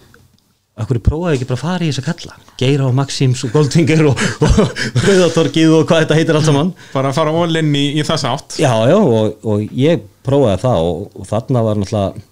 af 0.74 0.88
hverju 0.88 1.02
prófaði 1.06 1.36
ekki 1.38 1.46
bara 1.48 1.58
að 1.58 1.62
fara 1.62 1.84
í 1.86 1.90
þess 1.92 2.00
að 2.02 2.06
kalla? 2.08 2.36
Geira 2.58 2.86
og 2.88 2.94
Maxims 2.98 3.44
og 3.46 3.52
Goldfinger 3.54 4.08
og, 4.10 4.22
og 4.42 4.56
Rauðatorkið 5.04 5.74
og 5.76 5.84
hvað 5.86 6.00
þetta 6.02 6.16
heitir 6.18 6.38
allt 6.38 6.48
saman. 6.48 6.72
Bara 6.94 7.12
að 7.12 7.18
fara 7.20 7.60
in 7.60 7.70
í, 7.78 7.84
í 7.94 8.02
þessa 8.06 8.32
átt 8.34 8.56
Já, 8.58 8.72
já, 8.90 8.96
og, 8.98 9.36
og 9.46 9.62
ég 9.78 10.02
prófaði 10.26 10.62
það 10.64 10.88
og, 10.88 11.04
og 11.14 11.28
þarna 11.30 11.62
var 11.68 11.78
náttúrulega 11.78 12.24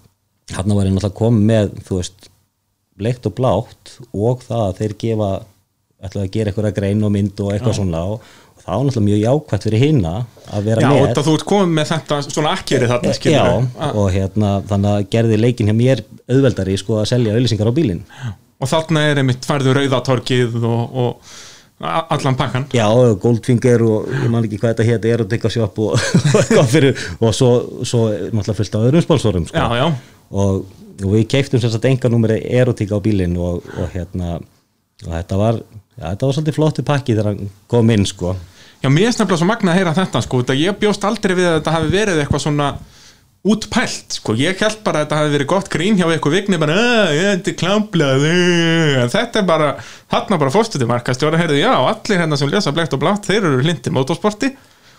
þarna 0.57 0.79
var 0.79 0.89
ég 0.89 0.97
náttúrulega 0.97 1.21
komið 1.23 1.47
með 1.53 1.71
þú 1.87 2.01
veist, 2.01 2.29
leikt 3.03 3.29
og 3.31 3.37
blátt 3.39 3.95
og 4.13 4.43
það 4.49 4.65
að 4.67 4.77
þeir 4.81 4.97
gefa 5.05 5.31
ætlaði 6.03 6.27
að 6.27 6.33
gera 6.35 6.53
eitthvað 6.53 6.75
grein 6.77 7.05
og 7.07 7.13
mynd 7.15 7.43
og 7.45 7.53
eitthvað 7.55 7.77
svona 7.79 8.03
og, 8.11 8.27
og 8.57 8.65
það 8.65 8.73
var 8.73 8.87
náttúrulega 8.89 9.07
mjög 9.09 9.23
jákvætt 9.23 9.67
fyrir 9.69 9.83
hinna 9.85 10.15
að 10.49 10.69
vera 10.69 10.83
Já, 10.83 10.89
með. 10.91 11.05
þetta 11.07 11.25
þú 11.29 11.37
ert 11.39 11.47
komið 11.53 11.73
með 11.79 11.89
þetta 11.93 12.19
svona 12.27 12.55
akkeri 12.57 12.91
þarna, 12.91 13.13
Já, 13.13 13.19
skilur 13.21 13.97
og 14.03 14.11
hérna 14.17 14.53
þannig 14.73 14.97
að 14.97 15.07
gerði 15.15 15.41
leikin 15.41 15.71
hjá 15.71 15.77
mér 15.79 16.05
auðveldari 16.27 16.77
sko 16.81 16.99
að 17.01 17.09
selja 17.13 17.37
auðlýsingar 17.37 17.71
á 17.71 17.79
bílinn. 17.79 18.05
Og 18.63 18.71
þarna 18.71 19.07
er 19.11 19.23
einmitt 19.23 19.47
færðu 19.47 19.75
rauðatorkið 19.79 20.61
og, 20.63 21.01
og 21.03 21.41
allan 21.83 22.39
pakkan. 22.39 22.69
Já, 22.75 22.87
Goldfinger 23.23 23.83
og 23.83 24.11
ég 24.15 24.29
man 24.31 24.47
ekki 24.47 24.61
hvað 24.63 24.77
þetta 24.77 24.87
hétt 24.87 25.09
Erotica 25.11 25.51
Shop 25.51 25.79
og, 25.87 25.97
eitthvað 26.39 26.71
fyrir 26.71 27.07
og 27.19 27.35
svo, 27.35 27.51
svo 27.83 28.05
náttúrulega 28.11 28.59
fullt 28.61 28.79
af 28.79 28.87
öðrum 28.89 29.07
sponsorum 29.07 29.47
sko. 29.49 29.59
Já, 29.59 29.83
já, 29.83 29.89
og, 30.31 30.63
og 31.03 31.15
við 31.17 31.27
keiftum 31.35 31.63
sagt 31.63 31.89
enganúmeri 31.91 32.39
erotík 32.55 32.95
á 32.95 32.99
bílinn 33.03 33.35
og, 33.41 33.67
og 33.79 33.91
hérna 33.97 34.37
og 34.39 35.11
þetta 35.11 35.39
var, 35.41 35.59
já, 35.99 36.07
þetta 36.09 36.29
var 36.29 36.39
svolítið 36.39 36.59
flottu 36.59 36.87
pakki 36.87 37.17
þegar 37.17 37.31
hann 37.33 37.53
kom 37.71 37.93
inn 37.95 38.09
sko. 38.09 38.35
Já, 38.83 38.89
mér 38.91 39.11
er 39.11 39.15
snabla 39.17 39.39
svo 39.39 39.47
magna 39.47 39.75
að 39.75 39.79
heyra 39.81 39.95
þetta 39.95 40.25
sko, 40.25 40.43
þetta 40.43 40.59
ég 40.59 40.81
bjóst 40.81 41.05
aldrei 41.07 41.37
við 41.39 41.51
að 41.51 41.57
þetta 41.61 41.77
hafi 41.77 41.93
verið 41.93 42.23
eitthvað 42.23 42.45
svona 42.47 42.73
útpælt, 43.43 44.17
sko, 44.21 44.35
ég 44.39 44.61
held 44.63 44.83
bara 44.87 45.01
að 45.01 45.07
þetta 45.07 45.17
hafi 45.19 45.33
verið 45.35 45.49
gott 45.51 45.71
grín 45.71 45.97
hjá 45.99 46.05
eitthvað 46.07 46.35
vigni 46.37 46.59
bara, 46.63 46.75
"Ah, 46.79 47.11
ég 47.11 47.31
endi 47.33 47.55
klámblað. 47.59 48.27
Þetta 49.11 49.41
er 49.41 49.47
bara, 49.47 49.71
þarna 50.11 50.39
bara 50.39 50.51
fórstuði 50.55 50.87
markastjóra, 50.87 51.39
heyrðu, 51.41 51.59
já, 51.59 51.75
allir 51.75 52.21
hérna 52.23 52.39
sem 52.39 52.49
lesa 52.49 52.71
blekt 52.73 52.95
og 52.95 53.01
blátt, 53.01 53.27
þeir 53.27 53.43
eru 53.43 53.63
hlindi 53.63 53.91
motorsporti 53.91 54.55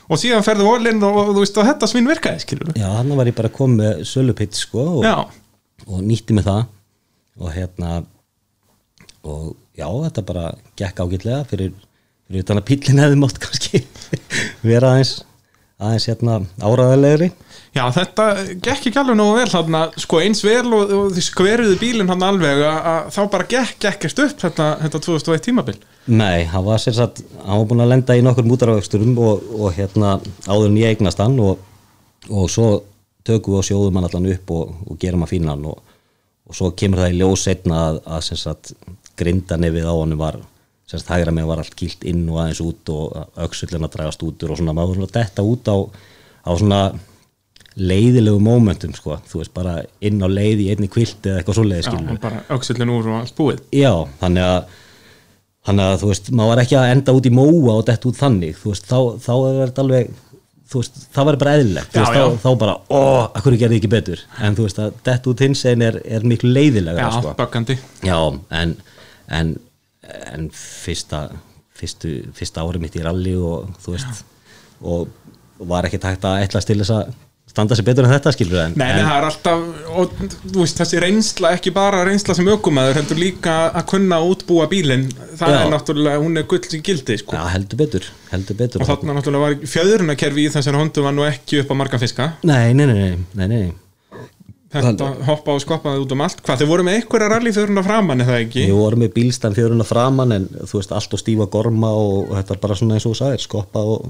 og 0.10 0.20
síðan 0.20 0.44
ferðu 0.44 0.68
volinn 0.68 1.04
og, 1.04 1.32
þú 1.32 1.40
veist 1.40 1.58
og 1.58 1.68
þetta 1.70 1.88
svinn 1.88 2.10
virkaði, 2.10 2.44
skilur 2.44 2.74
Já, 2.76 2.90
hann 2.98 3.16
var 3.16 3.30
ég 3.30 3.36
bara 3.38 3.52
komið 3.54 3.80
með 3.80 4.04
sölupitt 4.10 4.54
sko 4.60 4.86
og, 5.00 5.32
og 5.88 6.04
nýtti 6.04 6.36
með 6.36 6.50
það 6.50 6.66
og 7.40 7.54
hérna 7.56 8.06
og 9.24 9.56
já, 9.78 9.88
þetta 9.88 10.26
bara 10.30 10.46
gekk 10.80 11.04
ágætlega 11.04 11.44
fyrir, 11.50 11.74
fyrir 12.28 12.46
utan 12.46 12.62
að 12.62 12.68
pílinn 12.72 13.04
hefði 13.04 13.22
mátt 13.22 13.42
kannski 13.44 13.84
vera 14.70 14.94
aðeins 14.94 15.20
aðeins 15.84 16.08
hérna 16.12 16.42
áraðalegri 16.64 17.32
Já, 17.74 17.88
þetta 17.90 18.26
gekk 18.62 18.90
ekki 18.92 19.00
alveg 19.02 19.16
nógu 19.18 19.40
vel 19.40 19.50
þarna, 19.50 19.80
sko 19.98 20.20
eins 20.22 20.44
vel 20.46 20.68
og, 20.78 20.92
og 20.94 21.08
þið 21.16 21.26
skveruðu 21.26 21.78
bílinn 21.82 22.12
hann 22.12 22.26
alveg 22.26 22.60
að, 22.62 22.76
að 22.92 23.08
þá 23.16 23.22
bara 23.34 23.48
gekk 23.50 23.88
ekkert 23.90 24.20
upp 24.28 24.44
þetta, 24.44 24.68
þetta 24.84 25.02
2001 25.08 25.46
tímabil. 25.48 25.76
Nei, 26.14 26.44
hann 26.52 26.66
var 26.68 26.84
sér 26.84 26.94
satt, 27.00 27.24
hann 27.42 27.64
var 27.64 27.66
búinn 27.72 27.82
að 27.82 27.90
lenda 27.96 28.18
í 28.20 28.22
nokkur 28.26 28.46
mútaraföxturum 28.46 29.18
og, 29.26 29.48
og 29.58 29.74
hérna 29.74 30.20
áður 30.46 30.68
en 30.68 30.78
ég 30.84 30.94
eignast 30.94 31.24
hann 31.24 31.40
og, 31.42 31.66
og 32.30 32.46
svo 32.54 32.68
tökum 33.26 33.56
við 33.56 33.64
og 33.64 33.68
sjóðum 33.72 33.98
hann 33.98 34.10
allan 34.12 34.30
upp 34.36 34.54
og, 34.54 34.78
og 34.86 35.02
gerum 35.02 35.26
hann 35.26 35.34
fínan 35.34 35.66
og, 35.74 35.98
og 36.46 36.60
svo 36.60 36.70
kemur 36.78 37.02
það 37.02 37.16
í 37.16 37.20
ljós 37.24 37.48
setna 37.50 37.88
að, 37.88 38.02
að 38.06 38.26
sem 38.30 38.42
sagt 39.14 39.22
grinda 39.22 39.58
nefið 39.58 39.86
á 39.90 39.94
honum 39.94 40.18
var 40.20 40.38
sem 40.88 41.00
sagt 41.00 41.10
hægra 41.14 41.32
með 41.32 41.48
var 41.48 41.62
allt 41.64 41.76
kýlt 41.80 42.04
inn 42.04 42.26
og 42.30 42.42
aðeins 42.44 42.62
út 42.62 42.90
og 42.94 43.30
öxullin 43.46 43.86
að 43.88 43.94
dragast 43.96 44.24
út 44.24 44.44
og 44.44 44.58
svona 44.58 44.74
maður 44.76 45.04
var 45.06 45.14
detta 45.16 45.46
út 45.48 45.70
á, 45.72 45.78
á 46.44 46.52
svona 46.58 46.82
leiðilegu 47.74 48.38
mómentum 48.44 48.94
sko, 48.94 49.18
þú 49.30 49.40
veist 49.42 49.54
bara 49.56 49.80
inn 50.06 50.22
á 50.22 50.28
leið 50.30 50.60
í 50.62 50.70
einni 50.74 50.90
kvilti 50.92 51.32
eða 51.32 51.40
eitthvað 51.42 51.58
svo 51.58 51.64
leiði 51.66 51.88
Já, 51.88 52.18
bara 52.22 52.44
auksillin 52.54 52.92
úr 52.94 53.08
og 53.10 53.22
allt 53.24 53.34
búið. 53.38 53.64
Já, 53.74 53.94
þannig 54.22 54.46
að 54.46 54.76
þannig 55.64 55.88
að 55.88 55.98
þú 56.04 56.12
veist, 56.12 56.30
maður 56.36 56.52
var 56.52 56.62
ekki 56.66 56.78
að 56.78 56.92
enda 56.94 57.16
út 57.18 57.26
í 57.26 57.34
móa 57.34 57.74
og 57.80 57.86
dett 57.88 58.06
út 58.06 58.20
þannig, 58.20 58.58
þú 58.60 58.74
veist, 58.74 58.86
þá, 58.92 59.00
þá 59.24 59.34
er 59.34 59.60
þetta 59.64 59.84
alveg, 59.88 60.10
þú 60.70 60.82
veist, 60.84 61.02
það 61.16 61.28
var 61.30 61.38
bara 61.42 61.54
eðlilegt, 61.58 61.94
þú 61.94 61.98
Já, 61.98 62.04
veist, 62.04 62.18
þá, 62.20 62.44
þá 62.44 62.60
bara 62.66 62.76
ó, 62.92 63.02
akkur 63.40 63.58
gerði 63.58 63.80
ég 63.80 63.82
ekki 63.82 63.94
betur, 63.96 64.24
en 64.44 64.58
þú 64.60 64.68
veist 64.68 64.82
að 64.84 64.98
dett 65.08 65.30
út 65.32 65.44
hins 65.48 65.64
einn 65.72 65.86
er, 65.88 66.02
er 66.04 66.28
miklu 66.30 66.52
leiðilega 66.54 67.08
Já, 67.08 67.10
sko. 67.16 67.34
böggandi. 67.40 67.80
Já, 68.06 68.18
en, 68.60 68.76
en, 69.30 69.56
en 70.34 70.50
fyrsta, 70.54 71.26
fyrstu, 71.78 72.16
fyrsta 72.36 72.64
ári 72.66 72.82
mitt 72.84 72.96
í 73.00 73.04
rally 73.06 73.36
og 73.40 73.70
þú 73.84 73.98
veist, 73.98 74.24
og 74.84 75.08
var 75.64 75.88
ekki 75.88 76.02
takt 76.02 76.26
að 76.28 76.44
ætla 76.48 76.62
til 76.66 76.82
þess 76.82 76.96
að 76.98 77.14
standa 77.54 77.76
sér 77.78 77.86
betur 77.86 78.08
en 78.08 78.14
þetta 78.16 78.32
skilur 78.34 78.60
en, 78.64 78.74
Nei, 78.80 78.88
en 78.98 79.06
það 79.06 79.18
er 79.20 79.26
alltaf, 79.28 79.66
og, 79.94 80.14
þú 80.42 80.64
veist, 80.64 80.80
þessi 80.80 81.02
reynsla, 81.04 81.52
ekki 81.54 81.74
bara 81.76 82.02
reynsla 82.08 82.34
sem 82.38 82.50
ökumæður, 82.50 82.98
heldur 82.98 83.20
líka 83.22 83.58
að 83.70 83.86
kunna 83.92 84.18
útbúa 84.26 84.66
bílinn, 84.72 85.06
það 85.38 85.54
Já. 85.54 85.58
er 85.60 85.70
náttúrulega, 85.76 86.24
hún 86.24 86.42
er 86.42 86.48
gull 86.50 86.66
sem 86.66 86.82
gildi, 86.86 87.20
sko. 87.22 87.38
já, 87.38 87.44
heldur 87.54 87.82
betur, 87.84 88.10
heldur 88.32 88.58
betur 88.58 88.82
Og 88.82 88.90
þarna 88.90 89.20
náttúrulega 89.20 89.46
var 89.46 89.70
fjöðrunakerfi 89.76 90.48
í 90.48 90.54
þessari 90.56 90.82
hondu 90.82 91.06
var 91.06 91.14
nú 91.14 91.28
ekki 91.28 91.62
upp 91.62 91.70
á 91.70 91.76
marga 91.84 92.02
fiska. 92.02 92.32
Nei, 92.48 92.74
nei, 92.74 92.88
nei, 92.90 92.98
nei, 92.98 93.18
nei, 93.38 93.48
nei. 93.54 93.72
Þetta 94.74 95.10
hoppa 95.28 95.54
og 95.54 95.62
skoppaði 95.62 96.02
út 96.02 96.14
um 96.16 96.24
allt. 96.26 96.40
Hvað, 96.46 96.64
þau 96.64 96.70
voru 96.72 96.86
með 96.88 96.96
einhverja 96.98 97.30
rallyfjöruna 97.30 97.84
framann, 97.86 98.24
eða 98.26 98.40
ekki? 98.42 98.64
Við 98.72 98.80
vorum 98.80 99.04
með 99.04 99.12
bílstæðan 99.20 99.58
fjöruna 99.60 99.86
framann 99.86 100.34
en 100.34 100.48
þú 100.64 100.80
veist 100.80 100.96
allt 100.98 101.14
og 101.14 101.22
stífa 101.22 101.48
gorma 101.54 101.92
og, 101.94 102.16
og 102.26 102.34
þetta 102.40 102.56
er 102.56 102.62
bara 102.64 102.78
svona 102.80 102.98
eins 102.98 103.06
og 103.06 103.14
þú 103.14 103.20
sagðir 103.22 103.46
skoppa 103.46 103.84
og 103.86 104.10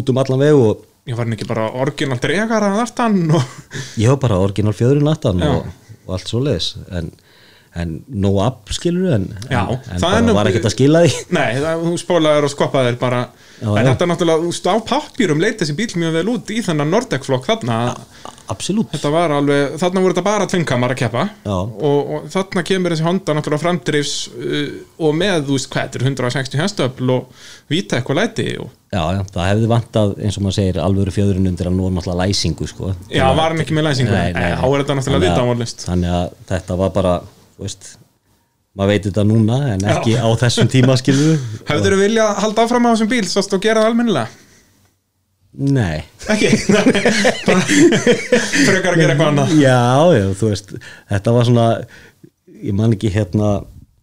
út 0.00 0.12
um 0.12 0.20
allan 0.20 0.44
veg 0.44 0.60
og 0.60 0.86
Ég 1.08 1.16
var 1.16 1.30
ekki 1.32 1.48
bara 1.48 1.70
orginal 1.80 2.20
dregar 2.20 2.66
að 2.66 2.76
þartan 2.82 3.16
og... 3.34 3.54
ég 3.98 4.12
var 4.12 4.18
bara 4.20 4.40
orginal 4.44 4.74
fjörun 4.76 5.08
aftan 5.10 5.40
og, 5.46 5.70
og 6.04 6.12
allt 6.14 6.28
svo 6.28 6.42
leiðis 6.44 6.74
en, 6.92 7.08
en 7.80 7.94
no 8.12 8.34
up 8.44 8.68
skilur 8.76 9.14
en, 9.16 9.24
Já, 9.48 9.62
en, 9.64 9.80
en 9.96 10.02
það 10.02 10.18
bara 10.18 10.36
var 10.36 10.50
ekkert 10.50 10.68
að 10.68 10.74
skila 10.76 11.02
því 11.06 11.22
Nei, 11.38 11.48
það, 11.56 11.86
þú 11.86 11.94
spólaðir 12.04 12.46
og 12.46 12.52
skoppaðir 12.52 13.00
bara 13.00 13.22
Já, 13.60 13.68
En 13.76 13.86
þetta 13.90 14.06
er 14.06 14.10
náttúrulega, 14.14 14.40
þú 14.40 14.50
veist, 14.54 14.68
á 14.72 14.74
pappýrum 14.88 15.40
leit 15.42 15.60
þessi 15.60 15.74
bíl 15.76 15.90
mjög 16.00 16.14
vel 16.16 16.28
út 16.32 16.50
í 16.54 16.60
þennan 16.64 16.90
Nordec-flokk 16.94 17.48
þarna 17.50 17.78
Absolutt 18.50 18.90
Þetta 18.96 19.10
var 19.14 19.30
alveg, 19.36 19.76
þarna 19.78 20.00
voru 20.02 20.14
þetta 20.16 20.24
bara 20.26 20.46
tvinnkamar 20.50 20.94
að 20.94 20.98
keppa 21.04 21.24
og, 21.46 21.76
og 22.16 22.24
þarna 22.32 22.64
kemur 22.66 22.94
þessi 22.94 23.04
Honda 23.06 23.36
náttúrulega 23.36 23.62
framdrifs 23.62 24.14
uh, 24.32 24.72
og 25.06 25.14
með, 25.20 25.44
þú 25.46 25.58
veist, 25.58 25.68
hvað 25.70 25.86
þetta 25.86 26.00
er 26.00 26.06
160 26.08 26.62
hestöfl 26.64 27.12
og 27.14 27.46
víta 27.70 28.00
eitthvað 28.00 28.20
læti 28.24 28.48
og, 28.64 28.72
Já, 28.90 29.04
já, 29.14 29.20
það 29.30 29.44
hefði 29.52 29.66
vantað 29.70 30.12
eins 30.18 30.34
og 30.40 30.42
maður 30.42 30.56
segir 30.56 30.78
alvöru 30.82 31.12
fjöðurinn 31.14 31.46
undir 31.52 31.68
að 31.70 31.76
nú 31.76 31.90
náttúrulega 31.94 32.24
læsingu 32.26 32.66
sko. 32.66 32.88
Já, 33.06 33.22
var 33.38 33.52
hann 33.52 33.62
ekki 33.62 33.76
með 33.76 33.86
læsingu? 33.86 34.10
Nei, 34.10 34.32
nei, 34.34 34.48
þá 34.58 34.64
er 34.66 34.80
þetta 34.82 34.96
náttúrulega 34.98 35.20
að- 35.20 35.26
vitanvotlaust. 35.28 35.84
Þannig 35.86 36.16
að 36.16 36.32
þetta 36.50 36.78
var 36.80 36.90
bara, 36.96 37.12
þú 37.54 37.68
veist 37.68 37.92
maður 38.78 38.92
veit 38.92 39.08
þetta 39.08 39.24
núna 39.26 39.58
en 39.74 39.88
ekki 39.94 40.14
á 40.14 40.28
þessum 40.44 40.70
tíma 40.70 40.96
skilur 41.00 41.40
Hefur 41.66 41.96
þú 41.96 41.98
viljað 42.04 42.38
halda 42.44 42.66
áfram 42.66 42.86
á 42.86 42.92
þessum 42.92 43.10
bíl? 43.10 43.24
Sást 43.28 43.56
og 43.56 43.64
gera 43.64 43.82
það 43.82 43.92
almennilega? 43.92 44.46
Nei. 45.50 46.04
Ekki? 46.30 46.50
Bara 46.70 47.62
frekar 48.68 48.94
að 48.94 49.00
gera 49.00 49.14
eitthvað 49.16 49.26
annað. 49.26 49.54
Já, 49.58 49.80
já, 50.14 50.24
þú 50.38 50.50
veist 50.52 50.74
þetta 51.10 51.34
var 51.34 51.48
svona, 51.48 51.66
ég 52.62 52.76
man 52.78 52.94
ekki 52.94 53.10
hérna 53.14 53.56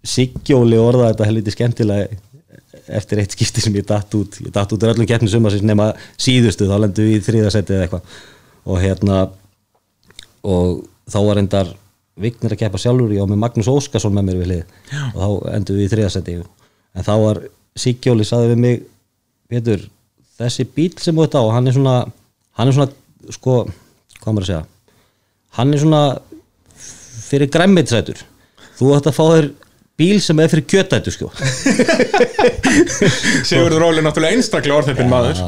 Siggjóli 0.08 0.78
orðaði 0.80 1.14
þetta 1.14 1.28
helviti 1.28 1.54
skemmtilega 1.56 2.20
eftir 2.96 3.20
eitt 3.20 3.34
skipti 3.36 3.64
sem 3.64 3.76
ég 3.76 3.88
datt 3.88 4.14
út. 4.16 4.38
Ég 4.44 4.52
datt 4.56 4.72
út 4.72 4.84
úr 4.84 4.94
öllum 4.94 5.08
keppni 5.10 5.28
sumarsins 5.32 5.66
nema 5.68 5.90
síðustu 6.20 6.68
þá 6.70 6.78
lendu 6.84 7.04
við 7.08 7.18
í 7.18 7.26
þriðasetti 7.26 7.76
eða 7.76 7.88
eitthvað. 7.88 8.14
Og 8.68 8.80
hérna 8.84 9.18
og 10.48 10.86
þá 11.12 11.20
var 11.26 11.42
endar 11.42 11.74
Vignir 12.18 12.56
að 12.56 12.62
keppa 12.64 12.82
sjálfur, 12.82 13.14
ég 13.14 13.22
á 13.22 13.30
með 13.30 13.42
Magnús 13.44 13.70
Óskarsson 13.72 14.16
með 14.16 14.30
mér 14.30 14.40
við 14.42 14.48
hlið. 14.50 14.78
Já. 14.90 15.04
og 15.14 15.20
þá 15.22 15.52
endur 15.54 15.78
við 15.78 15.86
í 15.86 15.92
þriðasetti 15.94 16.38
en 16.38 17.06
þá 17.06 17.14
var 17.22 17.42
Siggjóli 17.78 18.26
saði 18.26 18.54
við 18.54 18.62
mig 18.64 18.80
Pétur, 19.48 19.84
þessi 20.40 20.66
bíl 20.76 20.90
sem 21.00 21.16
þú 21.16 21.28
ert 21.28 21.38
á 21.38 21.44
hann 21.56 21.70
er 21.70 21.76
svona, 21.78 21.98
hann 22.58 22.72
er 22.72 22.76
svona 22.76 23.32
sko, 23.36 23.60
hvað 24.18 24.34
maður 24.34 24.44
að 24.44 24.50
segja? 24.50 24.64
Hann 25.58 25.74
er 25.74 25.84
svona 25.84 26.02
fyrir 27.28 27.52
græmmitsætur 27.54 28.24
þú 28.80 28.92
ætti 28.98 29.12
að 29.12 29.18
fá 29.18 29.24
þér 29.30 29.48
bíl 29.98 30.20
sem 30.22 30.38
er 30.44 30.50
fyrir 30.52 30.66
kjötætu 30.70 31.10
sko 31.14 31.28
Sigurður 33.48 33.80
Róli 33.82 33.98
er 34.02 34.06
náttúrulega 34.06 34.36
einstaklega 34.38 34.78
orðheppin 34.82 35.10
maður 35.10 35.38
á 35.42 35.44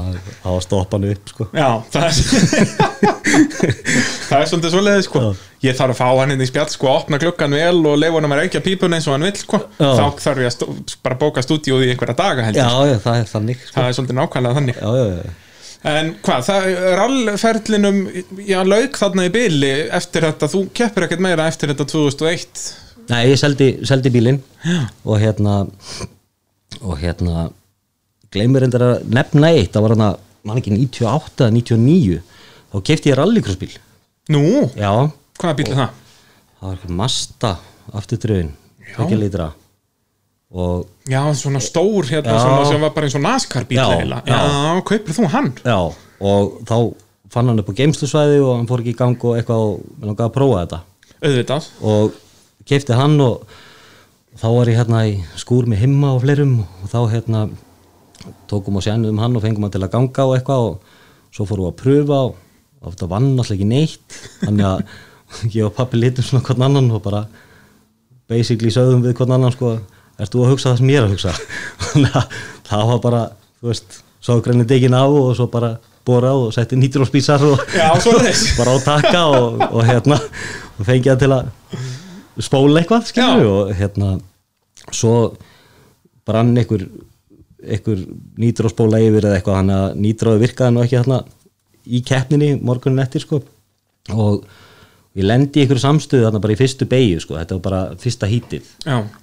að 0.49 0.61
stoppa 0.65 0.93
hann 0.97 1.09
upp 1.11 1.25
sko 1.33 1.43
Já, 1.53 1.69
það 1.93 2.03
er 2.07 2.13
Það 4.29 4.39
er 4.39 4.47
svolítið 4.49 4.71
svoleiðið 4.73 5.03
sko 5.05 5.19
Já. 5.21 5.29
Ég 5.67 5.73
þarf 5.77 5.93
að 5.93 5.99
fá 5.99 6.07
hann 6.21 6.31
inn 6.33 6.41
í 6.41 6.47
spjall 6.49 6.71
sko 6.71 6.87
opna 6.95 7.19
klukkan 7.21 7.53
vel 7.53 7.79
og 7.91 7.95
leifa 8.01 8.17
hann 8.21 8.31
að 8.31 8.39
reykja 8.41 8.61
pípun 8.65 8.95
eins 8.97 9.07
og 9.09 9.13
hann 9.17 9.27
vill 9.27 9.37
sko 9.37 9.57
Já. 9.77 9.89
Þá 9.99 10.05
þarf 10.25 10.39
ég 10.45 10.49
að 10.49 10.55
bara 11.05 11.19
bóka 11.21 11.39
stúdíu 11.45 11.77
í 11.83 11.91
einhverja 11.93 12.17
daga 12.17 12.41
held 12.47 12.57
já, 12.57 12.65
ég 12.89 12.95
já, 12.95 12.99
það 13.05 13.15
er 13.21 13.27
þannig 13.35 13.57
sko. 13.61 13.73
Það 13.77 13.85
er 13.91 13.95
svolítið 13.99 14.17
nákvæmlega 14.21 14.57
þannig 14.59 14.75
já. 14.81 14.85
En 15.89 16.05
hvað, 16.25 16.39
það 16.49 16.61
er 16.89 16.97
allferlinum 17.05 17.97
Já, 18.43 18.59
lauk 18.67 18.93
þarna 18.99 19.23
í 19.29 19.31
byli 19.31 19.69
eftir 19.95 20.21
þetta 20.27 20.49
Þú 20.51 20.59
keppir 20.75 21.05
ekkert 21.05 21.23
meira 21.23 21.45
eftir 21.47 21.71
þetta 21.71 21.85
2001 21.87 22.88
Nei, 23.09 23.21
ég 23.31 23.39
seldi, 23.41 23.69
seldi 23.89 24.11
bílinn 24.13 24.37
og 25.05 25.15
hérna 25.21 25.63
og 26.85 26.97
hérna 27.01 27.47
gleymur 28.33 28.65
endur 28.67 28.83
að 28.85 29.07
nefna 29.09 29.49
eitt 29.57 29.73
það 29.73 29.85
var 29.85 29.95
hann 29.95 30.05
að, 30.05 30.19
mann 30.45 30.59
ekki 30.61 30.73
98 30.75 31.47
eða 31.47 31.55
99 31.55 32.19
þá 32.69 32.83
kefti 32.85 33.09
ég 33.11 33.17
rallycrossbíl. 33.17 33.71
Nú, 34.29 34.43
já, 34.77 34.91
hvaða 35.41 35.55
bíl 35.57 35.71
er 35.71 35.79
það? 35.79 35.97
það 36.59 36.67
var 36.67 36.75
eitthvað 36.77 36.95
Mazda 36.99 37.51
afturdröðin, 37.97 38.51
ekki 38.93 39.17
litra. 39.17 39.49
Og 40.49 40.85
Já, 41.09 41.21
svona 41.37 41.59
stór 41.61 42.07
hérna 42.09 42.33
Já. 42.33 42.39
svona, 42.41 42.61
sem 42.69 42.81
var 42.81 42.93
bara 42.95 43.05
eins 43.05 43.17
og 43.17 43.21
NASCAR 43.21 43.65
bíl 43.69 43.77
Já, 43.77 43.85
já. 44.01 44.21
já, 44.25 44.79
kaupir 44.85 45.13
þú 45.17 45.27
hann? 45.29 45.51
Já, 45.61 45.77
og 46.21 46.55
þá 46.65 46.75
fann 47.29 47.51
hann 47.51 47.61
upp 47.61 47.69
á 47.69 47.77
geimslusvæði 47.77 48.39
og 48.41 48.55
hann 48.55 48.69
fór 48.69 48.81
ekki 48.81 48.95
í 48.95 48.97
gang 48.97 49.25
og 49.29 49.37
eitthvað 49.37 49.65
og 49.67 49.83
mér 49.99 50.09
langaði 50.09 50.25
að 50.25 50.33
prófa 50.37 50.63
þetta. 50.63 50.79
Auðvitað. 51.19 51.67
Og 51.85 52.17
kefti 52.69 52.97
hann 52.97 53.17
og 53.23 53.47
þá 54.39 54.47
var 54.53 54.71
ég 54.71 54.79
hérna 54.79 55.01
í 55.09 55.17
skúr 55.39 55.67
með 55.69 55.83
himma 55.83 56.13
og 56.15 56.23
fleirum 56.23 56.59
og 56.63 56.91
þá 56.91 56.99
hérna 57.13 57.43
tókum 58.49 58.77
og 58.79 58.85
sjánuðum 58.85 59.21
hann 59.23 59.37
og 59.37 59.43
fengum 59.43 59.65
hann 59.65 59.73
til 59.73 59.83
að 59.83 59.93
ganga 59.95 60.25
og 60.27 60.35
eitthvað 60.37 60.65
og 60.69 60.97
svo 61.35 61.45
fórum 61.49 61.67
við 61.67 61.71
að 61.73 61.79
pröfa 61.83 62.19
og 62.27 62.89
ofta 62.89 63.09
vann 63.11 63.31
alltaf 63.33 63.55
ekki 63.55 63.67
neitt 63.69 64.19
þannig 64.43 64.67
að 64.69 64.83
ég 65.55 65.67
og 65.67 65.75
pappi 65.77 65.99
litum 65.99 66.25
svona 66.25 66.45
hvern 66.45 66.67
annan 66.69 66.91
og 66.95 67.03
bara 67.05 67.25
basically 68.29 68.71
sögðum 68.73 69.03
við 69.05 69.17
hvern 69.19 69.37
annan 69.37 69.55
sko 69.55 69.75
erst 70.19 70.35
þú 70.35 70.45
að 70.45 70.53
hugsa 70.53 70.71
það 70.71 70.81
sem 70.81 70.91
ég 70.91 70.99
er 70.99 71.07
að 71.07 71.13
hugsa? 71.15 71.35
Þannig 71.89 72.17
að 72.19 72.39
það 72.69 72.89
var 72.91 73.03
bara 73.05 73.21
þú 73.59 73.71
veist, 73.71 74.01
svo 74.19 74.41
grænni 74.43 74.67
degin 74.67 74.97
á 74.97 75.03
og 75.05 75.31
svo 75.37 75.47
bara 75.51 75.77
borað 76.07 76.47
og 76.47 76.53
setti 76.55 76.79
nýtur 76.79 77.05
og 77.05 77.09
spísar 77.09 77.43
og 77.45 77.61
Já, 77.75 77.89
bara 78.59 78.75
á 78.75 78.77
taka 78.83 79.23
og, 79.29 79.63
og 79.69 79.81
hérna 79.87 80.19
og 80.19 80.85
fengið 80.87 81.13
það 81.13 81.23
til 81.23 81.31
að 81.35 81.51
spóla 82.43 82.81
eitthvað 82.81 83.09
skilur 83.09 83.49
og 83.49 83.73
hérna 83.77 84.15
svo 84.95 85.13
brann 86.27 86.55
einhver 86.57 86.85
einhver 87.59 88.05
nýtróspóla 88.39 89.01
yfir 89.03 89.27
eða 89.27 89.39
eitthvað 89.39 89.59
hann 89.59 89.75
að 89.75 89.87
nýtróði 90.05 90.43
virkaði 90.45 90.75
nú 90.75 90.83
ekki 90.85 90.99
þarna 91.01 91.19
í 91.89 92.01
keppninni 92.05 92.51
morgunin 92.61 93.03
eftir 93.03 93.23
sko. 93.23 93.41
Og 94.13 94.45
ég 95.17 95.25
lendi 95.25 95.59
í 95.59 95.65
einhverju 95.65 95.83
samstöðu 95.83 96.27
þarna 96.27 96.43
bara 96.43 96.55
í 96.55 96.59
fyrstu 96.59 96.87
beigju 96.89 97.23
sko, 97.23 97.37
þetta 97.39 97.57
var 97.57 97.65
bara 97.65 97.81
fyrsta 97.99 98.29
hítið 98.29 98.69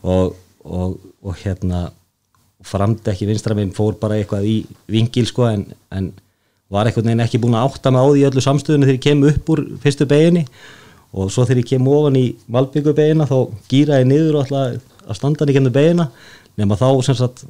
og, 0.03 0.37
og, 0.65 0.99
og 1.23 1.41
hérna 1.41 1.87
framdi 2.67 3.13
ekki 3.13 3.29
vinstra 3.29 3.55
minn 3.57 3.75
fór 3.77 3.97
bara 4.01 4.19
eitthvað 4.19 4.49
í 4.51 4.57
vingil 4.91 5.27
sko 5.29 5.47
en, 5.49 5.69
en 5.95 6.11
var 6.73 6.89
einhvern 6.89 7.07
veginn 7.07 7.23
ekki 7.23 7.41
búin 7.43 7.55
að 7.55 7.69
átta 7.69 7.93
mig 7.95 8.03
á 8.03 8.07
því 8.11 8.23
í 8.23 8.27
öllu 8.31 8.43
samstöðunni 8.43 8.89
þegar 8.89 8.99
ég 8.99 9.05
kem 9.07 9.23
upp 9.31 9.53
úr 9.55 9.63
fyrstu 9.85 10.09
beginni 10.11 10.43
og 11.17 11.31
svo 11.33 11.47
þegar 11.49 11.63
ég 11.63 11.71
kem 11.73 11.87
ofan 11.91 12.19
í 12.21 12.27
Valbyggu 12.53 12.93
begina 12.97 13.29
þá 13.29 13.39
gýra 13.71 14.01
ég 14.03 14.11
niður 14.11 14.41
og 14.41 14.47
ætla 14.47 14.65
að 15.07 15.17
standa 15.19 15.43
hann 15.43 15.53
í 15.53 15.57
kemur 15.57 15.75
begina 15.75 16.11
nema 16.61 16.77
þá 16.79 16.89
sem 17.07 17.17
sagt 17.17 17.47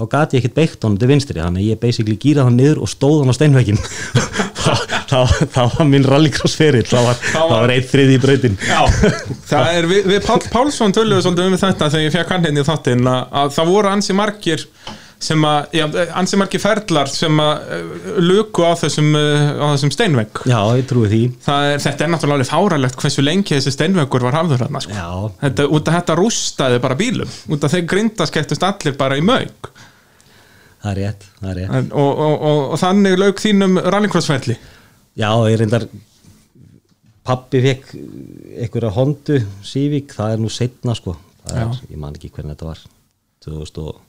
þá 0.00 0.06
gati 0.14 0.38
ég 0.38 0.44
ekkert 0.44 0.56
beitt 0.56 0.84
honum 0.86 0.98
til 1.00 1.10
vinstri. 1.10 1.40
Þannig 1.40 1.66
ég 1.66 1.80
basically 1.80 2.16
gýra 2.20 2.46
hann 2.46 2.56
niður 2.56 2.82
og 2.84 2.90
stóð 2.90 3.20
hann 3.20 3.32
á 3.32 3.36
steinvegin 3.36 3.80
það 5.10 5.74
var 5.74 5.88
minn 5.88 6.06
rallycross 6.06 6.56
ferill. 6.56 6.86
Það 6.86 7.10
var, 7.50 7.72
eitt 7.74 7.90
þriði 7.90 8.16
í 8.16 8.22
brautin 8.22 8.56
já 8.62 8.80
Það 9.50 9.70
er, 9.74 9.88
við, 9.90 10.16
Páll 10.24 10.46
Pálsson 10.52 10.94
töluðu 10.94 11.24
svolítið 11.26 11.50
um 11.50 11.60
þetta 11.60 11.90
þegar 11.90 12.06
ég 12.06 12.16
fekk 12.16 12.34
hann 12.34 12.46
hérna 12.46 12.62
í 12.62 12.68
þáttinn 12.68 13.10
að, 13.10 13.22
að 13.42 13.54
það 13.58 13.72
voru 13.74 13.92
ansi 13.92 14.16
margir 14.16 14.66
sem 15.20 15.44
að, 15.44 15.74
já, 15.76 15.84
ansi 16.16 16.38
margir 16.40 16.62
ferlar 16.62 17.10
sem 17.12 17.42
að 17.44 17.66
uh, 17.76 18.06
luku 18.24 18.64
á 18.64 18.72
þessum, 18.80 19.10
uh, 19.18 19.50
á 19.60 19.66
þessum 19.74 19.92
steinvegg. 19.92 20.40
Já, 20.48 20.58
ég 20.78 20.88
trúi 20.88 21.10
því. 21.12 21.20
Er, 21.44 21.76
þetta 21.84 22.06
er 22.06 22.12
náttúrulega 22.14 22.48
fáralegt 22.48 22.98
hversu 23.02 23.24
lengi 23.24 23.58
þessi 23.58 23.74
steinveggur 23.76 24.24
var 24.24 24.38
hafður 24.40 24.64
hann 24.66 24.80
sko. 24.80 24.96
já, 24.96 25.10
þetta, 25.44 25.68
út 25.68 25.90
að 25.92 25.98
þetta 25.98 26.18
rústaði 26.22 26.82
bara 26.86 26.98
bílum. 26.98 27.38
Út 27.52 27.68
að 27.68 27.76
þeir 27.76 27.86
grindaskettust 27.94 28.66
allir 28.70 28.96
bara 29.00 29.20
í 29.20 29.24
mög 29.24 29.70
það 30.80 30.90
er 30.92 31.00
rétt, 31.02 31.26
það 31.40 31.50
er 31.50 31.58
rétt. 31.60 31.72
En- 31.76 31.90
og, 31.92 32.10
og, 32.26 32.36
og, 32.50 32.60
og 32.72 32.80
þannig 32.80 33.18
lauk 33.20 33.42
þínum 33.42 33.80
rallycrossferli. 33.92 34.56
Já, 35.20 35.30
ég 35.50 35.58
reyndar 35.60 35.84
pappi 37.26 37.60
fekk 37.62 37.90
einhverja 38.64 38.92
Hondu 38.96 39.40
Civic, 39.66 40.14
það 40.16 40.36
er 40.36 40.40
nú 40.40 40.52
setna 40.52 40.94
sko. 40.96 41.16
Það 41.44 41.58
er, 41.60 41.82
ég 41.92 42.00
man 42.00 42.16
ekki 42.16 42.30
hvernig 42.32 42.56
þetta 42.56 42.70
var 42.70 42.80
2000 43.44 43.82
og 43.84 44.00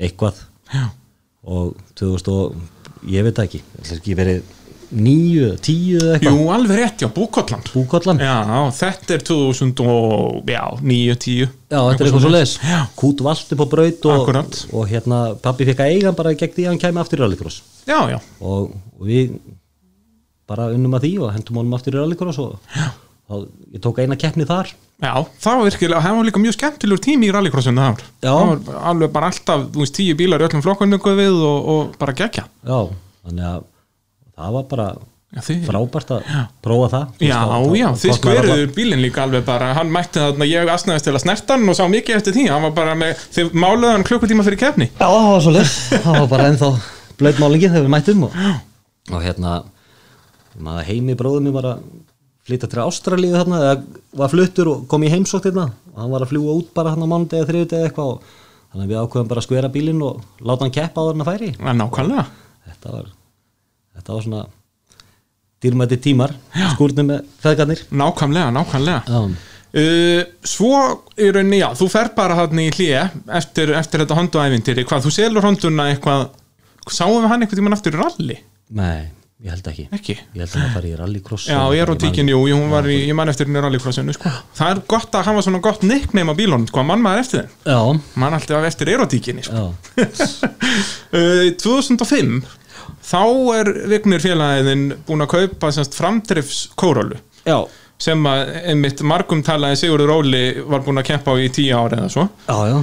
eitthvað. 0.00 0.44
Já. 0.72 0.86
og 1.46 1.76
2000 1.94 2.32
og 2.34 2.56
ég 3.06 3.22
veit 3.22 3.38
ekki, 3.38 3.60
það 3.78 3.98
ekki 4.00 4.14
verið 4.18 4.54
níu, 4.96 5.50
tíu 5.62 5.98
eða 5.98 6.16
eitthvað. 6.16 6.36
Jú, 6.38 6.46
alveg 6.54 6.78
rétt, 6.80 7.02
já, 7.02 7.08
Búkolland 7.14 7.68
Búkollan, 7.74 8.20
já, 8.22 8.34
þetta 8.78 9.14
er 9.16 9.22
2000 9.26 9.82
og, 9.82 10.40
já, 10.50 10.62
9, 10.82 11.16
10 11.22 11.48
þetta 11.70 11.82
er 11.82 12.06
eitthvað 12.06 12.24
svo 12.24 12.32
leis 12.34 12.54
Já. 12.62 12.80
kút 12.98 13.22
vald 13.26 13.54
upp 13.56 13.62
á 13.62 13.66
braut 13.72 14.06
og, 14.10 14.16
Akkúrat. 14.20 14.58
og 14.72 14.86
hérna 14.90 15.20
pappi 15.42 15.66
fekk 15.70 15.82
að 15.82 15.92
eiga 15.94 16.12
bara 16.18 16.34
gegn 16.38 16.54
því 16.54 16.66
að 16.66 16.70
hann 16.72 16.82
kæmi 16.82 17.02
aftur 17.02 17.18
í 17.18 17.24
rallycross. 17.24 17.60
Já, 17.86 17.98
já, 18.10 18.18
og, 18.40 18.74
og 18.98 19.06
við 19.10 19.36
bara 20.46 20.68
unnum 20.74 20.94
að 20.98 21.06
því 21.08 21.12
og 21.26 21.32
hendum 21.34 21.58
honum 21.62 21.74
aftur 21.78 21.94
í 21.96 22.02
rallycross 22.02 22.38
og 22.42 23.46
ég 23.74 23.82
tók 23.82 23.98
eina 24.02 24.18
keppni 24.18 24.46
þar 24.46 24.70
já, 25.02 25.12
það 25.44 25.56
var 25.60 25.64
virkilega 25.70 26.02
það 26.06 26.16
var 26.18 26.28
líka 26.30 26.40
mjög 26.44 26.54
skemmtilegur 26.56 27.02
tími 27.04 27.28
í 27.28 27.32
rallycrossinu 27.34 27.82
það 27.82 27.90
ár. 27.90 28.06
Já. 28.22 28.30
Það 28.36 28.46
var 28.70 28.78
alveg 28.92 29.12
bara 29.16 29.26
alltaf, 29.32 29.66
þú 29.74 29.82
veist, 29.84 29.98
10 30.00 30.14
bílar 30.22 30.40
í 30.40 30.48
öllum 30.48 30.64
flokkunum 30.64 31.02
við 31.20 31.42
og, 31.50 31.68
og 31.74 31.98
bara 32.00 32.14
gegja 32.16 32.46
já, 32.46 32.78
þannig 33.26 33.50
að 33.50 33.60
það 34.36 34.56
var 34.56 34.66
bara 34.72 34.88
Já, 35.36 35.40
þið- 35.42 35.64
frábært 35.66 36.10
að 36.14 36.28
prófa 36.64 36.86
það. 36.92 37.06
Já, 37.20 37.36
veist, 37.36 37.50
það- 37.50 37.76
já, 37.76 37.86
þið 38.00 38.10
alla- 38.12 38.18
skveruðu 38.20 38.66
bílinn 38.76 39.02
líka 39.02 39.22
alveg 39.26 39.42
bara, 39.44 39.72
hann 39.74 39.90
mætti 39.92 40.20
þarna, 40.22 40.46
ég 40.48 40.70
asnaðist 40.72 41.04
til 41.04 41.12
að 41.12 41.24
snerta 41.24 41.56
hann 41.58 41.68
og 41.68 41.76
sá 41.76 41.82
mikið 41.92 42.16
eftir 42.16 42.32
því, 42.36 42.44
hann 42.54 42.62
var 42.62 42.70
bara 42.78 42.94
með, 42.96 43.18
þið 43.34 43.50
máluðu 43.52 43.90
hann 43.92 44.04
klukkutíma 44.06 44.46
fyrir 44.46 44.60
kefni. 44.62 44.86
Já, 44.94 45.04
það 45.10 45.26
var 45.32 45.42
svo 45.44 45.52
leys, 45.58 45.74
það 45.90 46.18
var 46.22 46.30
bara 46.30 46.46
ennþá 46.52 46.70
blöðmálingi 47.18 47.68
þegar 47.68 47.84
við 47.88 47.92
mættum 47.96 48.24
og, 48.30 48.38
og 49.12 49.26
hérna 49.26 49.56
flytja 52.46 52.68
til 52.70 52.82
Ástralíu 52.84 53.34
þarna 53.34 53.60
eða 53.62 53.76
var 54.22 54.32
fluttur 54.32 54.70
og 54.72 54.84
kom 54.90 55.04
í 55.06 55.10
heimsótt 55.12 55.48
hérna. 55.48 55.68
Og 55.94 56.02
hann 56.02 56.12
var 56.12 56.26
að 56.26 56.32
fljúa 56.34 56.58
út 56.60 56.68
bara 56.76 56.92
hann 56.94 57.02
á 57.02 57.08
mánuði 57.10 57.40
eða 57.40 57.48
þriðut 57.50 57.74
eða 57.76 57.88
eitthvað 57.88 58.12
og 58.12 58.28
þannig 58.70 58.84
að 58.84 58.92
við 58.92 59.00
ákveðum 59.02 59.30
bara 59.32 59.42
að 59.42 59.48
skvera 59.48 59.72
bílinn 59.74 60.04
og 60.06 60.22
láta 60.46 60.66
hann 60.66 60.76
keppa 60.76 61.02
á 61.02 61.08
hann 61.08 61.24
að 61.24 61.30
færi. 61.32 61.50
Er 61.58 61.80
nákvæmlega. 61.80 62.24
þetta 62.70 62.94
var, 62.94 63.10
þetta 63.96 64.14
var 64.16 64.24
svona 64.28 64.46
dýrmæti 65.64 65.98
tímar 66.06 66.34
skúrnum 66.76 67.10
með 67.10 67.28
feðgarnir. 67.42 67.84
Nákvæmlega, 67.90 68.54
nákvæmlega. 68.60 69.02
Já, 69.10 69.52
Uh, 69.76 70.22
svo 70.46 70.78
í 71.20 71.26
rauninni, 71.34 71.58
já, 71.60 71.66
þú 71.76 71.88
fer 71.92 72.08
bara 72.16 72.36
hann 72.38 72.60
í 72.62 72.70
hlýja 72.72 73.10
eftir, 73.36 73.74
eftir 73.76 74.00
þetta 74.00 74.16
honduævintýri, 74.16 74.84
hvað, 74.88 75.02
þú 75.04 75.10
selur 75.12 75.44
honduna 75.44 75.90
eitthvað, 75.90 76.22
sáum 76.88 77.18
við 77.18 77.26
hann 77.28 77.44
eitthvað 77.44 77.60
tímann 77.60 77.76
aftur 77.76 77.98
í 77.98 78.00
ralli? 78.00 78.36
nei, 78.72 79.10
ég 79.46 79.52
held 79.54 79.68
ekki. 79.70 79.84
Ekki? 79.94 80.16
ég 80.34 80.42
held 80.42 80.48
að 80.50 80.56
það 80.58 80.72
fari 80.76 80.90
í 80.90 80.96
rallycross 80.98 81.46
Já, 81.46 81.60
ég 81.76 81.82
er 81.84 81.92
á 81.92 81.96
tíkin, 82.02 82.30
jú, 82.32 82.40
hún 82.50 82.68
var 82.72 82.88
í, 82.90 82.96
ég 83.06 83.14
man 83.14 83.30
eftir 83.30 83.46
henni 83.46 83.60
í 83.60 83.64
rallycrossinu, 83.64 84.14
sko. 84.16 84.32
Það 84.58 84.72
er 84.74 84.80
gott 84.90 85.14
að 85.20 85.26
hafa 85.30 85.44
svona 85.46 85.60
gott 85.64 85.86
nickname 85.86 86.34
á 86.34 86.38
bílunum, 86.38 86.66
sko, 86.70 86.82
mann 86.88 87.04
maður 87.04 87.22
eftir 87.22 87.44
þeim. 87.46 87.56
Já, 87.70 87.80
Man 88.26 88.36
alltaf 88.40 88.66
eftir 88.72 88.90
erotíkinni, 88.96 89.46
sko. 89.46 89.68
já, 89.94 90.06
Uh, 91.16 91.52
2005 91.62 92.42
þá 93.06 93.20
er 93.56 93.68
Vignir 93.88 94.20
félagin 94.20 94.88
búin 95.06 95.22
að 95.24 95.30
kaupa 95.36 95.70
semst, 95.72 95.94
framdrifs 95.96 96.64
kórólu 96.78 97.16
já, 97.46 97.60
sem 98.02 98.26
að 98.28 98.50
einmitt 98.72 99.00
margum 99.06 99.40
talaði 99.46 99.78
Sigurður 99.80 100.12
Óli 100.18 100.42
var 100.66 100.82
búin 100.84 100.98
að 101.00 101.06
keppa 101.12 101.32
á 101.32 101.34
í 101.40 101.46
tíu 101.54 101.78
ári 101.78 101.96
eða 102.00 102.10
svo. 102.12 102.26
Já, 102.50 102.58
já, 102.74 102.76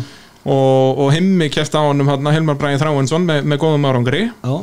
og, 0.47 1.03
og 1.03 1.11
himmi 1.13 1.51
kæft 1.53 1.75
á 1.77 1.83
honum 1.83 2.09
hann 2.09 2.31
Hilmar 2.33 2.57
Bræði 2.59 2.79
Þráinsson 2.81 3.27
með, 3.27 3.43
með 3.51 3.61
góðum 3.67 3.89
árangri. 3.91 4.23
Já 4.31 4.55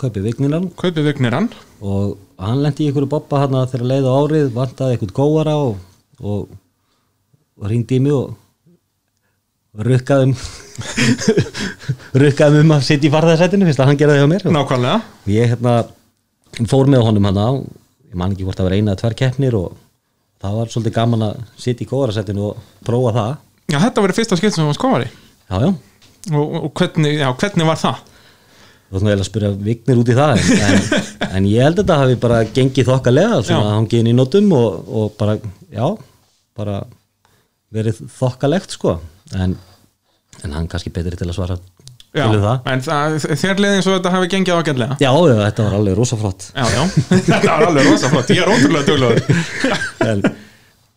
kaupi 0.00 0.20
vigninan 0.24 0.70
kaupi 0.76 1.02
Vignir 1.04 1.32
hann 1.36 1.48
og 1.80 2.18
hann 2.40 2.62
lendi 2.64 2.86
í 2.86 2.88
ykkur 2.92 3.06
boppa 3.10 3.36
hann 3.44 3.56
þegar 3.70 3.86
leið 3.90 4.04
á 4.08 4.12
árið, 4.12 4.46
vantaði 4.56 4.92
eitthvað 4.96 5.16
góara 5.16 5.54
og, 5.60 5.74
og, 6.20 6.40
og 7.60 7.64
ringdi 7.70 7.94
í 8.00 8.04
mig 8.04 8.14
og 8.16 8.26
og 9.70 9.86
rukkaði 12.20 12.56
um 12.64 12.72
að 12.74 12.80
sitja 12.82 13.06
í 13.06 13.12
farðarsætinu 13.12 13.68
fyrst 13.68 13.82
að 13.84 13.88
hann 13.92 14.00
geraði 14.00 14.18
hjá 14.18 14.28
mér. 14.32 14.42
Og 14.48 14.54
nákvæmlega. 14.56 14.98
Ég 15.30 15.44
hérna 15.52 15.74
fór 16.66 16.90
með 16.90 17.04
honum 17.06 17.28
hann 17.28 17.38
á 17.38 17.48
ég 18.10 18.16
man 18.18 18.34
ekki 18.34 18.42
hvort 18.48 18.58
það 18.58 18.66
var 18.66 18.74
eina 18.74 18.90
eða 18.90 19.00
tvær 19.04 19.14
keppnir 19.20 19.54
og 19.60 19.68
það 20.42 20.52
var 20.58 20.66
svolítið 20.72 20.96
gaman 20.96 21.22
að 21.28 21.34
sitja 21.54 21.86
í 21.86 21.90
góðarsætinu 21.92 22.42
og 22.48 22.58
prófa 22.88 23.10
það. 23.14 23.30
Já, 23.70 23.78
þetta 23.78 24.02
verið 24.02 24.18
fyrsta 24.18 24.34
skipt 24.40 24.54
sem 24.56 24.66
hann 24.66 24.74
skóari 24.74 25.06
já, 25.06 25.54
já, 25.62 25.70
og, 26.34 26.46
og 26.58 26.74
hvernig, 26.74 27.14
já, 27.20 27.28
hvernig 27.38 27.68
var 27.68 27.78
það? 27.78 28.00
Þú 28.90 28.98
ætlum 28.98 29.10
að 29.14 29.26
spyrja 29.28 29.50
vignir 29.64 30.00
út 30.02 30.08
í 30.10 30.16
það 30.18 30.32
en, 30.36 30.62
en, 30.66 31.04
en 31.38 31.48
ég 31.50 31.62
held 31.62 31.78
að 31.78 31.82
þetta 31.84 31.98
hafi 32.02 32.16
bara 32.24 32.40
gengið 32.50 32.88
þokkalega, 32.90 33.42
svona 33.46 33.68
Já. 33.68 33.74
hangið 33.78 34.02
inn 34.02 34.10
í 34.10 34.14
notum 34.18 34.54
og, 34.56 34.88
og 35.00 35.12
bara, 35.20 35.36
já 35.70 35.86
bara 36.58 36.80
verið 37.70 38.00
þokkalegt 38.18 38.74
sko. 38.74 38.96
En, 39.38 39.54
en 40.42 40.56
hann 40.56 40.66
kannski 40.70 40.90
betri 40.94 41.14
til 41.18 41.28
að 41.30 41.36
svara 41.36 41.58
Já, 42.10 42.24
til 42.26 42.40
það. 42.42 42.64
en 42.72 42.80
það, 42.82 43.16
þér 43.38 43.60
leiði 43.62 43.76
eins 43.78 43.86
og 43.86 43.94
þetta 43.94 44.12
hafi 44.16 44.30
gengið 44.32 44.56
ágætlega. 44.58 44.96
Já, 44.98 45.10
þetta 45.44 45.66
var 45.68 45.76
alveg 45.78 45.94
rosa 46.00 46.16
flott 46.18 46.46
Já, 46.50 46.64
já, 46.74 46.80
þetta 47.12 47.40
var 47.46 47.66
alveg 47.68 47.86
rosa 47.86 48.10
flott, 48.10 48.32
ég 48.34 48.42
er 48.42 48.50
ótrúlega 48.50 48.88
duglegur. 48.88 49.44
En, 50.10 50.24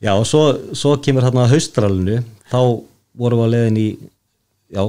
já, 0.02 0.14
og 0.16 0.26
svo, 0.26 0.42
svo 0.74 0.96
kemur 1.06 1.28
hérna 1.28 1.46
haustralinu 1.52 2.18
þá 2.50 2.58
vorum 3.20 3.44
við 3.44 3.46
að 3.46 3.54
leiðin 3.54 3.78
í 3.78 3.88
já, 4.74 4.84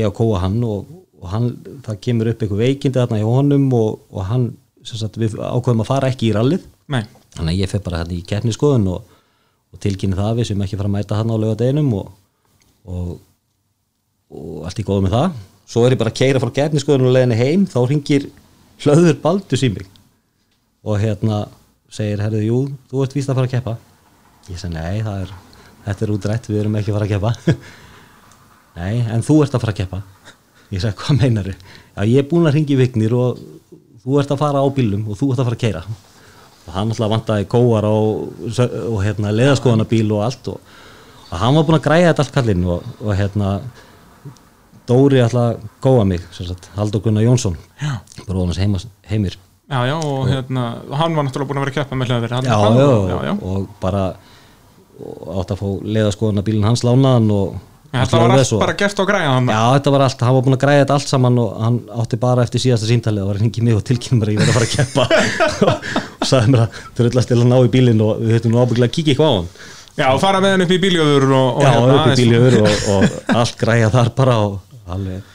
ég 0.00 0.08
að 0.10 0.16
kóa 0.18 0.42
hann 0.42 0.58
og, 0.66 0.88
og 1.18 1.30
hann, 1.32 1.50
það 1.86 2.00
kemur 2.04 2.30
upp 2.30 2.42
eitthvað 2.42 2.62
veikindi 2.62 2.98
þarna 3.00 3.20
hjá 3.20 3.28
honum 3.28 3.68
og, 3.74 4.02
og 4.14 4.26
hann 4.28 4.48
sem 4.86 5.00
sagt, 5.00 5.18
við 5.20 5.36
ákveðum 5.36 5.82
að 5.82 5.90
fara 5.90 6.10
ekki 6.12 6.30
í 6.30 6.34
rallið. 6.36 6.66
Nei, 6.94 7.02
þannig 7.34 7.54
að 7.54 7.62
ég 7.62 7.72
fer 7.72 7.82
bara 7.84 8.02
hérna 8.02 8.16
í 8.16 8.24
keppniskoðun 8.28 8.86
og, 8.94 9.16
og 9.74 9.82
tilkynni 9.82 10.18
það 10.18 10.38
við 10.38 10.50
sem 10.50 10.62
ekki 10.64 10.78
fara 10.78 10.90
að 10.90 10.94
mæta 10.94 11.18
hann 11.18 11.32
á 11.34 11.36
laugadeginum 11.36 11.90
og, 11.98 12.12
og, 12.88 13.10
og 14.32 14.68
allt 14.68 14.80
í 14.80 14.86
góðu 14.86 15.06
með 15.06 15.16
það. 15.16 15.40
Svo 15.68 15.84
er 15.84 15.96
ég 15.96 16.00
bara 16.00 16.14
að 16.14 16.20
keira 16.22 16.42
frá 16.42 16.52
keppniskoðun 16.60 17.08
og 17.08 17.16
leiðinni 17.16 17.40
heim 17.42 17.66
þá 17.68 17.78
ringir 17.90 18.28
hlöður 18.84 19.18
Baldus 19.24 19.66
í 19.66 19.72
mig 19.74 19.90
og 20.86 21.02
hérna 21.02 21.42
segir, 21.92 22.22
herrðu, 22.22 22.44
jú, 22.46 22.60
þú 22.88 23.02
ert 23.02 23.16
víst 23.16 23.28
að 23.32 23.40
fara 23.40 23.50
að 23.50 23.56
keppa. 23.56 23.74
Ég 24.48 24.60
segi, 24.60 24.72
nei, 24.76 25.02
það 25.04 25.24
er 25.24 25.34
þetta 25.88 26.04
er 26.06 26.12
útrætt, 26.14 26.48
við 26.48 26.62
erum 26.62 26.78
ekki 26.78 26.94
að 26.94 26.96
fara 26.98 27.08
að 27.08 27.14
keppa. 27.16 27.58
Nei, 28.78 29.00
en 29.10 29.24
þú 29.26 29.40
ert 29.42 29.56
að 29.56 29.62
fara 29.64 29.72
að 29.74 29.78
keppa 29.80 29.98
ég 30.74 30.82
segi, 30.82 30.96
hvað 31.00 31.22
meinar 31.22 31.52
já, 31.52 32.02
ég 32.04 32.18
er 32.20 32.28
búin 32.28 32.48
að 32.48 32.58
ringi 32.58 32.76
í 32.76 32.80
vignir 32.80 33.14
og 33.16 33.40
þú 34.02 34.20
ert 34.20 34.34
að 34.34 34.42
fara 34.42 34.62
á 34.62 34.68
bílum 34.74 35.08
og 35.08 35.18
þú 35.18 35.32
ert 35.32 35.42
að 35.42 35.50
fara 35.50 35.58
að 35.58 35.64
keira 35.64 35.82
og 36.68 36.74
hann 36.76 36.92
alltaf 36.92 37.12
vantaði 37.12 37.48
kóar 37.48 37.88
og, 37.88 38.28
og 38.92 39.02
hérna, 39.04 39.32
leðaskoðanabíl 39.32 40.08
og 40.12 40.24
allt 40.26 40.50
og, 40.52 40.72
og 41.28 41.36
hann 41.42 41.56
var 41.56 41.68
búin 41.68 41.78
að 41.78 41.86
græja 41.88 42.10
þetta 42.10 42.24
allt 42.26 42.34
kallinn 42.36 42.66
og, 42.68 42.88
og 43.04 43.14
hérna 43.16 43.58
Dóri 44.88 45.20
alltaf 45.20 45.64
góða 45.84 46.06
mig 46.08 46.24
Haldur 46.76 47.02
Gunnar 47.04 47.24
Jónsson 47.24 47.56
heima, 48.56 48.80
heimir. 49.10 49.36
Já, 49.68 49.84
já, 49.84 49.96
og 50.00 50.28
hérna 50.28 50.62
hann 50.96 51.16
var 51.16 51.26
náttúrulega 51.26 51.48
búin 51.50 51.60
að 51.60 51.66
vera 51.66 51.74
að 51.74 51.78
keppa 51.82 51.96
með 51.96 52.12
já. 53.26 53.32
og 53.36 53.66
bara 53.82 54.04
átt 55.38 55.52
að 55.52 55.60
fá 55.60 55.68
leðaskoðanabílinn 55.96 56.64
hans 56.64 56.84
lánaðan 56.88 57.28
og 57.30 57.58
Þetta 57.88 58.18
var 58.20 58.34
allt 58.34 58.50
bara 58.60 58.74
gert 58.76 58.98
og 59.00 59.06
græða 59.08 59.28
hann 59.32 59.46
Já, 59.48 59.60
þetta 59.78 59.92
var 59.94 60.02
allt, 60.04 60.22
hann 60.26 60.34
var 60.36 60.42
búin 60.44 60.56
að 60.58 60.60
græja 60.64 60.82
þetta 60.82 60.96
allt 60.98 61.08
saman 61.08 61.38
og 61.40 61.54
hann 61.62 61.78
átti 62.02 62.18
bara 62.20 62.44
eftir 62.44 62.60
síðasta 62.60 62.88
símtalið 62.90 63.24
og 63.24 63.30
var 63.30 63.40
hringi 63.40 63.64
mig 63.64 63.78
og 63.78 63.84
tilkynna 63.88 64.18
mér 64.20 64.28
að 64.28 64.34
ég 64.34 64.42
verði 64.42 64.52
að 64.52 64.58
fara 64.58 64.68
að 64.68 64.74
keppa. 64.76 65.06
Og 66.18 66.28
sagði 66.28 66.52
mér 66.52 66.64
að 66.66 66.78
þau 66.98 67.02
rullast 67.06 67.32
til 67.32 67.38
að 67.38 67.48
ná 67.48 67.56
í 67.56 67.72
bílinn 67.72 68.04
og 68.04 68.20
við 68.20 68.34
höfum 68.36 68.52
nú 68.52 68.60
ábygglega 68.60 68.90
að 68.90 68.94
kíkja 68.98 69.14
eitthvað 69.14 69.32
á 69.32 69.36
hann. 69.38 69.48
Já, 69.98 70.06
og 70.12 70.20
fara 70.22 70.42
með 70.44 70.54
hann 70.54 70.64
upp 70.66 70.74
í 70.76 70.80
bíljöfur 70.84 71.26
og, 71.32 71.48
og 71.48 71.64
Já, 71.64 71.70
hérna, 71.72 71.96
upp 71.96 72.12
í 72.12 72.18
bíljöfur 72.20 72.58
og, 72.60 72.76
og 72.92 73.34
allt 73.40 73.58
græja 73.62 73.90
þar 73.94 74.12
bara 74.18 74.36
og 74.44 74.58
alveg 74.92 75.34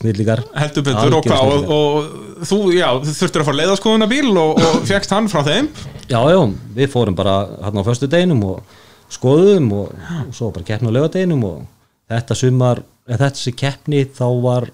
snillíkar 0.00 0.44
heldur 0.56 0.84
betur 0.86 1.16
og 1.18 1.26
hvað 1.26 1.54
og, 1.54 1.72
og 1.74 2.44
þú, 2.48 2.60
já, 2.76 2.86
þú 3.02 3.16
þurftir 3.18 3.42
að 3.42 3.48
fara 3.48 3.60
leiðaskoðuna 3.60 4.08
bíl 4.10 4.30
og, 4.30 4.60
og 4.60 4.78
fegst 4.88 5.12
hann 5.14 5.28
frá 5.32 5.42
þeim? 5.48 5.68
Já, 6.06 6.20
já, 6.30 6.38
við 6.76 6.92
fórum 6.92 7.18
bara 7.18 7.40
hann 7.64 7.80
á 7.80 7.84
föstu 7.86 8.08
deginum 8.10 8.44
og 8.52 8.78
skoðum 9.10 9.70
og, 9.76 9.94
og 10.26 10.34
svo 10.36 10.50
bara 10.54 10.66
keppni 10.68 10.90
á 10.90 10.96
lögadeginum 10.96 11.46
og 11.48 11.64
þetta 12.10 12.36
sumar, 12.38 12.82
eða 13.08 13.26
þetta 13.26 13.42
sem 13.44 13.58
keppni 13.58 14.04
þá 14.06 14.26
var 14.44 14.70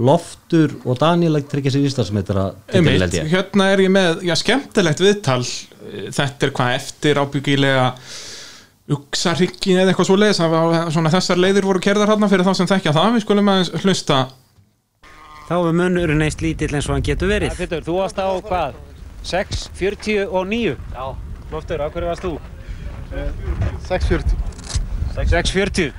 Loftur 0.00 0.76
og 0.86 1.00
Daniel 1.00 1.40
að 1.40 1.48
tryggja 1.50 1.72
sér 1.74 1.86
ístar 1.88 2.06
sem 2.06 2.18
heitir 2.20 2.38
að 2.38 2.52
titil, 2.70 2.92
held 2.94 3.14
ég. 3.18 3.30
hérna 3.32 3.70
er 3.72 3.80
ég 3.82 3.90
með, 3.92 4.20
já, 4.28 4.36
skemmtilegt 4.38 5.02
viðtal 5.02 5.40
þetta 6.14 6.46
er 6.46 6.52
hvað 6.54 6.74
eftir 6.76 7.18
ábyggilega 7.18 7.88
uksarryggi 8.90 9.74
eða 9.74 9.90
eitthvað 9.90 10.08
svo 10.08 10.18
leiðis 10.18 10.40
svona 10.94 11.10
þessar 11.12 11.42
leiðir 11.42 11.66
voru 11.66 11.82
kerðar 11.82 12.10
hann 12.14 12.30
fyrir 12.30 12.46
þá 12.46 12.54
sem 12.58 12.70
þekkja 12.70 12.94
það, 12.94 13.16
við 13.16 13.26
skulum 13.26 13.50
aðeins 13.50 13.74
hlusta 13.82 14.20
Þá 15.50 15.56
er 15.58 15.74
munurinn 15.74 16.22
eist 16.22 16.44
lítill 16.44 16.70
eins 16.78 16.86
og 16.86 16.94
hann 16.94 17.02
getur 17.02 17.26
verið. 17.26 17.56
Þú 17.82 17.96
varst 17.96 18.20
á 18.22 18.30
hvað? 18.46 18.76
6.49? 19.26 20.76
Já. 20.94 21.06
Loftur, 21.50 21.82
á 21.82 21.90
hverju 21.90 22.06
varst 22.06 22.22
þú? 22.22 22.36
6.40 23.10 24.38
6.40? 25.16 25.90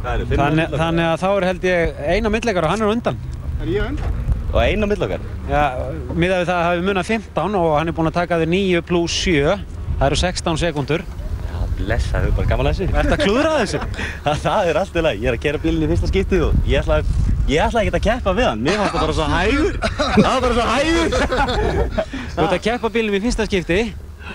Þannig, 0.00 0.72
þannig 0.72 1.04
að 1.06 1.20
þá 1.20 1.28
er 1.28 1.46
held 1.50 1.66
ég 1.68 2.00
eina 2.14 2.32
myndleikar 2.32 2.66
og 2.66 2.72
hann 2.72 2.82
er 2.82 2.92
undan. 2.94 3.18
Er 3.60 3.68
ég 3.70 3.84
undan? 3.84 4.18
Og 4.50 4.58
eina 4.64 4.88
millokar. 4.90 5.22
Já, 5.46 5.62
miðað 6.16 6.40
við 6.42 6.48
það 6.48 6.64
hafi 6.66 6.84
munað 6.88 7.10
15 7.12 7.58
og 7.60 7.68
hann 7.76 7.92
er 7.92 7.94
búinn 7.94 8.10
að 8.10 8.16
taka 8.16 8.40
þér 8.40 8.50
9 8.50 8.82
pluss 8.88 9.14
7. 9.22 9.60
Það 10.00 10.06
eru 10.08 10.18
16 10.24 10.60
sekundur. 10.64 11.04
blessa, 11.80 12.20
þau 12.20 12.32
bara 12.36 12.48
gaman 12.50 12.66
að 12.68 12.74
þessu. 12.80 12.96
Ertu 13.00 13.14
að 13.14 13.22
klúðra 13.24 13.52
þessu? 13.60 13.78
Það, 14.24 14.40
það 14.42 14.66
er 14.68 14.78
allt 14.80 14.96
í 14.96 15.04
lagi, 15.06 15.22
ég 15.22 15.30
er 15.30 15.36
að 15.38 15.44
kera 15.46 15.60
bílinn 15.62 15.84
í 15.86 15.88
fyrsta 15.88 16.10
skiptið 16.10 16.42
og 16.48 16.66
ég 16.68 16.82
ætla, 16.82 16.98
ég 17.48 17.62
ætla 17.64 17.80
ekki 17.84 17.94
að 17.96 18.04
keppa 18.04 18.34
við 18.36 18.48
hann, 18.50 18.60
mér 18.66 18.76
fannst 18.82 18.92
það 18.92 19.04
bara 19.06 19.14
svo 19.16 19.28
hægur, 19.32 19.78
það 20.18 20.26
var 20.26 20.42
bara 20.44 20.54
svo 20.58 20.66
hægur. 20.74 21.08
Þú 22.34 22.44
ert 22.44 22.56
að 22.58 22.64
keppa 22.66 22.90
bílum 22.98 23.16
í 23.16 23.22
fyrsta 23.24 23.46
skipti 23.48 23.80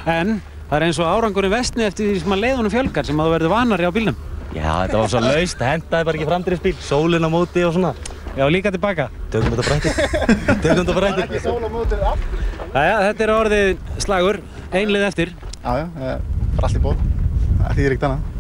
en 0.10 0.34
það 0.70 0.78
er 0.80 0.86
eins 0.88 1.00
og 1.02 1.10
árangurinn 1.12 1.54
vestni 1.54 1.86
eftir 1.88 2.10
því 2.12 2.22
sem 2.24 2.36
að 2.36 2.44
leiðunum 2.46 2.74
fjölgar 2.74 3.08
sem 3.08 3.20
að 3.22 3.30
þú 3.30 3.36
verður 3.36 3.54
vanari 3.56 3.88
á 3.88 3.92
bílnum. 3.96 4.20
Já, 4.56 4.70
þetta 4.86 5.00
var 5.02 5.10
svo 5.12 5.22
laust, 5.24 5.58
það 5.60 5.72
hendaði 5.74 6.08
bara 6.08 6.20
ekki 6.20 6.30
framdriftsbíl, 6.30 6.76
sólinn 6.86 7.28
á 7.28 7.30
móti 7.32 7.66
og 7.68 7.74
svona. 7.76 7.92
Já, 8.36 8.46
líka 8.52 8.72
tilbaka. 8.72 9.08
Tökum 9.32 9.56
þetta 9.56 9.66
brættir, 9.70 9.98
tökum 10.64 10.82
þetta 10.82 10.96
brættir. 11.00 11.26
Ekki 11.26 11.44
sól 11.44 11.60
á 11.64 11.70
mótið 11.72 12.06
aftur. 12.12 12.46
Jæja, 12.76 12.96
þetta 13.08 13.26
er 13.28 13.34
orðið 13.36 13.74
slagur, 14.06 14.40
einlið 14.76 15.10
eftir. 15.10 15.36
Já, 15.64 15.72
já, 15.82 15.86
eh, 15.86 16.16
bara 16.56 16.70
allt 16.70 16.80
í 16.80 16.84
ból. 16.84 16.96
Það 17.62 17.80
þýðir 17.80 17.96
ekkert 17.98 18.10
annað. 18.10 18.35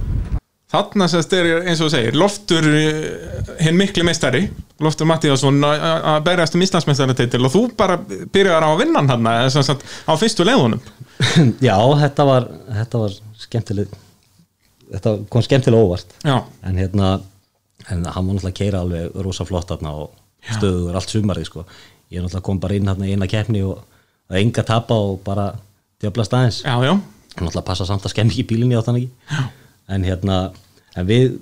Þarna 0.74 1.06
sérst 1.08 1.34
er 1.38 1.48
eins 1.70 1.82
og 1.86 1.92
segir 1.94 2.16
Loftur 2.18 2.66
eh, 2.66 3.52
hinn 3.62 3.78
mikli 3.78 4.04
meistari 4.08 4.48
Loftur 4.82 5.08
Mattíðarsson 5.08 5.60
að 5.64 6.24
berjast 6.26 6.58
um 6.58 6.64
Íslandsmeistaratitil 6.66 7.44
og 7.46 7.54
þú 7.54 7.62
bara 7.78 8.00
byrjar 8.02 8.66
á 8.66 8.70
að 8.74 8.82
vinna 8.82 9.04
hann 9.06 9.30
á 9.30 10.14
fyrstu 10.18 10.48
leiðunum 10.48 10.82
Já, 11.68 11.78
þetta 12.02 12.26
var, 12.28 12.48
þetta 12.82 13.02
var 13.06 13.14
skemmtileg, 13.40 13.94
þetta 14.92 15.14
kom 15.32 15.44
skemmtilega 15.46 15.86
óvart. 15.86 16.16
Já, 16.28 16.42
En 16.68 16.80
hérna, 16.82 17.12
en 17.88 18.02
hann 18.04 18.28
var 18.28 18.36
náttúrulega 18.36 18.52
að 18.52 18.58
keira 18.60 18.82
alveg 18.84 19.16
rosa 19.24 19.46
flott 19.48 19.70
þarna 19.72 19.94
og 20.02 20.10
stöður 20.58 20.98
allt 21.00 21.14
sumarið, 21.14 21.48
sko. 21.48 21.64
Ég 22.12 22.20
náttúrulega 22.20 22.46
kom 22.50 22.60
bara 22.60 22.76
inn 22.76 22.90
hérna 22.92 23.08
í 23.08 23.14
eina 23.16 23.30
keppni 23.32 23.64
og 23.64 23.80
það 24.28 24.42
enga 24.42 24.66
tapa 24.68 24.98
og 25.08 25.22
bara 25.24 25.48
djöfla 26.04 26.28
staðins. 26.28 26.60
já, 26.66 26.76
já 26.84 26.92
Hann 26.92 27.48
náttúrulega 27.48 27.68
passa 27.72 27.88
samt 27.88 28.04
að 28.08 28.12
skemmi 28.18 28.36
ekki 28.36 28.48
bílinni 28.52 28.76
á 28.76 28.84
þann 28.84 29.00
ekki. 29.00 29.40
En 29.92 30.06
hérna, 30.06 30.40
en 30.98 31.08
við, 31.10 31.38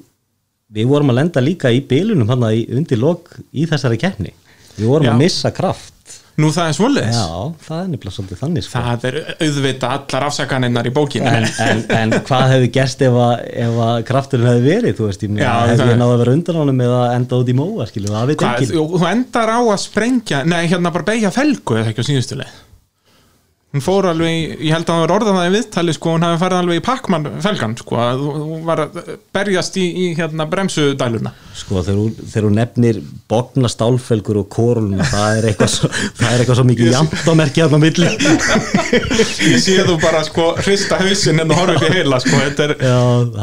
við 0.74 0.90
vorum 0.90 1.14
að 1.14 1.22
lenda 1.22 1.44
líka 1.44 1.72
í 1.72 1.84
bílunum 1.88 2.30
hann 2.34 2.50
undir 2.50 3.00
lok 3.00 3.38
í 3.56 3.68
þessari 3.70 4.00
keppni. 4.02 4.34
Við 4.76 4.90
vorum 4.90 5.12
Já. 5.12 5.14
að 5.14 5.22
missa 5.22 5.54
kraft. 5.56 5.94
Nú 6.42 6.50
það 6.50 6.70
er 6.70 6.74
svoleiðis 6.74 7.18
Já, 7.18 7.26
það 7.62 7.76
er 7.78 7.90
nefnilega 7.92 8.14
svolítið 8.16 8.40
þannig, 8.40 8.66
sko. 8.66 8.80
Það 8.82 9.04
er 9.06 9.18
auðvita 9.46 9.90
allar 9.94 10.24
afsakaninnar 10.32 10.90
í 10.90 10.94
bókinu 10.96 11.30
en, 11.30 11.46
en, 11.62 11.84
en 11.94 12.16
hvað 12.26 12.46
hefði 12.56 12.70
gerst 12.74 13.04
ef 13.06 13.18
að, 13.22 13.44
að 13.86 14.00
krafturinn 14.08 14.50
hefði 14.50 14.64
verið 14.66 14.98
þú 14.98 15.10
veist, 15.12 15.28
Já, 15.30 15.52
hefði 15.70 15.90
ég 15.92 16.00
náðu 16.02 16.16
að 16.16 16.24
vera 16.24 16.36
undan 16.40 16.60
honum 16.64 16.84
eða 16.88 17.04
enda 17.20 17.42
út 17.44 17.54
í 17.54 17.58
móa, 17.60 17.88
skiljum, 17.92 18.16
það 18.18 18.32
veit 18.32 18.46
ekki 18.50 18.70
þú 18.72 19.06
endar 19.12 19.54
á 19.54 19.60
að 19.62 19.80
sprengja 19.86 20.42
Nei, 20.50 20.64
hérna 20.74 20.94
bara 20.96 21.10
beigja 21.12 21.34
felgu 21.38 21.78
eða 21.78 21.94
ekki 21.94 22.02
á 22.02 22.10
síðustu 22.10 22.42
leið 22.42 22.58
Hún 23.74 23.82
fór 23.82 24.06
alveg, 24.06 24.52
ég 24.62 24.70
held 24.70 24.86
að 24.86 24.92
það 24.92 25.00
var 25.02 25.12
orðað 25.16 25.38
það 25.40 25.48
í 25.48 25.54
viðtali 25.56 25.94
sko, 25.98 26.12
hún 26.14 26.24
hafi 26.28 26.38
farið 26.44 26.60
alveg 26.60 26.78
í 26.78 26.82
pakkmann 26.86 27.24
felgan 27.42 27.72
sko, 27.80 28.02
þú 28.20 28.58
var 28.68 28.82
að 28.84 29.00
berjast 29.34 29.80
í, 29.82 29.86
í 29.98 30.04
hérna 30.14 30.46
bremsudæluna. 30.52 31.32
Sko, 31.58 31.82
þegar 31.82 31.98
hún, 31.98 32.12
hún 32.46 32.60
nefnir 32.60 33.00
bogna 33.32 33.72
stálfelgur 33.74 34.44
og 34.44 34.46
kórluna 34.54 35.08
það 35.10 35.40
er 35.40 35.48
eitthvað 35.50 35.72
svo, 35.74 35.90
það 36.20 36.28
er 36.28 36.44
eitthvað 36.44 36.60
svo 36.60 36.68
mikið 36.70 37.64
hérna 37.64 37.80
á 37.82 37.82
milli. 37.82 38.12
Ég 39.50 39.58
sé 39.66 39.80
þú 39.90 39.98
bara 40.06 40.22
sko 40.28 40.52
hrista 40.60 41.02
hausinn 41.02 41.42
en 41.42 41.50
þú 41.50 41.58
horfið 41.64 41.82
upp 41.82 41.90
í 41.90 41.98
heila 41.98 42.22
sko, 42.22 42.44
þetta 42.44 42.70
er, 42.70 42.76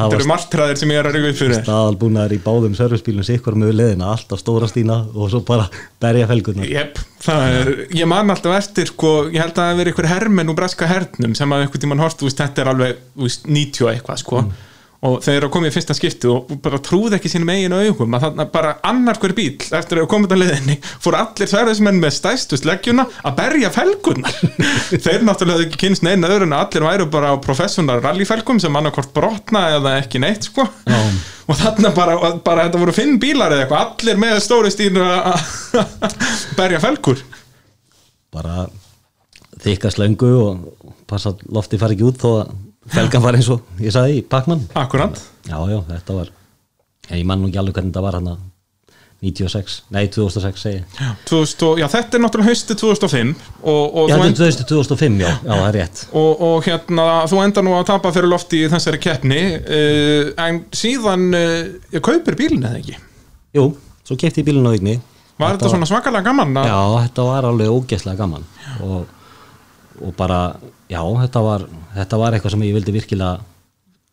eru 0.06 0.30
margtræðir 0.30 0.78
sem 0.78 0.94
ég 0.94 1.02
er 1.02 1.10
að 1.10 1.18
reyga 1.18 1.34
upp 1.34 1.40
fyrir 1.42 1.58
staðalbúnaður 1.58 2.36
í 2.38 2.40
báðum 2.46 2.78
servicebílum 2.78 3.26
sikkur 3.26 3.58
með 3.58 3.74
leðina, 3.82 4.14
alltaf 4.14 4.46
stóra 4.46 4.70
stína 4.70 5.02
og 5.10 5.34
svo 5.34 5.42
bara 5.42 5.66
berja 5.98 6.30
felgurna 6.30 6.70
Jep, 6.70 7.02
það 7.24 7.58
er, 7.58 7.72
ég 7.98 8.10
man 8.10 8.30
alltaf 8.30 8.54
eftir 8.60 8.90
sko, 8.92 9.14
ég 9.34 9.42
held 9.42 9.58
að 9.58 9.72
það 9.72 9.82
hermenn 10.20 10.52
úr 10.52 10.58
breska 10.58 10.88
hernum 10.90 11.36
sem 11.38 11.52
að 11.52 11.66
einhvern 11.66 11.86
tímann 11.86 12.02
hort, 12.04 12.24
veist, 12.24 12.40
þetta 12.40 12.64
er 12.64 12.74
alveg 12.74 13.06
veist, 13.18 13.48
90 13.48 13.86
og 13.86 13.94
eitthvað 13.94 14.20
sko. 14.24 14.44
Og 15.00 15.22
þeir 15.24 15.38
eru 15.38 15.48
að 15.48 15.52
koma 15.54 15.68
í 15.70 15.72
fyrsta 15.72 15.94
skipti 15.96 16.28
og 16.28 16.50
bara 16.60 16.76
trúði 16.84 17.16
ekki 17.16 17.30
sínum 17.32 17.48
eiginu 17.54 17.78
augum 17.86 18.16
að 18.18 18.26
þarna 18.26 18.44
bara 18.52 18.72
annar 18.84 19.16
hver 19.22 19.32
bíl 19.38 19.54
eftir 19.56 20.02
að 20.02 20.08
koma 20.12 20.28
þetta 20.28 20.36
liðinni 20.42 20.74
fór 21.00 21.16
allir 21.16 21.48
sverðismenn 21.48 22.02
með 22.02 22.12
stæstu 22.18 22.58
sleggjuna 22.60 23.06
að 23.24 23.38
berja 23.38 23.70
felgunar 23.72 24.36
þeir 25.06 25.24
náttúrulega 25.24 25.64
ekki 25.64 25.80
kynst 25.86 26.04
neina 26.04 26.28
öðru 26.28 26.50
en 26.50 26.52
að 26.52 26.66
allir 26.66 26.84
væru 26.84 27.06
bara 27.16 27.32
á 27.32 27.36
professional 27.40 27.96
rallyfelgum 28.04 28.60
sem 28.60 28.76
annarkort 28.76 29.14
brotna 29.16 29.64
eða 29.78 29.94
ekki 30.02 30.20
neitt 30.20 30.50
sko. 30.50 30.68
Já. 30.84 31.00
og 31.48 31.60
þarna 31.62 31.94
bara, 31.96 32.18
bara 32.44 32.68
þetta 32.68 32.84
voru 32.84 32.96
fimm 33.00 33.16
bílar 33.22 33.56
eða 33.56 33.64
eitthvað, 33.64 33.96
allir 33.96 34.20
með 34.20 34.36
stóri 34.44 34.74
stínu 34.76 35.00
að 35.00 35.48
berja 36.60 36.84
felgur. 36.84 37.24
Bara 38.36 38.68
þykka 39.64 39.92
slöngu 39.94 40.30
og 40.40 40.94
passa 41.10 41.32
að 41.34 41.44
lofti 41.52 41.80
fari 41.80 41.96
ekki 41.98 42.08
út 42.08 42.20
þó 42.22 42.30
að 42.42 42.52
felgan 42.94 43.24
var 43.24 43.38
eins 43.38 43.50
og 43.52 43.82
ég 43.82 43.94
sagði 43.94 44.20
í 44.20 44.26
Pac-Man. 44.26 44.64
Akkurat 44.78 45.18
Já, 45.48 45.56
já, 45.70 45.80
þetta 45.88 46.16
var 46.20 46.30
ég 47.10 47.26
man 47.26 47.42
nú 47.42 47.50
ekki 47.50 47.60
alveg 47.60 47.76
hvernig 47.76 47.92
þetta 47.92 48.04
var 48.06 48.18
hann 48.20 48.30
96, 49.20 49.82
nei 49.92 50.06
2006 50.08 50.62
segi 50.64 50.78
ég. 50.78 50.84
2000, 51.28 51.66
og- 51.68 51.78
já, 51.82 51.86
þetta 51.92 52.16
er 52.16 52.22
náttúrulega 52.24 52.48
hausti 52.48 52.74
2005 52.74 53.34
og, 53.62 53.96
og, 53.96 54.08
Já, 54.08 54.16
þetta 54.16 54.46
er 54.46 54.68
2005, 54.70 55.18
já, 55.20 55.28
já, 55.28 55.50
það 55.50 55.66
er 55.66 55.76
rétt. 55.76 56.04
Og, 56.16 56.40
og 56.40 56.64
hérna 56.64 57.06
þú 57.28 57.42
endar 57.44 57.66
nú 57.66 57.74
að 57.76 57.84
tapa 57.92 58.12
fyrir 58.16 58.32
lofti 58.32 58.62
í 58.64 58.70
þessari 58.72 59.00
keppni 59.02 59.42
uh, 59.60 60.32
en 60.40 60.62
síðan 60.72 61.28
uh, 61.36 61.68
ég 61.92 62.00
kaupir 62.00 62.38
bílinn 62.38 62.64
eða 62.64 62.80
ekki? 62.80 62.96
Jú, 63.60 63.66
svo 64.08 64.16
kefti 64.16 64.40
ég 64.40 64.48
bílun 64.48 64.72
á 64.72 64.72
ykni 64.72 64.96
var 65.40 65.56
þetta 65.56 65.72
svona 65.74 65.88
svakalega 65.88 66.24
gaman 66.30 66.56
að, 66.60 66.68
Já, 66.70 66.80
þetta 67.04 67.28
var 67.28 67.48
alveg 67.50 67.76
ógeðslega 67.76 68.20
gaman. 68.20 68.48
Og, 68.84 69.04
og 70.00 70.14
bara 70.16 70.40
já, 70.90 71.00
þetta 71.00 71.42
var, 71.44 71.66
þetta 71.96 72.20
var 72.20 72.36
eitthvað 72.36 72.54
sem 72.54 72.64
ég 72.66 72.78
vildi 72.78 72.94
virkilega 72.94 73.40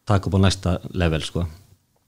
taka 0.08 0.30
upp 0.30 0.38
á 0.40 0.42
næsta 0.46 0.76
level, 0.96 1.24
sko. 1.26 1.46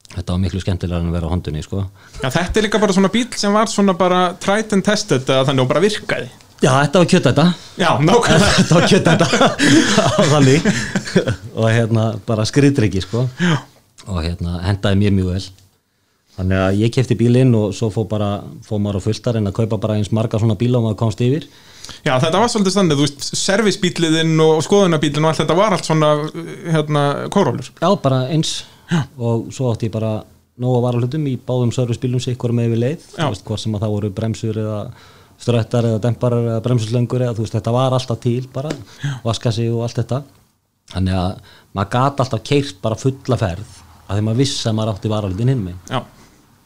Þetta 0.10 0.34
var 0.34 0.42
miklu 0.42 0.62
skemmtilega 0.64 1.04
en 1.04 1.12
að 1.12 1.18
vera 1.20 1.30
á 1.30 1.34
hondunni, 1.34 1.64
sko. 1.64 1.84
Já, 2.22 2.30
þetta 2.30 2.60
er 2.62 2.66
líka 2.66 2.82
bara 2.82 2.96
svona 2.96 3.12
bíl 3.14 3.28
sem 3.38 3.54
var 3.54 3.70
svona 3.72 3.96
bara 3.98 4.22
tried 4.42 4.74
and 4.76 4.86
tested 4.86 5.28
þannig 5.30 5.66
og 5.66 5.70
bara 5.70 5.84
virkaði. 5.84 6.30
Já, 6.60 6.74
þetta 6.76 7.00
var 7.00 7.08
kjöt 7.08 7.28
þetta 7.30 7.46
já, 7.80 7.90
nákvæmlega. 8.04 8.48
Þetta 8.58 8.76
var 8.76 8.88
kjöt 8.92 9.06
þetta 9.08 9.28
á 10.04 10.20
þannig. 10.28 10.66
Og 11.56 11.68
hérna 11.72 12.08
bara 12.28 12.44
skriðdryggi 12.50 13.04
sko. 13.06 13.22
Og 14.10 14.20
hérna 14.26 14.58
hendaði 14.66 15.00
mér 15.00 15.16
mjög 15.16 15.30
vel. 15.38 15.46
Þannig 16.36 16.64
að 16.66 16.82
ég 16.82 16.92
kefti 16.96 17.16
bílinn 17.20 17.56
og 17.56 17.72
svo 17.76 17.88
fór 17.96 18.10
bara 18.12 18.30
fór 18.68 18.82
maður 18.84 19.00
á 19.00 19.06
fulltar 19.08 19.40
en 19.40 19.48
að 19.48 19.56
kaupa 19.62 19.80
bara 19.80 19.96
eins 20.00 20.12
marga 20.16 20.40
svona 20.40 20.60
bíla 20.60 20.82
og 20.82 20.90
maður 20.90 21.00
komst 21.06 21.24
yfir 21.24 21.48
Já, 22.06 22.14
þetta 22.24 22.42
var 22.42 22.52
svolítið 22.54 22.76
standið, 22.76 23.00
þú 23.00 23.06
veist, 23.08 23.30
servisbíliðinn 23.44 24.44
og 24.46 24.64
skoðunarbílinn 24.66 25.26
og 25.26 25.32
allt 25.32 25.44
þetta 25.44 25.58
var 25.60 25.76
allt 25.78 25.88
svona, 25.90 26.12
hérna, 26.70 27.06
kórólur. 27.34 27.72
já 27.82 27.90
bara 28.04 28.26
eins 28.34 28.60
og 29.18 29.50
svo 29.54 29.72
átti 29.74 29.90
ég 29.90 29.94
bara 29.94 30.20
nóga 30.60 30.82
varahlutum 30.88 31.28
í 31.30 31.38
báðum 31.38 31.72
sig 31.72 32.34
ykkur 32.36 32.52
með 32.56 32.74
við 32.74 32.82
leið 32.84 33.06
Já. 33.16 33.24
þú 33.24 33.32
veist 33.32 33.46
hvort 33.48 33.64
sem 33.64 33.76
að 33.76 33.84
það 33.86 33.94
voru 33.96 34.10
bremsur 34.18 34.60
eða 34.60 34.80
ströttar 35.40 35.88
eða 35.88 36.02
demparar 36.04 36.48
eða 36.52 36.64
bremsuslöngur 36.66 37.24
eða 37.24 37.36
þú 37.38 37.46
veist 37.46 37.56
þetta 37.56 37.76
var 37.76 37.96
alltaf 37.96 38.20
til 38.26 38.42
bara 38.54 38.74
vaska 39.24 39.54
sig 39.56 39.72
og 39.72 39.86
allt 39.86 40.02
þetta 40.02 40.24
þannig 40.94 41.20
að 41.22 41.54
maður 41.78 41.92
gat 41.96 42.24
alltaf 42.26 42.44
keirt 42.50 42.82
bara 42.84 43.00
fulla 43.00 43.38
ferð 43.40 43.78
að 44.10 44.18
því 44.18 44.26
maður 44.26 44.42
vissi 44.42 44.68
að 44.68 44.78
maður 44.80 44.94
átti 44.96 45.14
varahlutin 45.14 45.54
hinn 45.54 45.64
með 45.70 45.94
Já. 45.94 46.02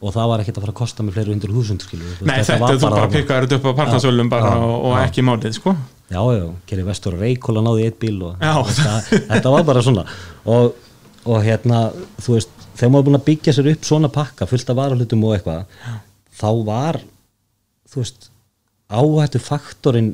Og 0.04 0.12
það 0.12 0.30
var 0.30 0.42
ekkert 0.44 0.58
að 0.60 0.66
fara 0.66 0.74
að 0.74 0.80
kosta 0.82 1.04
mig 1.06 1.16
fleiri 1.16 1.32
hundur 1.32 1.54
þúsund 1.56 1.84
skilu 1.86 2.16
Nei, 2.28 2.40
þetta, 2.44 2.72
þú 2.74 2.90
bara 2.92 3.12
pikkaður 3.12 3.46
þetta 3.48 3.60
upp 3.60 3.68
á 3.72 3.74
partasölum 3.78 4.32
og, 4.36 4.74
og 4.74 4.96
já. 4.98 5.04
ekki 5.06 5.24
málið, 5.24 5.56
sko. 5.56 5.76
já, 6.12 6.20
já, 6.36 6.44
kerið 6.70 6.90
vestur 6.90 7.16
og 7.16 7.24
reykóla 7.24 7.64
náði 7.64 7.88
eitt 7.88 8.00
bíl 8.02 8.18
og 8.28 8.44
þetta, 8.44 9.22
þetta 9.32 9.54
var 9.56 9.66
bara 9.70 9.86
svona. 9.86 10.04
Og, 10.52 10.74
og 11.24 11.40
hérna, 11.46 11.86
þú 12.20 12.36
veist 12.36 12.54
þegar 12.74 12.92
maður 12.92 13.04
er 13.04 13.08
búin 13.08 13.20
að 13.20 13.26
byggja 13.30 13.56
sér 13.56 13.72
upp 13.74 13.88
svona 13.88 14.12
pakka 14.14 14.50
fullt 14.50 14.74
af 14.74 14.80
varahlutum 14.82 15.26
og 15.28 15.36
eitthvað 15.38 15.66
þá 16.34 16.50
var, 16.68 17.00
þú 17.94 18.04
veist 18.04 18.30
áhættu 18.94 19.42
faktorinn 19.42 20.14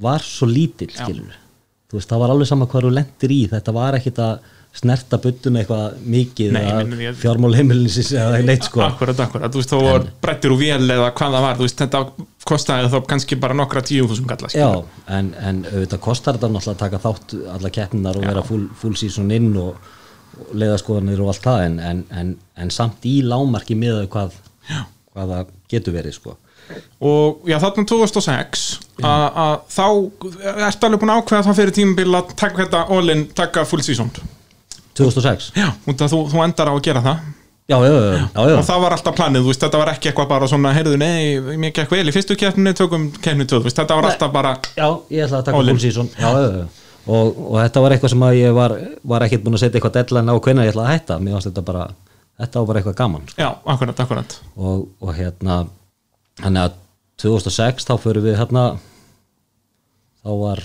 var 0.00 0.24
svo 0.24 0.48
lítill, 0.48 0.92
skilur 0.94 1.36
þú 1.90 1.98
veist, 1.98 2.10
það 2.10 2.22
var 2.22 2.32
alveg 2.34 2.50
sama 2.50 2.68
hvað 2.70 2.88
þú 2.88 2.92
lendir 2.96 3.34
í 3.34 3.40
þetta 3.52 3.74
var 3.76 3.98
ekkit 3.98 4.22
að 4.22 4.52
snerta 4.76 5.18
buttuna 5.22 5.62
eitthvað 5.62 5.96
mikið 6.12 6.56
ég- 6.60 7.16
fjármál 7.20 7.54
heimilinsins 7.56 8.10
eða 8.12 8.42
neitt 8.44 8.66
sko. 8.68 8.82
Akkurat, 8.84 9.20
akkurat, 9.24 9.50
þú 9.52 9.62
veist, 9.62 9.72
þá 9.72 9.82
var 9.86 10.06
brettir 10.22 10.52
úr 10.52 10.60
vél 10.60 10.84
eða 10.96 11.10
hvað 11.16 11.36
það 11.38 11.46
var, 11.46 11.56
þú 11.60 11.66
veist, 11.66 11.80
þetta 11.82 12.02
kostaði 12.46 12.90
þá 12.92 12.98
kannski 13.10 13.38
bara 13.42 13.56
nokkra 13.58 13.82
tíu 13.82 14.06
þúsum 14.06 14.28
kalla, 14.30 14.50
Já, 14.54 14.68
en, 15.16 15.32
en 15.40 15.62
auðvitað 15.72 16.00
kostar 16.04 16.36
þetta 16.38 16.52
náttúrulega 16.52 16.76
að 16.76 16.82
taka 16.84 17.02
þátt 17.06 17.36
alla 17.56 17.70
keppninar 17.74 18.20
og 18.20 18.26
vera 18.28 18.42
full, 18.46 18.66
full 18.78 18.94
season 19.00 19.30
inn 19.34 19.50
og, 19.58 19.76
og 20.38 20.52
leiðaskoðanir 20.60 21.22
og 21.24 21.32
allt 21.32 21.42
það 21.48 21.64
en, 21.70 21.78
en, 21.80 22.04
en, 22.22 22.34
en 22.60 22.70
samt 22.70 23.08
í 23.08 23.16
lámarki 23.26 23.74
með 23.80 24.04
hvað, 24.12 24.36
hvað 25.16 25.32
það 25.34 25.54
getur 25.72 25.96
verið 25.96 26.18
sko. 26.20 26.36
Og 27.06 27.44
já, 27.46 27.56
þarna 27.62 27.84
2006, 27.86 28.62
að 29.06 29.26
að 29.42 29.52
þá 29.70 29.84
ertu 30.66 30.86
alveg 30.88 31.02
búin 31.02 31.12
að 31.14 31.20
ákveða 31.22 31.44
það 31.46 31.58
fyrir 31.60 31.74
tímabil 31.76 32.08
að 32.18 32.32
taka 32.42 32.62
þetta 32.64 32.80
all-in, 32.96 33.26
taka 33.38 33.64
full 33.70 33.82
season. 33.86 34.10
2006 34.98 35.50
Já, 35.56 35.68
þú, 35.86 36.22
þú 36.32 36.44
endar 36.44 36.70
á 36.70 36.74
að 36.74 36.84
gera 36.86 37.02
það. 37.04 37.26
Já, 37.66 37.76
já, 37.82 37.90
já, 37.90 38.10
já. 38.36 38.54
Og 38.54 38.62
það 38.62 38.82
var 38.84 38.94
alltaf 38.94 39.14
planið, 39.18 39.46
veist, 39.48 39.62
þetta 39.64 39.78
var 39.80 39.88
ekki 39.90 40.10
eitthvað 40.12 40.28
bara 40.30 40.46
svona, 40.46 40.70
heyrðu, 40.76 40.98
nei, 41.02 41.56
mér 41.58 41.72
gekk 41.74 41.90
vel 41.96 42.04
í 42.06 42.12
fyrstu 42.14 42.36
keppni, 42.38 42.72
tökum 42.78 43.08
keppni 43.18 43.42
tvö, 43.42 43.58
þú 43.58 43.66
veist, 43.66 43.80
þetta 43.80 43.96
var 43.98 44.06
alltaf 44.06 44.30
bara, 44.34 44.52
Já, 44.78 44.86
ég 45.10 45.24
ætla 45.26 45.40
að 45.40 45.48
taka 45.48 45.62
full 45.64 45.80
season 45.82 46.10
já, 46.14 46.28
já, 46.30 46.46
já. 46.60 46.92
og, 47.10 47.40
og 47.48 47.56
þetta 47.64 47.82
var 47.82 47.96
eitthvað 47.96 48.12
sem 48.14 48.22
að 48.28 48.38
ég 48.38 48.54
var, 48.54 48.76
var 49.14 49.26
ekkert 49.26 49.42
búin 49.48 49.58
að 49.58 49.64
setja 49.64 49.80
eitthvað 49.80 49.96
deadline 49.98 50.30
á 50.30 50.36
hvenær 50.46 50.68
ég 50.68 50.76
ætla 50.76 50.84
að 50.86 50.92
hætta 50.92 51.18
mér 51.24 51.34
fannst 51.34 51.50
þetta 51.50 51.66
bara, 51.72 51.88
þetta 52.44 52.62
var 52.62 52.70
bara 52.70 52.82
eitthvað 52.84 52.98
gaman 53.02 53.26
sko. 53.32 53.42
Já, 53.42 53.50
akkurat, 53.74 54.04
akkurat 54.06 54.38
og, 54.54 54.86
og 55.02 55.12
hérna 55.18 55.58
þannig 56.44 56.68
að 56.68 56.80
2006 57.26 57.90
þá 57.90 57.94
förum 58.06 58.28
við 58.30 58.38
hérna 58.38 58.68
þá 60.22 60.30
var 60.44 60.62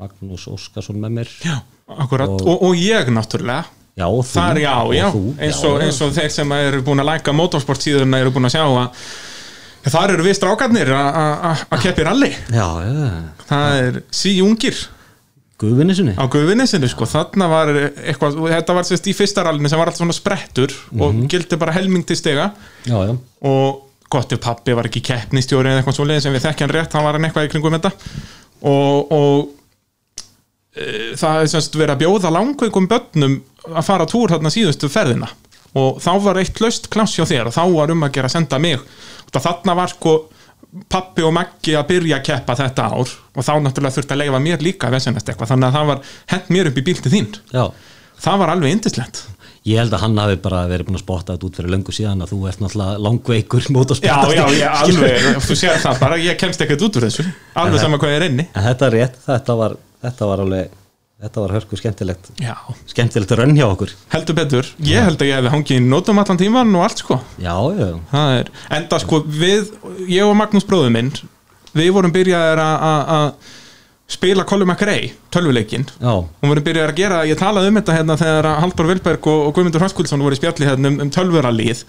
Magnús 0.00 0.46
Óskarsson 0.50 0.96
með 1.02 1.16
mér. 1.18 1.30
Já, 1.44 1.58
akkurat, 2.00 2.32
og, 2.40 2.62
og 2.70 2.78
ég 2.80 3.10
náttúrulega. 3.12 3.66
Já, 4.00 4.06
og 4.06 4.22
þú, 4.24 4.36
Þar 4.38 4.60
já, 4.62 4.74
og 4.86 4.94
já, 4.96 5.08
þú, 5.12 5.22
eins, 5.44 5.58
og, 5.68 5.74
eins 5.84 5.98
og 6.06 6.14
þeir 6.16 6.30
sem 6.32 6.52
eru 6.56 6.78
búin 6.86 7.02
að 7.02 7.08
læka 7.10 7.34
motorsport 7.36 7.82
síðuna 7.84 8.20
eru 8.22 8.30
búin 8.32 8.48
að 8.48 8.54
sjá 8.54 8.62
að 8.64 9.90
þar 9.90 10.14
eru 10.14 10.24
við 10.24 10.38
strákarnir 10.38 10.92
að- 10.94 11.18
að 11.50 11.66
að 11.76 11.82
keppi 11.84 12.06
rally. 12.06 12.30
Já, 12.54 12.68
já, 12.86 13.10
það 13.50 13.76
er 13.82 14.00
síjungir 14.14 14.80
guðvinnisunni 15.60 16.14
á 16.16 16.24
guðvinnesinu 16.32 16.88
sko, 16.88 17.04
þarna 17.04 17.48
var 17.52 17.68
eitthvað, 17.76 18.38
þetta 18.54 18.76
var 18.78 18.88
sérst 18.88 19.10
í 19.12 19.16
fyrsta 19.16 19.44
rallinu 19.44 19.68
sem 19.68 19.76
var 19.80 19.90
alltaf 19.90 20.00
svona 20.00 20.16
sprettur 20.16 20.72
og 20.96 21.18
gildi 21.28 21.58
bara 21.60 21.74
helming 21.76 22.06
til 22.08 22.16
stiga. 22.16 22.52
Já, 22.88 22.96
já, 23.10 23.16
og 23.44 23.82
gott 24.10 24.32
ef 24.32 24.40
pappi 24.40 24.72
var 24.74 24.88
ekki 24.88 25.02
keppnistjóri 25.04 25.68
eða 25.74 25.82
eitthvað 25.82 25.98
svoleiðis 26.00 26.24
sem 26.24 26.32
við 26.38 26.46
þekkjan 26.48 26.72
rétt, 26.78 26.96
hann 26.96 27.04
var 27.04 27.18
hann 27.18 27.28
eitthvað 27.28 27.50
í 27.50 27.52
kringum 27.52 27.76
þetta. 27.76 27.92
Og, 28.62 29.12
og 29.12 29.59
það 30.74 31.44
er 31.44 31.52
semst 31.52 31.78
verið 31.78 31.94
að 31.96 32.02
bjóða 32.04 32.32
langveikum 32.34 32.88
börnum 32.90 33.38
að 33.70 33.86
fara 33.86 34.08
túr 34.10 34.34
þarna 34.34 34.52
síðustu 34.54 34.90
ferðina. 34.92 35.30
Og 35.78 36.00
þá 36.02 36.10
var 36.24 36.40
eitt 36.42 36.60
laust 36.62 36.88
klass 36.90 37.14
hjá 37.18 37.26
þér 37.30 37.50
og 37.50 37.54
þá 37.54 37.62
var 37.74 37.94
um 37.94 38.06
að 38.06 38.14
gera 38.16 38.30
að 38.30 38.36
senda 38.36 38.58
mig. 38.62 38.78
Og 39.30 39.42
þarna 39.42 39.76
var 39.78 39.92
sko 39.92 40.14
pappi 40.90 41.24
og 41.26 41.34
Maggi 41.34 41.74
að 41.78 41.88
byrja 41.90 42.20
að 42.20 42.26
keppa 42.28 42.54
þetta 42.58 42.86
ár 42.94 43.10
og 43.10 43.42
þá 43.42 43.52
náttúrulega 43.58 43.96
þurfti 43.96 44.14
að 44.14 44.20
leifa 44.22 44.40
mér 44.42 44.62
líka 44.62 44.90
eitthvað, 44.90 45.50
þannig 45.50 45.66
að 45.68 45.76
það 45.78 45.88
var 45.90 46.02
hent 46.30 46.50
mér 46.54 46.70
upp 46.70 46.78
í 46.78 46.84
bíltið 46.86 47.14
þín. 47.16 47.30
Já. 47.50 47.64
Það 48.20 48.42
var 48.42 48.52
alveg 48.54 48.74
indislegt 48.76 49.22
Ég 49.68 49.76
held 49.76 49.92
að 49.92 50.00
hann 50.06 50.16
hafi 50.16 50.36
bara 50.40 50.62
verið 50.70 50.88
búin 50.88 50.96
að 50.96 51.02
spotta 51.02 51.34
þetta 51.34 51.46
út 51.50 51.56
fyrir 51.58 51.72
löngu 51.74 51.92
síðan 51.92 52.24
að 52.24 52.30
þú 52.32 52.38
ert 52.48 52.62
náttúrulega 52.62 53.02
langveikur 53.04 53.66
Já, 53.66 53.72
motorsportasti. 53.76 54.38
já, 54.38 54.44
ég 54.56 54.78
alveg, 54.86 55.26
þú 55.44 55.56
sér 55.60 55.82
það 55.82 55.98
bara, 56.00 56.16
ég 56.16 56.38
kemst 56.40 56.64
ekkert 56.64 56.84
út 56.86 56.96
úr 56.96 57.04
þessu. 57.04 57.26
Alveg 57.60 57.82
sama 57.82 57.98
hvað 58.00 58.14
ég 58.14 58.22
er 58.22 58.24
inni. 58.30 58.46
En 58.56 58.64
þetta 58.70 58.88
er 58.88 58.96
rétt, 58.96 59.18
þetta 59.26 59.56
var, 59.60 59.74
þetta 60.04 60.28
var 60.30 60.42
alveg, 60.44 60.70
þetta 61.20 61.42
var 61.44 61.54
hörku 61.58 61.76
skemmtilegt, 61.80 62.30
Já, 62.40 62.54
skemmtilegt 62.88 63.34
rönn 63.40 63.56
hjá 63.58 63.66
okkur. 63.68 63.92
heldur 64.14 64.38
betur, 64.38 64.68
ég 64.86 65.04
held 65.04 65.20
að 65.20 65.30
ég 65.30 65.38
hefði 65.40 65.54
hangið 65.54 65.80
í 65.80 65.86
nótum 65.90 66.20
allan 66.22 66.40
tíman 66.40 66.74
og 66.78 66.86
allt 66.86 67.02
sko. 67.04 67.20
Já, 67.42 67.54
er, 68.40 68.50
enda 68.80 68.98
sko 69.02 69.22
við 69.26 69.72
ég 70.08 70.24
og 70.26 70.36
Magnús 70.40 70.64
bróður 70.68 70.94
minn 70.96 71.12
við 71.76 71.90
vorum 71.94 72.12
byrjaðir 72.14 72.62
að- 72.66 73.34
spila 74.10 74.42
Colin 74.42 74.66
McRae, 74.66 75.12
tölvuleikin 75.30 75.84
já, 76.00 76.10
og 76.10 76.40
vorum 76.42 76.64
byrjaðir 76.66 76.90
að 76.90 76.96
gera, 76.98 77.18
ég 77.30 77.38
talaði 77.38 77.68
um 77.70 77.76
þetta 77.78 77.94
hérna 77.94 78.16
þegar 78.18 78.48
Halldór 78.58 78.88
Vilberg 78.90 79.26
og, 79.30 79.42
og 79.46 79.52
Guðmundur 79.54 79.84
Hranskuldsson 79.84 80.24
voru 80.24 80.34
í 80.34 80.40
spjalli 80.40 80.66
hérna 80.66 80.90
um, 80.90 80.96
um 81.04 81.12
tölvuralíð 81.14 81.84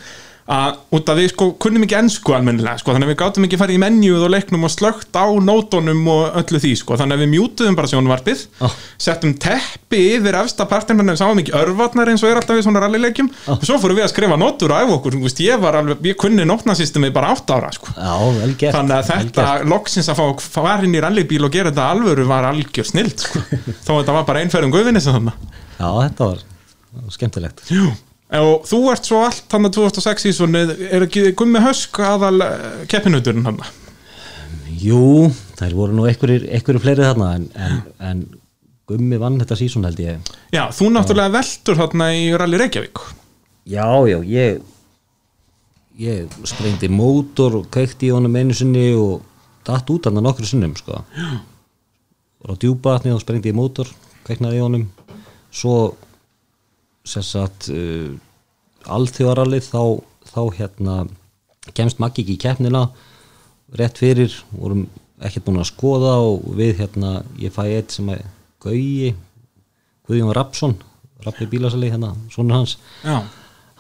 að 0.52 0.80
út 0.98 1.10
af 1.12 1.20
við 1.20 1.30
sko 1.32 1.46
kunnum 1.62 1.86
ekki 1.86 1.98
ennsku 1.98 2.34
almennilega 2.36 2.82
sko, 2.82 2.94
þannig 2.96 3.08
að 3.08 3.12
við 3.14 3.20
gátum 3.22 3.46
ekki 3.48 3.60
farið 3.62 3.78
í 3.78 3.82
menjuð 3.84 4.26
og 4.26 4.32
leiknum 4.34 4.66
og 4.68 4.74
slögt 4.74 5.16
á 5.16 5.26
nótunum 5.48 6.02
og 6.12 6.38
öllu 6.42 6.62
því 6.64 6.72
sko, 6.82 6.98
þannig 7.00 7.18
að 7.18 7.24
við 7.24 7.32
mjútuðum 7.36 7.78
bara 7.80 7.92
sjónvarpið 7.92 8.44
Ah. 8.62 8.76
settum 9.02 9.34
teppi 9.42 10.02
yfir 10.18 10.38
efsta 10.42 10.68
partin 10.70 11.00
þannig 11.00 11.14
að 11.14 11.18
við 11.18 11.22
sáum 11.24 11.42
ekki 11.42 11.56
örvarnar 11.62 12.12
eins 12.12 12.24
og 12.26 12.32
er 12.34 12.42
alltaf 12.42 12.60
við 12.60 12.66
svona 12.68 12.84
rallileikjum 12.84 13.32
og 13.56 13.66
svo 13.66 13.80
fórum 13.82 13.98
við 13.98 14.06
að 14.06 14.12
skrifa 14.14 14.38
nótur 14.42 14.76
á 14.76 14.84
okkur, 14.84 15.18
þú 15.18 15.24
veist, 15.26 15.42
ég 15.46 15.62
var 15.64 15.80
alveg, 15.80 16.04
ég 16.12 16.20
kunni 16.20 16.46
nótnasystemi 16.46 17.14
bara 17.16 17.32
átt 17.36 17.50
ára 17.56 17.72
sko 17.72 17.96
já, 17.96 18.12
gert. 18.60 18.76
þannig 18.76 18.98
að 18.98 19.10
þetta 19.14 19.48
loksins 19.72 20.12
að 20.12 20.20
fá 20.22 20.46
fara 20.60 20.84
inn 20.86 20.96
í 20.98 21.02
rallybíl 21.04 21.46
og 21.48 21.56
gera 21.56 21.72
þetta 21.72 21.90
alvöru 21.96 22.28
var 22.30 22.50
algjör 22.52 22.88
snild 22.92 23.18
sko. 23.24 23.42
þó 23.86 23.92
að 23.96 24.04
þetta 24.04 24.20
var 24.20 24.30
bara 24.30 24.44
einferðum 24.44 24.76
guðvinni 24.76 25.02
Já, 25.82 25.90
þetta 26.06 26.28
var 26.30 26.42
skemmtilegt. 27.10 27.64
Jú. 27.72 27.90
Og 28.40 28.68
þú 28.70 28.82
ert 28.94 29.08
svo 29.08 29.22
allt 29.26 29.52
hann 29.52 29.68
að 29.68 29.78
2006 29.80 30.28
í 30.30 30.34
svona 30.36 30.66
er 30.72 31.06
ekki 31.08 31.32
Gummi 31.38 31.62
Hösk 31.64 32.00
aðal 32.06 32.40
keppinuturinn 32.92 33.48
hann 33.50 33.62
Jú, 34.82 35.30
þær 35.60 35.74
voru 35.78 35.98
nú 35.98 36.08
einhverjir 36.10 36.80
fleiri 36.82 37.04
þarna 37.06 37.34
en, 37.38 37.50
en, 37.54 37.82
en 38.02 38.22
Gummi 38.90 39.20
vann 39.22 39.40
þetta 39.40 39.58
sísón 39.60 39.86
held 39.88 40.00
ég. 40.02 40.32
já, 40.52 40.64
þú 40.74 40.90
náttúrulega 40.96 41.36
veltur 41.38 41.78
þarna 41.80 42.12
í 42.18 42.30
Rally 42.40 42.60
Reykjavík 42.62 43.04
Já, 43.70 43.86
já, 44.10 44.18
ég, 44.26 44.62
ég 46.02 46.40
sprengdi 46.50 46.90
mótor 46.90 47.60
og 47.60 47.68
kveikti 47.74 48.10
í 48.10 48.16
honum 48.16 48.36
einu 48.40 48.56
sinni 48.58 48.88
og 48.98 49.22
datt 49.68 49.90
út 49.94 50.08
hann 50.10 50.18
nokkru 50.18 50.48
sinnum, 50.50 50.74
sko. 50.80 51.04
Já. 51.14 51.30
Og 52.42 52.56
á 52.58 52.60
djúbatni 52.64 53.14
og 53.14 53.22
sprengdi 53.22 53.52
ég 53.52 53.58
mótor, 53.58 53.90
kveiknaði 54.26 54.58
í 54.58 54.64
honum. 54.66 54.88
Svo, 55.54 55.94
sem 57.08 57.26
sagt, 57.26 57.70
uh, 57.74 58.12
alþjóðarallið 58.92 59.68
þá, 59.70 59.84
þá 60.32 60.42
hérna 60.58 60.98
kemst 61.78 62.02
Maggi 62.02 62.24
ekki 62.24 62.38
í 62.38 62.42
keppnina 62.42 62.88
rétt 63.78 64.02
fyrir, 64.02 64.34
vorum 64.52 64.88
ekkert 65.22 65.46
búin 65.48 65.62
að 65.62 65.70
skoða 65.72 66.16
og 66.26 66.48
við 66.58 66.82
hérna, 66.82 67.22
ég 67.40 67.54
fæ 67.54 67.64
eitt 67.68 67.94
sem 67.96 68.10
er 68.14 68.24
Gauji, 68.62 69.14
Guðjón 70.10 70.34
Rapsson, 70.38 70.76
Rappi 71.26 71.46
bílasali 71.50 71.92
hérna, 71.94 72.16
svona 72.34 72.60
hans. 72.60 72.78
Já, 73.06 73.22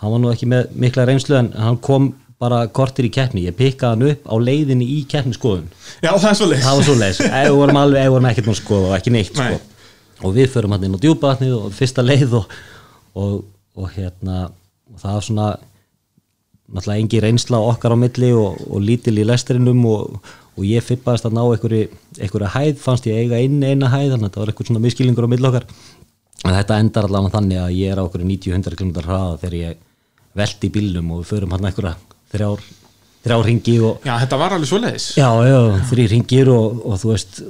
hann 0.02 0.14
var 0.14 0.22
nú 0.22 0.30
ekki 0.30 0.50
með 0.50 0.76
mikla 0.78 1.08
reynslu 1.10 1.38
en 1.40 1.52
hann 1.58 1.80
kom 1.82 2.12
bara 2.42 2.64
kortir 2.74 3.06
í 3.06 3.12
keppni. 3.14 3.48
Ég 3.48 3.58
pikkaði 3.58 3.96
hann 3.96 4.14
upp 4.14 4.30
á 4.30 4.36
leiðinni 4.42 4.88
í 4.98 5.02
keppniskoðun 5.10 5.70
já 6.02 6.12
það 6.18 6.30
er 6.30 6.38
svo 6.40 6.48
leys 6.50 6.64
það 6.66 6.78
var 6.78 6.88
svo 6.88 6.96
leiðis, 6.98 7.22
við 7.36 7.56
vorum 7.58 7.80
vorum 8.16 8.30
ekkert 8.32 8.48
búin 8.48 8.56
að 8.56 8.62
skoða 8.62 8.90
og 8.90 8.96
ekki 8.98 9.14
neitt 9.14 9.38
Nei. 9.38 9.48
sko. 9.48 9.88
og 10.28 10.36
við 10.38 10.52
förum 10.54 10.76
hann 10.76 10.86
inn 10.88 10.98
á 10.98 11.04
djúpaðatnið 11.06 11.56
og 11.58 11.76
fyrsta 11.78 12.06
leið 12.06 12.38
og, 12.40 12.56
og, 13.20 13.44
og 13.76 13.92
hérna 13.96 14.48
og 14.92 15.00
það 15.02 15.18
var 15.18 15.28
svona 15.28 15.48
náttúrulega 16.72 17.04
engi 17.04 17.22
reynsla 17.24 17.60
okkar 17.72 17.96
á 17.96 17.98
milli 18.00 18.32
og, 18.36 18.60
og 18.72 18.84
lítil 18.84 19.20
í 19.20 19.28
lestrinum 19.28 19.84
og, 19.90 20.20
og 20.56 20.68
ég 20.68 20.84
fippaðist 20.86 21.28
að 21.28 21.36
ná 21.38 21.42
einhverju, 21.44 21.88
einhverju 22.18 22.52
hæð 22.56 22.84
fannst 22.84 23.08
ég 23.10 23.24
eiga 23.24 23.40
inn 23.44 23.60
eina 23.64 23.92
hæð 23.92 24.14
þannig 24.16 24.26
að 24.26 24.30
þetta 24.30 24.44
var 24.44 24.52
eitthvað 24.52 24.72
svona 24.72 24.84
miskilningur 24.86 25.28
á 25.28 25.32
milli 25.32 25.50
okkar. 25.52 25.68
En 26.42 26.56
þetta 26.56 26.80
endar 26.82 27.08
allavega 27.08 27.36
þannig 27.36 27.62
að 27.62 27.74
ég 27.78 27.92
er 27.92 28.02
á 28.02 28.04
okkur 28.08 28.24
90-100 28.26 28.80
km 28.80 28.94
hraða 29.04 29.40
þegar 29.44 29.58
ég 29.60 29.82
velti 30.38 30.70
í 30.70 30.74
bílnum 30.74 31.12
og 31.12 31.22
við 31.22 31.34
förum 31.34 31.54
hann 31.56 31.68
einhverja 31.68 31.94
þrjár, 32.32 32.64
þrjár 33.26 33.46
ringi 33.48 33.76
og 33.84 34.08
já, 34.08 34.14
þetta 34.24 34.40
var 34.40 34.56
alveg 34.56 34.72
svo 34.72 34.80
leys 34.82 35.08
já, 35.20 35.28
já, 35.46 35.60
þrý 35.92 36.08
ringir 36.14 36.52
og, 36.54 36.80
og 36.88 37.02
þú 37.02 37.12
veist 37.12 37.42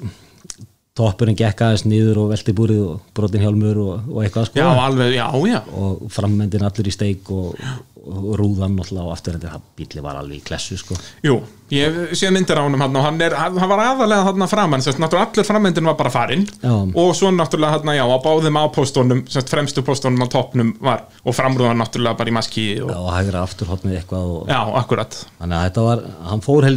toppurinn 0.98 1.38
gekk 1.40 1.62
aðeins 1.64 1.86
niður 1.88 2.26
og 2.26 2.34
velti 2.34 2.54
búrið 2.56 2.82
og 2.84 3.04
brotin 3.16 3.44
hjálmur 3.46 3.78
og, 3.80 4.10
og 4.12 4.26
eitthvað 4.26 4.50
sko. 4.50 4.60
Já, 4.60 4.68
alveg, 4.84 5.14
já, 5.16 5.28
já. 5.48 5.60
Og 5.80 6.02
frammendin 6.12 6.66
allir 6.68 6.90
í 6.90 6.92
steik 6.92 7.30
og, 7.32 7.54
og 8.02 8.26
rúðan 8.36 8.76
náttúrulega 8.76 9.06
og 9.06 9.14
aftur 9.14 9.38
þetta 9.38 9.62
bíli 9.80 10.04
var 10.04 10.20
alveg 10.20 10.42
í 10.42 10.44
klessu 10.44 10.76
sko. 10.82 10.98
Jú, 11.24 11.38
ég 11.72 12.12
sé 12.20 12.28
myndir 12.36 12.60
á 12.60 12.68
hann 12.68 12.76
og 12.76 13.06
hann, 13.06 13.22
er, 13.24 13.38
hann 13.40 13.56
var 13.72 13.84
aðalega 13.86 14.26
hann 14.28 14.48
framan 14.52 14.84
sérst, 14.84 15.00
náttúrulega 15.00 15.32
allir 15.32 15.48
framendin 15.48 15.88
var 15.88 15.96
bara 16.02 16.12
farinn. 16.12 16.44
Já. 16.60 16.74
og 16.76 17.14
svo 17.16 17.32
náttúrulega 17.32 17.80
hann, 17.80 17.94
já, 17.96 18.04
á 18.04 18.18
báðum 18.28 18.60
ápóstónum 18.66 19.24
sérst, 19.32 19.54
fremstu 19.54 19.86
póstónum 19.88 20.28
á 20.28 20.34
toppnum 20.36 20.76
var 20.84 21.08
og 21.24 21.38
framrúðan 21.40 21.80
náttúrulega 21.80 22.20
bara 22.20 22.34
í 22.34 22.36
maski 22.36 22.68
og, 22.84 22.92
og 22.92 23.14
hægra 23.16 23.46
afturhóttnið 23.48 24.02
eitthvað 24.02 24.36
og 24.36 24.52
já, 24.52 24.60
akkurat. 24.84 25.24
Þannig 25.40 25.56
að 25.62 25.66
þetta 25.70 25.88
var, 25.88 26.06
hann 26.34 26.46
fór 26.52 26.68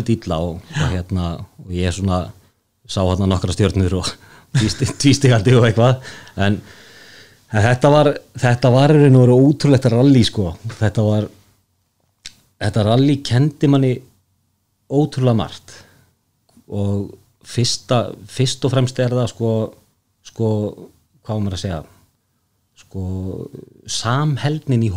sá 2.87 3.01
hérna 3.03 3.28
nokkra 3.30 3.55
stjörnur 3.55 3.99
og 4.01 4.11
tvístigandi 5.03 5.55
og 5.59 5.68
eitthvað. 5.68 6.03
En, 6.37 6.59
en 7.53 7.66
þetta 7.68 7.93
var 7.93 8.12
þetta 8.41 8.72
var 8.74 8.95
í 8.97 9.09
og 9.09 9.20
veru 9.22 9.39
ótrúlegt 9.49 9.89
rally 9.93 10.24
sko, 10.26 10.53
þetta 10.78 11.07
var 11.07 11.28
þetta 12.64 12.87
rally 12.89 13.18
kendi 13.26 13.70
manni 13.70 13.95
ótrúlega 14.93 15.39
margt. 15.39 15.78
Og 16.68 17.11
fyrsta, 17.45 18.07
fyrst 18.30 18.64
og 18.64 18.72
fremst 18.72 19.01
er 19.03 19.12
það 19.12 19.30
sko, 19.35 19.51
sko 20.24 20.51
hvað 21.24 21.41
maður 21.41 21.59
að 21.59 21.64
segja? 21.64 21.80
Sko 22.85 23.03
samhelgnin 23.91 24.87
í 24.87 24.93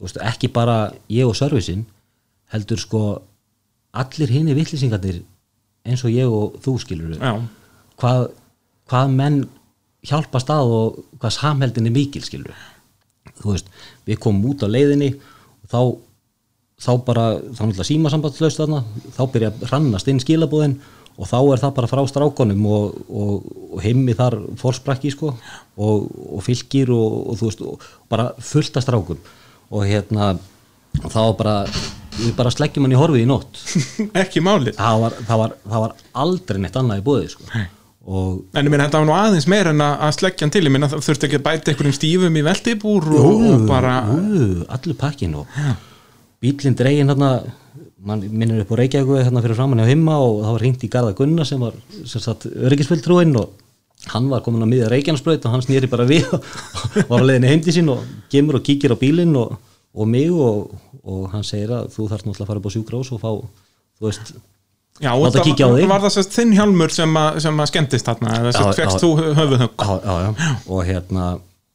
veist, 0.00 0.20
ekki 0.24 0.48
bara 0.52 0.90
ég 1.12 1.28
og 1.28 1.36
servicin 1.36 1.84
heldur 2.54 2.80
sko 2.80 3.02
allir 4.00 4.32
hinni 4.32 4.56
vittlýsingarnir 4.56 5.20
eins 5.86 6.04
og 6.04 6.14
ég 6.14 6.28
og 6.28 6.58
þú 6.64 6.76
skilur 6.82 7.16
hvað, 8.00 8.28
hvað 8.90 9.16
menn 9.16 9.40
hjálpa 10.06 10.40
stað 10.42 10.74
og 10.76 11.00
hvað 11.20 11.36
samheldin 11.36 11.90
er 11.90 11.96
mikil 11.96 12.24
skilur 12.24 12.54
þú 13.40 13.54
veist, 13.54 13.68
við 14.08 14.20
komum 14.20 14.52
út 14.52 14.64
á 14.64 14.68
leiðinni 14.68 15.14
og 15.16 15.68
þá, 15.72 15.80
þá 16.80 16.92
bara 17.04 17.26
þá 17.40 17.62
náttúrulega 17.64 17.90
símasambandslaust 17.90 18.62
þarna 18.62 18.84
þá 19.16 19.22
byrja 19.32 19.52
að 19.52 19.68
hrannast 19.70 20.10
inn 20.12 20.22
skilabúðin 20.22 20.80
og 21.20 21.28
þá 21.28 21.38
er 21.40 21.60
það 21.60 21.74
bara 21.76 21.90
frá 21.90 22.00
strákonum 22.08 22.66
og, 22.70 23.00
og, 23.12 23.48
og 23.74 23.82
heimmi 23.84 24.14
þar 24.16 24.38
fórsprakki 24.60 25.12
sko 25.12 25.34
og, 25.34 26.06
og 26.08 26.44
fylgir 26.46 26.92
og, 26.94 27.16
og 27.32 27.40
þú 27.40 27.50
veist, 27.50 27.64
bara 28.12 28.30
fullt 28.40 28.78
af 28.80 28.86
strákum. 28.86 29.20
Og 29.70 29.84
hérna 29.86 30.32
þá 31.04 31.20
bara, 31.36 31.56
við 32.16 32.32
bara 32.38 32.52
sleggjum 32.54 32.86
hann 32.86 32.94
í 32.96 33.00
horfið 33.00 33.24
í 33.24 33.28
nótt. 33.28 33.60
Ekki 34.22 34.42
málið. 34.44 34.74
Það 34.78 35.04
var, 35.04 35.20
það 35.28 35.42
var, 35.44 35.54
það 35.66 35.84
var 35.84 35.94
aldrei 36.24 36.58
neitt 36.64 36.80
annað 36.80 37.02
í 37.02 37.06
búið 37.06 37.28
sko. 37.34 37.48
og 38.10 38.56
En 38.56 38.66
ég 38.66 38.72
meina 38.72 38.88
þetta 38.88 39.02
var 39.02 39.08
nú 39.10 39.16
aðeins 39.18 39.48
meir 39.50 39.70
en 39.70 39.84
að 39.84 40.04
að 40.08 40.16
sleggja 40.18 40.46
hann 40.46 40.54
til. 40.56 40.64
Ég 40.66 40.74
meina 40.74 40.90
það 40.90 41.06
þurfti 41.06 41.28
ekki 41.28 41.40
að 41.40 41.46
bæta 41.46 41.72
einhverjum 41.72 41.96
stífum 42.00 42.40
í 42.40 42.44
veltibúr 42.48 43.08
og, 43.20 43.46
og 43.52 43.64
bara 43.70 43.94
jú, 44.10 44.50
allur 44.68 45.00
pakkin 45.00 45.38
og 45.42 45.62
bílinn 46.40 46.78
dregin 46.78 47.12
hérna 47.12 47.32
mann 48.00 48.22
minnir 48.32 48.62
upp 48.62 48.72
á 48.72 48.80
Reykjavík 48.80 49.26
hérna 49.26 49.42
fyrir 49.44 49.58
framann 49.58 49.82
hjá 49.82 49.90
himma 49.90 50.16
og 50.24 50.38
það 50.44 50.54
var 50.54 50.62
hringt 50.64 50.84
í 50.86 50.88
Garða 50.92 51.16
Gunnar 51.18 51.48
sem 51.48 51.60
var 51.60 51.74
sem 52.08 52.22
sagt 52.22 52.46
öryggisfjöldtrúinn 52.48 53.36
og 53.36 53.58
hann 54.14 54.30
var 54.30 54.40
komin 54.44 54.64
að 54.64 54.70
miða 54.72 54.88
Reykjanesbraut 54.88 55.44
og 55.44 55.52
hann 55.52 55.64
snýri 55.64 55.90
bara 55.92 56.06
við 56.08 56.24
og 56.32 56.46
var 57.10 57.20
á 57.20 57.28
leiðinni 57.28 57.50
heimdi 57.50 57.74
sín 57.76 57.90
og 57.92 58.06
gemur 58.32 58.56
og 58.60 58.64
kíkir 58.64 58.94
á 58.96 59.02
bílinn 59.02 59.36
og, 59.36 59.58
og 59.92 60.08
mig 60.08 60.32
og, 60.32 60.72
og 61.04 61.26
hann 61.32 61.44
segir 61.46 61.72
að 61.74 61.90
þú 61.94 62.06
þarf 62.10 62.24
náttúrulega 62.26 62.46
að 62.46 62.50
fara 62.50 62.62
upp 62.62 62.68
á 62.68 62.74
sjúkrós 62.74 63.12
og 63.14 63.22
fá, 63.22 63.30
þú 64.00 64.08
veist 64.08 64.32
Já, 65.00 65.14
og 65.14 65.30
það 65.32 65.54
var, 65.62 65.86
var 65.88 66.02
það 66.04 66.12
sérst 66.18 66.34
þinn 66.36 66.50
hjálmur 66.58 66.92
sem, 66.92 67.14
að, 67.16 67.38
sem 67.40 67.62
að 67.62 67.68
skemmtist 67.70 68.08
þarna 68.10 68.34
eða 68.36 68.50
sérst 68.52 68.80
fegst 68.82 69.00
þú 69.00 69.10
höfuðhögg? 69.20 69.80
Já, 69.80 69.94
já, 70.04 70.16
já. 70.26 70.50
og 70.66 70.82
hérna 70.84 71.28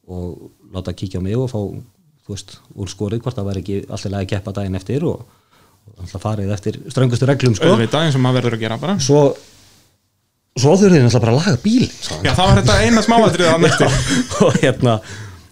og 0.06 0.76
láta 0.76 0.94
kíkja 0.94 1.18
á 1.18 1.26
mig 1.26 1.34
og 1.34 1.50
fá 1.50 1.58
þú 1.58 2.34
veist, 2.36 2.56
úr 2.76 2.92
skorið 2.92 3.24
hvort 3.24 3.38
það 3.38 3.50
væri 3.50 3.64
ekki 3.64 3.80
alltaf 3.88 4.14
að 4.20 4.30
keppa 4.30 4.54
daginn 4.54 4.78
eftir 4.78 5.08
og, 5.10 5.26
og 5.90 6.04
alltaf 6.04 6.22
farið 6.22 6.54
eftir 6.54 6.78
ströngustu 6.86 7.26
reglum 7.26 7.58
sko. 7.58 7.74
auðvitað 7.74 8.06
eins 8.06 8.18
og 8.18 8.22
maður 8.22 8.40
verður 8.44 8.58
að 8.58 8.64
gera 8.66 8.78
bara. 8.82 8.96
Svo 9.02 9.22
svo 10.56 10.72
þurfið 10.80 10.96
þið 10.96 11.04
náttúrulega 11.04 11.24
bara 11.24 11.34
að 11.34 11.40
laga 11.40 11.62
bíl 11.62 11.86
Já, 12.24 12.32
það 12.32 12.48
var 12.48 12.58
þetta 12.60 12.76
eina 12.82 13.02
smáatrið 13.04 13.50
að 13.50 13.64
næstu 13.64 13.88
og 14.46 14.58
hérna 14.62 14.94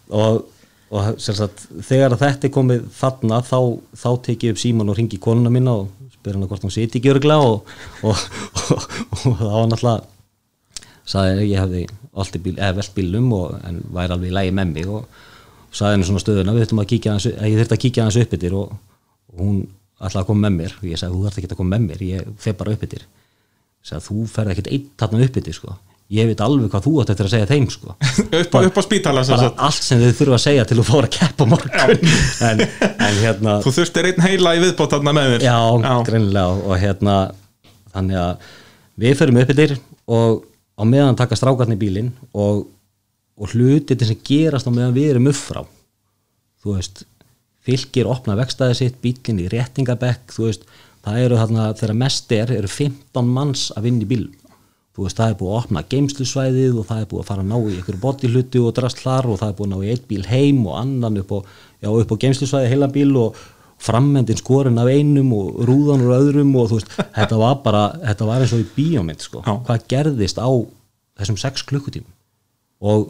og, 0.09 0.45
og 0.93 1.20
sagt, 1.20 1.66
þegar 1.87 2.16
þetta 2.20 2.49
er 2.49 2.55
komið 2.55 2.89
þarna 2.95 3.41
þá, 3.47 3.59
þá 3.97 4.09
tek 4.26 4.47
ég 4.47 4.55
upp 4.55 4.61
síman 4.61 4.91
og 4.93 4.99
ringi 4.99 5.20
konuna 5.22 5.53
mína 5.53 5.78
og 5.80 6.11
spyr 6.12 6.37
hana 6.37 6.49
hvort 6.51 6.64
hún 6.64 6.74
siti 6.74 7.01
ekki 7.01 7.12
örgla 7.14 7.39
og, 7.43 7.70
og, 8.05 8.26
og, 8.74 8.89
og 9.24 9.39
það 9.41 9.55
var 9.55 9.70
náttúrulega 9.70 10.12
sagði 11.05 11.49
ég 11.51 11.61
hefði 11.61 11.85
alltaf 12.14 12.43
bíl, 12.45 12.57
eða 12.57 12.76
velt 12.78 12.95
bílum 12.97 13.32
en 13.61 13.80
væri 13.93 14.14
alveg 14.14 14.30
í 14.30 14.37
lægi 14.39 14.55
með 14.57 14.74
mig 14.74 14.91
og 14.91 15.09
sagði 15.74 15.97
henni 15.97 16.09
svona 16.09 16.22
stöðuna 16.22 16.55
við 16.55 16.64
þurftum 16.64 16.82
að 16.85 16.91
kíkja 16.93 17.16
að 17.16 17.49
ég 17.51 17.59
þurfti 17.59 17.76
að 17.76 17.82
kíkja 17.85 18.05
aðeins 18.05 18.20
upp 18.22 18.37
yfir 18.39 18.57
og, 18.61 18.76
hún 19.35 19.64
ætlaði 19.99 20.22
að 20.22 20.28
koma 20.28 20.47
með 20.47 20.57
mér 20.61 20.76
og 20.78 20.87
ég 20.89 21.01
sagði 21.01 21.16
þú 21.16 21.24
þarf 21.26 21.41
ekki 21.41 21.51
að 21.51 21.59
koma 21.59 21.74
með 21.74 21.87
mér, 21.89 22.05
ég 22.07 22.28
fer 22.41 22.57
bara 22.59 22.74
upp 22.76 22.87
sagði 23.85 24.07
þú 24.07 24.26
ferð 24.30 24.55
ekkert 24.55 24.70
einn 24.72 24.87
þarna 25.01 25.26
upp 25.26 25.39
yfir 25.41 25.57
sko. 25.59 25.74
Ég 26.12 26.28
veit 26.28 26.42
alveg 26.44 26.68
hvað 26.72 26.84
þú 26.84 26.92
átt 27.00 27.12
eftir 27.14 27.28
að 27.28 27.32
segja 27.32 27.48
þeim 27.48 27.68
sko. 27.72 27.94
upp, 28.40 28.57
upp 28.61 28.80
á 28.80 28.82
spítala 28.84 29.22
allt 29.24 29.86
sem 29.86 30.02
þau 30.02 30.18
þurfa 30.18 30.36
að 30.36 30.42
segja 30.44 30.66
til 30.68 30.78
að 30.78 30.88
fóra 30.90 31.09
að 31.09 31.14
keppa 31.16 31.46
morgun. 31.48 32.05
En, 32.44 32.61
en 32.92 33.20
hérna 33.22 33.57
Þú 33.64 33.72
þurftir 33.78 34.11
einn 34.11 34.26
heila 34.26 34.52
í 34.59 34.61
viðbót 34.66 34.96
þarna 34.96 35.14
með 35.16 35.30
þér. 35.34 35.46
Já, 35.48 35.57
greinilega. 36.09 36.61
Og 36.68 36.82
hérna 36.82 37.16
þannig 37.94 38.20
að 38.20 38.52
við 39.05 39.18
förum 39.22 39.40
upp 39.40 39.55
yfir 39.55 39.74
og 40.14 40.44
á 40.76 40.82
meðan 40.90 41.18
taka 41.18 41.38
strákarni 41.38 41.78
bílinn 41.80 42.12
og, 42.36 42.66
og 43.40 43.55
hluti 43.55 43.96
sem 44.05 44.20
gerast 44.26 44.68
á 44.68 44.72
meðan 44.74 44.96
við 44.96 45.14
erum 45.14 45.32
upp 45.32 45.40
frá. 45.40 45.62
Þú 46.61 46.76
veist 46.76 47.05
fylgir 47.64 48.09
opna 48.12 48.36
vekstæði 48.36 48.76
sitt, 48.76 49.00
bílinn 49.00 49.40
í 49.40 49.48
réttingabekk 49.48 50.34
þú 50.36 50.50
veist, 50.50 50.66
það 51.05 51.20
eru 51.22 51.38
þarna 51.40 51.68
þegar 51.78 52.00
mest 52.02 52.34
er, 52.36 52.52
eru 52.59 52.68
15 52.68 53.30
manns 53.36 53.70
að 53.72 53.88
vinna 53.88 54.05
í 54.05 54.11
bílum 54.11 54.43
þú 54.95 55.07
veist, 55.07 55.18
það 55.18 55.32
er 55.32 55.38
búið 55.40 55.51
að 55.51 55.59
opna 55.61 55.82
geimslusvæðið 55.90 56.76
og 56.78 56.86
það 56.90 57.01
er 57.03 57.09
búið 57.11 57.22
að 57.22 57.28
fara 57.30 57.42
að 57.42 57.51
ná 57.51 57.57
í 57.59 57.78
ykkur 57.80 57.99
bodyhluti 58.05 58.62
og 58.62 58.74
drast 58.76 59.03
þar 59.03 59.28
og 59.32 59.40
það 59.40 59.51
er 59.51 59.57
búið 59.59 59.66
að 59.66 59.72
ná 59.74 59.82
í 59.88 59.90
eitt 59.95 60.07
bíl 60.11 60.22
heim 60.28 60.61
og 60.68 60.78
annan 60.78 61.18
upp 61.22 61.34
á, 61.34 61.38
já, 61.82 61.88
upp 61.90 62.14
á 62.14 62.20
geimslusvæði 62.24 62.70
heilan 62.70 62.95
bíl 62.95 63.11
og 63.18 63.40
frammendin 63.84 64.38
skorin 64.38 64.78
af 64.78 64.88
einum 64.88 65.32
og 65.34 65.59
rúðan 65.66 66.05
úr 66.07 66.14
öðrum 66.20 66.55
og 66.61 66.70
þú 66.70 66.78
veist, 66.78 66.95
þetta 67.18 67.40
var 67.42 67.59
bara 67.66 67.82
þetta 68.05 68.30
var 68.30 68.45
eins 68.45 68.55
og 68.55 68.62
í 68.62 68.68
bíómynd 68.76 69.26
sko. 69.26 69.42
Hvað 69.45 69.86
gerðist 69.90 70.38
á 70.38 70.49
þessum 71.18 71.40
sex 71.42 71.66
klukkutímum? 71.66 72.12
Og, 72.84 73.09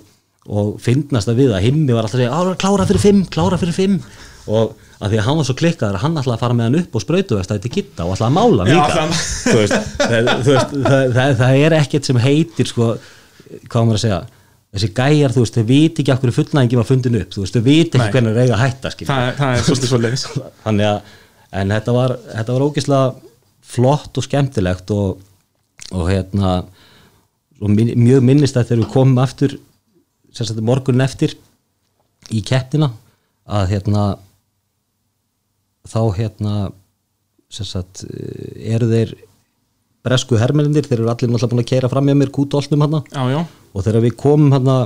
og 0.49 0.77
finnast 0.83 1.29
það 1.29 1.43
við 1.43 1.53
að 1.59 1.67
himmi 1.69 1.93
var 1.93 2.07
alltaf 2.07 2.17
að 2.17 2.25
segja, 2.25 2.33
"Á, 2.33 2.41
klára 2.61 2.89
fyrir 2.89 3.05
fimm, 3.05 3.27
klára 3.29 3.61
fyrir 3.61 3.77
fimm 3.77 4.01
og 4.45 4.75
að 5.01 5.11
því 5.15 5.19
að 5.21 5.27
hann 5.27 5.39
var 5.41 5.47
svo 5.49 5.55
klikkaður 5.59 5.97
að 5.99 6.03
hann 6.05 6.19
ætlaði 6.21 6.37
að 6.37 6.43
fara 6.45 6.57
með 6.59 6.67
hann 6.69 6.79
upp 6.83 6.97
og 6.99 7.03
sprautu 7.05 7.39
eftir 7.41 7.59
þetta 7.59 7.73
gitta 7.75 8.05
og 8.05 8.15
ætlaði 8.15 8.31
að 8.31 8.37
mála 8.39 8.67
líka. 8.69 9.05
þú 9.25 9.57
veist, 9.61 9.77
það, 10.01 10.31
þú 10.45 10.55
veist 10.55 10.75
það, 10.85 11.05
það, 11.17 11.35
það 11.41 11.61
er 11.65 11.77
ekkert 11.79 12.09
sem 12.11 12.21
heitir 12.25 12.71
sko, 12.71 12.89
hvað 13.69 13.87
maður 13.89 13.99
að 13.99 14.05
segja 14.05 14.21
þessi 14.75 14.91
gæjar, 14.99 15.35
þú 15.37 15.45
veist, 15.45 15.57
þau 15.59 15.67
viti 15.69 16.03
ekki 16.05 16.13
okkur 16.17 16.33
fullnæðingi 16.35 16.79
var 16.81 16.89
fundin 16.89 17.19
upp, 17.21 17.31
þú 17.35 17.45
veist, 17.45 17.55
þau 17.59 17.65
viti 17.69 17.99
ekki 18.01 18.17
hvernig 18.17 18.35
þeir 18.35 18.43
eiga 18.49 18.57
að 18.57 18.63
hætta, 18.65 18.91
það, 19.05 19.27
er- 19.29 19.37
það 19.39 19.53
er 19.59 19.67
svolítið 19.69 19.93
svo 19.93 20.01
leiðis 20.03 20.25
þannig 20.65 20.89
að 20.91 21.13
en 21.61 21.75
þetta 21.77 21.95
var, 21.95 22.15
þetta 22.35 22.57
var 22.57 22.65
ógeðslega 22.67 23.13
flott 23.75 24.19
og 24.21 24.27
skemmtilegt 24.27 24.91
og, 24.95 25.23
og 25.95 26.09
hérna 26.11 26.55
og 27.63 27.71
min, 27.71 27.93
mjög 28.03 28.25
minnist 28.27 28.59
að 28.59 28.73
þegar 28.73 28.83
við 28.83 28.91
komum 28.97 29.21
aftur 29.23 29.55
sagt 30.35 30.59
morgun 30.67 31.05
eftir 31.05 31.37
í 32.35 32.43
keppnina 32.45 32.91
að 33.47 33.71
hérna 33.77 34.05
þá 35.89 36.01
hérna 36.19 36.55
sagt 37.55 38.05
eh, 38.09 38.75
eru 38.75 38.89
þeir 38.91 39.15
bresku 40.05 40.37
hermelindir, 40.37 40.85
þeir 40.85 41.01
eru 41.01 41.11
allir 41.13 41.31
náttúrulega 41.31 41.53
búin 41.55 41.65
að 41.65 41.71
keira 41.71 41.91
fram 41.93 42.07
með 42.09 42.21
mér 42.21 42.35
kútoltum 42.35 42.85
hann 42.85 43.01
Já, 43.09 43.23
já, 43.31 43.41
og 43.73 43.87
þegar 43.87 44.05
við 44.05 44.17
komum 44.21 44.53
hérna 44.53 44.77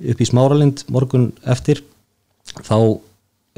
upp 0.00 0.20
í 0.20 0.26
Smáralind 0.26 0.84
morgun 0.90 1.30
eftir 1.44 1.84
þá 2.64 2.98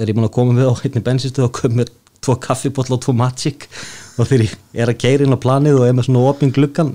er 0.00 0.10
ég 0.10 0.16
búin 0.16 0.26
að 0.26 0.34
koma 0.36 0.56
við 0.58 0.68
á 0.68 0.74
einni 0.74 1.04
bensinstu 1.04 1.44
og 1.46 1.54
kom 1.56 1.76
með 1.78 1.92
tvo 2.22 2.36
kaffibotla 2.42 2.96
og 2.96 3.04
tvo 3.04 3.14
magic. 3.16 3.66
Og 4.18 4.28
þegar 4.28 4.44
ég 4.46 4.56
er 4.84 4.92
að 4.92 5.00
keira 5.02 5.26
inn 5.26 5.34
á 5.34 5.40
planið 5.42 5.80
og 5.80 5.86
er 5.88 5.96
með 5.96 6.08
svona 6.08 6.24
opin 6.30 6.52
gluggan 6.54 6.94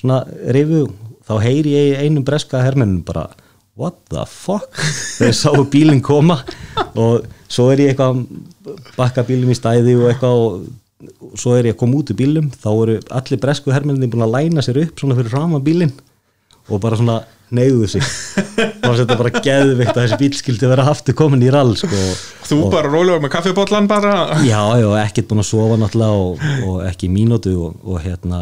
svona 0.00 0.22
rifu, 0.54 0.86
þá 1.24 1.34
heyri 1.44 1.74
ég 1.74 2.04
einum 2.04 2.24
breska 2.26 2.62
hermennum 2.64 3.02
bara 3.06 3.28
what 3.80 3.98
the 4.12 4.24
fuck? 4.28 4.70
Þegar 5.18 5.36
sáu 5.38 5.66
bílinn 5.70 6.02
koma 6.04 6.40
og 6.94 7.26
svo 7.50 7.70
er 7.72 7.84
ég 7.84 7.92
eitthvað 7.92 8.22
að 8.22 8.88
bakka 8.96 9.26
bílum 9.26 9.52
í 9.52 9.58
stæði 9.58 9.96
og 9.98 10.08
eitthvað 10.12 10.42
og 10.44 11.38
svo 11.38 11.54
er 11.58 11.68
ég 11.68 11.76
að 11.76 11.80
koma 11.82 12.00
út 12.00 12.12
úr 12.14 12.18
bílum 12.18 12.50
þá 12.54 12.70
eru 12.72 12.98
allir 13.18 13.40
bresku 13.42 13.74
hermenninni 13.74 14.10
búin 14.10 14.26
að 14.26 14.36
læna 14.36 14.64
sér 14.64 14.84
upp 14.84 15.00
svona 15.00 15.18
fyrir 15.18 15.34
fram 15.34 15.56
að 15.58 15.66
bílinn 15.68 15.94
og 16.70 16.80
bara 16.80 16.96
svona 16.96 17.18
neyðu 17.54 17.88
sig. 17.92 18.06
Og 18.88 18.96
þetta 18.98 19.16
bara 19.18 19.42
geðvikt 19.44 19.92
að 19.92 20.00
þessi 20.00 20.18
bíl 20.22 20.36
skildi 20.38 20.70
vera 20.70 20.86
aftur 20.90 21.16
komin 21.18 21.44
í 21.44 21.50
rall 21.52 21.74
sko. 21.78 22.00
þú 22.48 22.58
og, 22.64 22.70
bara 22.72 22.90
rólegur 22.90 23.22
með 23.22 23.34
kaffibotlan 23.34 23.88
bara? 23.90 24.14
Já, 24.46 24.60
já, 24.80 24.88
ekkert 25.02 25.28
búin 25.30 25.44
að 25.44 25.50
sofa 25.50 25.78
náttúrulega 25.80 26.24
og, 26.24 26.48
og 26.70 26.80
ekki 26.88 27.10
í 27.10 27.12
mínútu 27.14 27.54
og, 27.68 27.76
og 27.84 28.00
hérna 28.04 28.40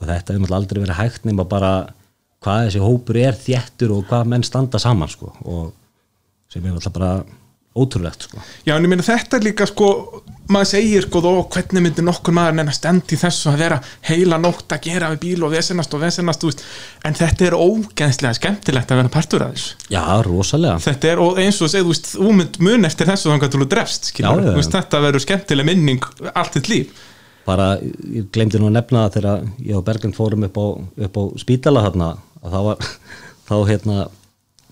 og 0.00 0.08
þetta 0.08 0.34
hefur 0.34 0.42
náttúrulega 0.42 0.60
aldrei 0.60 0.82
verið 0.82 1.00
hægt 1.00 1.28
nema 1.28 1.46
bara 1.48 1.72
hvað 2.40 2.64
þessi 2.66 2.84
hópur 2.84 3.20
er 3.20 3.36
þéttur 3.36 3.94
og 3.96 4.08
hvað 4.08 4.32
menn 4.32 4.46
standa 4.46 4.80
saman 4.80 5.12
sko. 5.12 5.34
og 5.44 5.72
sem 6.50 6.64
er 6.64 6.74
náttúrulega 6.74 6.96
bara 6.98 7.12
ótrúlegt 7.76 8.26
sko. 8.26 8.40
Já, 8.66 8.74
en 8.74 8.84
ég 8.84 8.90
meina 8.90 9.06
þetta 9.06 9.38
er 9.38 9.46
líka 9.46 9.66
sko 9.70 9.90
maður 10.50 10.70
segir 10.72 11.04
sko, 11.06 11.20
þó 11.22 11.44
hvernig 11.54 11.84
myndi 11.84 12.04
nokkur 12.04 12.34
maður 12.34 12.56
nenn 12.58 12.70
að 12.72 12.76
stend 12.80 13.12
í 13.14 13.18
þessu 13.20 13.52
að 13.52 13.60
vera 13.62 13.76
heila 14.08 14.38
nótt 14.42 14.72
að 14.74 14.88
gera 14.88 15.10
við 15.12 15.20
bíl 15.24 15.44
og 15.46 15.52
vesenast 15.54 15.94
og 15.94 16.02
vesenast, 16.02 16.46
veist, 16.46 16.64
en 17.06 17.18
þetta 17.18 17.46
er 17.46 17.56
ógeðslega 17.58 18.38
skemmtilegt 18.38 18.90
að 18.90 19.02
vera 19.02 19.12
partur 19.14 19.44
af 19.46 19.54
þessu. 19.54 19.76
Já, 19.94 20.02
rosalega. 20.26 20.80
Þetta 20.88 21.12
er, 21.12 21.22
og 21.22 21.38
eins 21.42 21.60
og 21.62 21.70
segið, 21.72 22.02
þú 22.16 22.32
mynd 22.40 22.58
mun 22.66 22.88
eftir 22.90 23.10
þessu 23.10 23.30
þannig 23.30 23.46
að 23.46 23.54
þú 23.56 23.68
drefst, 23.76 24.10
Já, 24.16 24.30
þú 24.32 24.56
veist, 24.58 24.74
þetta 24.74 25.04
verður 25.06 25.26
skemmtileg 25.26 25.70
minning 25.70 26.10
allt 26.34 26.58
þitt 26.58 26.72
líf. 26.72 27.06
Bara, 27.46 27.70
ég 27.80 28.26
glemdi 28.34 28.58
nú 28.60 28.68
að 28.68 28.76
nefna 28.76 29.06
það 29.06 29.14
þegar 29.16 29.46
ég 29.70 29.78
og 29.78 29.86
Berglind 29.86 30.18
fórum 30.18 30.44
upp 30.46 30.58
á, 30.60 30.66
upp 31.06 31.16
á 31.16 31.22
spítala 31.40 31.86
þarna, 31.86 32.10
að 32.44 32.56
það 32.56 32.66
var 32.68 32.90
þá 33.50 33.54
hérna 33.70 34.00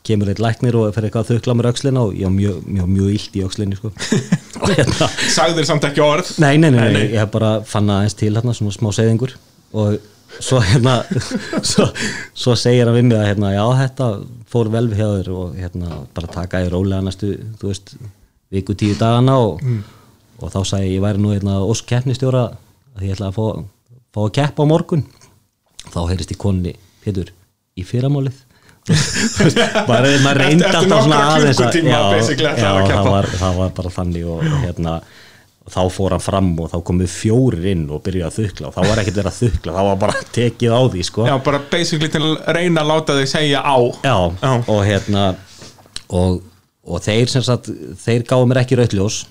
kemur 0.08 0.30
eitt 0.32 0.40
læknir 0.40 0.76
og 0.78 0.92
fer 0.96 1.06
eitthvað 1.08 1.24
að 1.26 1.32
þukla 1.34 1.56
mér 1.58 1.70
öxlina 1.72 2.04
og 2.06 2.14
ég 2.16 2.28
var 2.28 2.34
mjög, 2.34 2.60
mjög, 2.64 2.92
mjög 2.94 3.08
illt 3.16 3.34
í 3.36 3.42
öxlinni 3.44 3.78
sko. 3.78 3.90
og 4.62 4.70
hérna 4.72 5.08
sagðir 5.34 5.68
samt 5.68 5.88
ekki 5.88 6.04
orð? 6.04 6.30
Nei, 6.40 6.54
nei, 6.60 6.70
nei, 6.72 6.86
Nei, 6.94 7.02
ég 7.12 7.18
hef 7.20 7.32
bara 7.34 7.58
fann 7.68 7.90
aðeins 7.92 8.16
til 8.18 8.32
hérna, 8.32 8.54
svona 8.56 8.72
smá 8.76 8.88
segðingur 8.96 9.34
og 9.76 9.98
svo 10.38 10.60
hérna 10.64 11.00
svo, 11.70 11.88
svo 12.36 12.56
segir 12.58 12.88
hann 12.88 12.96
við 12.96 13.10
mig 13.10 13.18
að 13.20 13.28
hérna, 13.32 13.52
já, 13.56 13.64
þetta 13.82 14.08
fór 14.48 14.72
vel 14.72 14.86
við 14.88 15.02
hjá 15.02 15.08
þér 15.18 15.30
og 15.36 15.58
hérna, 15.58 16.00
bara 16.16 16.32
taka 16.38 16.62
í 16.64 16.70
rólega 16.72 17.04
næstu, 17.04 17.34
þú 17.60 17.72
veist 17.72 17.94
viku 18.54 18.76
tíu 18.78 18.96
dagana 18.96 19.36
og, 19.44 19.60
og 20.40 20.52
þá 20.54 20.60
sagði 20.62 20.88
ég, 20.88 20.94
ég 20.96 21.04
væri 21.04 21.20
nú 21.20 21.34
hérna 21.34 21.58
ósk 21.66 21.88
keppnistjóra 21.90 22.46
að 22.96 23.08
ég 23.08 23.16
ætla 23.16 23.28
að 23.28 23.36
fá, 23.36 23.64
fá 24.14 24.22
að 24.24 24.34
keppa 24.40 24.64
á 24.64 24.70
morgun. 24.70 25.04
Þá 25.88 26.00
heyrist 26.10 26.32
í 26.32 26.38
konni, 26.40 26.74
Pétur, 27.04 27.30
í 27.78 27.84
fyrramálið 27.86 28.44
bara 29.88 30.10
maður 30.24 30.38
reyndi 30.42 30.64
Eftir- 30.64 30.68
eftir 30.68 30.78
alltaf 30.80 31.02
svona 31.04 31.22
aðeins 31.34 31.60
að- 31.60 31.78
já, 31.84 31.98
að 32.00 32.92
það 32.92 33.08
var, 33.12 33.26
það 33.42 33.56
var 33.62 33.72
bara 33.78 33.90
þannig 33.98 34.28
og, 34.32 34.44
hérna 34.64 34.94
og 35.68 35.72
þá 35.74 35.80
fór 35.92 36.14
hann 36.16 36.24
fram 36.24 36.48
og 36.64 36.70
þá 36.72 36.78
komu 36.88 37.08
fjórir 37.12 37.66
inn 37.74 37.82
og 37.92 38.00
byrjuði 38.06 38.24
að 38.28 38.36
þukla 38.38 38.68
og 38.70 38.76
þá 38.78 38.80
var 38.88 39.02
ekkert 39.02 39.18
verið 39.20 39.32
að 39.32 39.40
þukla 39.42 39.74
þá 39.76 39.82
var 39.90 39.98
bara 40.04 40.22
tekið 40.38 40.72
á 40.72 40.80
því 40.94 41.02
sko 41.10 41.26
já, 41.28 41.34
bara 41.44 41.60
basically 41.74 42.08
til 42.14 42.22
að 42.24 42.38
reyna 42.56 42.80
að 42.84 42.92
láta 42.94 43.18
þig 43.18 43.28
segja 43.34 43.60
á 43.60 43.76
Já, 44.06 44.16
Já. 44.40 44.52
og 44.64 44.80
hérna 44.88 45.26
og, 46.08 46.38
og 46.88 47.02
þeir 47.04 47.28
sem 47.28 47.44
sagt 47.44 47.68
þeir 48.06 48.24
gáðu 48.30 48.48
mér 48.48 48.62
ekki 48.62 48.78
rautljós 48.80 49.26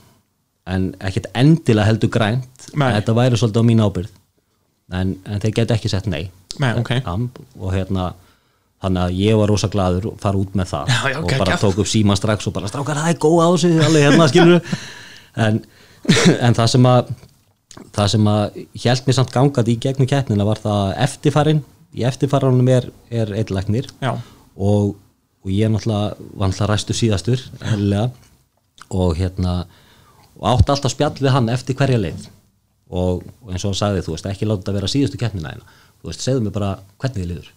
en 0.70 0.91
ekkert 1.02 1.32
endilega 1.34 1.88
heldur 1.89 2.12
grænt 2.14 2.70
Nei. 2.78 2.91
þetta 3.00 3.18
væri 3.18 3.39
svolítið 3.41 3.64
á 3.66 3.70
mín 3.72 3.82
ábyrð 3.88 4.14
en, 4.93 5.16
en 5.26 5.41
þeir 5.41 5.56
geta 5.64 5.74
ekki 5.80 5.89
sett 5.89 6.06
nei 6.12 6.28
Nei, 6.62 6.74
ok. 6.78 6.93
amp, 7.06 7.41
og 7.58 7.74
hérna 7.74 8.12
þannig 8.84 9.03
að 9.03 9.15
ég 9.21 9.39
var 9.39 9.49
rosa 9.51 9.69
gladur 9.73 10.09
að 10.11 10.19
fara 10.21 10.41
út 10.41 10.57
með 10.57 10.71
það 10.73 10.91
Já, 10.91 10.97
já, 10.97 11.17
og 11.17 11.30
geggjað. 11.30 11.43
bara 11.43 11.61
tók 11.61 11.80
upp 11.82 11.89
síma 11.89 12.17
strax 12.19 12.49
og 12.49 12.53
bara 12.57 12.69
strákar 12.69 12.99
það 12.99 13.13
er 13.13 13.21
góð 13.23 13.39
á 13.41 13.47
þessu 13.53 13.71
hérna 13.78 14.59
en, 15.47 15.61
en 16.45 16.57
það 16.57 16.69
sem 16.75 16.89
að 16.91 17.15
það 17.97 18.11
sem 18.13 18.30
að 18.32 18.61
hjælt 18.84 19.07
mér 19.07 19.17
samt 19.17 19.34
gangað 19.34 19.73
í 19.73 19.78
gegnum 19.82 20.09
keppnina 20.09 20.45
var 20.47 20.61
það 20.61 20.84
að 20.84 20.93
eftirfarin 21.07 21.63
í 21.97 22.05
eftirfaranum 22.07 22.69
er, 22.71 22.89
er 23.09 23.34
eitthlæknir 23.38 23.89
Já. 24.01 24.13
og, 24.55 24.95
og 25.43 25.51
ég 25.53 25.71
náttúrulega 25.73 26.15
var 26.38 26.51
náttúrulega 26.51 26.71
ræstur 26.71 26.97
síðastur 26.97 27.43
eðlilega, 27.61 28.09
og 28.93 29.17
hérna 29.17 29.59
og 30.38 30.49
átti 30.53 30.73
alltaf 30.73 30.93
spjall 30.93 31.15
við 31.17 31.34
hann 31.34 31.49
eftir 31.49 31.78
hverja 31.78 31.97
leið. 31.97 32.28
Og, 32.88 33.23
og 33.41 33.51
eins 33.51 33.65
og 33.65 33.71
hann 33.73 33.80
sagði 33.82 34.03
þú 34.05 34.13
veist 34.13 34.28
ekki 34.30 34.47
láta 34.47 34.61
þetta 34.61 34.75
vera 34.78 34.91
síðustu 34.91 35.19
keppnina 35.19 35.55
þú 35.57 36.11
veist 36.11 36.23
segðu 36.23 36.45
mér 36.45 36.53
bara 36.55 36.69
hvernig 37.01 37.17
þið 37.23 37.32
liður 37.32 37.49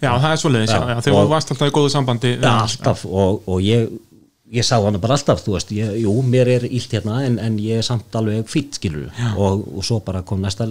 Já, 0.00 0.12
það 0.16 0.30
er 0.30 0.38
já, 0.40 0.60
Já, 0.70 0.78
já, 0.94 1.00
þegar 1.04 1.24
þú 1.24 1.32
varst 1.34 1.50
alltaf 1.52 1.68
í 1.68 1.74
góðu 1.76 1.90
sambandi 1.92 2.36
hann. 2.36 2.62
alltaf 2.64 3.04
og, 3.06 3.42
og 3.46 3.60
ég 3.64 3.90
ég 4.50 4.66
sá 4.66 4.80
hann 4.82 4.98
bara 5.00 5.14
alltaf, 5.14 5.44
þú 5.44 5.54
veist, 5.54 5.70
ég, 5.76 5.92
jú, 6.02 6.14
mér 6.26 6.48
er 6.56 6.64
illt 6.66 6.96
hérna 6.96 7.20
en, 7.26 7.38
en 7.38 7.58
ég 7.62 7.80
er 7.80 7.86
samt 7.86 8.16
alveg 8.18 8.48
fýtt 8.50 8.80
skilur 8.80 9.12
og, 9.36 9.62
og 9.76 9.86
svo 9.86 10.00
bara 10.06 10.24
kom 10.26 10.42
næsta 10.42 10.66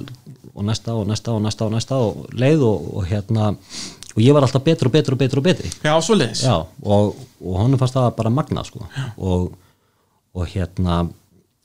og 0.53 0.65
næsta 0.67 0.97
og 0.97 1.07
næsta 1.07 1.35
og 1.35 1.45
næsta 1.45 1.65
og 1.67 1.71
næsta 1.77 2.01
og 2.03 2.25
leið 2.35 2.65
og, 2.67 2.89
og 2.99 3.07
hérna 3.07 3.53
og 3.53 4.19
ég 4.25 4.35
var 4.35 4.43
alltaf 4.43 4.65
betur 4.65 4.89
og 4.89 4.95
betur 4.97 5.15
og 5.15 5.21
betur 5.21 5.39
og 5.39 5.45
betri. 5.45 5.69
Já, 5.85 5.93
svoleiðis. 6.03 6.41
Já, 6.43 6.57
og, 6.83 7.19
og 7.39 7.59
honum 7.61 7.79
fannst 7.79 7.95
það 7.95 8.09
bara 8.17 8.31
magna 8.33 8.65
sko. 8.67 8.81
og, 9.15 9.51
og 10.35 10.47
hérna 10.49 11.03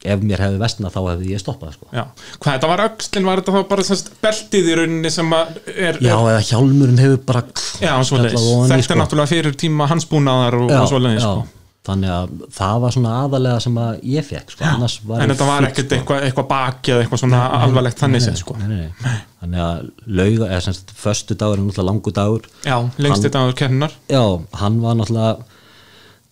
ef 0.05 0.21
mér 0.25 0.43
hefði 0.45 0.61
vestna 0.61 0.91
þá 0.93 1.01
hefði 1.07 1.33
ég 1.33 1.41
stoppað 1.41 1.75
sko. 1.79 1.89
Hvað 1.95 2.51
þetta 2.51 2.71
var 2.71 2.83
öxlin, 2.85 3.27
var 3.27 3.41
þetta 3.41 3.57
þá 3.57 3.69
bara 3.71 3.85
semst 3.89 4.11
beltið 4.23 4.71
í 4.71 4.79
rauninni 4.81 5.13
sem 5.13 5.35
að 5.35 5.59
er, 5.73 5.99
Já, 6.05 6.15
eða 6.19 6.41
hjálmurinn 6.51 7.01
hefur 7.01 7.21
bara 7.25 7.45
já 7.81 7.93
í, 7.97 8.23
þetta 8.69 8.81
er 8.81 9.01
náttúrulega 9.01 9.31
fyrir 9.33 9.61
tíma 9.65 9.89
hansbúnaðar 9.91 10.59
og, 10.61 10.73
og 10.75 11.07
já, 11.09 11.21
sko. 11.25 11.47
þannig 11.89 12.13
að 12.13 12.35
það 12.59 12.83
var 12.83 12.97
svona 12.97 13.15
aðalega 13.23 13.63
sem 13.65 13.79
að 13.81 14.03
ég 14.13 14.27
fekk 14.29 14.53
sko. 14.57 14.73
En 15.17 15.33
þetta 15.33 15.49
var 15.49 15.69
ekkert 15.71 15.89
sko. 15.89 15.97
eitthvað 15.99 16.27
eitthva 16.29 16.45
baki 16.53 16.93
eða 16.95 17.07
eitthvað 17.07 17.23
svona 17.25 17.41
alvarlegt 17.63 18.03
þannig 18.05 18.25
séð 18.27 18.37
sko. 18.43 18.57
nei, 18.61 18.69
nei, 18.75 18.91
nei. 19.07 19.23
þannig 19.41 19.65
að 19.69 19.89
lauga, 20.21 20.51
eða 20.51 20.67
semst 20.69 20.93
föstu 21.01 21.39
dagur 21.41 21.63
er 21.63 21.65
náttúrulega 21.65 21.89
langu 21.89 22.15
dagur 22.21 22.51
Já, 22.67 22.77
lengst 23.01 23.25
þetta 23.25 23.47
áður 23.47 23.57
kennar 23.63 23.97
já, 24.13 24.25
hann 24.61 24.79
var 24.85 25.01
náttúrulega 25.01 25.49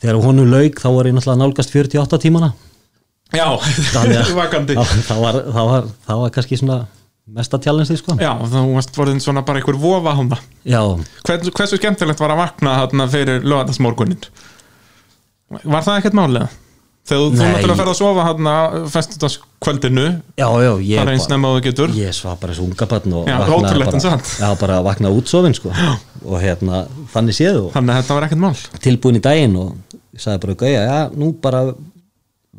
þegar 0.03 0.21
honum 0.27 0.53
laug 0.53 0.77
þá 0.83 0.89
var 0.91 1.09
ég 1.09 1.17
náttúrulega 1.17 1.43
nálgast 1.45 1.75
48 1.75 2.23
tímana 2.27 2.53
Já, 3.33 3.47
vakandi 4.41 4.77
það, 4.77 5.21
var, 5.23 5.39
það, 5.47 5.71
var, 5.71 5.87
það 6.07 6.23
var 6.23 6.35
kannski 6.35 6.59
svona 6.61 6.81
mesta 7.33 7.61
challenge 7.63 7.97
sko. 7.97 8.17
Já, 8.21 8.33
þá 8.37 8.59
varst 8.75 8.97
vorðin 8.99 9.23
svona 9.23 9.45
bara 9.47 9.61
einhver 9.63 9.79
vofa 9.81 10.17
já, 10.67 10.81
Hvers, 11.27 11.53
Hversu 11.55 11.79
skemmtilegt 11.79 12.21
var 12.21 12.35
að 12.35 12.43
vakna 12.43 12.75
þarna 12.83 13.07
fyrir 13.13 13.47
lögadagsmorgunin? 13.47 14.27
Var 15.63 15.87
það 15.87 16.01
ekkert 16.01 16.19
málega? 16.19 16.51
Þegar 17.03 17.23
þú, 17.23 17.31
þú 17.35 17.47
náttúrulega 17.49 17.79
ferð 17.81 17.91
að 17.91 17.97
sofa 17.99 18.25
þarna 18.29 18.53
festudagskvöldinu 18.93 20.05
já, 20.39 20.47
já 20.63 20.71
ég, 20.87 21.09
þú 21.35 21.55
getur 21.65 21.95
ég 21.99 22.15
svaf 22.15 22.37
bara 22.39 22.55
svo 22.55 22.69
unga 22.69 22.87
barn 22.93 23.17
og 23.19 23.27
Já, 23.27 23.39
ótrúlegt 23.43 23.97
en 23.99 24.05
satt. 24.05 24.29
já, 24.39 24.47
bara 24.61 24.77
að 24.79 24.87
vakna 24.87 25.11
útsofin 25.11 25.57
sko. 25.59 25.73
og 26.23 26.37
hérna, 26.39 26.85
þannig 27.11 27.39
séð 27.41 27.59
og 27.65 27.73
Þannig 27.75 27.97
að 27.97 27.99
þetta 28.05 28.19
var 28.19 28.27
ekkert 28.29 28.43
mál 28.45 28.63
tilbúin 28.87 29.19
í 29.19 29.25
daginn 29.25 29.59
og 29.59 29.99
ég 30.15 30.23
sagði 30.23 30.45
bara 30.45 30.57
gauja, 30.63 30.85
já, 30.87 31.01
nú 31.19 31.33
bara 31.43 31.65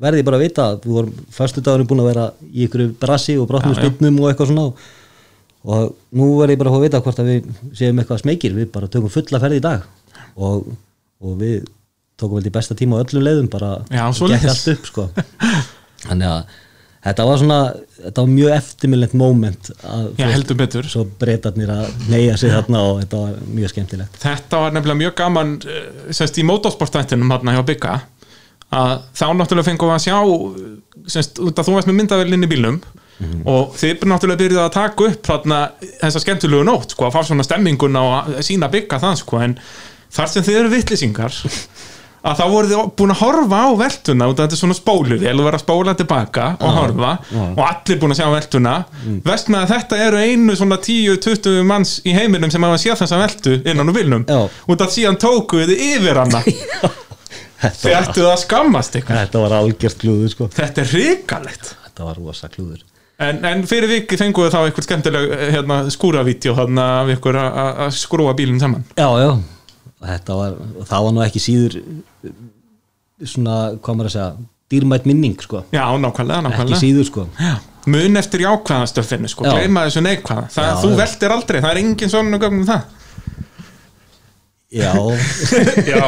verði 0.01 0.25
bara 0.25 0.39
að 0.39 0.45
vita 0.47 0.65
að 0.71 0.87
við 0.87 0.97
vorum 0.97 1.13
fyrstu 1.35 1.61
dagurinn 1.63 1.89
búin 1.89 2.01
að 2.01 2.09
vera 2.09 2.25
í 2.49 2.65
ykkur 2.65 2.85
brassi 3.01 3.37
og 3.37 3.47
brotnum 3.49 3.75
spinnum 3.77 4.19
og 4.23 4.31
eitthvað 4.31 4.49
svona 4.49 4.65
og, 5.63 5.93
nú 6.17 6.31
verði 6.39 6.57
ég 6.57 6.63
bara 6.63 6.73
að 6.73 6.85
vita 6.87 7.03
hvort 7.05 7.21
að 7.21 7.29
við 7.29 7.53
séum 7.77 8.01
eitthvað 8.01 8.23
smekir, 8.23 8.57
við 8.57 8.71
bara 8.73 8.89
tökum 8.91 9.13
fulla 9.13 9.39
ferð 9.43 9.59
í 9.59 9.63
dag. 9.63 9.85
Og, 10.33 10.67
og 11.23 11.37
við 11.39 11.63
tókum 12.19 12.39
vel 12.39 12.49
í 12.49 12.53
besta 12.53 12.75
tíma 12.77 12.99
á 12.99 13.03
öllum 13.05 13.25
leiðum 13.25 13.49
bara 13.53 13.77
svoleiðis. 14.15 14.51
allt 14.51 14.73
upp 14.73 14.89
sko. 14.89 15.07
Þannig 16.07 16.29
að 16.29 16.59
þetta 17.03 17.25
var 17.27 17.39
svona 17.41 17.59
þetta 17.99 18.23
var 18.25 18.31
mjög 18.31 18.53
eftirminnlegt 18.57 19.15
moment 19.19 19.69
að 19.87 20.05
Já, 20.19 20.25
heldur 20.31 20.59
betur. 20.59 20.87
svo 20.89 21.05
breytarnir 21.19 21.71
að 21.73 21.85
neyja 22.11 22.37
sig 22.39 22.53
þarna 22.53 22.83
og 22.89 23.01
þetta 23.03 23.21
var 23.23 23.37
mjög 23.59 23.73
skemmtilegt. 23.73 24.19
Þetta 24.23 24.61
var 24.63 24.75
nefnilega 24.75 25.01
mjög 25.03 25.15
gaman 25.19 25.53
eh, 25.67 25.87
semst 26.15 26.39
í 26.39 26.47
motorsportættinum 26.47 27.33
hérna 27.33 27.55
hjá 27.57 27.63
Bygga 27.71 27.97
að 28.73 28.93
þá 29.13 29.25
náttúrulega 29.37 29.69
fengum 29.69 29.91
við 29.91 29.97
að 29.97 30.05
sjá 30.07 30.17
semst 31.13 31.39
þú 31.39 31.75
varst 31.75 31.89
með 31.89 31.97
myndavelin 31.99 32.45
í 32.47 32.51
bílnum 32.51 32.81
og 33.47 33.75
þið 33.79 34.05
náttúrulega 34.09 34.41
byrjuðu 34.41 34.63
að 34.63 34.75
taka 34.75 35.07
upp 35.09 35.27
þarna 35.29 35.59
þessa 36.01 36.21
skemmtilegu 36.23 36.67
nótt 36.67 36.95
sko, 36.95 37.07
að 37.07 37.15
fá 37.15 37.27
svona 37.29 37.45
stemminguna 37.45 38.03
og 38.03 38.31
sína 38.43 38.71
Bygga 38.73 38.99
það 39.03 39.19
sko, 39.21 39.41
en 39.45 39.57
þar 40.13 40.31
sem 40.31 40.45
þið 40.47 40.59
eru 40.61 40.71
vittlisingar 40.73 41.41
að 42.23 42.39
þá 42.39 42.43
voru 42.53 42.69
þið 42.69 42.91
búin 42.99 43.11
að 43.11 43.19
horfa 43.19 43.57
á 43.67 43.69
veltuna 43.81 44.27
út 44.31 44.39
af 44.39 44.45
þetta 44.45 44.55
er 44.55 44.61
svona 44.61 44.77
spólur, 44.77 45.17
ég 45.19 45.33
vil 45.35 45.43
vera 45.43 45.59
að 45.59 45.63
spóla 45.65 45.95
tilbaka 45.99 46.45
og 46.63 46.77
horfa 46.77 47.11
og 47.49 47.63
allir 47.67 47.99
búin 47.99 48.15
að 48.15 48.21
sjá 48.21 48.27
veltuna. 48.31 48.75
Vest 49.27 49.51
með 49.51 49.65
að 49.65 49.73
þetta 49.73 49.99
eru 50.05 50.21
einu 50.23 50.55
svona 50.55 50.77
10-20 50.79 51.67
manns 51.67 51.97
í 52.07 52.15
heiminum 52.15 52.53
sem 52.53 52.63
hafa 52.63 52.79
séð 52.79 53.01
þessa 53.03 53.19
veltu 53.19 53.57
innan 53.67 53.91
úr 53.91 53.97
vilnum 53.97 54.23
Já. 54.29 54.39
út 54.47 54.85
af 54.85 54.95
síðan 54.95 55.19
tókuðu 55.19 55.75
yfir 55.75 56.21
hana. 56.23 56.43
Þetta 56.47 57.02
þið 57.63 57.93
var, 57.93 58.07
ættuðu 58.07 58.29
að 58.31 58.39
skammast 58.43 58.97
ykkur 58.99 59.17
þetta 59.19 59.43
var 59.45 59.55
algjört 59.59 59.97
klúður 60.01 60.33
sko. 60.33 60.47
Þetta 60.53 60.83
er 60.83 60.91
hrikalegt. 60.93 61.73
Þetta 61.87 62.07
var 62.09 62.19
rosa 62.19 62.49
klúður. 62.53 62.81
En, 63.23 63.43
en 63.45 63.61
fyrir 63.69 63.87
viki 63.91 64.17
fenguðu 64.19 64.49
þá 64.51 64.59
eitthvað 64.65 64.87
skemmtileg 64.87 65.33
eh, 65.37 65.43
hérna, 65.53 65.75
skúravídeó 65.93 66.55
þarna 66.57 66.87
af 67.03 67.11
ykkur 67.13 67.37
að- 67.39 67.83
skrúa 67.95 68.33
bílinn 68.35 68.59
saman? 68.59 68.81
Já, 68.97 69.05
já, 69.21 69.29
þetta 70.09 70.37
var 70.39 70.55
það 70.89 71.05
var 71.07 71.13
nú 71.15 71.21
ekki 71.27 71.41
síður 71.43 71.77
svona, 73.23 73.57
hvað 73.79 73.95
maður 73.99 74.09
að 74.09 74.15
segja 74.15 74.31
dýrmætt 74.73 75.05
minning 75.07 75.37
sko, 75.45 75.61
já, 75.75 75.83
nákvæmlega, 76.01 76.39
ekki 76.41 76.49
nákvæmlega. 76.49 76.81
síður 76.81 77.07
sko. 77.11 77.25
Já, 77.37 77.53
mun 77.93 78.19
eftir 78.19 78.43
jákvæða 78.47 78.89
stöffinu 78.89 79.29
sko, 79.31 79.45
Já. 79.45 79.53
gleyma 79.59 79.85
þessu 79.87 80.01
neikvæða. 80.07 80.45
Það, 80.55 80.67
Já, 80.69 80.75
þú 80.81 80.89
já. 80.91 80.97
veltir 81.03 81.35
aldrei, 81.37 81.61
það 81.61 81.71
er 81.75 81.81
engin 81.83 82.09
svona 82.13 82.39
gögnum 82.41 82.65
það 82.67 82.81
já, 84.81 84.91
já, 85.85 86.03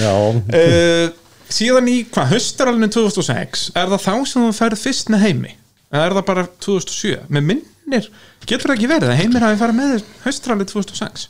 já, 0.00 0.14
uh, 0.14 1.04
síðan 1.50 1.90
í 1.90 1.98
hvað, 2.14 2.32
höstaralinu 2.36 2.88
2006 2.94 3.68
er 3.74 3.92
það 3.92 4.04
þá 4.06 4.14
sem 4.30 4.46
þú 4.46 4.54
ferð 4.58 4.82
fyrst 4.84 5.12
með 5.12 5.26
heimi? 5.28 5.54
Eða 5.94 6.08
er 6.08 6.16
það 6.18 6.26
bara 6.30 6.46
2007 6.66 7.28
með 7.34 7.48
minnir, 7.50 8.10
getur 8.46 8.70
það 8.70 8.76
ekki 8.78 8.90
verið 8.94 9.12
að 9.14 9.20
heimir 9.22 9.46
hafi 9.46 9.60
farið 9.62 9.80
með 9.80 10.08
höstaralinu 10.24 10.70
2006 10.72 11.28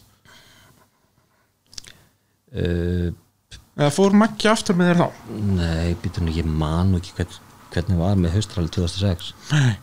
uh, 2.54 3.08
eða 3.74 3.90
fór 3.94 4.14
Maggi 4.18 4.50
aftur 4.50 4.78
með 4.78 4.92
þér 4.92 5.02
þá? 5.02 5.24
Nei, 5.58 5.96
býtum 6.02 6.30
ekki 6.30 6.46
man 6.46 6.92
nú 6.92 7.00
ekki 7.00 7.16
hvern, 7.18 7.40
hvernig 7.74 8.00
var 8.04 8.20
með 8.20 8.36
haustræli 8.38 8.70
2006 8.76 9.32
Nei. 9.50 9.74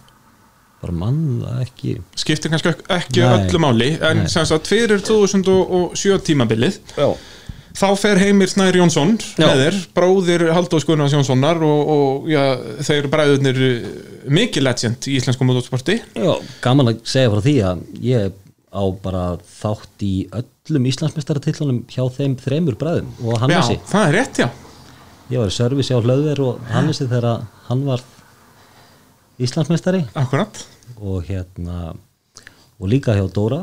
Bara 0.82 0.96
mann 0.98 1.20
það 1.44 1.60
ekki 1.66 1.92
skiptir 2.18 2.52
kannski 2.54 2.72
ek- 2.74 2.88
ekki 2.98 3.22
Nei. 3.22 3.36
öllu 3.38 3.60
máli 3.62 3.90
en 4.02 4.24
Nei. 4.24 4.32
sem 4.34 4.46
sagt 4.50 4.68
fyrir 4.72 5.04
2007 5.06 6.18
tímabilið 6.28 6.80
já, 6.98 7.10
þá 7.82 7.86
fer 8.02 8.20
Heimir 8.20 8.50
Snær 8.52 8.76
Jónsson 8.76 9.14
Já. 9.40 9.46
með 9.48 9.62
þér, 9.64 9.78
bróðir 9.96 10.46
Halldórs 10.56 10.86
Gunnars 10.90 11.14
Jónssonar 11.16 11.62
og, 11.64 11.92
og 11.96 12.30
já, 12.32 12.42
þeir 12.84 13.08
bræðurnir 13.14 13.62
eh, 13.68 13.90
mikið 14.28 14.66
legend 14.68 15.08
í 15.08 15.16
íslensku 15.22 15.48
motorsporti 15.48 16.00
já, 16.18 16.34
gaman 16.66 16.92
að 16.92 17.00
segja 17.14 17.32
frá 17.32 17.42
því 17.46 17.56
að 17.70 17.86
ég 18.10 18.34
á 18.72 18.84
bara 19.04 19.24
þátt 19.62 20.04
í 20.08 20.14
öllum 20.32 20.86
Íslandsmeistaratillunum 20.92 21.82
hjá 21.92 22.04
þeim 22.16 22.36
þremur 22.40 22.78
bræðum 22.80 23.10
og 23.22 23.34
Já, 23.36 23.40
Hannesi 23.46 23.80
það 23.92 24.06
er 24.10 24.16
rétt, 24.20 24.42
já 24.46 24.50
ég 25.32 25.40
var 25.40 25.52
í 25.52 25.56
service 25.56 25.92
hjá 25.94 26.00
Hlöðver 26.04 26.40
og 26.44 26.62
Hannesi 26.74 27.06
þegar 27.08 27.46
hann 27.70 27.84
var 27.88 28.02
Íslandsmeistari. 29.40 30.04
Akkurat. 30.20 30.64
Og 31.02 31.24
hérna 31.30 31.94
og 32.82 32.90
líka 32.90 33.16
hjá 33.16 33.28
Dóra. 33.32 33.62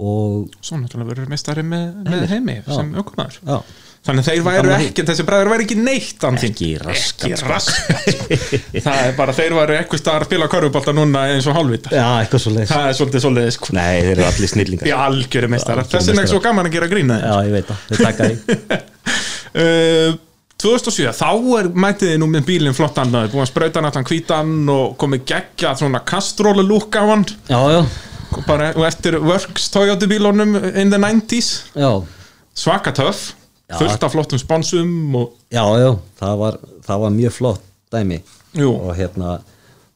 Og 0.00 0.48
Svo 0.64 0.78
náttúrulega 0.80 1.12
verður 1.12 1.28
meistari 1.28 1.62
með, 1.66 1.90
með 2.08 2.22
heimi 2.32 2.54
Já. 2.62 2.72
sem 2.72 2.92
já, 2.96 3.58
Þannig 4.00 4.24
þeir 4.24 4.44
væru 4.46 4.70
ekki, 4.72 5.02
þessi 5.10 5.24
bræður 5.28 5.50
væru 5.52 5.64
ekki 5.66 5.76
neitt 5.76 6.22
án 6.24 6.38
þín. 6.40 6.54
Ekki 6.54 6.68
raskat, 6.80 7.26
Ekki 7.34 7.48
raskat. 7.50 8.06
Sko. 8.06 8.60
Það 8.86 9.00
er 9.02 9.12
bara, 9.18 9.34
þeir 9.36 9.56
væru 9.58 9.98
staðar 10.00 10.24
að 10.24 10.30
spila 10.30 10.48
körfubolta 10.54 10.94
núna 10.96 11.26
eins 11.34 11.48
og 11.52 11.58
hálfvita. 11.58 11.92
Já 11.92 12.06
eitthvað 12.22 12.44
svo 12.46 12.54
leiðis 12.54 12.72
Það 12.72 12.86
er 12.86 12.96
svolítið 12.96 13.24
svolítið 13.26 13.52
sko. 13.58 13.74
Nei, 13.76 13.90
þeir 13.98 14.14
eru 14.14 14.26
allir 14.30 14.52
snillingar. 14.54 14.88
Í 14.88 14.96
algjöru 14.96 15.52
meistarar. 15.52 15.84
Algjörir 15.84 15.98
Þess 15.98 16.08
vegna 16.08 16.16
er 16.16 16.22
meistarar. 16.22 16.32
svo 16.32 16.42
gaman 16.48 16.70
að 16.70 16.78
gera 16.78 16.90
grína 16.94 17.20
já, 17.20 17.34
ég 17.44 17.54
veit 17.58 17.68
það, 17.68 17.84
þeir 17.90 18.02
taka 18.08 18.30
því. 18.30 18.80
Uh, 19.52 20.18
2007, 20.60 21.10
þá 21.16 21.28
er 21.58 21.68
mætiði 21.84 22.18
nú 22.20 22.28
með 22.30 22.46
bílinn 22.50 22.76
flottan 22.76 23.10
það 23.12 23.26
er 23.26 23.32
búin 23.32 23.44
að 23.44 23.50
sprauta 23.52 23.82
allan 23.82 24.06
hvítan 24.10 24.54
og 24.74 24.96
komið 25.00 25.24
geggja 25.32 25.74
svona 25.80 26.00
kastróla 26.06 26.64
lúk 26.66 26.96
á 27.00 27.02
hann. 27.08 27.24
Já, 27.48 27.60
já, 27.74 27.80
bara 28.46 28.70
og 28.76 28.84
eftir 28.88 29.18
Works 29.24 29.70
Toyota 29.72 30.06
bílunum 30.10 30.56
in 30.74 30.90
the 30.92 30.98
90s 31.00 31.50
já. 31.74 31.90
Svaka 32.54 32.92
töff, 32.92 33.32
Já. 33.70 33.78
fullt 33.78 34.02
af 34.04 34.12
flottum 34.12 34.38
sponsum 34.42 35.14
og 35.16 35.32
Já, 35.54 35.62
já, 35.78 35.94
það 36.20 36.36
var, 36.42 36.58
það 36.86 37.00
var 37.04 37.10
mjög 37.14 37.32
flott 37.38 37.62
dæmi. 37.92 38.20
Jú. 38.58 38.72
og 38.74 38.96
hérna 38.98 39.36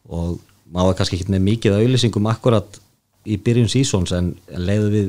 og 0.09 0.39
maður 0.71 0.93
var 0.93 0.97
kannski 1.01 1.17
ekki 1.19 1.33
með 1.35 1.43
mikið 1.49 1.77
auðlýsingum 1.81 2.29
akkurat 2.31 2.79
í 3.27 3.37
byrjun 3.43 3.71
sísons 3.73 4.13
en 4.15 4.33
leiðu 4.55 4.91
við 4.93 5.09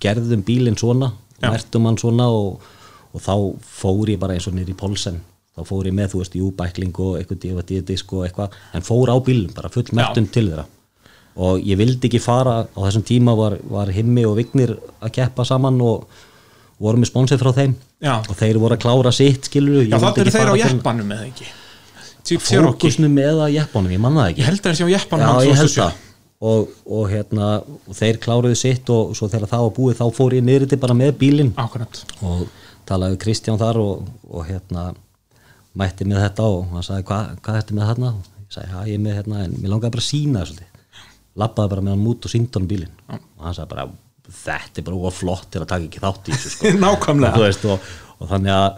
gerðum 0.00 0.42
bílinn 0.46 0.78
svona 0.80 1.10
mertum 1.42 1.84
hann 1.88 1.98
svona 2.00 2.28
og, 2.32 2.62
og 3.16 3.24
þá 3.24 3.34
fór 3.80 4.12
ég 4.12 4.20
bara 4.20 4.36
eins 4.36 4.46
og 4.50 4.54
niður 4.56 4.74
í 4.74 4.78
polsen 4.78 5.18
þá 5.56 5.64
fór 5.64 5.88
ég 5.88 5.96
með, 5.96 6.12
þú 6.12 6.20
veist, 6.20 6.36
júbækling 6.36 6.98
og 7.00 7.18
eitthvað 7.18 7.42
DVD-disk 7.46 8.12
og 8.12 8.26
eitthvað 8.26 8.56
en 8.76 8.84
fór 8.84 9.12
á 9.12 9.16
bílinn, 9.24 9.54
bara 9.56 9.72
full 9.72 9.86
mertum 9.96 10.28
til 10.28 10.50
þeirra. 10.50 10.66
Og 11.36 11.60
ég 11.64 11.76
vildi 11.80 12.08
ekki 12.08 12.20
fara 12.20 12.62
á 12.64 12.78
þessum 12.80 13.04
tíma 13.08 13.34
var, 13.36 13.58
var 13.68 13.92
himmi 13.92 14.24
og 14.28 14.36
vignir 14.38 14.74
að 15.00 15.14
keppa 15.16 15.44
saman 15.48 15.80
og 15.84 16.06
voru 16.80 17.00
með 17.00 17.10
sponsið 17.10 17.40
frá 17.40 17.52
þeim. 17.56 17.76
Já. 18.04 18.18
og 18.20 18.34
þeir 18.36 18.58
voru 18.60 18.76
að 18.76 18.82
klára 18.82 19.10
sitt 19.16 19.46
skilur 19.48 19.86
Já, 19.86 19.96
það 19.96 20.18
eru 20.20 20.32
þeir 20.34 20.50
á 20.52 20.56
jeppanum 20.60 21.12
eða 21.16 21.28
ekki? 21.30 21.46
Fókusnum 22.44 23.14
eða 23.22 23.46
jeppanum, 23.54 23.94
ég 23.94 24.02
manna 24.02 24.26
það 24.26 24.32
ekki. 24.34 24.42
Ég 24.42 24.50
held 24.50 24.60
að 24.60 24.66
þeir 24.66 24.76
sé 24.76 24.84
á 24.84 24.90
jeppanum 24.92 25.24
Já, 25.24 25.46
ég 25.46 25.60
held 25.62 25.72
2007. 25.72 25.78
það. 25.80 26.02
Og, 26.46 26.72
og 26.92 27.06
hérna, 27.08 27.46
og 27.64 27.96
þeir 27.96 28.18
kláruðu 28.20 28.58
sitt 28.60 28.90
og 28.92 29.14
svo 29.16 29.30
þegar 29.32 29.48
það 29.54 29.62
var 29.64 29.74
búið 29.78 30.00
þá 30.02 30.04
fór 30.18 30.36
ég 30.36 30.44
niður 30.44 30.66
til 30.68 30.78
bara 30.82 30.96
með 30.98 31.14
bílinn. 31.22 31.54
Akkurat. 31.56 32.02
Og 32.20 32.42
talaði 32.88 33.16
við 33.16 33.22
Kristján 33.24 33.60
þar 33.60 33.80
og, 33.82 34.08
og 34.30 34.46
hérna 34.48 34.86
mætti 35.76 36.06
með 36.08 36.22
þetta 36.24 36.48
og 36.54 36.72
hann 36.72 36.86
sagði 36.86 37.06
hvað 37.10 37.30
hva 37.44 37.58
ertu 37.60 37.76
með 37.76 37.90
þarna? 37.90 38.14
Og 38.16 38.42
ég 38.46 38.56
sagði, 38.56 38.72
já 38.72 38.90
ég 38.90 38.96
er 38.96 39.04
með 39.04 39.18
hérna 39.20 39.44
en 39.44 39.54
mér 39.60 39.72
langaði 39.72 39.94
bara 39.96 40.04
að 40.04 40.08
sína 40.08 40.42
það 40.42 40.50
svolítið. 40.50 41.04
Lappaði 41.36 41.72
bara 41.74 41.84
með 41.84 41.96
hann 41.96 42.10
út 42.12 42.26
og 42.26 42.32
síndi 42.32 42.56
hann 42.56 42.68
bílinn. 42.70 42.94
Og 43.12 43.44
hann 43.44 43.56
sagði 43.56 43.72
bara, 43.74 43.86
þetta 44.40 44.80
er 44.82 44.88
bara 44.88 45.00
of 45.10 45.20
flott 45.20 45.48
til 45.52 45.62
að 45.62 45.70
taka 45.72 45.88
ekki 45.88 46.02
þátt 46.04 46.30
í 46.30 46.34
þessu 46.36 46.54
sko. 46.54 46.74
Nákvæmlega. 46.86 47.42
Veist, 47.44 47.66
og, 47.68 47.90
og 48.16 48.30
þannig 48.32 48.54
að 48.56 48.68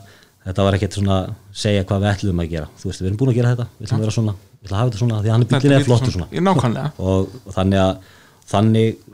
þetta 0.49 0.67
var 0.67 0.79
ekkert 0.79 0.99
svona 0.99 1.19
segja 1.65 1.87
hvað 1.87 2.05
við 2.05 2.13
ætlum 2.15 2.43
að 2.43 2.53
gera. 2.57 2.71
Þú 2.81 2.91
veist, 2.91 3.03
við 3.05 3.11
erum 3.11 3.21
búin 3.23 3.33
að 3.33 3.39
gera 3.39 3.55
þetta, 3.55 3.69
við 3.79 3.89
ætlum 3.89 4.01
að 4.01 4.07
vera 4.07 4.17
svona. 4.19 4.35
Við 4.59 4.67
ætlum 4.67 4.75
að 4.75 4.83
hafa 4.83 4.91
þetta 4.91 5.03
svona, 5.05 5.21
því 5.23 5.35
hann 5.35 5.45
er 5.45 5.53
bílinn 5.53 5.77
eða 5.77 5.87
flottur 5.87 6.17
svona. 6.17 6.29
Nákvæmlega. 6.49 6.93
Og, 6.99 7.37
og 7.45 7.55
þannig 7.55 7.85
að 7.85 8.15
þannig 8.49 9.08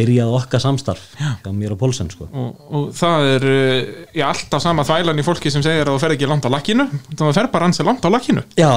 byrjaði 0.00 0.38
okkar 0.40 0.64
samstarf 0.64 1.04
hjá 1.20 1.52
mér 1.52 1.76
og 1.76 1.80
Pólsen 1.84 2.10
sko. 2.12 2.26
og, 2.32 2.64
og 2.70 2.88
það 2.96 3.28
er 3.36 3.46
uh, 3.50 3.92
já, 4.16 4.26
alltaf 4.30 4.64
sama 4.64 4.86
þvælan 4.88 5.20
í 5.20 5.26
fólki 5.26 5.52
sem 5.52 5.64
segir 5.64 5.86
að 5.86 5.94
þú 5.94 6.02
fer 6.02 6.16
ekki 6.16 6.30
langt 6.30 6.48
á 6.48 6.50
lakkinu 6.56 6.88
það 7.14 7.36
fer 7.36 7.52
bara 7.52 7.70
ansi 7.70 7.86
langt 7.86 8.04
á 8.04 8.10
lakkinu. 8.10 8.44
Já, 8.58 8.72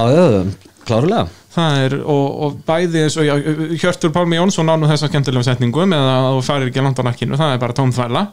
klárlega. 0.88 1.28
Það 1.54 1.80
er, 1.84 1.94
og, 2.10 2.24
og 2.46 2.56
bæði 2.66 3.04
eins 3.04 3.16
og 3.22 3.28
já, 3.28 3.36
Hjörtur 3.78 4.14
Pálmi 4.14 4.40
Jónsson 4.40 4.72
á 4.74 4.76
nú 4.76 4.90
þessa 4.90 5.10
skemmtilega 5.12 5.46
setningum 5.46 5.94
eða 5.94 6.16
að 6.18 6.30
þú 6.40 6.46
farir 6.48 6.72
ekki 6.72 6.86
langt 6.86 7.02
á 7.02 7.06
lakkinu 7.06 7.38
það 7.38 7.54
er 7.54 7.62
bara 7.62 7.76
tóm 7.78 7.94
þvæla 7.94 8.24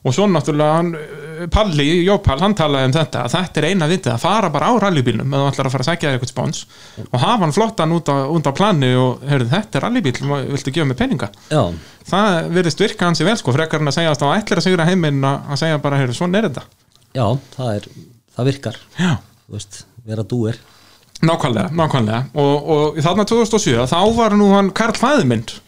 og 0.00 0.14
svo 0.16 0.26
náttúrulega 0.30 0.76
hann, 0.78 0.90
uh, 0.96 1.44
Palli, 1.52 1.86
Jópal, 2.06 2.38
hann 2.40 2.54
talaði 2.56 2.88
um 2.88 2.94
þetta 2.94 3.24
að 3.26 3.34
þetta 3.34 3.60
er 3.60 3.66
eina 3.70 3.88
vitið 3.90 4.12
að 4.14 4.22
fara 4.22 4.50
bara 4.52 4.70
á 4.70 4.72
rallybílnum 4.84 5.36
eða 5.36 5.52
ætlar 5.52 5.68
að 5.68 5.74
fara 5.76 5.86
að 5.86 5.90
sækja 5.90 6.08
þér 6.08 6.18
eitthvað 6.18 6.32
spons. 6.32 6.62
Og 7.06 7.16
hafa 7.20 7.44
hann 7.44 7.54
flottan 7.56 7.94
út 7.96 8.12
á, 8.12 8.16
á 8.28 8.52
plani 8.56 8.90
og 8.96 9.24
heyrðu, 9.28 9.48
þetta 9.54 9.80
er 9.80 9.86
rallybíl, 9.86 10.14
viltu 10.50 10.74
gefa 10.76 10.88
mig 10.90 11.00
peninga? 11.00 11.30
Já, 11.52 11.62
það 12.10 12.50
virðist 12.56 12.84
virka 12.84 13.08
hansi 13.08 13.28
vel 13.28 13.38
sko 13.40 13.56
frekar 13.56 13.84
en 13.84 13.92
að 13.92 13.98
segja 13.98 14.12
að 14.14 14.20
það 14.24 14.36
ætlir 14.38 14.62
að 14.62 14.68
sigra 14.68 14.88
heiminn 14.88 15.24
að 15.30 15.56
segja 15.62 15.80
bara, 15.84 16.00
heyrðu, 16.00 16.18
svona 16.20 16.40
er 16.40 16.50
þetta. 16.50 16.66
Já, 17.16 17.24
það 17.56 17.72
er 17.78 17.88
það 18.36 18.52
virkar, 18.52 18.84
Já, 19.00 19.14
þú 19.46 19.56
veist, 19.58 19.82
vera 20.06 20.26
dúir. 20.28 20.60
Nákvæmlega, 21.20 21.68
nákvæmlega. 21.76 22.20
Og, 22.40 22.70
og 22.72 23.00
þarna 23.04 23.26
2007 23.28 23.88
þá 23.90 23.98
var 24.16 24.36
nú 24.40 24.46
hann 24.54 24.70
Karl 24.76 24.96
Fæðmynd 24.96 25.58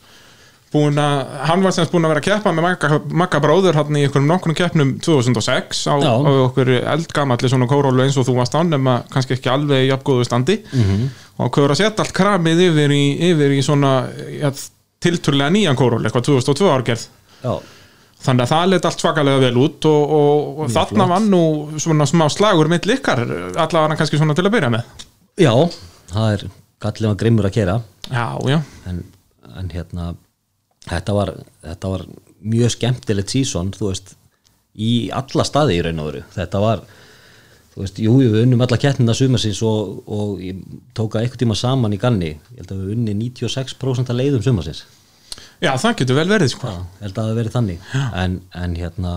búin 0.73 0.99
að, 1.01 1.19
hann 1.49 1.63
var 1.65 1.75
semst 1.77 1.93
búin 1.93 2.07
að 2.07 2.15
vera 2.15 2.23
að 2.23 2.29
keppa 2.31 2.53
með 2.55 2.65
Magga, 2.67 3.01
Magga 3.23 3.41
bróður 3.45 3.77
hann 3.77 3.99
í 3.99 4.05
einhverjum 4.07 4.31
nokkrum 4.31 4.57
keppnum 4.57 4.95
2006 5.05 5.83
á, 5.93 5.95
á 6.01 6.15
okkur 6.47 6.71
eldgamalli 6.81 7.51
svona 7.53 7.69
kórólu 7.71 8.05
eins 8.07 8.17
og 8.21 8.27
þú 8.29 8.37
varst 8.39 8.57
á 8.57 8.61
nema 8.65 9.03
kannski 9.13 9.37
ekki 9.37 9.53
alveg 9.53 9.85
í 9.85 9.91
jafngóðu 9.91 10.25
standi. 10.29 10.59
-hmm. 10.73 11.05
og 11.39 11.53
hvað 11.53 11.65
er 11.65 11.75
að 11.75 11.81
setja 11.83 12.05
allt 12.07 12.17
kramið 12.17 12.65
yfir 12.71 12.97
í, 12.97 13.05
yfir 13.31 13.55
í 13.59 13.61
svona 13.63 13.93
ja, 14.41 14.53
tilturlega 15.03 15.51
nýjan 15.53 15.77
kórólu, 15.77 16.09
eitthvað 16.09 16.29
2002 16.31 16.73
árgerð 16.73 17.07
já, 17.45 17.55
Þannig 18.23 18.45
að 18.45 18.51
það 18.53 18.69
leit 18.71 18.85
allt 18.87 19.01
svakalega 19.03 19.39
vel 19.43 19.57
út 19.59 19.87
og, 19.91 20.11
og, 20.15 20.59
og 20.63 20.69
þarna 20.71 21.07
var 21.11 21.25
nú 21.27 21.41
svona 21.83 22.07
smá 22.07 22.29
slagur 22.31 22.69
mitt 22.71 22.87
ykkar, 22.87 23.25
allavega 23.59 23.97
kannski 23.99 24.21
svona 24.21 24.37
til 24.39 24.47
að 24.47 24.55
byrja 24.55 24.71
með. 24.71 24.83
já, 25.43 25.55
það 26.13 26.29
er 26.37 26.45
gallið 26.83 27.09
var 27.09 27.17
grimmur 27.17 27.49
að 27.49 27.57
kera 27.57 27.81
Já, 28.13 28.29
já, 28.47 28.61
en, 28.87 29.03
en 29.59 29.71
hérna 29.75 30.15
þetta 30.89 31.17
var, 31.17 31.35
þetta 31.63 31.93
var 31.95 32.05
mjög 32.43 32.75
skemmtilegt 32.77 33.33
sísón, 33.33 33.73
í 34.73 34.93
alla 35.13 35.45
staði 35.45 35.77
í 35.79 35.83
raun 35.85 36.01
og 36.01 36.09
veru. 36.09 36.23
Þetta 36.33 36.63
var, 36.63 36.83
þú 37.75 37.85
veist, 37.85 38.01
jú, 38.01 38.15
við 38.23 38.39
unnum 38.47 38.65
alla 38.65 38.81
keppnina 38.81 39.15
sumarsins 39.17 39.61
og, 39.69 40.01
og 40.09 40.41
ég 40.45 40.63
tók 40.97 41.17
að 41.17 41.27
eitthvað 41.27 41.45
tíma 41.45 41.59
saman 41.59 41.93
í 41.93 42.01
ganni 42.01 42.33
ég 42.33 42.57
held 42.63 42.73
að 42.73 42.83
við 42.87 42.97
unni 42.97 43.17
96% 43.29 44.13
að 44.13 44.21
leiðum 44.23 44.45
sumarsins. 44.47 44.87
Já, 45.63 45.75
það 45.79 46.01
getur 46.01 46.19
vel 46.19 46.29
verið, 46.31 46.55
sko. 46.55 46.73
Já, 46.73 46.81
ég 46.81 47.05
held 47.07 47.21
að 47.21 47.29
það 47.29 47.39
verið 47.41 47.57
þannig. 47.59 47.87
En, 48.25 48.41
en 48.65 48.81
hérna 48.81 49.13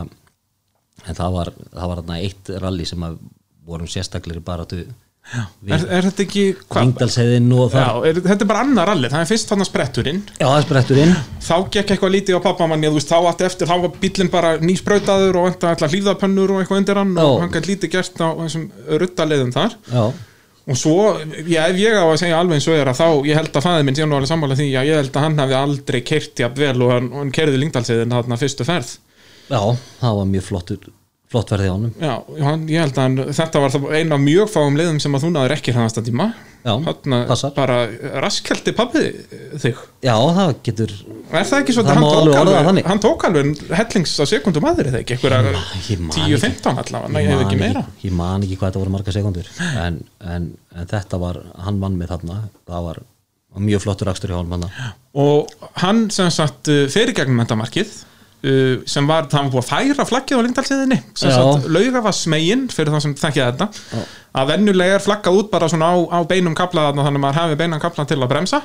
en 1.06 1.18
það 1.18 1.34
var, 1.36 1.52
það 1.72 1.92
var 1.92 2.04
eitt 2.18 2.54
rally 2.62 2.86
sem 2.88 3.04
að 3.06 3.18
vorum 3.66 3.90
sérstaklega 3.90 4.44
bara 4.46 4.68
til 4.70 4.86
Er, 5.26 5.82
er 5.90 6.06
þetta 6.06 6.22
ekki? 6.22 6.44
Vingdalsheiðin 6.70 7.48
og 7.58 7.74
Já, 7.74 7.80
það 7.80 8.04
er, 8.12 8.20
þetta 8.28 8.46
er 8.46 8.50
bara 8.52 8.62
annar 8.62 8.90
rally, 8.92 9.10
það 9.10 9.24
er 9.24 9.30
fyrst 9.32 9.50
þarna 9.50 9.66
spretturinn, 9.68 10.20
Já, 10.38 10.46
það 10.46 10.58
er 10.60 10.66
sprettur 10.68 11.00
inn 11.02 11.16
þá 11.48 11.56
gekk 11.74 11.94
eitthvað 11.96 12.14
lítið 12.14 12.38
á 12.38 12.46
pappamanni, 12.46 12.92
veist, 12.94 13.10
þá 13.10 13.32
eftir, 13.48 13.68
þá 13.72 13.76
var 13.88 13.96
bílinn 14.04 14.30
bara 14.32 14.52
nýsprautaður 14.62 15.40
og 15.42 15.50
ætla 15.66 15.90
hlýðapönnur 15.90 16.54
og 16.54 16.62
eitthvað 16.62 16.82
undir 16.84 17.02
hann 17.02 17.18
og 17.18 17.26
Já. 17.34 17.42
hann 17.42 17.56
gæti 17.58 17.72
lítið 17.74 17.94
gert 17.98 18.22
á 18.22 18.30
þessum 18.46 18.68
ruttaliðum 19.02 19.54
þar. 19.58 19.78
Já, 19.92 20.06
Og 20.66 20.74
svo, 20.82 20.94
já, 21.46 21.68
ef 21.70 21.78
ég 21.78 21.94
á 21.94 22.02
að 22.10 22.16
segja 22.18 22.38
alveg 22.42 22.58
eins 22.58 22.66
og 22.72 22.74
er 22.80 22.90
að 22.90 22.98
þá, 22.98 23.08
ég 23.30 23.38
held 23.38 23.54
að 23.54 23.66
fæði 23.68 23.84
minn 23.86 23.98
sé 24.00 24.06
nú 24.10 24.16
alveg 24.18 24.32
sammála 24.32 24.56
því 24.58 24.66
að 24.80 24.88
ég 24.90 24.98
held 24.98 25.12
að 25.20 25.26
hann 25.28 25.38
hafi 25.44 25.58
aldrei 25.60 26.00
keirt 26.02 26.42
jafn 26.42 26.58
vel 26.58 26.82
og 26.82 26.90
hann, 26.96 27.10
og 27.14 27.20
hann 27.22 27.34
kerði 27.38 27.60
lingdalsiðin 27.62 28.16
þarna 28.16 28.40
fyrstu 28.42 28.66
ferð. 28.66 28.96
já, 29.46 29.62
það 30.02 30.18
var 30.18 30.32
mjög 30.32 30.48
flottur 30.48 30.88
flott 31.32 31.50
verði 31.56 31.70
á 31.70 31.74
honum 31.74 31.94
Já, 32.00 32.14
hann, 32.46 32.66
ég 32.70 32.84
held 32.84 32.98
að 33.00 33.06
hann, 33.08 33.34
þetta 33.36 33.62
var 33.64 33.96
einn 33.98 34.14
af 34.16 34.22
mjög 34.22 34.52
fáum 34.54 34.76
leiðum 34.80 35.00
sem 35.04 35.16
að 35.18 35.26
þú 35.26 35.32
náður 35.36 35.54
ekki 35.58 35.74
hraðasta 35.76 36.04
tíma. 36.06 36.28
Já, 36.66 36.72
Þarna 36.82 37.18
passar. 37.30 37.52
bara 37.54 37.76
raskelti 38.24 38.72
pabbi 38.74 39.02
þig. 39.62 39.82
Já, 40.02 40.14
það 40.38 40.54
getur 40.66 40.94
Er 41.36 41.46
það 41.46 41.60
ekki 41.60 41.76
svo 41.76 41.84
Það 41.86 41.92
hann 41.92 42.02
má 42.02 42.08
tók, 42.10 42.16
alveg 42.22 42.40
orða 42.40 42.40
það 42.40 42.56
alveg, 42.56 42.70
þannig. 42.70 42.88
hann 42.90 43.02
tók 43.04 43.26
alveg 43.28 43.62
hellings 43.82 44.14
á 44.18 44.26
sekundum 44.32 44.66
aðri 44.72 44.88
þegar 44.90 45.04
ekki, 45.04 45.18
einhverja 45.18 45.42
ég 45.92 46.02
man 46.02 46.16
10-15 46.16 46.82
allavega, 46.84 47.12
næ, 47.14 47.20
ég 47.22 47.30
hef 47.30 47.38
man 47.38 47.46
ekki 47.46 47.60
meira. 47.62 47.84
Ég 48.06 48.16
man 48.18 48.46
ekki 48.48 48.58
hvað 48.58 48.72
þetta 48.72 48.82
voru 48.82 48.96
marga 48.96 49.14
sekundur 49.14 49.52
en, 49.84 50.00
en, 50.26 50.50
en 50.74 50.90
þetta 50.90 51.22
var, 51.22 51.42
hann 51.68 51.82
vann 51.86 52.00
með 52.02 52.16
þarna 52.16 52.40
það 52.66 52.90
var 52.90 53.04
mjög 53.66 53.86
flottur 53.86 54.10
akstur 54.12 54.34
hjá 54.34 54.40
honum 54.42 54.58
hann 54.58 54.94
Og 55.16 55.54
hann 55.84 56.06
sem 56.12 56.34
sagt 56.34 56.68
uh, 56.74 56.86
fer 56.92 57.14
í 57.14 57.16
gegnum 57.18 57.38
mentamarkið 57.44 57.94
uh, 58.46 58.84
sem 58.90 59.08
var, 59.10 59.30
það 59.32 59.48
var 59.48 59.54
búið 59.54 59.64
að 59.64 59.70
færa 59.72 60.06
flaggið 60.10 60.40
á 60.40 60.46
Lindalsiðinni, 60.46 61.00
sem 61.18 61.32
Já. 61.32 61.38
sagt 61.38 61.70
lauga 61.76 62.04
var 62.06 62.18
smegin 62.18 62.68
fyrir 62.74 62.94
það 62.96 63.04
sem 63.06 63.16
þekkja 63.22 63.50
þetta. 63.52 64.04
Að 64.36 64.54
venjulega 64.54 65.00
er 65.00 65.04
flaggað 65.06 65.40
út 65.40 65.52
bara 65.54 65.72
svona 65.72 65.90
á, 65.92 65.96
á 66.16 66.20
beinum 66.30 66.56
kapla 66.58 66.90
þarna 66.90 67.08
þannig 67.08 67.22
að 67.22 67.26
maður 67.26 67.42
hafi 67.42 67.60
beinan 67.64 67.84
kapla 67.84 68.08
til 68.10 68.20
að 68.22 68.32
bremsa. 68.34 68.62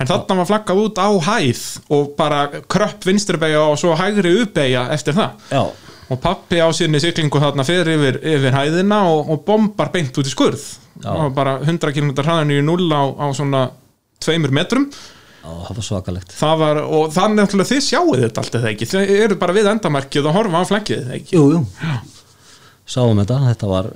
En 0.00 0.08
þarna 0.08 0.38
var 0.40 0.48
flaggað 0.48 0.82
út 0.86 1.00
á 1.02 1.08
hæð 1.28 1.62
og 1.92 2.12
bara 2.16 2.44
kröpp 2.72 3.04
vinstribeigja 3.04 3.64
og 3.68 3.76
svo 3.80 3.96
hægri 4.00 4.36
uppbeigja 4.44 4.86
eftir 4.94 5.18
það. 5.18 5.48
Já, 5.52 5.64
og 6.10 6.18
pappi 6.22 6.58
á 6.58 6.66
sinni 6.74 6.98
siglingu 7.02 7.38
þarna 7.42 7.66
fyrir 7.66 7.92
yfir, 7.94 8.16
yfir 8.32 8.56
hæðina 8.56 9.04
og, 9.12 9.28
og 9.30 9.44
bombar 9.46 9.92
beint 9.92 10.16
út 10.18 10.26
í 10.26 10.32
skurð. 10.32 10.64
Já. 11.00 11.12
og 11.14 11.34
bara 11.36 11.58
100 11.62 11.94
km 11.96 12.10
hraðinu 12.18 12.58
í 12.60 12.64
null 12.64 12.90
á, 12.92 13.02
á 13.08 13.26
svona 13.36 13.62
tveimur 14.20 14.52
metrum 14.52 14.88
já, 15.40 15.50
það 15.66 15.80
var 15.80 15.86
svakalegt. 15.86 16.36
Það 16.36 16.60
var, 16.62 16.80
og 16.98 17.14
þannig 17.14 17.56
að 17.56 17.70
þið 17.72 17.82
sjáu 17.86 18.14
þetta 18.20 18.44
allt 18.44 18.58
eða 18.60 18.72
ekki, 18.74 18.88
þið 18.92 19.12
eru 19.16 19.38
bara 19.40 19.56
við 19.56 19.70
endamarkið 19.72 20.28
og 20.30 20.36
horfa 20.38 20.62
á 20.62 20.70
flekkið 20.70 21.02
eða 21.04 21.18
ekki? 21.18 21.36
Jú, 21.36 21.44
jú, 21.56 21.64
sáum 22.90 23.20
þetta 23.22 23.40
þetta 23.48 23.70
var, 23.70 23.90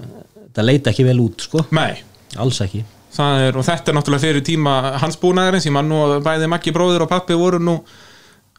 þetta 0.49 0.67
leita 0.67 0.93
ekki 0.95 1.07
vel 1.09 1.21
út 1.25 1.47
sko, 1.47 1.67
Nei, 1.75 1.93
alls 2.41 2.61
ekki. 2.65 2.85
Það 3.15 3.45
er, 3.45 3.59
og 3.61 3.67
þetta 3.69 3.93
er 3.93 3.97
náttúrulega 3.99 4.25
fyrir 4.25 4.43
tíma 4.47 4.73
hans 4.99 5.21
búnaðarins, 5.23 5.69
ég 5.69 5.75
man 5.75 5.87
nú 5.87 6.01
að 6.03 6.17
bæði 6.27 6.49
Maggi 6.51 6.73
bróðir 6.75 7.05
og 7.05 7.11
pappi 7.13 7.37
voru 7.39 7.61
nú 7.63 7.77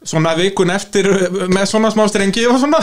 svona 0.06 0.36
vikun 0.38 0.74
eftir 0.74 1.10
með 1.50 1.66
svona 1.70 1.92
smá 1.94 2.06
strengi 2.10 2.46
og 2.50 2.60
svona. 2.62 2.82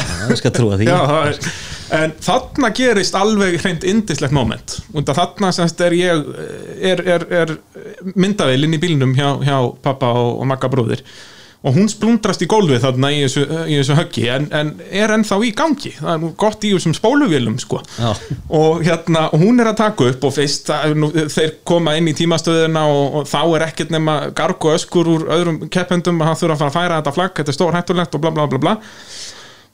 Já, 0.88 0.98
það 1.08 1.28
er, 1.30 1.52
en 1.98 2.14
þarna 2.26 2.72
gerist 2.76 3.18
alveg 3.18 3.58
hreint 3.62 3.86
indislegt 3.88 4.34
moment. 4.34 4.78
Og 4.92 5.06
þarna 5.08 5.52
semst 5.54 5.82
er 5.86 5.96
ég 5.98 6.32
er, 6.92 7.04
er, 7.16 7.26
er 7.42 7.54
myndavél 8.16 8.66
inn 8.66 8.78
í 8.78 8.82
bílnum 8.82 9.14
hjá, 9.18 9.28
hjá 9.44 9.56
pappa 9.84 10.12
og, 10.18 10.40
og 10.42 10.50
Magga 10.50 10.72
bróðir 10.72 11.04
og 11.62 11.76
hún 11.76 11.86
splundrast 11.90 12.42
í 12.42 12.48
gólfið 12.50 12.80
þarna 12.82 13.08
í 13.14 13.20
þessu, 13.22 13.42
í 13.70 13.76
þessu 13.78 13.94
höggi 13.94 14.24
en, 14.34 14.48
en 14.50 14.70
er 14.90 15.12
ennþá 15.14 15.36
í 15.46 15.52
gangi. 15.54 15.92
Það 15.94 16.10
er 16.10 16.20
nú 16.24 16.30
gott 16.38 16.64
í 16.66 16.72
þessum 16.74 16.94
spóluvélum 16.96 17.58
sko. 17.62 17.78
Og 18.58 18.82
hérna, 18.82 19.28
hún 19.38 19.62
er 19.62 19.70
að 19.70 19.78
taka 19.78 20.08
upp 20.10 20.26
og 20.26 20.34
fyrst, 20.34 20.72
nú, 20.98 21.12
þeir 21.30 21.52
koma 21.68 21.94
inn 21.98 22.10
í 22.10 22.16
tímastöðuna 22.18 22.82
og, 22.90 23.20
og 23.20 23.28
þá 23.30 23.38
er 23.44 23.66
ekkert 23.68 23.94
nema 23.94 24.16
garg 24.34 24.66
og 24.66 24.74
öskur 24.74 25.12
úr 25.12 25.28
öðrum 25.36 25.60
keppendum 25.70 26.18
að 26.22 26.32
það 26.32 26.42
þurfa 26.42 26.56
að 26.56 26.64
fara 26.64 26.72
að 26.72 26.78
færa 26.80 26.98
þetta 26.98 27.14
flagg, 27.20 27.36
þetta 27.38 27.54
er 27.54 27.58
stór 27.60 27.78
hættulegt 27.78 28.18
og 28.18 28.24
bla 28.24 28.34
bla 28.34 28.48
bla 28.50 28.62
bla. 28.66 28.74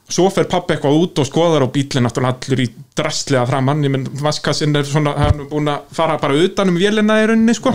Svo 0.09 0.29
fer 0.33 0.45
pappi 0.49 0.75
eitthvað 0.75 1.01
út 1.01 1.19
og 1.21 1.27
skoðar 1.29 1.65
og 1.65 1.73
bílinn 1.73 2.05
náttúrulega 2.05 2.37
allur 2.37 2.63
í 2.63 2.69
drastlega 2.97 3.43
framann. 3.49 3.83
Ég 3.85 3.93
menn 3.93 4.07
vaskassinn 4.21 4.77
er 4.77 4.85
svona, 4.89 5.15
hann 5.17 5.43
er 5.43 5.49
búin 5.49 5.69
að 5.69 5.89
fara 5.93 6.21
bara 6.21 6.37
utan 6.37 6.69
um 6.69 6.77
vélina 6.81 7.17
í 7.21 7.27
rauninni 7.29 7.57
sko. 7.57 7.73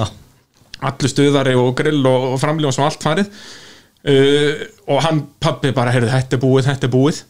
Allur 0.85 1.11
stuðari 1.11 1.55
og 1.59 1.74
grill 1.78 2.03
og, 2.11 2.32
og 2.32 2.41
framljós 2.43 2.78
og 2.78 2.89
allt 2.89 3.07
farið 3.07 3.31
uh, 4.09 4.62
og 4.89 5.02
hann 5.06 5.24
pappi 5.43 5.72
bara, 5.76 5.93
heyrðu, 5.94 6.12
þetta 6.12 6.39
er 6.39 6.43
búið, 6.44 6.68
þetta 6.70 6.89
er 6.89 6.94
búið. 6.94 7.24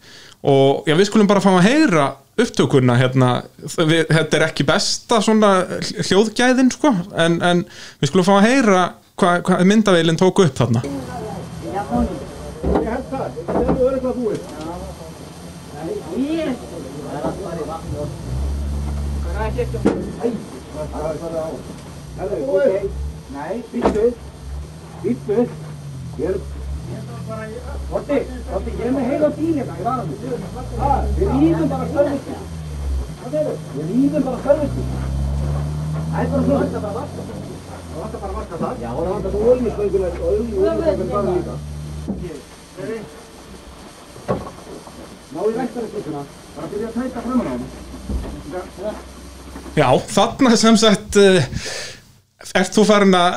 Og 0.44 0.88
já, 0.88 0.94
við 0.98 1.08
skulum 1.08 1.30
bara 1.30 1.42
fá 1.44 1.50
að 1.54 1.66
heyra 1.68 2.10
upptökurna 2.40 2.96
hérna, 2.98 3.30
við, 3.62 4.08
þetta 4.10 4.38
er 4.38 4.46
ekki 4.48 4.66
besta 4.68 5.20
svona 5.22 5.52
hljóðgæðin 6.02 6.72
sko, 6.74 6.90
en, 7.24 7.38
en 7.46 7.62
við 8.02 8.10
skulum 8.10 8.26
fá 8.26 8.34
að 8.40 8.48
heyra 8.48 8.82
hvað 9.20 9.44
hva 9.46 9.60
myndaveilin 9.70 10.18
tók 10.18 10.42
upp 10.44 10.58
þarna. 10.58 10.82
Já, 26.18 26.28
þarna 50.14 50.56
sem 50.56 50.76
sagt 50.76 51.16
ert 52.54 52.74
þú 52.76 52.84
farin 52.88 53.14
að 53.16 53.36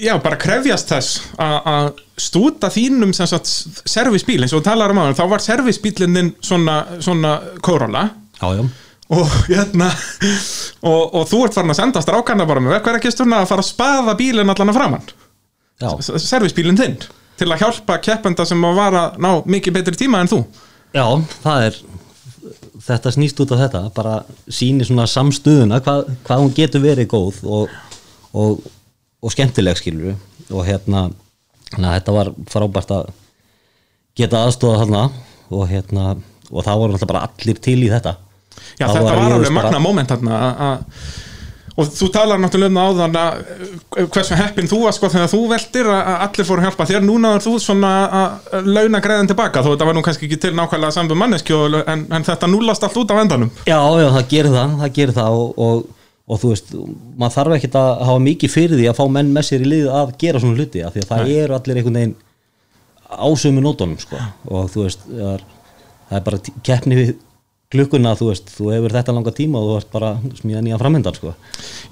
já, 0.00 0.14
bara 0.22 0.36
krefjast 0.40 0.90
þess 0.90 1.20
að- 1.38 2.00
stúta 2.20 2.68
þínum 2.70 3.10
sem 3.14 3.26
sagt 3.26 3.48
servisbíl, 3.90 4.40
eins 4.44 4.52
og 4.54 4.62
talar 4.66 4.90
um 4.94 5.00
á 5.02 5.10
þá 5.14 5.24
var 5.30 5.42
servisbílinn 5.42 6.14
þinn 6.14 6.32
svona, 6.40 6.76
svona 7.02 7.32
Corolla. 7.62 8.04
Já, 8.40 8.48
já, 8.58 8.64
og 9.14 9.32
hérna 9.48 9.88
og, 10.82 11.14
og 11.14 11.26
þú 11.28 11.40
ert 11.44 11.54
farin 11.58 11.70
að 11.74 11.78
senda 11.80 12.02
strákana 12.04 12.46
bara 12.48 12.62
með 12.62 12.76
verkværakistuna 12.78 13.42
að 13.42 13.50
fara 13.50 13.64
að 13.64 13.68
spaða 13.68 14.14
bílinn 14.18 14.50
allan 14.54 14.70
að 14.72 14.78
framann 14.78 15.10
já, 15.82 15.90
servisbílinn 16.22 16.78
þinn 16.78 16.96
til 17.38 17.50
að 17.50 17.64
hjálpa 17.64 17.98
keppenda 18.02 18.46
sem 18.46 18.62
að 18.64 18.78
vara 18.78 19.02
ná 19.18 19.30
mikið 19.50 19.74
betri 19.74 19.98
tíma 20.04 20.20
en 20.22 20.30
þú. 20.30 20.38
Já, 20.94 21.04
það 21.42 21.66
er 21.66 21.78
þetta 22.84 23.12
snýst 23.16 23.40
út 23.42 23.54
á 23.54 23.62
þetta 23.64 23.82
bara 23.96 24.14
síni 24.46 24.86
svona 24.86 25.06
samstöðuna 25.10 25.80
hvað, 25.82 26.12
hvað 26.26 26.42
hún 26.44 26.54
getur 26.54 26.84
verið 26.84 27.10
góð 27.10 27.42
og, 27.44 27.74
og, 28.34 28.64
og 29.24 29.32
skemmtileg 29.34 29.78
skilur 29.80 30.16
og 30.50 30.64
hérna 30.66 31.06
na, 31.78 31.94
þetta 31.96 32.14
var 32.14 32.32
frábært 32.50 32.90
að 32.94 33.12
geta 34.18 34.44
aðstóða 34.46 34.84
þarna. 34.84 35.04
Og 35.54 35.68
hérna 35.70 36.14
og 36.50 36.64
það 36.64 36.80
voru 36.80 36.94
náttúrulega 36.94 37.12
bara 37.12 37.26
allir 37.28 37.58
til 37.62 37.78
í 37.84 37.90
þetta. 37.92 38.16
Já, 38.78 38.86
Það 38.86 38.94
þetta 38.98 39.06
var, 39.06 39.22
ég 39.28 39.36
alveg 39.38 39.54
magna 39.54 39.80
moment 39.82 40.10
þarna 40.12 40.40
að- 40.68 40.84
og 41.74 41.88
þú 41.90 42.06
talar 42.14 42.38
náttúrulega 42.38 42.70
um 42.70 42.76
það 42.78 42.90
áðan 42.90 43.16
að 43.18 43.38
uh, 43.98 44.06
hversu 44.14 44.36
heppin 44.38 44.68
þú 44.70 44.78
var 44.84 44.94
sko 44.94 45.08
þegar 45.10 45.30
þú 45.32 45.40
veldir 45.50 45.88
að 45.90 46.20
allir 46.28 46.46
fóru 46.46 46.62
að 46.62 46.68
hjálpa 46.68 46.86
þér. 46.90 47.02
Núna 47.08 47.32
er 47.34 47.42
þú 47.42 47.54
svona 47.64 47.90
að 48.20 48.68
launa 48.70 49.00
greiðin 49.02 49.30
tilbaka. 49.32 49.64
Þó 49.64 49.72
þetta 49.72 49.88
var 49.88 49.98
nú 49.98 50.04
kannski 50.06 50.28
ekki 50.28 50.38
til 50.44 50.52
nákvæmlega 50.54 50.94
saman 50.94 51.18
manneskju 51.24 51.58
en, 51.82 52.06
en 52.14 52.26
þetta 52.30 52.50
núlast 52.52 52.86
allt 52.86 53.00
út 53.02 53.10
á 53.10 53.18
endanum. 53.24 53.50
Já, 53.66 53.80
já, 53.98 54.08
það 54.14 54.28
gerir 54.30 54.54
það, 54.54 54.78
það 54.84 54.94
gerir 55.00 55.16
það 55.18 55.40
og, 55.42 55.58
og, 55.66 55.84
og 56.24 56.38
þú 56.40 56.52
veist, 56.54 56.70
maður 57.20 57.34
þarf 57.36 57.56
ekkert 57.58 57.74
að 57.80 57.90
hafa 58.08 58.20
mikið 58.24 58.52
fyrir 58.54 58.78
því 58.80 58.86
að 58.90 58.96
fá 59.00 59.04
menn 59.12 59.32
með 59.34 59.48
sér 59.50 59.64
í 59.66 59.68
liðu 59.68 59.90
að 59.92 60.14
gera 60.22 60.40
svona 60.40 60.56
hluti, 60.56 60.80
af 60.86 60.94
því 60.94 61.02
að 61.04 61.10
það 61.10 61.32
eru 61.42 61.56
allir 61.58 61.80
einhvern 61.82 61.98
veginn 62.00 62.14
ásömu 63.14 63.60
nótunum 63.62 63.98
sko. 64.00 64.16
og 64.48 64.70
þú 64.72 64.86
veist, 64.86 65.04
það 65.10 65.30
er, 65.34 65.44
það 66.08 66.18
er 66.18 66.24
bara 66.30 66.40
keppni 66.70 66.98
við 67.02 67.12
klukkuna 67.74 68.14
þú 68.16 68.28
veist, 68.30 68.50
þú 68.54 68.70
hefur 68.72 68.94
þetta 68.94 69.14
langa 69.16 69.32
tíma 69.34 69.58
og 69.60 69.68
þú 69.68 69.76
ert 69.80 69.90
bara 69.92 70.10
smíða 70.38 70.62
nýja 70.64 70.78
framhundar 70.80 71.16
sko. 71.18 71.34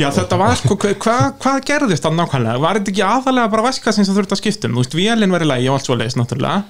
Já, 0.01 0.09
þetta 0.15 0.39
var 0.41 0.57
sko, 0.61 0.77
hva, 0.79 0.93
hva- 1.05 1.33
hvað 1.43 1.61
gerðist 1.69 2.07
það 2.07 2.17
nákvæmlega? 2.21 2.61
Var 2.65 2.79
þetta 2.81 2.93
ekki 2.95 3.05
aðalega 3.09 3.53
bara 3.57 3.67
vaskassin 3.69 4.07
sem 4.09 4.15
þurfti 4.17 4.37
að 4.37 4.43
skipta 4.43 4.69
um? 4.71 4.77
Þú 4.79 4.85
veist, 4.85 4.97
vélinn 5.01 5.35
var 5.35 5.45
í 5.45 5.49
lagi 5.51 5.69
og 5.69 5.77
allt 5.79 5.89
svo 5.91 5.97
leiðis 5.99 6.17
náttúrulega 6.21 6.65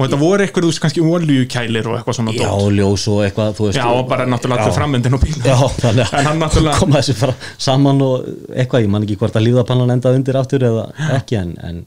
og 0.00 0.06
þetta 0.08 0.18
voru 0.20 0.44
eitthvað, 0.46 0.64
þú 0.64 0.70
veist, 0.70 0.80
kannski 0.84 1.02
oljukælir 1.04 1.86
og 1.90 1.98
eitthvað 1.98 2.16
svona 2.18 2.32
Já, 2.34 2.48
dót. 2.48 2.72
ljós 2.78 3.04
og 3.12 3.20
eitthvað 3.26 3.52
þú 3.58 3.66
veist, 3.68 3.78
Já, 3.80 3.86
og 3.92 4.08
bara 4.08 4.26
náttúrulega 4.26 4.66
Já. 4.70 4.74
framöndin 4.78 5.14
og 5.18 5.20
bílinn 5.20 5.44
Já, 5.46 5.56
þannig 5.84 6.14
En 6.18 6.26
hann 6.30 6.40
náttúrulega- 6.40 6.78
koma 6.80 6.96
þessu 7.02 7.20
bara 7.20 7.34
saman 7.58 8.02
og 8.02 8.26
eitthvað, 8.56 8.84
ég 8.86 8.88
man 8.96 9.04
ekki 9.06 9.16
hvort 9.20 9.36
að 9.36 9.46
lífðapannan 9.50 9.94
enda 9.96 10.14
undir 10.16 10.40
aftur 10.40 10.64
eða 10.70 10.86
ekki 11.20 11.36
en, 11.42 11.54
en, 11.68 11.80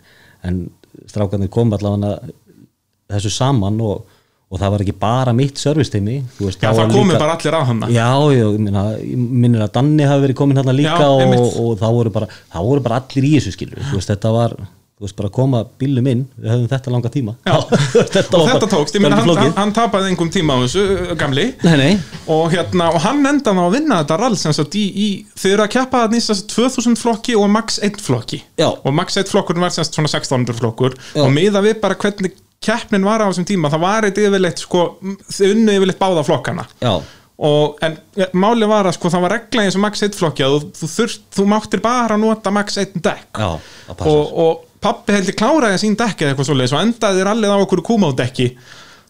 en 0.44 0.61
strákarnir 1.10 1.49
kom 1.49 1.73
allavega 1.73 2.19
þessu 3.14 3.31
saman 3.34 3.81
og, 3.84 4.06
og 4.53 4.60
það 4.61 4.72
var 4.76 4.84
ekki 4.85 4.94
bara 5.02 5.34
mitt 5.34 5.57
veist, 5.57 5.95
Já, 6.61 6.69
það 6.69 6.94
komið 6.94 7.15
líka- 7.15 7.19
bara 7.23 7.38
allir 7.38 7.57
á 7.57 7.61
hana 7.65 7.88
Já, 7.90 8.10
já, 8.38 8.45
ég 8.53 8.60
minna, 8.60 8.84
minnir 9.18 9.65
að 9.65 9.73
Danni 9.80 10.03
hafi 10.06 10.27
verið 10.27 10.38
komin 10.38 10.57
hérna 10.61 10.76
líka 10.77 10.99
Já, 11.02 11.10
og, 11.10 11.57
og 11.64 11.80
það 11.81 11.98
voru 11.98 12.10
bara, 12.14 12.27
það 12.53 12.69
voru 12.69 12.81
bara 12.85 13.02
allir 13.02 13.26
í 13.30 13.34
þessu 13.40 13.53
skilur, 13.57 13.81
þú 13.90 13.98
veist, 13.98 14.10
þetta 14.14 14.31
var 14.38 14.56
þú 15.04 15.10
veist, 15.10 15.18
bara 15.20 15.30
að 15.30 15.36
koma 15.36 15.60
bílum 15.82 16.06
inn, 16.08 16.22
við 16.40 16.52
höfum 16.54 16.68
þetta 16.72 16.92
langa 16.94 17.10
tíma. 17.12 17.34
Þetta 18.14 18.40
og 18.40 18.48
þetta 18.48 18.68
tókst, 18.72 18.96
ég 18.96 19.04
meina 19.04 19.18
hann, 19.20 19.32
hann, 19.36 19.56
hann 19.58 19.74
tapaði 19.76 20.12
engum 20.14 20.30
tíma 20.32 20.56
á 20.56 20.64
þessu, 20.64 20.84
uh, 20.94 21.10
gamli. 21.20 21.46
Nei, 21.66 21.74
nei, 21.80 21.90
og, 22.32 22.46
hérna, 22.54 22.88
og 22.96 23.04
hann 23.04 23.20
endaði 23.28 23.60
á 23.60 23.66
að 23.66 23.76
vinna 23.76 23.98
þetta 24.04 24.20
rall 24.22 24.38
sem 24.40 24.56
sagt 24.56 24.78
í, 24.80 24.84
í 24.88 25.08
þau 25.36 25.50
eru 25.52 25.66
að 25.66 25.74
keppa 25.76 26.06
það 26.06 26.16
nýst 26.16 26.46
2000 26.54 27.00
flokki 27.02 27.36
og 27.40 27.50
max 27.52 27.82
1 27.84 28.00
flokki. 28.04 28.40
Já. 28.60 28.70
og 28.72 28.96
max 28.96 29.20
1 29.20 29.32
flokkur 29.34 29.60
var 29.60 29.74
semst 29.76 29.98
svona 29.98 30.12
1600 30.12 30.60
flokkur. 30.62 30.96
Já. 31.12 31.26
og 31.26 31.34
miða 31.36 31.64
við 31.66 31.82
bara 31.84 32.00
hvernig 32.00 32.38
keppnin 32.64 33.04
var 33.04 33.26
á 33.26 33.28
þessum 33.28 33.50
tíma, 33.50 33.74
það 33.74 33.84
var 33.84 34.08
eitthvað 34.08 34.30
yfirleitt 34.30 34.64
sko, 34.64 34.86
þau 35.28 35.50
unnu 35.50 35.76
yfirleitt 35.76 36.00
báða 36.00 36.24
flokkana. 36.30 36.64
Já, 36.80 36.94
og, 37.44 37.80
en 37.84 37.98
ja, 38.16 38.28
máli 38.38 38.68
var 38.70 38.88
að 38.88 38.98
sko, 38.98 39.10
það 39.12 39.26
var 39.26 39.34
regla 39.38 39.64
í 39.64 39.70
þessu 39.70 39.82
max 39.84 40.06
1 40.06 40.18
flokki 40.20 40.46
að 40.46 40.54
þú, 40.54 40.68
þú, 40.78 40.90
þurft, 40.94 41.24
þú 41.34 41.48
máttir 41.50 41.82
bara 41.84 42.20
nota 42.20 42.54
max 42.54 42.78
1 42.80 43.02
dekk. 43.04 43.42
Og, 43.42 44.38
og 44.46 44.73
pappi 44.84 45.18
heldur 45.18 45.38
kláraði 45.39 45.81
sín 45.84 45.97
dekki 45.99 46.26
eða 46.27 46.34
eitthvað 46.35 46.49
svoleiðis 46.51 46.76
og 46.77 46.84
endaði 46.85 47.27
rallið 47.30 47.53
á 47.55 47.57
okkur 47.64 47.84
kúmáldekki 47.89 48.49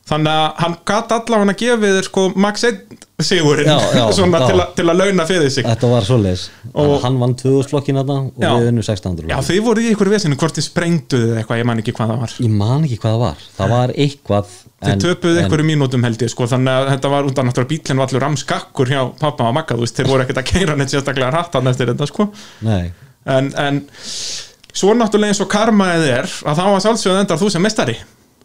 þannig 0.04 0.36
að 0.36 0.48
hann 0.60 0.74
gat 0.90 1.14
allavega 1.16 1.54
að 1.54 1.62
gefa 1.62 1.92
þér 1.96 2.08
sko 2.10 2.24
max 2.44 2.66
1 2.68 2.82
sigurinn 3.24 3.70
Já, 3.70 3.78
já. 3.96 4.04
Til, 4.18 4.26
að, 4.36 4.64
til 4.76 4.84
að 4.90 4.98
launa 5.00 5.26
fyrir 5.30 5.52
sig. 5.54 5.64
Þetta 5.64 5.90
var 5.92 6.08
Og- 6.74 6.98
Hann 7.06 7.20
vann 7.22 7.36
2000 7.40 7.70
flokkin 7.70 8.00
þarna 8.02 8.18
og 8.26 8.42
Já. 8.42 8.50
við 8.58 8.68
unnum 8.72 8.84
1600 8.84 9.30
Já, 9.32 9.38
þið 9.48 9.62
voru 9.64 9.84
í 9.86 9.92
ykkur 9.94 10.12
vesinu, 10.12 10.36
hvort 10.42 10.58
þið 10.58 10.66
sprengduðu 10.68 11.38
eitthvað, 11.40 11.62
ég 11.62 11.70
man 11.70 11.80
ekki 11.84 11.94
hvað 11.96 12.12
það 12.12 12.24
var. 12.26 12.36
Ég 12.44 12.56
man 12.60 12.88
ekki 12.88 12.98
hvað 13.00 13.14
það 13.16 13.24
var. 13.24 13.46
Það 13.60 13.74
var 13.78 13.94
eitthvað 14.06 14.56
Þið 14.84 15.04
töpuðu 15.06 15.44
ykkur 15.46 15.64
mínútum 15.64 16.04
held 16.04 16.26
ég 16.26 16.32
sko, 16.34 16.50
þannig 16.52 16.74
að 16.82 16.90
þetta 16.92 17.12
var 17.14 17.28
undan 17.30 17.48
náttúrulega 17.48 17.72
bílinn 17.72 18.02
var 18.02 18.10
allur 18.12 18.26
ramskakkur 18.26 18.92
hjá 18.92 19.02
pappa 19.22 19.46
og 19.48 19.56
makka, 19.56 19.78
þú 19.80 19.86
veist, 19.86 19.96
þeir 20.02 20.10
voru 20.12 20.26
ekkert 20.26 20.42
að 20.42 20.50
keira 20.50 20.76
neitt 20.76 20.92
sérstaklega 20.92 21.30
rattan 21.32 21.72
eftir 21.72 21.94
þetta 21.94 22.10
sko. 22.10 22.26
Nei, 22.68 22.90
en, 23.24 23.48
en 23.64 23.80
svo 24.74 24.94
náttúrulega 24.98 25.34
eins 25.34 25.42
og 25.44 25.50
karmaðið 25.54 26.08
er 26.18 26.30
að 26.50 26.60
þá 26.60 26.64
að 26.66 26.82
sjálfsögðu 26.88 27.22
endar 27.24 27.42
þú 27.42 27.50
sem 27.54 27.64
mestari 27.66 27.98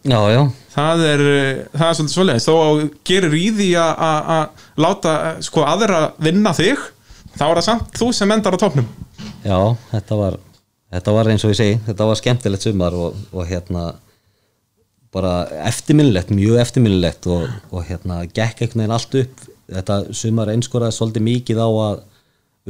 já, 0.05 0.19
já. 0.31 0.41
Það 0.75 1.01
er, 1.11 1.23
eh, 1.35 1.63
það 1.75 1.87
er 1.89 1.95
svolítið 1.97 2.13
svoleiðis. 2.15 2.45
Þó 2.47 2.55
gerir 3.09 3.33
í 3.35 3.47
því 3.57 3.69
að- 3.81 4.61
láta 4.79 5.15
eh, 5.29 5.41
sko 5.43 5.65
aðra 5.67 6.03
vinna 6.23 6.53
þig 6.55 6.77
þá 7.35 7.43
er 7.49 7.55
það 7.59 7.65
samt 7.67 7.97
þú 7.99 8.11
sem 8.15 8.31
endar 8.31 8.55
á 8.55 8.59
topnum 8.61 8.87
Já, 9.43 9.59
þetta 9.91 10.15
var 10.19 10.37
Þetta 10.89 11.11
var 11.13 11.27
eins 11.29 11.43
og 11.45 11.51
ég 11.53 11.57
segi, 11.59 11.73
þetta 11.85 12.05
var 12.09 12.17
skemmtilegt 12.17 12.63
sumar 12.65 12.95
og, 12.97 13.17
og 13.29 13.43
hérna 13.45 13.91
bara 15.13 15.33
eftirminnilegt, 15.69 16.31
mjög 16.33 16.57
eftirminnilegt 16.63 17.27
og, 17.29 17.43
og 17.69 17.83
hérna 17.85 18.23
gekk 18.25 18.63
einhvern 18.63 18.81
veginn 18.81 18.95
allt 18.95 19.17
upp. 19.21 19.43
Þetta 19.69 19.97
sumar 20.17 20.49
einskoraði 20.49 20.95
svolítið 20.97 21.25
mikið 21.27 21.61
á 21.61 21.69
að 21.69 21.99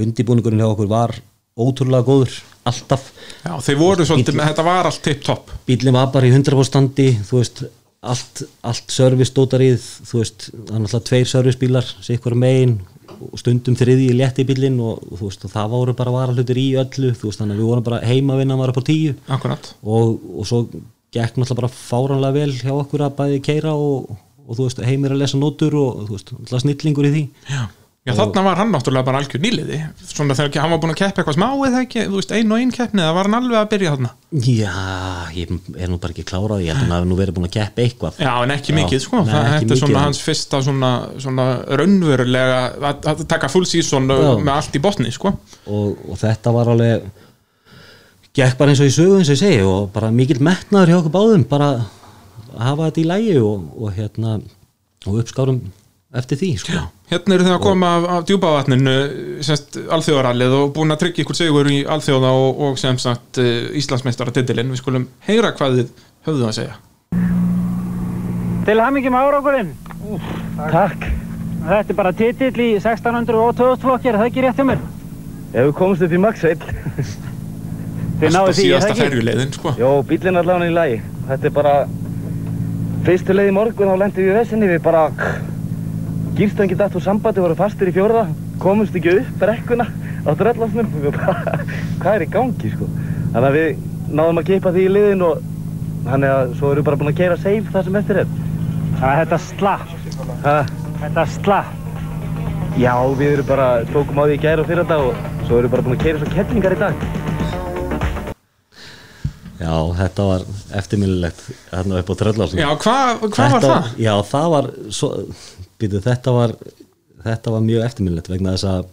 undibúningurinn 0.03 0.60
hjá 0.60 0.68
okkur 0.68 0.91
var 0.91 1.15
ótrúlega 1.60 2.07
góður, 2.07 2.38
alltaf. 2.69 3.10
Já, 3.44 3.52
þeir 3.65 3.80
voru 3.80 4.07
svolítið, 4.07 4.40
með 4.40 4.52
þetta 4.52 4.65
var 4.68 4.90
allt 4.90 5.03
tipp 5.06 5.26
topp 5.26 5.52
bílinn 5.68 5.95
var 5.95 6.10
bara 6.14 6.27
í 6.27 6.34
100% 6.34 6.68
standi 6.68 7.10
þú 7.27 7.40
veist, 7.40 7.64
allt, 7.99 8.44
allt 8.68 8.94
service 8.94 9.31
stótarið, 9.34 9.84
þú 10.07 10.22
veist, 10.22 10.48
það 10.53 10.76
er 10.76 10.84
náttúrulega 10.84 11.10
tveir 11.10 11.31
servicebílar, 11.34 11.91
sikkur 12.06 12.38
megin 12.40 12.77
og 13.10 13.40
stundum 13.41 13.76
þriði 13.77 14.11
í 14.11 14.15
létti 14.19 14.45
bílinn 14.48 14.77
og, 14.84 15.02
og 15.10 15.19
þú 15.19 15.31
veist, 15.31 15.44
og 15.48 15.53
það 15.53 15.73
voru 15.73 15.95
bara 15.98 16.14
varahlutir 16.14 16.60
í 16.61 16.68
öllu 16.80 17.11
þú 17.18 17.30
veist, 17.30 17.41
þannig 17.41 17.57
að 17.57 17.61
við 17.61 17.69
vorum 17.72 17.88
bara 17.90 17.99
heima 18.06 18.36
að 18.36 18.44
vinna 18.44 18.60
var 18.60 18.73
upp 18.73 18.80
á 18.80 18.90
tíu. 18.90 19.18
Akkurat. 19.36 19.72
Og, 19.84 20.15
og 20.40 20.48
svo 20.48 20.61
gekk 21.15 21.40
náttúrulega 21.40 21.60
bara 21.64 21.72
fáránlega 21.73 22.38
vel 22.38 22.53
hjá 22.60 22.72
okkur 22.76 23.06
að 23.07 23.18
bæði 23.18 23.41
keira 23.49 23.73
og, 23.73 24.14
og 24.45 24.60
þú 24.60 24.68
veist, 24.68 24.84
heimir 24.86 25.15
að 25.15 25.23
lesa 25.23 25.41
nótur 25.41 25.76
og 25.80 26.06
þú 26.06 26.15
veist, 26.15 26.34
náttúrulega 26.36 26.64
snillingur 26.65 27.10
í 27.10 27.14
því. 27.15 27.26
Já, 27.49 27.61
Já 28.10 28.15
þarna 28.18 28.44
var 28.45 28.60
hann 28.60 28.72
náttúrulega 28.73 29.07
bara 29.07 29.22
algjör 29.22 29.41
nýliði. 29.44 29.80
Svona 30.10 30.36
þegar 30.38 30.64
hann 30.64 30.73
var 30.73 30.81
búin 30.84 30.94
að 30.94 30.99
keppa 31.02 31.22
eitthvað 31.22 31.38
smá 31.38 31.48
eða 31.68 31.84
ekki, 31.86 32.06
þú 32.10 32.18
veist, 32.19 32.34
ein 32.36 32.52
og 32.56 32.64
ein 32.64 32.73
keppni 32.76 33.06
það 33.06 33.15
var 33.19 33.30
hann 33.30 33.38
alveg 33.40 33.60
að 33.60 33.69
byrja 33.73 33.94
þarna? 33.95 34.11
Já, 34.49 34.73
ég 35.38 35.53
er 35.77 35.91
nú 35.91 35.99
bara 36.02 36.15
ekki 36.15 36.26
klárað 36.30 36.65
ég 36.65 36.73
held 36.73 36.81
að 36.81 36.84
hann 36.86 36.95
hafi 36.98 37.10
nú 37.11 37.19
verið 37.19 37.38
búin 37.38 37.48
að 37.49 37.56
keppa 37.56 37.86
eitthvað. 37.86 38.19
Já, 38.26 38.34
en 38.44 38.56
ekki 38.57 38.73
Já, 38.73 38.77
mikið, 38.80 39.03
sko, 39.06 39.23
nei, 39.23 39.31
það, 39.34 39.56
mikið, 39.64 39.81
svona 39.84 40.03
hans 40.07 40.22
fyrsta 40.26 40.61
svona, 40.65 40.91
svona 41.22 41.48
raunverulega 41.81 42.60
að, 42.91 43.10
að 43.14 43.26
taka 43.31 43.52
full 43.53 43.65
season 43.69 44.10
Já. 44.10 44.19
með 44.41 44.53
allt 44.57 44.77
í 44.77 44.84
botni, 44.84 45.14
sko. 45.15 45.34
Og, 45.69 46.06
og 46.10 46.22
þetta 46.22 46.53
var 46.56 46.73
alveg 46.76 47.10
gekk 48.40 48.60
bara 48.60 48.73
eins 48.73 48.81
og 48.84 48.90
í 48.90 48.94
sögu 48.94 49.19
eins 49.19 49.30
og 49.31 49.36
ég 49.36 49.41
segi 49.41 49.64
og 49.65 49.90
bara 49.94 50.11
mikill 50.14 50.41
metnaður 50.45 50.91
hjá 50.94 50.98
okkur 50.99 51.15
báðum 51.15 51.45
bara 51.49 51.69
hafa 52.60 52.90
þetta 52.90 53.02
í 53.02 53.07
lægi 53.10 53.36
og, 53.41 53.69
og 53.80 53.94
hérna 53.98 54.38
og 55.07 55.22
uppskárum 55.22 55.61
eftir 56.18 56.40
því 56.40 56.49
sko. 56.57 56.84
Hérna 57.10 57.36
eru 57.36 57.45
þið 57.45 57.56
að 57.56 57.64
koma 57.64 57.90
af, 57.98 58.06
af 58.15 58.27
djúbavatninu 58.30 58.95
semst 59.45 59.77
alþjóðarallið 59.94 60.56
og 60.57 60.72
búin 60.73 60.94
að 60.94 61.03
tryggja 61.03 61.26
ykkur 61.26 61.38
sigur 61.38 61.69
í 61.69 61.80
alþjóða 61.86 62.31
og, 62.34 62.61
og 62.65 62.77
sem 62.81 62.98
sagt 63.02 63.41
uh, 63.41 63.69
Íslandsmeistara 63.77 64.34
titilinn. 64.34 64.72
Við 64.73 64.81
skulum 64.81 65.07
heyra 65.27 65.53
hvað 65.57 65.80
þið 65.80 66.06
höfðu 66.30 66.48
að 66.49 66.56
segja. 66.57 66.77
Til 68.65 68.77
hamingi 68.81 69.14
með 69.14 69.30
árákurinn. 69.30 69.73
Takk. 70.60 71.10
Þetta 71.60 71.94
er 71.94 71.98
bara 71.98 72.15
titill 72.15 72.56
í 72.64 72.69
1600 72.80 73.38
og 73.38 73.53
2000 73.57 73.84
flokkir, 73.84 74.14
er 74.15 74.22
það 74.22 74.30
ekki 74.31 74.45
rétt 74.45 74.61
hjá 74.61 74.65
mér? 74.69 74.81
Ef 75.49 75.68
við 75.68 75.73
komumst 75.77 76.06
upp 76.06 76.14
í 76.14 76.22
Maxeil. 76.22 76.57
Þið 78.19 78.34
náðu 78.36 78.52
því, 78.52 78.52
er 78.52 78.57
síðasta 78.57 78.95
það 78.98 79.18
ekki? 79.19 79.48
sko. 79.57 79.73
Jó, 79.80 79.90
bílinn 80.07 80.38
er 80.38 80.44
allavega 80.44 80.69
í 80.69 80.76
lagi. 80.76 80.99
Þetta 81.30 81.49
er 81.49 81.56
bara... 81.56 81.73
Fyrstu 83.07 83.36
leið 83.36 83.52
í 83.52 83.56
morgun 83.56 83.91
þá 83.91 84.02
lendum 84.02 84.26
við 84.26 84.31
í 84.34 84.38
vesinni. 84.40 84.69
Við 84.72 84.81
bara... 84.86 85.06
Gýrstöðin 86.40 86.70
geta 86.72 86.86
aftur 86.88 87.02
sambandi, 87.03 87.41
voru 87.44 87.56
fastir 87.60 87.90
í 87.90 87.91
fjórða. 87.91 88.22
Komumst 88.64 88.94
ekki 88.95 89.11
upp 89.20 89.32
brekkuna 89.41 89.90
á 90.24 90.32
bara... 90.32 91.34
Hvað 91.99 92.14
er 92.14 92.24
í 92.24 92.28
gangi, 92.32 92.72
sko? 92.72 92.88
Þannig 93.34 93.48
að 93.49 93.57
við 93.57 93.82
náðum 94.16 94.40
að 94.40 94.48
keipa 94.48 94.72
því 94.72 94.86
í 94.86 94.94
liðin 94.94 95.26
og... 95.28 95.41
Þannig 96.06 96.32
að 96.38 96.53
svo 96.56 96.72
erum 96.72 96.80
við 96.80 96.88
bara 96.88 96.99
búin 97.02 97.11
að 97.11 97.18
keira 97.20 97.38
safe 97.44 97.74
það 97.74 97.90
sem 97.90 97.99
eftir 97.99 98.22
er. 98.22 98.32
Það 99.02 99.10
er 99.10 99.20
þetta 99.26 99.41
slapp, 99.49 99.91
Ha? 100.45 100.56
þetta 101.03 101.26
slapp. 101.36 101.76
Já, 102.80 102.94
við 103.20 103.34
erum 103.34 103.52
bara... 103.52 103.70
Tókum 103.91 104.24
á 104.24 104.24
því 104.24 104.40
í 104.40 104.44
gæri 104.48 104.64
og 104.64 104.72
fyrir 104.72 104.88
dag 104.95 105.07
og 105.10 105.24
svo 105.44 105.60
erum 105.60 105.68
við 105.68 105.76
bara 105.76 105.88
búin 105.90 105.99
að 105.99 106.06
keira 106.07 106.24
svo 106.24 106.38
kettlingar 106.38 106.78
í 106.78 106.84
dag. 106.86 107.07
Já, 109.60 109.76
þetta 109.99 110.24
var 110.24 110.44
eftirminnilegt 110.80 111.41
hérna 111.74 111.99
upp 111.99 112.11
á 112.16 112.16
Tröllásni 112.16 112.61
Já, 112.64 112.70
hvað 112.80 113.26
hva 113.28 113.48
var 113.52 113.66
það? 113.66 113.90
Já, 113.99 114.14
það 114.30 114.45
var 114.53 114.70
svo, 114.95 115.10
býtu, 115.80 116.02
þetta 116.04 116.34
var 116.36 116.56
þetta 117.26 117.54
var 117.56 117.66
mjög 117.66 117.86
eftirminnilegt 117.88 118.32
vegna 118.32 118.56
þess 118.56 118.72
að 118.76 118.88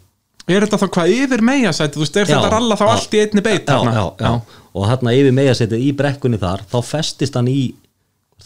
Er 0.47 0.63
þetta 0.63 0.79
þá 0.79 0.87
hvað 0.95 1.09
yfir 1.11 1.41
megasæti? 1.43 1.97
Þú 1.97 2.03
veist, 2.05 2.17
er 2.21 2.29
þetta 2.31 2.51
ralla 2.53 2.77
þá 2.79 2.85
já. 2.85 2.91
allt 2.93 3.15
í 3.17 3.21
einni 3.25 3.43
beit? 3.43 3.67
já, 3.67 3.79
já, 3.97 4.05
já, 4.23 4.61
og 4.79 4.85
hérna 4.87 5.15
yfir 5.19 5.35
megasetið 5.35 5.83
í 5.83 5.89
brekkunni 5.99 6.39
þar 6.39 6.63
þá 6.71 6.77
festist 6.87 7.35
hann 7.35 7.49
í 7.51 7.63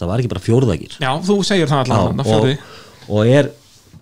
það 0.01 0.09
var 0.09 0.21
ekki 0.21 0.31
bara 0.31 0.43
fjórðagir 0.43 0.95
Já, 1.01 1.11
þú 1.25 1.37
segir 1.45 1.69
það 1.69 1.91
fjóri. 2.25 2.55
og, 2.57 3.19
og 3.19 3.29
er 3.29 3.51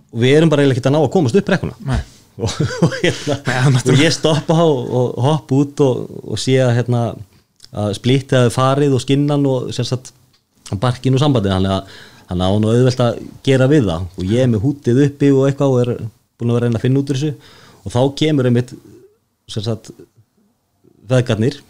og 0.09 0.23
við 0.23 0.37
erum 0.37 0.51
bara 0.51 0.63
eiginlega 0.63 0.79
ekki 0.79 0.89
að 0.89 0.95
ná 0.95 1.01
að 1.01 1.11
komast 1.13 1.39
upp 1.39 1.49
brekkuna 1.49 1.75
Nei. 1.89 1.99
og, 2.43 2.53
og, 2.85 2.93
hérna, 3.01 3.35
Nei, 3.49 3.81
og 3.83 3.99
ég 3.99 4.15
stoppa 4.15 4.59
og, 4.63 4.93
og 5.01 5.19
hoppa 5.25 5.59
út 5.59 5.83
og, 5.83 6.05
og 6.23 6.39
sé 6.39 6.55
að, 6.63 6.71
hérna, 6.79 7.01
að 7.83 7.91
splitti 7.99 8.37
að 8.39 8.53
farið 8.55 8.95
og 8.95 9.03
skinnan 9.03 9.49
og 9.49 9.73
sem 9.75 9.87
sagt 9.87 10.13
barkinu 10.79 11.19
sambandið 11.19 11.57
þannig 11.57 11.75
að 11.75 11.99
hann 12.29 12.43
á 12.45 12.49
nú 12.61 12.69
auðvelt 12.71 13.01
að 13.05 13.23
gera 13.45 13.69
við 13.71 13.89
það. 13.89 14.05
Og 14.17 14.29
ég 14.29 14.43
er 14.43 14.51
með 14.51 14.65
hútið 14.65 15.01
uppi 15.07 15.31
og 15.33 15.47
eitthvað 15.47 15.73
og 15.73 15.81
er 15.83 15.95
búin 16.39 16.51
að 16.51 16.59
vera 16.59 16.59
að 16.59 16.67
reyna 16.67 16.79
að 16.79 16.85
finna 16.85 17.01
út 17.01 17.13
úr 17.13 17.19
þessu. 17.19 17.55
Og 17.79 17.95
þá 17.95 18.01
kemur 18.21 18.49
einmitt 18.49 18.75
sem 19.49 19.65
sagt 19.65 19.91
veðgarnir 21.09 21.63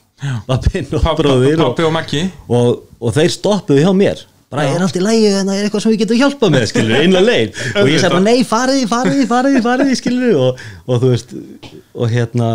pappinn 0.48 0.90
og 0.98 1.07
bróðir 1.19 1.61
og, 1.64 1.80
og 1.80 2.11
og, 2.52 2.81
og 2.99 3.15
þeir 3.15 3.31
stoppuðu 3.34 3.86
hjá 3.86 3.94
mér. 3.95 4.26
Bara 4.49 4.65
er 4.65 4.81
allt 4.81 4.98
í 4.98 5.02
lægi 5.03 5.30
en 5.30 5.45
það 5.45 5.60
er 5.60 5.68
eitthvað 5.68 5.84
sem 5.84 5.94
við 5.94 6.02
getum 6.02 6.19
hjálpað 6.23 6.53
með? 6.56 6.64
Skilur, 6.72 6.95
einlega 6.98 7.26
leið. 7.27 7.60
Og 7.84 7.90
ég 7.91 8.02
segi 8.02 8.10
bara 8.10 8.22
nei 8.26 8.40
fariði, 8.49 8.88
fariði, 8.90 9.26
fariði, 9.30 9.60
fariði 9.61 9.98
skilur 9.99 10.40
og, 10.41 10.64
og 10.90 11.03
þú 11.03 11.11
veist 11.11 11.36
og 11.94 12.10
hérna 12.10 12.48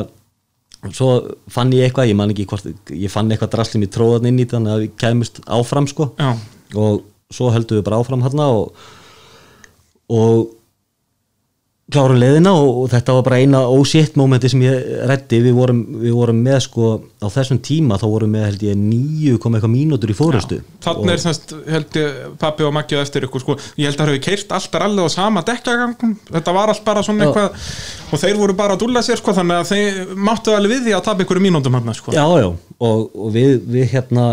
svo 0.90 1.12
fann 1.54 1.70
ég 1.72 1.86
eitthvað, 1.86 2.10
ég 2.10 2.18
man 2.18 2.34
ekki 2.34 2.48
hvort 2.50 2.66
ég 2.90 3.12
fann 3.12 3.30
eitthvað 3.30 3.52
draslim 3.54 3.86
í 3.86 3.90
tróðan 3.94 4.26
inn 4.32 4.42
í 4.42 4.48
þannig 4.50 4.74
að 4.74 4.82
við 4.82 4.96
kæmust 5.04 5.38
áfram 5.46 5.86
sko. 5.88 6.10
Já. 6.18 6.34
og 6.74 7.04
svo 7.32 7.52
heldum 7.54 7.80
við 7.80 7.86
bara 7.86 8.02
áfram 8.02 8.24
hérna 8.24 8.50
og, 8.52 8.84
og 10.12 10.52
klárum 11.92 12.16
leiðina 12.16 12.52
og, 12.56 12.68
og 12.80 12.86
þetta 12.92 13.14
var 13.18 13.24
bara 13.26 13.38
eina 13.42 13.60
ósétt 13.68 14.14
momenti 14.16 14.48
sem 14.48 14.62
ég 14.64 14.86
reddi 15.08 15.40
við 15.44 15.56
vorum, 15.58 15.82
við 16.00 16.14
vorum 16.16 16.38
með 16.46 16.62
sko 16.64 16.92
á 17.20 17.28
þessum 17.28 17.60
tíma 17.64 17.98
þá 18.00 18.06
vorum 18.08 18.32
með 18.32 18.46
held 18.48 18.64
ég 18.64 18.78
níu 18.80 19.36
koma 19.42 19.58
eitthvað 19.58 19.74
mínútur 19.74 20.12
í 20.14 20.16
fórustu 20.16 20.62
Þannig 20.84 21.12
er 21.12 21.20
semst, 21.20 21.52
held 21.68 21.98
ég, 22.00 22.22
pappi 22.40 22.64
og 22.64 22.72
Maggi 22.76 22.96
á 22.96 23.04
eftir 23.04 23.28
ykkur, 23.28 23.44
sko, 23.44 23.58
ég 23.80 23.90
held 23.90 23.98
að 23.98 24.00
það 24.00 24.12
hefur 24.14 24.24
keirt 24.24 24.56
alltaf 24.56 24.82
rallið 24.84 25.08
á 25.08 25.16
sama 25.16 25.44
dekkjagangum, 25.50 26.16
þetta 26.30 26.56
var 26.56 26.72
allt 26.72 26.84
bara 26.88 27.04
svona 27.04 27.24
Já. 27.24 27.28
eitthvað, 27.28 27.68
og 28.10 28.24
þeir 28.24 28.40
voru 28.40 28.56
bara 28.58 28.78
að 28.78 28.82
dúlla 28.86 29.04
sér, 29.04 29.20
sko, 29.20 29.36
þannig 29.36 29.60
að 29.60 29.70
þeir 29.74 30.16
máttu 30.30 30.56
alveg 30.56 30.74
við 30.78 30.88
því 30.88 30.96
að 30.96 31.06
tapa 31.10 31.24
ykkur 31.24 31.40
mínúndum 31.44 31.78
hann, 31.78 31.94
sko. 31.96 32.16
Já, 32.16 32.24
já, 32.40 32.48
og, 32.48 33.06
og 33.12 33.32
við, 33.36 33.56
við 33.76 33.88
hérna 33.92 34.26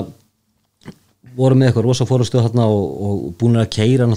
vorum 1.37 1.61
með 1.61 1.69
eitthvað 1.69 1.85
rosa 1.85 2.07
fórustu 2.09 2.39
og, 2.41 2.53
og 2.65 3.19
búin 3.39 3.59
að 3.61 3.69
keira 3.75 4.07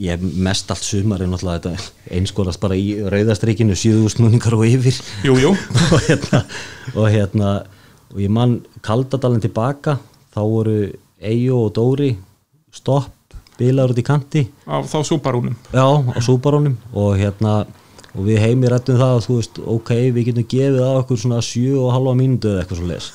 ég 0.00 0.22
mest 0.22 0.70
allt 0.72 0.86
sumar 0.86 1.22
einskólast 1.22 2.60
bara 2.62 2.76
í 2.78 2.96
rauðastrikinu, 3.12 3.76
sjöðu 3.76 4.10
snúningar 4.12 4.56
og 4.56 4.66
yfir 4.66 5.00
Jú, 5.26 5.36
jú. 5.40 5.52
og 5.92 6.00
hérna 6.08 6.42
og 6.94 7.08
hérna, 7.12 7.50
og 8.12 8.20
ég 8.20 8.32
man 8.32 8.60
kaldadalinn 8.84 9.44
tilbaka, 9.44 9.98
þá 10.34 10.40
voru 10.40 10.78
Eyjó 11.22 11.66
og 11.68 11.74
Dóri 11.76 12.10
stopp, 12.72 13.36
bilaður 13.58 13.94
út 13.94 14.02
í 14.02 14.06
kanti 14.06 14.46
Á 14.66 14.80
þá 14.82 14.98
súparúnum. 15.06 15.54
Já, 15.70 15.86
á 15.86 16.18
súbarónum 16.24 16.78
og 16.92 17.14
hérna 17.20 17.62
og 18.12 18.26
við 18.26 18.42
heimi 18.44 18.68
rættum 18.68 18.98
það 19.00 19.14
að 19.16 19.26
þú 19.26 19.36
veist 19.38 19.60
ok, 19.74 19.92
við 20.12 20.26
getum 20.30 20.48
gefið 20.52 20.82
á 20.84 20.90
okkur 21.00 21.20
svona 21.20 21.44
7,5 21.44 22.18
mínútu 22.18 22.50
eða 22.50 22.64
eitthvað 22.64 22.80
svo 22.80 22.88
les 22.90 23.06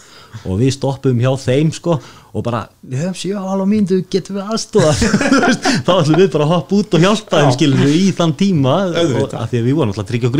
og 0.46 0.60
við 0.62 0.72
stoppum 0.76 1.20
hjá 1.24 1.32
þeim 1.42 1.74
sko 1.76 1.98
og 2.38 2.44
bara, 2.46 2.66
við 2.86 3.06
höfum 3.06 3.18
7,5 3.18 3.70
mínútu 3.72 4.00
getum 4.14 4.38
við 4.38 4.52
aðstofa 4.54 4.94
þá 5.88 5.92
ætlum 5.96 6.20
við 6.22 6.32
bara 6.36 6.48
að 6.48 6.54
hoppa 6.54 6.80
út 6.82 6.98
og 6.98 7.06
hjálpa 7.06 7.42
þeim 7.42 7.54
skilur 7.56 7.84
við 7.86 7.96
í 7.98 8.08
þann 8.18 8.36
tíma 8.38 8.76
og, 8.92 9.34
að 9.34 9.54
því 9.54 9.62
að 9.62 9.70
við 9.70 9.78
vorum 9.80 9.94
alltaf 9.94 10.06
að 10.06 10.12
tryggja 10.12 10.32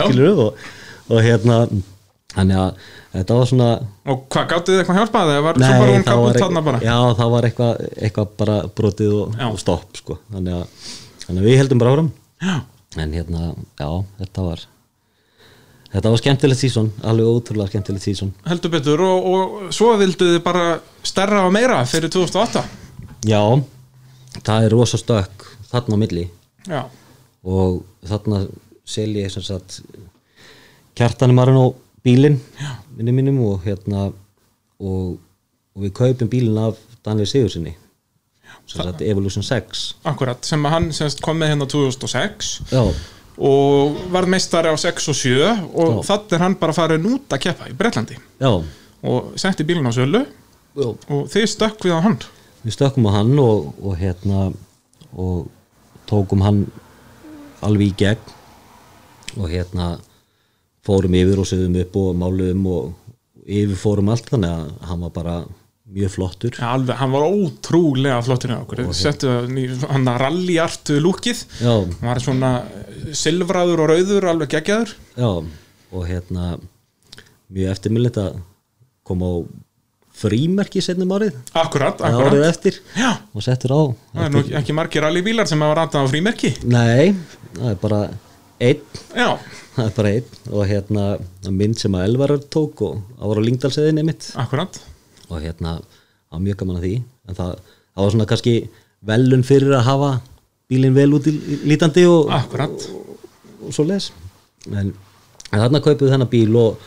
okkur 0.00 0.22
við 0.24 0.42
og, 0.48 0.66
og 1.10 1.22
hérna 1.28 1.60
þannig 2.34 2.60
að 2.64 2.84
þetta 3.14 3.38
var 3.38 3.48
svona 3.52 3.70
Og 4.10 4.26
hvað 4.34 4.46
gáttu 4.50 4.74
þið 4.74 4.80
eitthvað 4.82 5.00
hjálpað? 5.00 5.30
Það 5.30 5.44
var 5.46 5.60
súparún 5.62 6.06
það 6.08 6.22
var, 6.24 6.38
þarna 6.42 6.62
bara. 6.66 6.82
já, 6.82 6.96
það 7.20 7.34
var 7.34 7.48
eitthvað, 7.48 7.82
eitthvað 8.08 8.36
bara 8.42 8.56
brotið 8.80 9.16
og, 9.20 9.40
og 9.52 9.58
stopp 9.62 10.00
sko. 10.00 10.18
þannig, 10.34 10.58
að, 10.58 10.92
þannig 11.26 11.44
að 11.44 11.50
við 11.50 11.58
heldum 11.62 11.82
bara 11.84 11.94
áram 11.94 12.12
Já. 12.44 12.54
en 13.04 13.14
hérna, 13.14 13.50
já, 13.78 13.90
þetta 14.20 14.48
var 14.50 14.64
þetta 15.94 16.12
var 16.12 16.20
skemmtilegt 16.22 16.60
sísón 16.60 16.90
alveg 17.06 17.30
ótrúlega 17.30 17.70
skemmtilegt 17.72 18.06
sísón 18.06 18.32
Heldur 18.48 18.72
betur 18.74 19.04
og, 19.06 19.28
og 19.34 19.74
svo 19.74 19.94
vildu 20.00 20.32
þið 20.34 20.42
bara 20.44 20.64
stærra 21.06 21.44
og 21.46 21.54
meira 21.54 21.82
fyrir 21.88 22.12
2008. 22.12 22.64
já, 23.30 23.42
það 24.42 24.66
er 24.66 24.74
rosa 24.74 25.00
stökk 25.00 25.46
þarna 25.70 25.98
á 25.98 26.02
milli. 26.02 26.26
Já. 26.68 26.82
og 27.44 27.82
þarna 28.06 28.44
sel 28.88 29.10
ég 29.16 29.32
sem 29.32 29.44
sagt 29.44 29.80
kjartanum 30.96 31.36
marinn 31.38 31.60
á 31.60 31.66
bílinn 32.04 32.40
minni 32.96 33.14
mínum 33.14 33.40
og 33.48 33.64
hérna 33.64 34.08
og, 34.80 35.16
og 35.74 35.82
við 35.84 35.94
kaupum 35.96 36.30
bílinn 36.30 36.60
af 36.60 36.78
Daniel 37.04 37.28
Sigursinni 37.28 37.74
sem 38.66 38.80
sagt 38.80 39.02
Evolution 39.04 39.44
6 39.44 39.84
Akkurat, 40.08 40.40
sem 40.46 40.62
að 40.64 40.74
hann 40.76 40.88
semst 40.96 41.20
kom 41.24 41.36
með 41.40 41.54
hérna 41.54 41.68
2006 41.68 42.54
já, 42.72 42.82
og 43.38 43.98
varð 44.14 44.30
meistari 44.34 44.70
á 44.70 44.76
6 44.78 45.10
og 45.10 45.18
7 45.18 45.34
og 45.74 46.04
þannig 46.06 46.36
er 46.36 46.44
hann 46.44 46.56
bara 46.60 46.76
farin 46.76 47.08
út 47.10 47.34
að 47.34 47.42
keppa 47.48 47.68
í 47.70 47.76
Bretlandi. 47.76 48.18
Já, 48.38 48.52
og 49.04 49.34
setti 49.40 49.66
bílinn 49.66 49.90
á 49.90 49.92
sölu 49.94 50.22
já. 50.22 50.88
og 50.94 51.26
þið 51.32 51.50
stökk 51.50 51.86
við 51.86 51.98
á 51.98 52.00
hann. 52.06 52.18
Við 52.64 52.76
stökkum 52.78 53.08
á 53.10 53.18
hann 53.18 53.34
og, 53.42 53.74
og 53.82 53.98
hérna 53.98 54.48
og 55.12 55.48
tókum 56.08 56.44
hann 56.44 56.64
alveg 57.64 57.92
í 57.92 57.98
gegn. 58.04 58.32
Og 59.34 59.50
hérna 59.50 59.96
fórum 60.86 61.16
yfir 61.18 61.40
og 61.42 61.48
sögðum 61.48 61.80
upp 61.82 61.96
og 61.98 62.16
máluðum 62.20 62.66
og 62.70 62.92
yfir 63.44 63.78
fórum 63.78 64.12
allt 64.12 64.28
þannig 64.30 64.52
að 64.52 64.88
hann 64.88 65.04
var 65.04 65.14
bara 65.14 65.36
mjög 65.84 66.14
flottur. 66.14 66.56
Alveg, 66.64 66.96
hann 66.96 67.12
var 67.12 67.26
ótrúlega 67.28 68.22
flottur 68.24 68.54
hann 68.54 70.08
að 70.08 70.22
rallyartu 70.22 70.96
lúkið 71.04 71.42
hann 71.60 71.92
var 72.00 72.22
svona 72.24 72.54
silfraður 73.12 73.84
og 73.84 73.92
rauður 73.92 74.30
alveg 74.32 74.56
geggjaður. 74.56 74.94
Já 75.18 75.30
og 75.94 76.08
hérna 76.08 76.56
mjög 77.54 77.70
eftirmillet 77.74 78.18
að 78.18 78.40
koma 79.06 79.28
á 79.30 79.34
frímerki 80.14 80.80
setnum 80.82 81.12
árið. 81.14 81.36
Akkurat, 81.58 82.00
árið 82.00 82.20
akkurat. 82.22 82.46
eftir. 82.48 82.78
Já. 82.96 83.10
og 83.34 83.44
settur 83.44 83.74
á. 83.74 83.82
Það 84.14 84.24
er 84.24 84.32
nú 84.34 84.42
ekki 84.60 84.76
margir 84.76 85.04
rallybílar 85.04 85.50
sem 85.50 85.62
hafa 85.62 85.76
ratað 85.82 86.06
á 86.06 86.12
frímerki. 86.12 86.54
Nei, 86.64 87.14
það 87.58 87.70
er 87.72 87.78
bara 87.82 88.00
einn. 88.62 88.82
Já, 89.10 89.28
það 89.76 89.84
er 89.84 89.94
bara 89.98 90.14
einn. 90.16 90.32
Og 90.50 90.66
hérna 90.70 91.06
mynd 91.50 91.78
sem 91.82 91.98
að 91.98 92.08
Elvarar 92.08 92.42
tók 92.46 92.82
og 92.86 93.04
var 93.18 93.42
á 93.42 93.46
Lingdalseðinni 93.46 94.06
mitt 94.06 94.30
akkurat 94.38 94.80
og 95.34 95.42
hérna 95.44 95.76
það 95.80 96.36
var 96.38 96.42
mjög 96.48 96.58
gaman 96.62 96.78
að 96.80 96.86
því. 96.88 96.94
En 97.28 97.38
það, 97.38 97.52
það 97.94 98.02
var 98.06 98.14
svona 98.14 98.28
kannski 98.32 98.54
velun 99.04 99.44
fyrir 99.46 99.74
að 99.78 99.86
hafa 99.90 100.10
bílinn 100.72 100.94
vel 100.96 101.10
út 101.18 101.26
í 101.28 101.34
lítandi 101.68 102.06
og, 102.08 102.30
akkurat, 102.32 102.86
og 103.64 103.72
svo 103.76 103.84
les 103.88 104.10
en, 104.72 104.94
en 105.52 105.60
þarna 105.60 105.80
kaupuðu 105.84 106.10
þennan 106.14 106.30
bíl 106.32 106.54
og, 106.56 106.78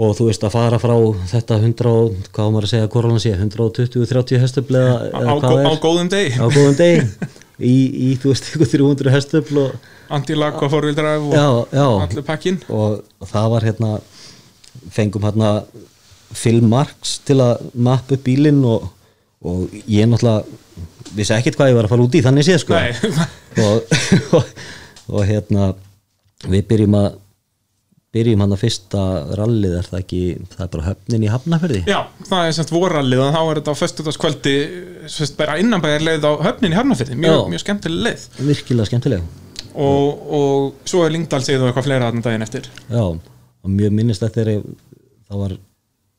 og 0.00 0.12
þú 0.18 0.26
veist 0.28 0.44
að 0.46 0.52
fara 0.54 0.78
frá 0.82 0.94
þetta 1.32 1.56
100, 1.62 1.88
og- 1.88 2.18
hvað 2.34 2.46
á 2.46 2.52
maður 2.52 2.66
að 2.68 2.72
segja 2.74 2.86
að 2.88 2.92
koronan 2.94 3.22
sé 3.24 3.32
120-30 3.36 4.42
hestufl 4.44 4.76
eða, 4.76 4.92
á, 5.08 5.18
eða 5.20 5.32
á, 5.32 5.34
hvað 5.40 5.56
á 5.56 5.72
er. 5.72 5.80
góðum 5.86 6.10
degi. 6.12 6.34
Á 6.36 6.46
góðum 6.52 6.76
degi. 6.78 7.06
Í, 7.60 7.72
í 7.92 8.10
þú 8.16 8.30
veist 8.32 8.46
ykkur 8.54 8.68
300 8.72 9.10
hestufl 9.12 9.58
og, 9.60 9.72
antilag 10.16 10.56
og 10.64 10.70
fórvildræf 10.72 11.26
og 11.28 11.34
já, 11.36 11.48
já, 11.76 11.84
allir 12.06 12.24
pakkin 12.24 12.56
og, 12.72 13.02
og 13.20 13.28
það 13.28 13.50
var 13.52 13.66
hérna 13.68 13.90
fengum 14.96 15.26
hérna 15.28 15.50
Phil 16.36 16.60
Marks 16.62 17.18
til 17.26 17.40
að 17.42 17.64
mappa 17.74 18.16
upp 18.16 18.26
bílinn 18.26 18.60
og, 18.68 18.88
og 19.42 19.72
ég 19.90 20.08
náttúrulega 20.10 20.44
vissi 21.16 21.34
ekkert 21.34 21.58
hvað 21.58 21.72
ég 21.72 21.78
var 21.80 21.88
að 21.88 21.94
fara 21.94 22.06
út 22.06 22.14
í 22.18 22.22
þannig 22.24 22.46
séð 22.46 22.62
sko. 22.64 22.78
Og, 23.60 23.94
og, 24.38 24.50
og 25.10 25.24
hérna 25.26 25.72
við 26.46 26.68
byrjum 26.70 26.94
að 26.94 27.08
byrjum 28.14 28.42
hann 28.44 28.54
að 28.54 28.60
fyrsta 28.62 29.00
rallið 29.38 29.74
er 29.80 29.88
það 29.88 29.98
ekki, 30.00 30.20
það 30.52 30.62
er 30.64 30.70
bara 30.72 30.84
höfnin 30.86 31.24
í 31.26 31.30
Hafnafjörði 31.30 31.80
Já, 31.86 31.98
það 32.26 32.46
er 32.46 32.54
semst 32.56 32.72
vorallið 32.74 33.22
og 33.24 33.32
þá 33.34 33.40
er 33.40 33.60
þetta 33.60 33.74
á 33.74 33.80
föstudagskvöldi 33.80 34.54
semst 35.10 35.36
bara 35.38 35.56
innanbæðar 35.62 36.06
leið 36.06 36.26
á 36.26 36.32
höfnin 36.46 36.74
í 36.74 36.78
Hafnarfirði. 36.78 37.18
Mjög, 37.22 37.42
mjög 37.52 37.64
skemmtileg 37.64 38.06
leið. 38.06 38.26
Virkilega 38.52 38.90
skemmtileg. 38.90 39.26
Og, 39.70 40.22
og 40.38 40.88
svo 40.90 41.04
er 41.06 41.14
Lingdal 41.14 41.42
segið 41.46 41.64
og 41.64 41.70
eitthvað 41.70 41.86
fleira 41.86 42.08
þarna 42.08 42.24
daginn 42.26 42.46
eftir? 42.46 42.70
Já, 42.90 43.04
og 43.10 43.74
mjög 43.80 43.94
minnist 43.98 44.24
þetta 44.26 44.42
er 44.42 44.52
það 44.60 45.44
var 45.44 45.56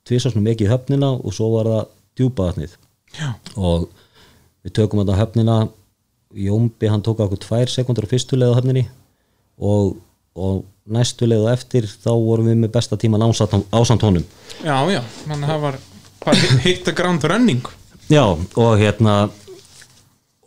tvisasnum 0.07 0.47
ekki 0.51 0.67
í 0.67 0.71
höfnina 0.71 1.11
og 1.17 1.35
svo 1.35 1.51
var 1.55 1.69
það 1.71 1.91
djúpaðatnið 2.19 2.77
og 3.57 3.87
við 4.61 4.75
tökum 4.77 5.03
þetta 5.03 5.19
höfnina. 5.19 5.59
Jómbi 6.31 6.87
hann 6.87 7.01
tók 7.03 7.19
okkur 7.19 7.41
tvær 7.43 7.67
sekundur 7.67 8.05
á 8.07 8.11
fyrstu 8.11 8.37
leið 8.39 8.53
á 8.55 8.57
höfninni 8.61 8.85
og, 9.59 9.97
og 10.31 10.61
næstu 10.87 11.27
leið 11.27 11.43
og 11.43 11.51
eftir 11.51 11.87
þá 11.91 12.11
vorum 12.15 12.47
við 12.47 12.61
með 12.61 12.71
besta 12.77 12.95
tíman 12.99 13.25
ásand 13.27 14.05
honum. 14.05 14.23
Já, 14.63 14.77
já 14.87 15.01
þannig 15.25 15.43
að 15.43 15.51
það 15.51 15.65
var 15.65 15.79
bara 16.23 16.61
hitt 16.63 16.87
að 16.87 16.97
ground 17.01 17.27
running. 17.27 17.67
Já 18.07 18.23
og 18.31 18.71
hérna 18.79 19.17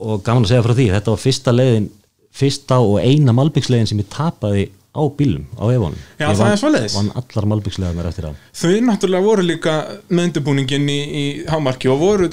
og 0.01 0.25
gaman 0.25 0.47
að 0.47 0.55
segja 0.55 0.65
frá 0.65 0.75
því 0.79 0.89
þetta 0.95 1.13
var 1.13 1.23
fyrsta 1.23 1.55
leiðin 1.55 1.91
fyrsta 2.35 2.81
og 2.83 2.97
eina 3.05 3.35
malbyggsleiðin 3.37 3.91
sem 3.93 4.01
ég 4.03 4.11
tapaði 4.11 4.65
á 4.95 5.03
bílum 5.19 5.45
á 5.59 5.65
Evónum 5.75 5.99
Já, 6.21 6.29
það 6.39 6.53
er 6.53 6.61
svoleiðis. 6.61 6.95
vann 6.97 7.11
allar 7.19 7.47
malbyggsleiðanar 7.53 8.09
eftir 8.11 8.27
það. 8.29 8.37
Þau 8.61 8.75
náttúrulega 8.89 9.27
voru 9.27 9.43
líka 9.47 9.75
með 10.09 10.29
undirbúningin 10.29 10.87
í, 10.89 10.99
í 11.21 11.25
hámarki 11.51 11.91
og 11.91 11.99
voru 12.01 12.29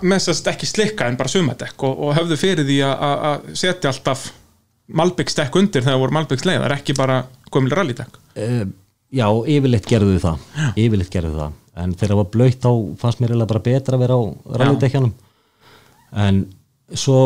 með 0.00 0.22
sérst 0.28 0.46
ekki 0.52 0.68
slikka 0.70 1.08
en 1.10 1.18
bara 1.18 1.32
sumadekk 1.32 1.84
og, 1.88 1.98
og 2.06 2.14
höfðu 2.20 2.38
fyrir 2.38 2.68
því 2.68 2.78
að- 2.86 3.50
setja 3.58 3.90
alltaf 3.90 4.28
malbyggsdekk 4.94 5.58
undir 5.58 5.82
þegar 5.82 6.00
voru 6.02 6.16
malbyggsleiðar, 6.18 6.76
ekki 6.78 6.94
bara 6.98 7.22
gömul 7.50 7.72
rallydekk. 7.72 8.18
Uh, 8.36 8.64
já, 9.14 9.26
yfirleitt 9.56 9.86
gerðu 9.88 10.18
það. 10.22 10.48
Yfirleitt 10.76 11.12
gerðu 11.14 11.38
það. 11.40 11.60
En 11.74 11.94
þegar 11.94 12.12
það 12.12 12.20
var 12.22 12.30
blöytt 12.34 12.60
þá 12.62 12.70
fannst 13.00 13.22
mér 13.22 13.34
bara 13.46 13.62
betra 13.64 13.96
að 13.96 14.04
vera 14.04 14.18
á 14.18 14.22
rallydekjanum 14.60 15.14
en 16.14 16.44
svo 16.94 17.16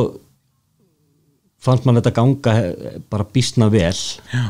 fannst 1.62 1.86
mann 1.86 1.98
þetta 1.98 2.14
ganga 2.16 2.54
eh, 2.60 2.98
bara 3.10 3.26
býstna 3.34 3.70
vel 3.72 3.94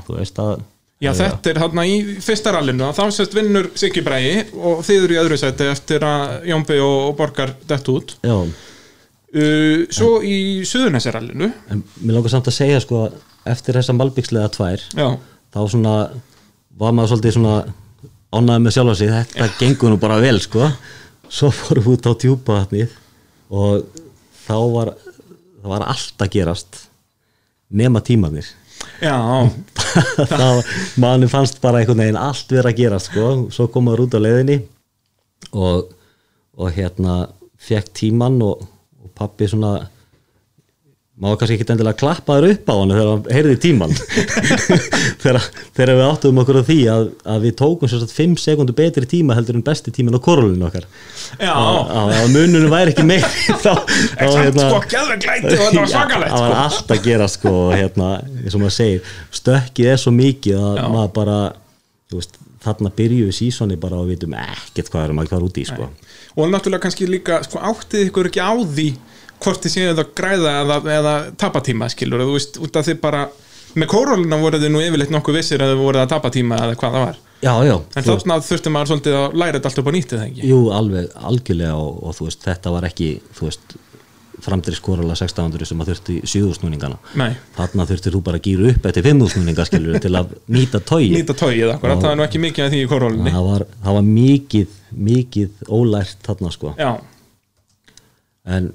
veist 0.09 0.43
að 0.43 0.59
Já, 0.99 1.13
þetta 1.15 1.53
er 1.53 1.61
hérna 1.63 1.85
í 1.87 1.99
fyrsta 2.19 2.51
rallinu 2.57 2.89
að 2.89 2.97
þá 2.97 3.05
sérst 3.15 3.35
vinnur 3.37 3.69
Siggi 3.79 4.03
Bræi 4.03 4.49
og 4.59 4.81
þið 4.83 5.05
eru 5.05 5.15
í 5.15 5.21
öðru 5.21 5.37
sæti 5.39 5.69
eftir 5.71 6.03
að 6.03 6.49
Jómbi 6.51 6.81
og, 6.83 6.97
og 7.05 7.13
Borgar 7.21 7.55
dett 7.71 7.93
út. 7.95 8.17
já, 8.27 8.35
Uh, 9.29 9.83
svo 9.93 10.23
í 10.25 10.65
Suðurnesarallinu, 10.65 11.51
en 11.69 11.83
mér 12.01 12.15
langar 12.17 12.33
samt 12.33 12.47
að 12.49 12.55
segja 12.57 12.79
sko 12.81 13.03
að 13.05 13.19
eftir 13.53 13.77
þessa 13.77 13.93
malbyggslega 13.93 14.49
tvær 14.55 14.85
já, 14.97 15.05
þá 15.53 15.59
svona 15.69 15.93
var 16.81 16.95
maður 16.97 17.11
svolítið 17.13 17.35
svona 17.37 17.59
ánæði 18.33 18.63
með 18.65 18.75
sjálfa 18.79 18.95
sig 18.97 19.13
þetta 19.13 19.49
gengur 19.59 19.93
nú 19.93 20.01
bara 20.01 20.17
vel 20.23 20.41
sko. 20.41 20.71
Svo 21.29 21.51
fórum 21.53 21.85
við 21.85 21.99
út 21.99 22.09
á 22.09 22.13
djúpaðatnið 22.25 22.97
og 23.53 24.01
þá 24.47 24.57
var 24.73 24.95
það 24.97 25.71
var 25.75 25.87
allt 25.93 26.25
að 26.25 26.33
gerast 26.39 26.81
nema 27.71 28.01
tímanir 28.05 28.47
já, 29.03 29.17
þá 30.31 30.49
manni 31.01 31.29
fannst 31.31 31.61
bara 31.63 31.83
einhvern 31.83 32.03
veginn 32.03 32.21
allt 32.21 32.53
vera 32.53 32.73
að 32.73 32.81
gerast 32.81 33.11
sko. 33.11 33.31
Svo 33.55 33.69
kom 33.73 33.89
maður 33.89 34.07
út 34.07 34.17
á 34.19 34.21
leiðinni 34.23 34.59
og, 35.53 35.93
og 36.59 36.75
hérna 36.75 37.21
fekk 37.59 37.93
tíman 38.03 38.41
og, 38.45 38.65
og 39.03 39.13
pappi 39.19 39.49
svona 39.51 39.89
maður 41.19 41.39
kannski 41.41 41.57
ekki 41.57 41.65
endilega 41.73 41.99
klappaður 41.99 42.53
upp 42.53 42.69
á 42.71 42.75
hann 42.79 42.93
þegar 42.95 43.09
hann 43.11 43.25
heyrði 43.35 43.55
tíman 43.63 43.95
þegar, 45.23 45.39
þegar 45.75 45.91
við 45.99 46.03
áttum 46.05 46.41
okkur 46.43 46.59
á 46.61 46.69
því 46.69 46.77
að, 46.93 47.07
að 47.35 47.47
við 47.47 47.55
tókum 47.59 47.91
svo 47.91 48.09
5 48.13 48.37
sekundur 48.43 48.77
betri 48.79 49.09
tíma 49.11 49.35
heldur 49.35 49.59
en 49.59 49.65
besti 49.67 49.91
tíman 49.95 50.15
á 50.15 50.21
korulinu 50.23 50.69
okkar. 50.69 50.87
Já, 51.43 51.51
að, 51.55 52.15
mununum 52.37 52.71
væri 52.71 52.95
ekki 52.95 53.07
meir 53.09 53.27
þá, 53.65 53.73
Exakt, 54.15 54.61
sko, 54.63 54.83
glæti 54.93 55.59
og 55.59 55.75
þetta 55.75 56.21
var 56.23 56.31
sko. 56.31 56.45
allt 56.63 56.95
að 56.95 57.03
gera 57.09 57.31
sko 57.35 57.55
hérna, 57.75 58.13
eins 58.45 58.55
og 58.55 58.63
maður 58.63 58.77
segir 58.79 59.17
stökkið 59.43 59.93
er 59.95 60.03
svo 60.05 60.15
mikið 60.15 60.61
að 60.61 60.79
Já. 60.79 60.87
maður 60.95 61.13
bara 61.19 61.39
veist, 62.15 62.39
þarna 62.63 62.95
byrjuðu 62.95 63.35
sísoni 63.35 63.79
bara 63.81 63.99
og 63.99 64.07
við 64.07 64.21
vitum 64.21 64.39
ekkert 64.39 64.95
hvað 64.95 65.09
erum 65.09 65.23
að 65.25 65.35
fara 65.35 65.51
út 65.51 65.59
í 65.59 65.67
sko. 65.67 65.91
Og 66.39 66.51
náttúrulega 66.53 66.87
kannski 66.87 67.11
líka 67.11 67.43
sko, 67.47 67.59
áttið 67.59 68.07
ykkur 68.13 68.31
ekki 68.31 68.43
á 68.47 68.55
því 68.55 68.91
hvort 69.45 69.65
þið 69.65 69.75
séu 69.75 69.95
það 69.95 70.13
græða 70.19 70.55
eða, 70.63 70.79
eða 70.99 71.15
tapa 71.41 71.63
tíma 71.65 71.89
skilur, 71.93 72.25
þú 72.27 72.37
veist, 72.37 72.61
út 72.63 72.79
af 72.79 72.89
þið 72.89 73.01
bara 73.03 73.25
með 73.79 73.91
kórólina 73.93 74.39
voru 74.41 74.61
þið 74.61 74.73
nú 74.75 74.85
yfirleitt 74.85 75.15
nokkuð 75.15 75.39
vissir 75.39 75.63
að 75.63 75.75
þið 75.75 75.83
voru 75.83 76.03
að 76.03 76.13
tapa 76.15 76.31
tíma 76.35 76.61
eða 76.65 76.79
hvað 76.81 76.97
það 76.97 77.05
var. 77.07 77.19
Já, 77.39 77.53
já, 77.63 77.75
en 77.79 78.03
veist, 78.03 78.09
þarna 78.09 78.39
þurfti 78.49 78.71
maður 78.75 78.91
svolítið 78.93 79.19
að 79.19 79.37
læra 79.39 79.59
þetta 79.59 79.71
allt 79.71 79.83
upp 79.83 79.91
á 79.91 79.93
nýttið 79.95 80.23
ekki? 80.25 80.47
Jú, 80.49 80.63
alveg 80.75 81.13
algjörlega 81.31 81.77
og, 81.79 82.01
og 82.03 82.17
þú 82.19 82.31
veist, 82.31 82.47
þetta 82.49 82.73
var 82.75 82.87
ekki 82.89 83.11
þú 83.39 83.47
veist, 83.47 83.77
framdri 84.43 84.75
skóralega 84.79 85.17
1600 85.19 85.67
sem 85.67 85.81
að 85.83 85.89
þurfti 85.93 86.17
7000 86.23 86.59
snúningana 86.61 86.99
þarna 87.57 87.87
þurftir 87.91 88.15
þú 88.15 88.21
bara 88.27 88.39
að 88.39 88.45
gýra 88.47 88.69
upp 88.71 88.85
eftir 88.87 89.07
5000 89.09 89.33
snúninga 89.35 89.65
skilur 89.67 89.99
til 90.03 90.13
að 90.15 90.35
nýta 90.55 90.81
tói 90.87 91.09
nýta 91.17 91.35
tóið 91.39 91.73
akkurat, 91.75 92.03
það 92.05 92.13
er 92.13 92.21
nú 92.21 92.27
ekki 92.27 92.43
mikið 92.45 92.67
af 92.67 92.71
því 92.75 92.83
í 92.85 92.91
kórólinni 92.93 93.33
það 93.35 93.49
var, 93.49 93.65
það 93.87 93.99
var 93.99 94.07
mikið 94.13 94.77
mikið 95.09 95.65
ólært 95.79 96.23
þarna 96.25 96.53
sko. 96.55 96.75
Já, 96.79 96.93
en, 98.49 98.71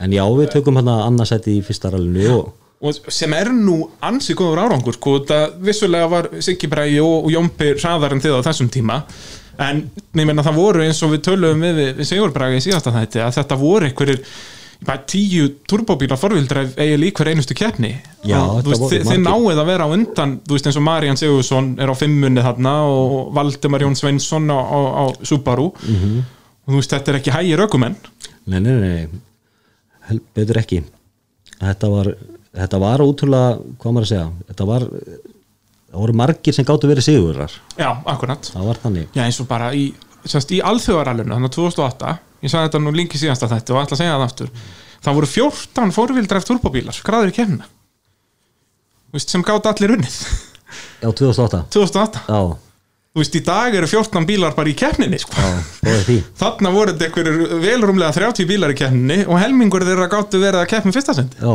en 0.00 0.12
já, 0.12 0.24
við 0.36 0.52
tökum 0.52 0.78
hérna 0.80 1.02
annarsæti 1.06 1.58
í 1.58 1.64
fyrsta 1.64 1.92
rallinu 1.94 2.30
og 2.36 2.54
og 2.84 3.12
sem 3.12 3.32
er 3.32 3.48
nú 3.54 3.78
ansi 4.04 4.34
góður 4.36 4.66
árangur 4.66 4.96
sko, 4.96 5.20
það 5.28 5.54
vissulega 5.64 6.10
var 6.12 6.28
Siggi 6.44 6.68
Bræi 6.70 6.98
og, 7.00 7.24
og 7.24 7.32
Jómpi 7.32 7.72
hraðar 7.78 8.16
en 8.16 8.20
þið 8.24 8.36
á 8.36 8.46
þessum 8.50 8.68
tíma. 8.72 9.00
En 9.64 9.86
ég 10.12 10.28
meina 10.28 10.44
það 10.44 10.58
voru 10.58 10.84
eins 10.84 11.00
og 11.04 11.14
við 11.14 11.22
töluðum 11.30 11.64
við, 11.64 11.80
við, 11.80 12.04
Sigur 12.10 12.34
Bræi 12.34 12.58
í 12.58 12.60
síðasta 12.66 12.92
þætti 12.92 13.24
að 13.24 13.38
þetta 13.38 13.58
voru 13.62 13.88
einhverjir 13.88 14.20
tíu 15.08 15.46
turbóbíla 15.64 16.18
forvildræf 16.20 16.74
eigi 16.76 16.98
lík 17.00 17.16
hver 17.16 17.30
einustu 17.32 17.56
keppni. 17.56 17.94
Margir. 19.16 19.22
náið 19.24 19.60
að 19.62 19.70
vera 19.70 19.86
á 19.88 19.94
undan 19.94 20.34
þú 20.44 20.58
veist 20.58 20.68
eins 20.68 20.76
og 20.76 20.84
Marian 20.84 21.16
Sigursson 21.16 21.70
er 21.80 21.88
á 21.88 21.94
fimmunni 21.96 22.44
þarna 22.44 22.74
og 22.92 23.30
Valdemar 23.38 23.86
Jón 23.86 23.96
Sveinsson 23.96 24.52
á, 24.52 24.60
á, 24.60 24.80
á 25.00 25.04
Subaru. 25.24 25.70
Mhm. 25.80 26.20
og 26.66 26.74
þú 26.74 26.82
veist 26.82 26.92
þetta 26.92 27.12
er 27.14 27.18
ekki 27.22 27.32
hægir 27.32 27.64
ökumenn. 27.64 27.96
Nei, 28.46 28.60
nei, 28.60 28.76
nei, 28.76 29.08
betur 30.36 30.60
ekki. 30.62 30.82
Þetta 31.56 31.90
var 31.92 32.12
þetta 32.56 32.80
var 32.80 33.04
útrúlega, 33.04 33.56
hvað 33.80 33.96
maður 33.96 34.06
að 34.06 34.12
segja 34.12 34.26
þetta 34.50 34.66
var, 34.70 34.86
það 35.90 36.00
voru 36.02 36.16
margir 36.22 36.56
sem 36.56 36.66
gáttu 36.68 36.90
verið 36.90 37.06
sigurar, 37.08 37.56
já, 37.76 37.90
akkurat. 38.08 38.50
Það 38.54 38.70
var 38.70 38.82
þannig. 38.84 39.08
Já, 39.12 39.22
eins 39.26 39.40
og 39.42 39.48
bara 39.50 39.70
í, 39.76 39.86
í 39.92 40.60
alþjóðarallinu, 40.72 41.34
þannig 41.34 41.52
að 41.52 41.58
2008 41.58 42.16
ég 42.42 42.52
sagði 42.52 42.68
þetta 42.68 42.82
nú 42.84 42.92
linki 42.96 43.20
síðasta 43.20 43.48
þetta 43.50 43.74
og 43.74 43.80
ætla 43.82 43.96
að 43.96 44.02
segja 44.02 44.16
það 44.16 44.26
aftur 44.26 44.52
það 45.06 45.18
voru 45.18 45.30
14 45.32 45.94
fórvildræft 45.96 46.50
turbóbílar 46.50 46.96
skráður 46.96 47.32
í 47.32 47.36
kemna 47.36 47.68
sem 49.16 49.40
gátt 49.46 49.64
allir 49.70 49.94
unnið. 49.94 50.16
Já, 51.00 51.08
2008, 51.08 51.62
2008 51.72 52.20
já, 52.26 52.40
Þú 53.16 53.22
veist, 53.22 53.36
í 53.38 53.40
dag 53.40 53.72
eru 53.72 53.86
14 53.88 54.26
bílar 54.28 54.52
bara 54.52 54.68
í 54.68 54.74
keppninni 54.76 55.16
sko. 55.16 55.32
þarna 56.36 56.72
voru 56.74 56.92
þetta 56.92 57.06
einhverjur 57.06 57.62
velrumlega 57.62 58.12
30 58.12 58.48
bílar 58.50 58.74
í 58.74 58.76
keppninni 58.76 59.22
og 59.24 59.38
helmingur 59.40 59.86
þeirra 59.88 60.10
gáttu 60.12 60.40
verið 60.42 60.60
að 60.60 60.66
keppna 60.74 60.92
fyrsta 60.92 61.14
sendi 61.16 61.38
já, 61.40 61.54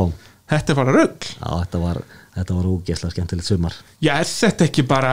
þetta 0.56 0.74
er 0.74 0.80
bara 0.80 0.96
rögl 0.96 1.28
já, 1.36 1.52
þetta 1.52 1.82
var 1.84 2.00
þetta 2.40 2.56
var 2.58 2.70
ógeðslega 2.72 3.14
skemmtilegt 3.14 3.46
sumar 3.46 3.76
Já, 4.02 4.16
er 4.16 4.30
þetta 4.32 4.66
ekki 4.72 4.86
bara 4.90 5.12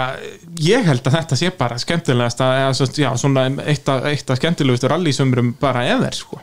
ég 0.65 0.87
held 0.89 1.05
að 1.11 1.17
þetta 1.19 1.39
sé 1.43 1.51
bara 1.59 1.77
skemmtilegast 1.83 2.41
já, 2.41 3.11
svona 3.21 3.45
eitt 3.69 3.91
af, 3.93 4.07
af 4.09 4.41
skemmtilegustu 4.41 4.89
rallysumrum 4.89 5.51
bara 5.61 5.83
ever 5.91 6.17
sko. 6.17 6.41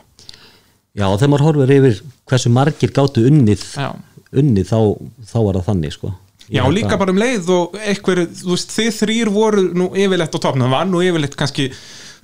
já, 0.94 1.08
og 1.08 1.16
þegar 1.18 1.32
maður 1.32 1.46
horfir 1.48 1.74
yfir 1.80 1.98
hversu 2.30 2.54
margir 2.54 2.94
gáttu 2.94 3.26
unnið 3.26 3.66
Já. 3.74 3.90
unnið 4.36 4.70
þá, 4.70 4.78
þá 5.32 5.36
var 5.40 5.58
það 5.58 5.68
þannig 5.72 5.98
sko 5.98 6.12
Já, 6.52 6.62
held 6.62 6.76
líka 6.76 6.98
bara 7.00 7.12
um 7.14 7.20
leið 7.20 7.48
og 7.50 7.76
einhver, 7.80 8.24
þú 8.38 8.52
veist, 8.54 8.74
þið 8.74 8.90
þrýr 9.00 9.30
voru 9.34 9.64
nú 9.74 9.88
yfirleitt 9.98 10.36
á 10.36 10.38
topnum, 10.38 10.68
það 10.68 10.76
var 10.76 10.90
nú 10.90 11.00
yfirleitt 11.02 11.38
kannski 11.38 11.70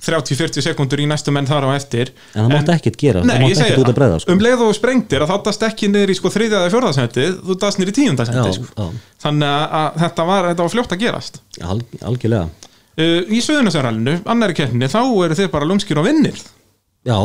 30-40 0.03 0.63
sekundur 0.65 0.99
í 0.99 1.05
næstu 1.07 1.31
menn 1.31 1.47
þar 1.47 1.67
á 1.67 1.69
eftir. 1.77 2.11
En 2.35 2.45
það 2.45 2.53
mátti 2.57 2.73
ekkert 2.73 2.97
gera, 2.99 3.21
það 3.23 3.29
Nei, 3.29 3.35
mátti 3.39 3.51
ég 3.53 3.59
segi 3.59 3.71
ekkert 3.71 3.83
út 3.83 3.91
að 3.91 3.97
bregða, 3.99 4.17
sko. 4.23 4.33
Um 4.33 4.41
leið 4.43 4.63
og 4.65 4.73
sprengtir 4.77 5.23
að 5.23 5.31
þá 5.31 5.37
dast 5.47 5.63
ekki 5.67 5.89
niður 5.91 6.11
í 6.11 6.17
sko 6.19 6.31
þriðja 6.33 6.59
eða 6.59 6.73
fjórðasendi, 6.73 7.27
þú 7.39 7.57
dast 7.63 7.79
niður 7.79 7.91
í 7.91 7.95
tíundasendi 7.99 8.49
Já, 8.49 8.57
sko. 8.57 8.67
já. 8.75 9.05
Þannig 9.23 9.53
að, 9.79 10.01
þetta, 10.03 10.25
var, 10.31 10.49
þetta 10.51 10.65
var 10.67 10.73
fljótt 10.75 10.95
að 10.95 11.05
gerast. 11.05 11.39
Al, 11.63 11.77
algjörlega. 12.11 12.73
Uh, 12.93 13.15
í 13.31 13.39
Suðunarsarallinu, 13.41 14.17
annari 14.29 14.57
keppni 14.59 14.91
þá 14.91 14.99
eru 15.03 15.39
þið 15.39 15.49
bara 15.55 15.69
lúmskir 15.71 16.01
og 16.03 16.09
vinnir. 16.09 16.43
Já, 17.07 17.17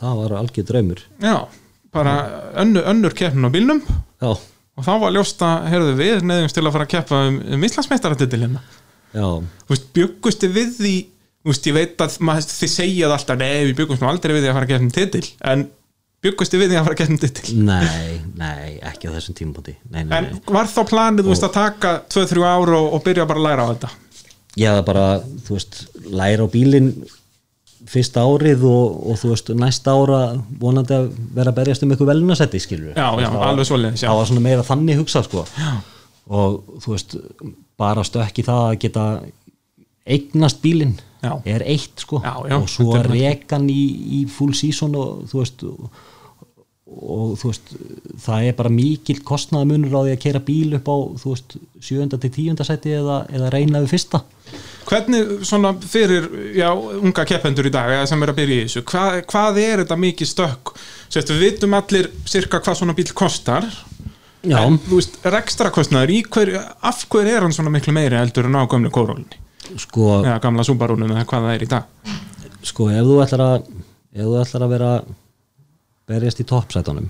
það 0.00 0.18
var 0.22 0.36
algjör 0.40 0.68
draumur. 0.72 1.04
Já, 1.22 1.36
bara 1.94 2.16
önnur, 2.64 2.88
önnur 2.90 3.14
keppnin 3.20 3.46
á 3.46 3.50
bílnum. 3.52 3.84
Já, 4.24 4.32
og 4.74 4.86
þá 4.86 4.92
var 5.02 5.14
ljóst 5.14 5.42
að, 5.46 5.68
heyrðu 5.72 5.94
við 5.98 6.26
neðumst 6.28 6.58
til 6.58 6.64
að 6.64 6.74
fara 6.74 6.86
að 6.88 6.92
keppa 6.96 7.20
um, 7.28 7.38
um 7.56 7.66
Íslandsmeistaratitilina 7.68 8.62
já, 9.14 9.26
bjöggustu 9.94 10.50
við 10.54 10.76
því? 10.78 10.94
Veist, 11.44 11.66
ég 11.68 11.76
veit 11.76 12.00
að 12.00 12.14
maður, 12.24 12.46
þið 12.56 12.70
segjað 12.72 13.14
alltaf 13.18 13.36
nei, 13.36 13.66
við 13.68 13.74
bjöggumst 13.80 14.00
nú 14.00 14.08
aldrei 14.08 14.32
við 14.32 14.46
því 14.46 14.48
að 14.48 14.54
fara 14.56 14.64
að 14.64 14.70
keppa 14.70 14.84
um 14.86 14.92
titil. 14.96 15.26
En 15.52 15.64
bjöggustu 16.24 16.60
við 16.60 16.70
því 16.70 16.78
að 16.78 16.86
fara 16.86 16.94
að 16.94 17.00
keppa 17.02 17.12
um 17.12 17.18
titil? 17.20 17.56
Nei, 17.68 18.14
nei, 18.40 18.70
ekki 18.88 19.10
á 19.12 19.16
þessum 19.18 19.36
nei, 19.92 19.98
en 20.00 20.08
nei. 20.08 20.30
var 20.56 20.70
þá 20.72 20.80
planið, 20.88 21.26
þú 21.26 21.34
veist, 21.34 21.44
að 21.44 21.58
taka 21.58 21.92
2-3 22.14 22.46
ár 22.48 22.72
og, 22.78 22.88
og 22.96 23.04
byrja 23.04 23.28
bara 23.28 23.42
að 23.42 23.48
læra 23.50 23.66
á 23.68 23.70
þetta? 23.74 23.92
Hafði 24.54 24.86
bara, 24.88 25.04
þú 25.44 25.58
veist, 25.58 25.82
læra 26.22 26.48
á 26.48 26.54
bílinn 26.54 26.90
fyrsta 27.90 28.24
árið 28.24 28.64
og, 28.68 29.00
og 29.10 29.18
þú 29.20 29.30
veist, 29.32 29.50
næsta 29.60 29.94
ára 29.94 30.20
vonandi 30.60 30.96
að 30.96 31.08
vera 31.36 31.52
að 31.52 31.58
berjast 31.60 31.84
um 31.84 31.92
eitthvað 31.92 32.12
velunasetti, 32.14 32.60
skilur 32.62 32.94
Já, 32.96 33.08
já, 33.20 33.28
alveg 33.48 33.68
svoleiðis, 33.68 34.04
já. 34.04 34.08
Það 34.08 34.20
var 34.20 34.30
svona 34.30 34.44
meira 34.46 34.66
þannig 34.66 35.00
hugsað, 35.02 35.28
sko. 35.28 35.44
Já. 35.58 35.72
og 36.40 36.78
þú 36.84 36.94
veist, 36.94 37.16
bara 37.80 38.06
stökki 38.06 38.46
það 38.46 38.62
að 38.70 38.78
geta 38.86 39.04
eignast 40.04 40.62
bílinn 40.64 40.96
er 41.48 41.64
eitt, 41.64 41.94
sko. 42.00 42.20
Já, 42.24 42.34
já, 42.50 42.56
og 42.58 42.68
svo 42.72 42.96
að 42.98 43.10
reka 43.12 43.58
hann 43.58 43.70
í, 43.72 43.82
í 44.20 44.24
full 44.28 44.52
season 44.56 44.96
og 45.00 45.24
þú 45.30 45.40
veist 45.40 45.64
og, 45.68 46.02
og 46.94 47.34
þú 47.40 47.50
veist 47.50 47.72
það 48.24 48.48
er 48.48 48.56
bara 48.58 48.72
mikill 48.72 49.20
kostnaðamunur 49.26 49.96
á 49.96 50.00
því 50.04 50.14
að 50.14 50.22
kera 50.24 50.42
bíl 50.44 50.76
upp 50.78 50.90
á 50.90 50.96
þú 51.22 51.32
veist, 51.34 51.56
sjöunda 51.82 52.20
til 52.20 52.30
tíunda 52.34 52.66
seti 52.66 52.94
eða, 52.98 53.24
eða 53.34 53.50
reyna 53.54 53.82
við 53.84 53.94
fyrsta. 53.94 54.22
Hvernig 54.84 55.46
svona 55.48 55.72
fyrir 55.80 56.28
já, 56.54 56.68
unga 56.74 57.24
keppendur 57.28 57.70
í 57.70 57.72
dag 57.72 57.94
sem 58.08 58.22
er 58.22 58.34
að 58.34 58.40
byrja 58.42 58.56
í 58.58 58.66
þessu, 58.66 58.84
hvað, 58.90 59.20
hvað 59.32 59.60
er 59.64 59.82
þetta 59.84 60.00
mikið 60.04 60.30
stökk? 60.30 60.74
Sérst, 61.08 61.32
við 61.32 61.46
vitum 61.46 61.78
allir 61.78 62.10
cirka 62.28 62.60
hvað 62.60 62.80
svona 62.80 62.96
bíl 62.96 63.08
kostar. 63.16 63.66
Já, 64.44 64.58
en 64.60 64.76
þú 64.84 65.00
veist, 65.00 65.16
rekstra 65.24 65.72
kostnaður 65.72 66.12
í 66.12 66.20
hver, 66.28 66.52
af 66.84 67.06
hver 67.08 67.30
er 67.32 67.46
hann 67.46 67.54
svona 67.56 67.72
miklu 67.72 67.96
meiri 67.96 68.20
heldur 68.20 68.50
en 68.50 68.60
á 68.60 68.68
gömlu 68.68 68.92
kórólunni 68.92 69.40
sko, 69.80 70.20
eða 70.20 70.38
gamla 70.42 70.64
súbarúnum 70.66 71.12
eða 71.14 71.26
hvað 71.28 71.46
það 71.46 71.54
er 71.56 71.64
í 71.64 71.70
dag? 71.70 72.14
Sko 72.64 72.88
ef 72.92 73.06
þú 73.08 73.20
ætlar 73.24 73.44
að 73.44 73.56
ef 73.64 74.26
þú 74.26 74.34
ætlar 74.42 74.66
að 74.66 74.74
vera 74.74 74.90
berjast 76.10 76.42
í 76.42 76.46
toppsætunum. 76.48 77.08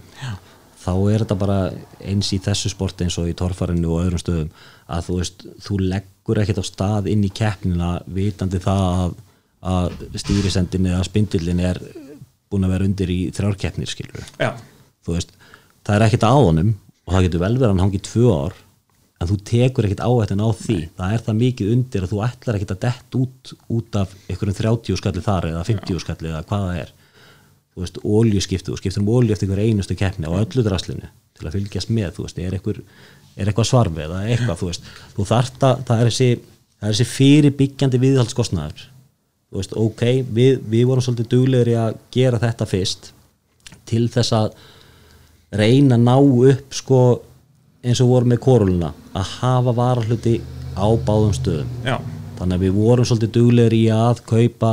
Þá 0.85 0.93
er 1.11 1.23
þetta 1.25 1.37
bara 1.41 1.59
eins 2.05 2.31
í 2.37 2.41
þessu 2.45 2.71
sporti 2.73 3.07
eins 3.07 3.17
og 3.21 3.31
í 3.31 3.37
torfarinu 3.37 3.95
og 3.95 4.03
öðrum 4.05 4.21
stöðum 4.21 4.51
að 4.93 5.07
þú 5.07 5.19
veist, 5.21 5.45
þú 5.65 5.79
leggur 5.81 6.41
ekkert 6.43 6.61
á 6.61 6.65
stað 6.69 7.09
inn 7.13 7.25
í 7.25 7.33
keppnina 7.33 7.95
vitandi 8.05 8.61
það 8.61 8.85
að, 8.91 9.15
að 9.75 10.19
stýrisendin 10.21 10.91
eða 10.91 11.07
spindillin 11.09 11.63
er 11.65 11.81
búin 12.53 12.67
að 12.69 12.75
vera 12.77 12.89
undir 12.91 13.13
í 13.15 13.21
þrjárkeppnir 13.35 13.89
skilur 13.89 14.27
Já, 14.37 14.53
þú 15.07 15.17
veist, 15.17 15.33
það 15.87 15.97
er 15.97 16.07
ekkert 16.09 16.29
á 16.29 16.35
honum 16.37 16.75
og 17.05 17.17
það 17.17 17.27
getur 17.29 17.45
vel 17.47 17.55
verið 17.57 17.67
að 17.67 17.73
hann 17.73 17.85
hangi 17.87 18.03
tvö 18.05 18.29
ár 18.37 18.61
en 19.25 19.31
þú 19.31 19.39
tekur 19.49 19.89
ekkert 19.89 20.05
áhættin 20.05 20.43
á 20.45 20.49
því. 20.59 20.79
Það 20.99 21.15
er 21.15 21.25
það 21.25 21.41
mikið 21.41 21.73
undir 21.75 22.05
að 22.05 22.13
þú 22.13 22.21
ætlar 22.27 22.59
ekkert 22.59 22.75
að 22.75 22.83
dett 22.85 23.17
út, 23.19 23.53
út 23.73 23.99
af 24.01 24.15
einhverjum 24.29 24.59
30 24.59 25.01
skalli 25.01 25.25
þar 25.25 25.49
eða 25.53 25.65
50 25.71 26.03
skalli 26.03 26.31
eða 26.33 26.45
hvað 26.51 26.67
það 26.67 26.81
er 26.83 26.93
óljuskiptu, 27.75 28.73
þú 28.73 28.79
skiptur 28.79 29.03
um 29.03 29.13
ólju 29.17 29.35
eftir 29.35 29.49
einhver 29.49 29.65
einustu 29.65 29.97
keppni 29.99 30.31
á 30.31 30.33
öllu 30.39 30.63
draslinu 30.63 31.09
til 31.35 31.49
að 31.49 31.57
fylgjast 31.57 31.91
með, 31.91 32.13
þú 32.15 32.27
veist, 32.27 32.39
er 32.39 32.55
eitthvað 32.55 32.83
er 33.35 33.51
eitthvað 33.51 33.67
svarfi 33.67 34.05
eða 34.05 34.21
eitthvað, 34.31 34.59
þú 34.61 34.69
veist. 34.69 34.91
Þú 35.17 35.27
þarft 35.27 35.67
að, 35.67 35.81
það 35.89 36.03
er 36.03 36.11
þessi 36.11 36.29
það 36.85 36.87
er 36.87 36.95
þessi 36.95 37.09
fyrirbyggjandi 37.11 38.01
viðhaldskostnaður. 38.03 38.87
Þú 39.49 39.61
veist, 39.61 39.77
ok, 39.81 40.05
við, 40.37 40.57
við 40.71 40.87
vorum 40.91 41.05
svolítið 41.07 41.31
duglegri 41.33 41.77
að 41.79 41.99
gera 42.15 42.41
þetta 42.43 42.69
fyrst 42.69 43.11
til 43.89 44.07
þess 44.13 44.35
að 44.37 44.55
reyna 45.55 45.99
að 45.99 46.07
ná 46.07 46.15
upp 46.19 46.75
sko 46.75 47.01
eins 47.85 48.01
og 48.03 48.11
vorum 48.11 48.33
með 48.33 48.43
koruluna 48.45 48.91
að 49.15 49.33
hafa 49.39 49.75
varahluti 49.77 50.39
á 50.75 50.87
báðum 51.07 51.35
stöðum. 51.37 51.71
Já, 51.87 51.99
þannig 52.39 52.57
að 52.57 52.65
við 52.65 52.79
vorum 52.79 53.09
svolítið 53.09 53.35
duglegri 53.39 53.83
í 53.85 53.91
að 53.95 54.25
kaupa 54.29 54.73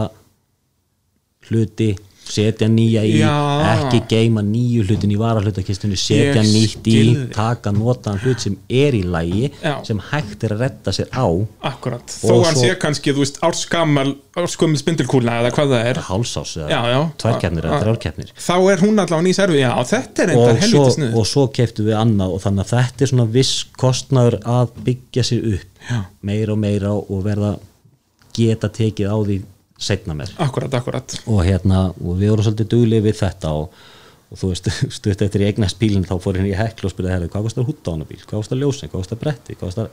hluti 1.49 1.91
setja 2.31 2.67
nýja 2.71 3.01
í, 3.05 3.17
Já. 3.19 3.31
ekki 3.75 3.99
geima 4.11 4.41
nýju 4.45 4.85
hlutin 4.87 5.11
í 5.11 5.17
varahlutakistunni 5.19 5.97
setja 5.99 6.41
Ég 6.41 6.47
nýtt 6.47 6.63
í, 6.63 6.95
skil 6.95 7.11
þig. 7.15 7.31
taka 7.35 7.73
notaðan 7.75 8.21
hlut 8.23 8.39
sem 8.45 8.55
er 8.69 8.95
í 8.97 9.03
lægi 9.03 9.51
Já. 9.61 9.75
sem 9.87 9.99
hægt 10.11 10.43
er 10.47 10.55
að 10.55 10.63
retta 10.65 10.91
sér 10.95 11.09
á 11.11 11.27
akkurat 11.71 12.15
Og 12.23 12.29
þó 12.31 12.35
hann 12.45 12.55
svo- 12.55 12.63
sé 12.65 12.75
kannski, 12.81 13.13
þú 13.13 13.25
veist, 13.25 13.39
árskammal 13.43 14.15
árskumil 14.39 14.79
spindilkúla 14.79 15.39
eða 15.41 15.49
hvað 15.51 15.73
það 15.75 15.87
er 15.91 15.97
hálsás 16.07 16.53
Já, 16.55 16.67
eða 16.71 16.91
já. 16.95 16.99
tværkeppnir 17.19 17.65
eða 17.67 17.79
þrjárkeppnir 17.83 18.29
þá 18.39 18.53
er 18.71 18.77
hún 18.85 19.01
allavega 19.03 19.25
ný 19.27 19.33
servi, 19.35 19.59
já, 19.59 19.71
þetta 19.91 20.23
er 20.23 20.31
og 20.37 20.45
svo, 20.45 20.61
helviti 20.61 20.95
snið 20.95 21.17
og 21.19 21.25
svo 21.27 21.43
keftu 21.51 21.83
við 21.89 21.97
annað 21.99 22.35
og 22.37 22.41
þannig 22.45 22.63
að 22.63 22.71
þetta 22.77 23.03
er 23.07 23.11
svona 23.11 23.27
viss 23.35 23.65
kostnaður 23.77 24.39
að 24.47 24.71
byggja 24.87 25.23
sér 25.27 25.49
upp 25.57 25.67
Já. 25.91 25.99
meira 26.23 26.53
og 26.55 26.59
meira 26.63 26.93
og 26.95 27.23
verða 27.25 27.51
geta 28.37 28.69
tekið 28.71 29.09
á 29.11 29.17
því 29.27 29.37
setna 29.81 30.15
mér 30.17 30.31
akkurat, 30.41 30.73
akkurat. 30.77 31.17
Og 31.25 31.41
hérna, 31.45 31.89
og 31.97 32.19
við 32.19 32.33
vorum 32.33 32.47
svolítið 32.47 32.71
duglega 32.75 33.07
við 33.07 33.19
þetta 33.23 33.53
og, 33.57 33.83
og 34.31 34.41
þú 34.41 34.51
veist, 34.53 34.71
stutt 34.97 35.25
eftir 35.25 35.45
ég 35.45 35.53
eignast 35.53 35.79
bílinn 35.81 36.07
þá 36.07 36.15
fór 36.21 36.39
hérna 36.39 36.51
í 36.53 36.57
heklu 36.57 36.89
og 36.89 36.95
spyrði 36.95 37.29
hvað 37.31 37.47
kostar 37.49 37.67
hútt 37.67 37.89
á 37.89 37.93
hana 37.93 38.09
bíl, 38.09 38.21
hvað 38.21 38.43
kostar 38.43 38.61
ljósin, 38.61 38.91
hvað 38.91 39.03
kostar 39.03 39.21
bretti? 39.21 39.57
Hvað 39.57 39.71
kostar, 39.71 39.91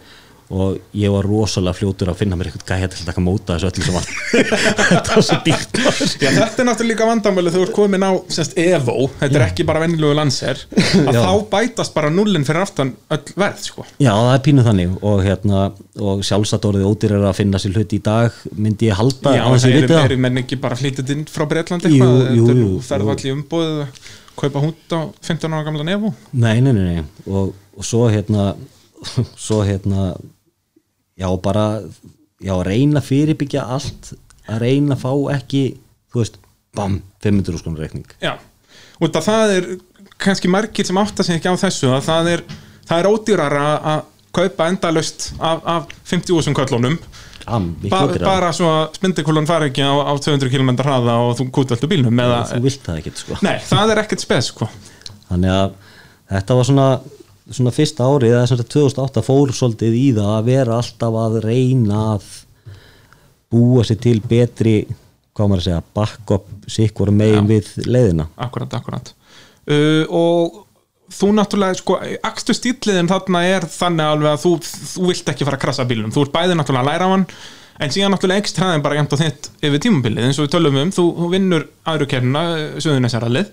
og 0.49 0.79
ég 0.97 1.13
var 1.13 1.27
rosalega 1.29 1.77
fljótur 1.77 2.09
að 2.09 2.23
finna 2.23 2.37
mér 2.39 2.49
eitthvað 2.49 2.71
gæja 2.71 2.89
til 2.89 3.03
að 3.03 3.09
taka 3.11 3.23
móta 3.25 3.57
þessu 3.59 3.69
öllu 3.69 3.85
sem 3.85 3.97
var 3.99 4.07
þetta 4.89 5.17
var 5.19 5.25
svo 5.27 5.37
dýrt. 5.45 5.81
Já, 6.23 6.31
þetta 6.39 6.63
er 6.63 6.69
náttúrulega 6.71 6.89
líka 6.89 7.09
vandamölu 7.11 7.53
þegar 7.53 7.59
þú 7.59 7.67
ert 7.67 7.75
komin 7.77 8.07
á 8.09 8.13
semst, 8.33 8.55
Evo, 8.63 8.95
þetta 9.21 9.39
er 9.41 9.45
ekki 9.45 9.67
bara 9.69 9.83
venjulegu 9.85 10.17
lanser 10.17 10.63
að 10.73 11.11
Já. 11.13 11.21
þá 11.21 11.33
bætast 11.53 11.97
bara 11.99 12.13
nullin 12.15 12.47
fyrir 12.49 12.65
aftan 12.65 12.95
öll 13.13 13.35
verð, 13.43 13.61
sko. 13.67 13.85
Já, 14.01 14.13
það 14.15 14.33
er 14.33 14.43
pínu 14.49 14.65
þannig. 14.71 14.95
Og 15.11 15.21
hérna, 15.27 15.67
og 16.01 16.25
sjálfsagt 16.25 16.69
orðið 16.71 16.89
ódýrar 16.89 17.29
að 17.29 17.37
finna 17.43 17.61
sér 17.61 17.77
hluti 17.77 18.01
í 18.01 18.05
dag 18.09 18.41
myndi 18.57 18.89
ég 18.89 18.97
halda 18.97 19.35
Já, 19.37 19.45
það 19.53 19.85
það 19.85 20.07
eru 20.07 20.21
menn 20.25 20.43
ekki 20.45 20.61
bara 20.63 20.79
flýtið 20.81 21.13
inn 21.17 21.27
frá 21.29 21.45
Breitlandi 21.51 21.93
ferðu 22.89 23.13
allir 23.13 23.37
umbúið 23.37 23.85
kaupa 24.39 24.63
húnt 24.63 24.97
á 24.97 25.01
15 25.27 25.53
ára 25.53 25.67
gamla 25.67 25.87
Evo. 25.93 26.15
Nei, 26.33 26.61
nei, 26.63 26.73
nei, 26.73 26.99
nei. 26.99 27.07
Og, 27.27 27.53
og 27.77 27.87
svo 27.87 28.07
hérna 28.09 28.53
svo 29.47 29.63
hérna 29.67 30.13
já, 31.19 31.29
bara 31.43 31.67
já, 32.41 32.55
reyna 32.67 33.03
fyrirbyggja 33.05 33.67
allt 33.77 34.13
að 34.49 34.63
reyna 34.65 34.97
að 34.97 35.05
fá 35.05 35.13
ekki 35.37 35.63
þú 36.13 36.23
veist, 36.23 36.39
bam, 36.77 37.01
500 37.25 37.61
skona 37.61 37.83
reikning. 37.83 38.07
Já, 38.23 38.37
út 39.03 39.19
að 39.19 39.29
það 39.29 39.55
er 39.57 39.69
kannski 40.19 40.51
margir 40.51 40.87
sem 40.89 40.99
átta 41.01 41.27
sig 41.27 41.39
ekki 41.39 41.51
á 41.53 41.57
þessu 41.61 41.91
að 41.95 42.07
það 42.09 42.31
er, 42.35 42.45
það 42.89 43.03
er 43.03 43.11
ódýrar 43.13 43.57
að 43.63 44.05
kaupa 44.39 44.69
endalaust 44.71 45.33
af, 45.39 45.65
af 45.65 45.97
50.000 46.09 46.57
köllunum. 46.57 46.99
Am, 47.49 47.71
ba 47.89 48.03
bara 48.21 48.51
svo 48.53 48.69
að 48.69 48.99
spindikúlan 48.99 49.47
fari 49.49 49.71
ekki 49.71 49.81
á, 49.81 49.93
á 50.05 50.13
200 50.21 50.51
km 50.53 50.75
hraða 50.83 51.15
og 51.25 51.39
þú 51.39 51.47
kútveldu 51.57 51.89
bílnum 51.89 52.21
eða, 52.21 52.43
þú 52.51 52.59
vilt 52.67 52.83
það 52.85 52.99
ekkert 53.01 53.23
sko. 53.23 53.39
Nei, 53.47 53.55
það 53.65 53.93
er 53.95 54.01
ekkert 54.03 54.25
spes 54.25 54.51
sko. 54.53 54.69
þannig 55.31 55.55
að 55.55 55.79
þetta 56.35 56.59
var 56.59 56.69
svona 56.69 56.89
svona 57.55 57.73
fyrsta 57.75 58.07
árið, 58.07 58.35
eða 58.35 58.47
sagt 58.51 58.71
2008 58.75 59.25
fór 59.27 59.53
svolítið 59.57 59.99
í 59.99 60.07
það 60.17 60.31
að 60.37 60.49
vera 60.51 60.79
alltaf 60.79 61.19
að 61.23 61.41
reyna 61.45 62.01
að 62.15 62.31
búa 63.53 63.85
sér 63.87 64.01
til 64.05 64.19
betri 64.21 64.79
hvað 65.39 65.51
maður 65.51 65.61
að 65.63 65.67
segja, 65.69 65.83
backup 65.95 66.49
sikkur 66.69 67.13
megin 67.15 67.49
við 67.49 67.71
leiðina. 67.87 68.27
Akkurat, 68.43 68.73
akkurat. 68.75 69.13
Uh, 69.69 70.03
og 70.11 70.65
þú 71.15 71.31
náttúrulega, 71.37 71.79
sko, 71.79 72.01
akstu 72.27 72.57
stíliðin 72.57 73.09
þarna 73.09 73.45
er 73.49 73.69
þannig 73.71 74.11
alveg 74.13 74.35
að 74.35 74.43
þú, 74.45 74.53
þú 74.93 75.07
vilt 75.09 75.31
ekki 75.33 75.47
fara 75.49 75.59
að 75.61 75.65
krasa 75.65 75.87
bílum, 75.89 76.13
þú 76.13 76.27
ert 76.27 76.35
bæði 76.35 76.59
náttúrulega 76.59 76.85
að 76.85 76.91
læra 76.91 77.09
á 77.09 77.13
hann 77.15 77.25
en 77.79 77.95
síðan 77.95 78.13
náttúrulega 78.13 78.43
ekst 78.43 78.59
hraðin 78.59 78.85
bara 78.85 78.99
jæmt 78.99 79.15
og 79.15 79.23
þitt 79.23 79.49
yfir 79.65 79.83
tímabilið, 79.87 80.27
eins 80.27 80.41
og 80.41 80.49
við 80.49 80.55
tölum 80.57 80.79
um 80.83 80.93
þú, 80.95 81.05
þú 81.17 81.31
vinnur 81.33 81.67
aðru 81.89 82.09
kernina, 82.11 82.43
Suðunesarallið 82.83 83.53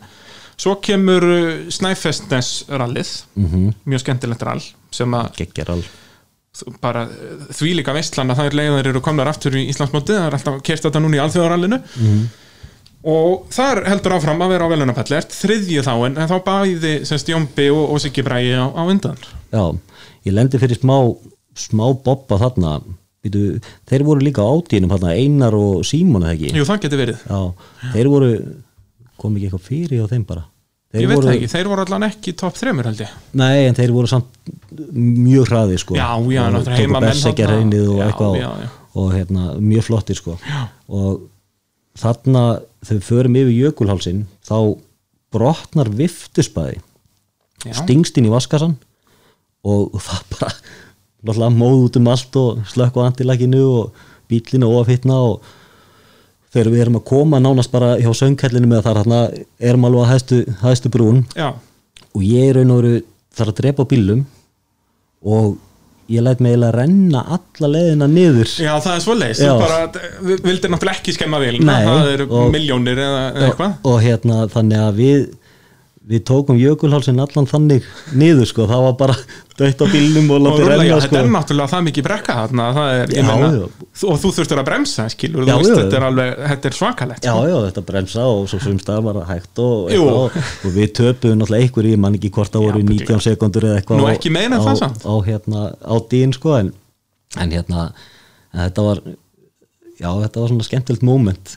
svo 0.57 0.77
kemur 0.83 1.25
Snæfestnesrallið 1.73 3.11
mm 3.35 3.45
-hmm. 3.45 3.73
mjög 3.85 4.05
skemmtilegt 4.05 4.43
rall 4.43 4.63
sem 4.91 5.13
að 5.13 5.31
bara 6.81 7.03
eh, 7.03 7.45
því 7.55 7.75
líka 7.79 7.95
veistlan 7.95 8.31
að 8.31 8.39
það 8.39 8.49
er 8.49 8.57
leiðar 8.61 8.89
eru 8.91 9.03
komnar 9.03 9.27
aftur 9.31 9.57
í 9.57 9.67
Íslandsmótið, 9.71 10.19
það 10.19 10.27
er 10.27 10.37
alltaf 10.37 10.59
kert 10.63 10.87
þetta 10.87 11.01
núna 11.03 11.19
í 11.19 11.23
alþjóðarallinu. 11.25 11.79
Og 13.05 13.45
þar 13.53 13.83
heldur 13.85 14.15
áfram 14.15 14.41
að 14.41 14.49
vera 14.55 14.65
á 14.65 14.71
velunapalli 14.71 15.17
ert 15.19 15.33
þriðju 15.35 15.83
þá 15.85 15.93
en 16.07 16.15
þá 16.31 16.37
bæði 16.47 16.93
semst 17.05 17.29
Jómbi 17.29 17.67
og, 17.69 17.83
og 17.93 18.01
Siggi 18.01 18.23
Bræði 18.25 18.55
á, 18.57 18.65
á 18.65 18.81
undan. 18.81 19.19
Já, 19.53 19.65
ég 20.25 20.33
lendi 20.33 20.61
fyrir 20.61 20.79
smá 20.79 20.97
smá 21.55 21.85
bobba 22.05 22.39
þarna. 22.41 22.79
Býtu, 23.25 23.59
þeir 23.89 24.05
voru 24.05 24.25
líka 24.25 24.45
á 24.45 24.49
átínum 24.49 24.91
þarna 24.93 25.13
Einar 25.17 25.55
og 25.57 25.85
Símon 25.85 26.25
eða 26.25 26.33
ekki? 26.33 26.51
Jú, 26.57 26.65
það 26.65 26.81
getur 26.83 27.01
verið, 27.01 27.21
Já, 27.25 27.39
þeir 27.93 28.09
voru 28.13 28.31
kom 29.21 29.35
ekki 29.37 29.49
eitthvað 29.49 29.65
fyrir 29.69 30.03
á 30.03 30.07
þeim 30.11 30.25
bara. 30.27 30.45
Þeir 30.95 31.01
ég 31.03 31.09
veit 31.11 31.17
voru, 31.19 31.29
ekki, 31.33 31.47
þeir 31.51 31.67
voru 31.67 31.83
allan 31.83 32.05
ekki 32.07 32.33
topp 32.39 32.55
þremur 32.55 32.87
held 32.87 33.01
ég. 33.03 33.13
Nei, 33.35 33.65
en 33.67 33.75
þeir 33.75 33.91
voru 33.91 34.07
samt 34.07 34.51
mjög 34.95 35.49
hraði 35.49 35.79
sko. 35.81 35.97
Já, 35.97 36.07
já, 36.31 36.43
Og 36.47 36.63
tóku 36.63 37.43
þarna. 37.43 37.49
hreinnið 37.51 37.89
og 37.91 37.97
Já, 37.99 38.05
eitthvað 38.07 38.37
já, 38.39 38.49
já. 38.63 38.69
og 38.95 39.09
hérna, 39.15 39.47
mjög 39.59 39.87
flottir 39.89 40.19
sko. 40.19 40.37
Og 40.87 41.25
þarna 41.99 42.43
þegar 42.85 42.99
við 43.01 43.07
förum 43.09 43.37
yfir 43.41 43.55
jökulhálsin 43.59 44.23
þá 44.45 44.57
brotnar 45.35 45.89
viftusbæði 45.91 46.79
stingst 47.75 48.17
inn 48.19 48.27
í 48.29 48.33
vaskassan 48.33 48.75
og 49.65 49.95
það 50.05 50.25
bara 50.35 50.51
náttúrulega 51.25 51.55
móð 51.57 51.85
út 51.87 51.99
um 51.99 52.09
allt 52.11 52.35
og 52.39 52.59
slökk 52.69 52.99
á 53.01 53.07
antilaginu 53.09 53.63
og 53.81 54.03
bílinu 54.29 54.67
og 54.69 54.83
ofafittna 54.83 55.17
og 55.25 55.47
þegar 56.55 56.71
við 56.71 56.83
erum 56.85 56.97
að 57.01 57.05
koma 57.11 57.41
nánast 57.43 57.71
bara 57.75 57.93
hjá 57.99 58.09
söngkellinu 58.15 58.69
með 58.71 58.85
þar 58.87 59.01
hérna 59.03 59.19
erum 59.69 59.85
alveg 59.89 60.05
að 60.05 60.11
hæstu, 60.15 60.39
hæstu 60.63 60.91
brún. 60.93 61.21
Já, 61.35 61.51
og 62.15 62.23
ég 62.23 62.49
er 62.49 62.59
raun 62.61 62.71
og 62.71 62.81
veru 62.81 62.95
þarf 63.35 63.51
að 63.51 63.57
drepa 63.59 63.85
bílum 63.91 64.25
og 65.25 65.55
ég 66.07 66.21
læt 66.21 66.39
mig 66.43 66.53
eiginlega 66.53 66.75
renna 66.77 67.21
alla 67.35 67.69
leiðina 67.73 68.07
niður. 68.07 68.51
Já, 68.61 68.75
það 68.83 68.99
er. 69.25 69.39
Þú 69.39 69.55
bara, 69.63 69.79
við 70.29 70.43
vildir 70.45 70.71
náttúrulega 70.71 70.99
ekki 71.01 71.15
skemma 71.17 71.39
Nei, 71.65 71.87
Það 71.89 72.11
eru 72.13 72.27
og- 72.29 72.51
miljónir 72.53 73.01
eða, 73.01 73.23
eða 73.33 73.47
eitthvað. 73.49 73.73
og, 73.81 73.89
og 73.93 74.03
hérna 74.05 74.37
þannig 74.53 74.83
að 74.85 74.99
við 75.01 75.25
við 76.05 76.21
tókum 76.27 76.57
jökulhálsin 76.59 77.17
allan 77.23 77.47
þannig 77.49 77.85
niður 78.13 78.45
sko, 78.49 78.65
það 78.69 78.83
var 78.85 78.93
bara 78.99 79.15
dött 79.57 79.79
á 79.81 79.85
bílnum 79.89 80.27
og 80.35 80.43
látið 80.45 80.67
renna 80.69 80.85
þetta 80.85 81.07
sko 81.07 81.17
er 81.17 81.29
náttúrulega 81.33 81.71
það 81.71 81.83
mikið 81.87 82.05
brekka 82.05 82.35
þarna 82.39 82.67
það 82.75 82.89
er, 82.99 83.13
Já, 83.15 83.23
meina, 83.25 83.49
þú- 83.95 84.09
og 84.11 84.19
þú 84.21 84.31
þurftur 84.37 84.61
að 84.61 84.67
bremsa 84.69 85.05
skilur, 85.13 85.47
Já, 85.47 85.55
þú 85.55 85.63
veist, 85.63 85.71
já. 85.71 85.77
þetta 85.81 85.97
er 85.99 86.05
alveg, 86.09 86.31
þetta 86.51 86.69
er 86.71 86.77
svakalegt 86.79 87.25
Já, 87.25 87.31
sko. 87.33 87.47
já, 87.49 87.57
þetta 87.65 87.85
bremsa 87.89 88.27
og 88.29 88.45
svo 88.51 88.59
var 89.07 89.19
það 89.21 89.27
hægt 89.33 89.63
og, 89.65 89.91
og, 90.05 90.39
og 90.69 90.75
við 90.77 90.93
töpuðum 91.01 91.41
náttúrulega 91.41 91.65
einhver 91.65 91.89
ég 91.89 92.01
man 92.05 92.17
ekki 92.19 92.33
hvort 92.37 92.53
það 92.53 92.65
voru 92.67 92.83
byrju. 92.85 93.01
19 93.05 93.25
sekundur 93.29 93.69
eða 93.71 93.81
eitthvað 93.81 94.01
Nú, 94.03 94.09
ekki 94.13 94.29
á, 94.61 94.65
það 94.69 94.81
samt. 94.83 95.05
á, 95.09 95.13
hérna, 95.25 95.67
á 95.81 95.95
dín 96.11 96.35
sko 96.37 96.57
en, 96.59 96.73
en 97.41 97.55
hérna 97.55 97.87
en 98.53 98.67
þetta 98.69 98.85
var 98.91 99.01
já, 99.95 100.09
þetta 100.11 100.41
var 100.43 100.51
svona 100.51 100.67
skemmtilegt 100.67 101.05
moment 101.07 101.55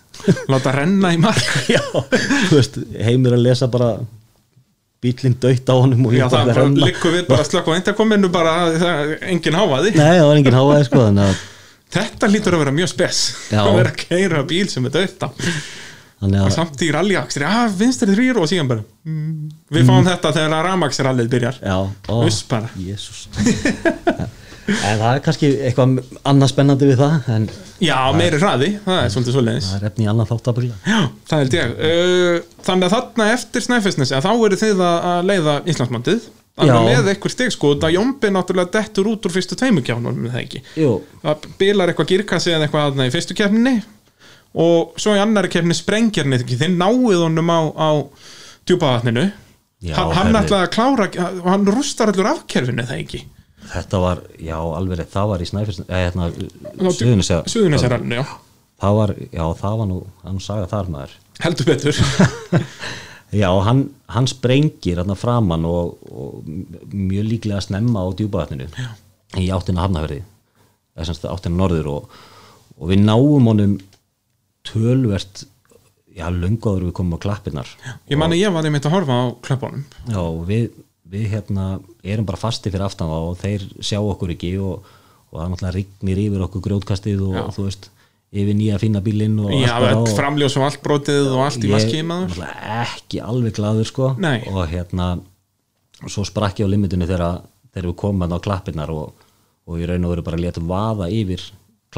láta 0.49 0.73
renna 0.73 1.13
í 1.13 1.19
mark 1.21 1.43
já, 1.77 1.83
þú 1.93 2.55
veist, 2.57 2.79
heimir 3.03 3.35
að 3.37 3.45
lesa 3.51 3.69
bara 3.71 3.99
bílinn 5.05 5.37
döytt 5.39 5.71
á 5.71 5.75
honum 5.79 6.09
og 6.09 6.15
ég 6.17 6.27
bara 6.27 6.49
bara 6.49 6.65
renna. 6.65 6.87
liggur 6.89 7.15
við 7.15 7.27
bara 7.29 7.45
slökk 7.47 7.69
á 7.71 7.73
eintakominu 7.77 8.31
bara, 8.35 8.55
það, 8.75 9.13
engin 9.31 9.59
hávaði. 9.59 9.93
Nei, 9.95 10.17
það 10.19 10.31
var 10.31 10.41
engin 10.41 10.59
háaði 10.59 10.89
sko 10.89 11.05
að, 11.09 11.45
Þetta 11.89 12.29
lítur 12.29 12.57
að 12.57 12.65
vera 12.65 12.73
mjög 12.77 12.91
spes. 12.93 13.21
Já. 13.49 13.63
að 13.63 13.77
vera 13.79 13.93
að 13.95 14.01
keira 14.03 14.43
bíl 14.49 14.67
sem 14.69 14.89
er 14.89 14.97
dögt 14.99 15.23
á. 15.25 15.29
Þannig 16.19 16.43
og 16.43 16.49
að 16.49 16.57
samt 16.57 16.83
í 16.83 16.89
rallyakstri, 16.91 17.47
já, 17.47 17.69
vinstri 17.79 18.11
þrýr 18.11 18.41
og 18.43 18.49
síðan 18.51 18.69
bara 18.73 18.83
mm, 19.07 19.51
Við 19.71 19.85
fáum 19.87 20.09
þetta 20.09 20.33
þegar 20.35 20.57
að 20.57 20.65
ramaksrallið 20.67 21.31
byrjar. 21.31 21.61
Já, 21.63 21.77
ó, 21.87 22.17
Uss 22.27 22.41
bara. 22.51 22.67
En 24.69 24.99
það 25.01 25.11
er 25.15 25.21
kannski 25.25 25.49
eitthvað 25.65 26.01
annað 26.29 26.51
spennandi 26.53 26.89
við 26.91 26.99
það 27.01 27.29
en 27.35 27.47
Já, 27.81 27.97
meiri 28.17 28.41
hraði, 28.43 28.69
það 28.85 28.99
er 29.05 29.13
svolítið 29.15 29.37
svoleiðis. 29.37 29.69
það 29.71 29.79
er 29.79 29.87
efni 29.89 30.05
í 30.05 30.09
annað 30.13 30.33
þáttabrýla 30.33 30.77
Já, 30.85 30.99
það 31.31 31.43
held 31.45 31.57
ég. 31.59 31.73
Þannig 32.69 32.89
að 32.89 32.95
þarna 32.97 33.29
eftir 33.37 33.65
Snæfellsnesi 33.65 34.17
að 34.19 34.27
þá 34.27 34.33
eru 34.49 34.59
þið 34.61 34.83
að 34.89 35.09
að 35.13 35.31
leiða 35.31 35.57
Íslandsmandið 35.73 36.21
Já. 36.59 36.65
Alveg 36.67 36.89
með 36.89 37.09
eitthvað 37.13 37.35
stig 37.37 37.55
sko 37.55 37.69
Það 37.79 37.95
Jómbi 37.95 38.31
náttúrulega 38.35 38.73
dettur 38.75 39.09
út 39.13 39.29
úr 39.29 39.35
fyrstu 39.37 39.59
tveimu 39.61 39.85
kjánum 39.87 40.25
það 40.27 40.41
ekki? 40.43 40.63
Það 41.23 41.49
bilar 41.61 41.93
eitthvað 41.93 42.11
girkassi 42.13 42.51
eða 42.51 42.67
eitthvað 42.67 42.89
þarna 42.89 43.07
í 43.07 43.15
fyrstu 43.15 43.37
keppninni 43.39 43.77
og 44.59 44.97
svo 44.99 45.15
í 45.15 45.21
annari 45.23 45.53
keppni 45.53 45.77
sprengjar 45.77 46.27
þið 46.27 46.73
náið 46.75 47.21
honum 47.23 47.53
á, 47.53 47.61
á 47.79 47.91
djúpavatninu. 48.67 49.29
Já, 49.79 49.95
hann, 49.95 50.15
hann 50.17 50.39
ætlaði 50.41 50.65
að 50.65 50.73
klára 50.75 51.05
hann 51.47 51.69
rústar 51.71 52.11
allur 52.11 52.33
afkerfinu 52.33 52.83
það 52.89 53.03
ekki 53.05 53.21
þetta 53.73 54.03
var, 54.03 54.23
já, 54.43 54.57
alveg 54.59 55.01
rétt, 55.01 55.13
það 55.13 55.33
var 55.33 55.45
í 55.45 55.49
Snæfjörns 55.49 55.83
eða 55.87 56.03
hérna, 56.05 56.29
Suðunisja 56.97 57.41
Suðunisarallinu, 57.51 58.21
já, 58.21 58.25
það 58.85 59.01
var, 59.01 59.15
já, 59.27 59.45
það 59.63 59.83
var 59.83 59.91
nú 59.91 59.99
hann 60.25 60.41
saga 60.43 60.71
þar 60.71 60.91
maður. 60.95 61.19
Heldur 61.45 61.69
betur. 61.69 62.01
Já, 63.29 63.51
hann, 63.61 63.83
hann 64.09 64.25
sprengir 64.25 64.97
hérna 64.97 65.13
framann 65.19 65.67
og, 65.69 65.99
og 66.09 66.47
mjög 66.95 67.27
líklega 67.29 67.61
snemma 67.61 68.01
á 68.01 68.09
djúpavatninu 68.17 68.71
í 69.37 69.51
áttina 69.53 69.85
hafnaferði 69.85 70.23
áttina 70.97 71.59
norður 71.59 71.91
og, 71.93 72.17
og 72.81 72.89
við 72.89 73.05
náum 73.05 73.51
honum 73.51 73.77
tölvert 74.67 75.45
já, 76.17 76.27
en 76.27 76.41
við 76.41 76.93
komum 76.97 77.21
á 77.21 77.25
klappirnar. 77.27 77.69
Ég 78.09 78.19
man 78.19 78.33
að 78.33 78.41
ég 78.43 78.55
var 78.55 78.67
einmitt 78.67 78.89
að 78.89 78.97
horfa 78.97 79.21
á 79.21 79.25
klöpunum 79.45 79.85
Já, 80.09 80.23
við, 80.49 80.71
við 81.09 81.29
hérna 81.33 81.67
erum 82.05 82.27
bara 82.29 82.37
fasti 82.41 82.71
fyrir 82.73 82.85
aftan 82.85 83.09
og 83.13 83.37
þeir 83.41 83.65
sjá 83.81 83.99
okkur 84.01 84.35
ekki 84.35 84.51
og, 84.61 84.85
og 85.33 85.39
það 85.41 85.53
náttúrulega 85.55 85.77
rignir 85.79 86.21
yfir 86.27 86.45
okkur 86.49 86.65
grjótkastið 86.67 87.23
og 87.29 87.37
Já. 87.39 87.45
þú 87.57 87.65
veist, 87.69 87.89
yfir 88.29 88.57
nýja 88.59 88.79
fína 88.83 89.01
bílinn 89.05 89.39
og 89.41 89.53
Já, 89.57 89.73
allt 89.79 90.03
og- 90.03 90.17
framljós 90.19 90.57
og 90.61 90.67
allt 90.69 90.83
brotið 90.85 91.31
og 91.33 91.45
allt 91.47 91.65
í 91.65 91.71
maski 91.73 92.03
maður 92.05 92.29
náttúrulega 92.35 92.81
ekki 92.85 93.23
alveg 93.25 93.57
glaður 93.57 93.89
sko 93.89 94.11
Nei. 94.21 94.43
og 94.53 94.67
hérna 94.69 95.07
svo 96.07 96.25
sprakk 96.29 96.61
ég 96.61 96.69
á 96.69 96.73
limitinu 96.75 97.09
þegar, 97.09 97.41
þegar 97.73 97.89
við 97.91 97.97
komum 98.05 98.23
hérna 98.27 98.37
á 98.37 98.45
klappirnar 98.45 98.93
og, 98.93 99.15
og 99.67 99.81
í 99.81 99.89
raun 99.89 100.05
og 100.05 100.13
veru 100.13 100.27
bara 100.29 100.37
létum 100.45 100.69
vaða 100.69 101.09
yfir 101.11 101.41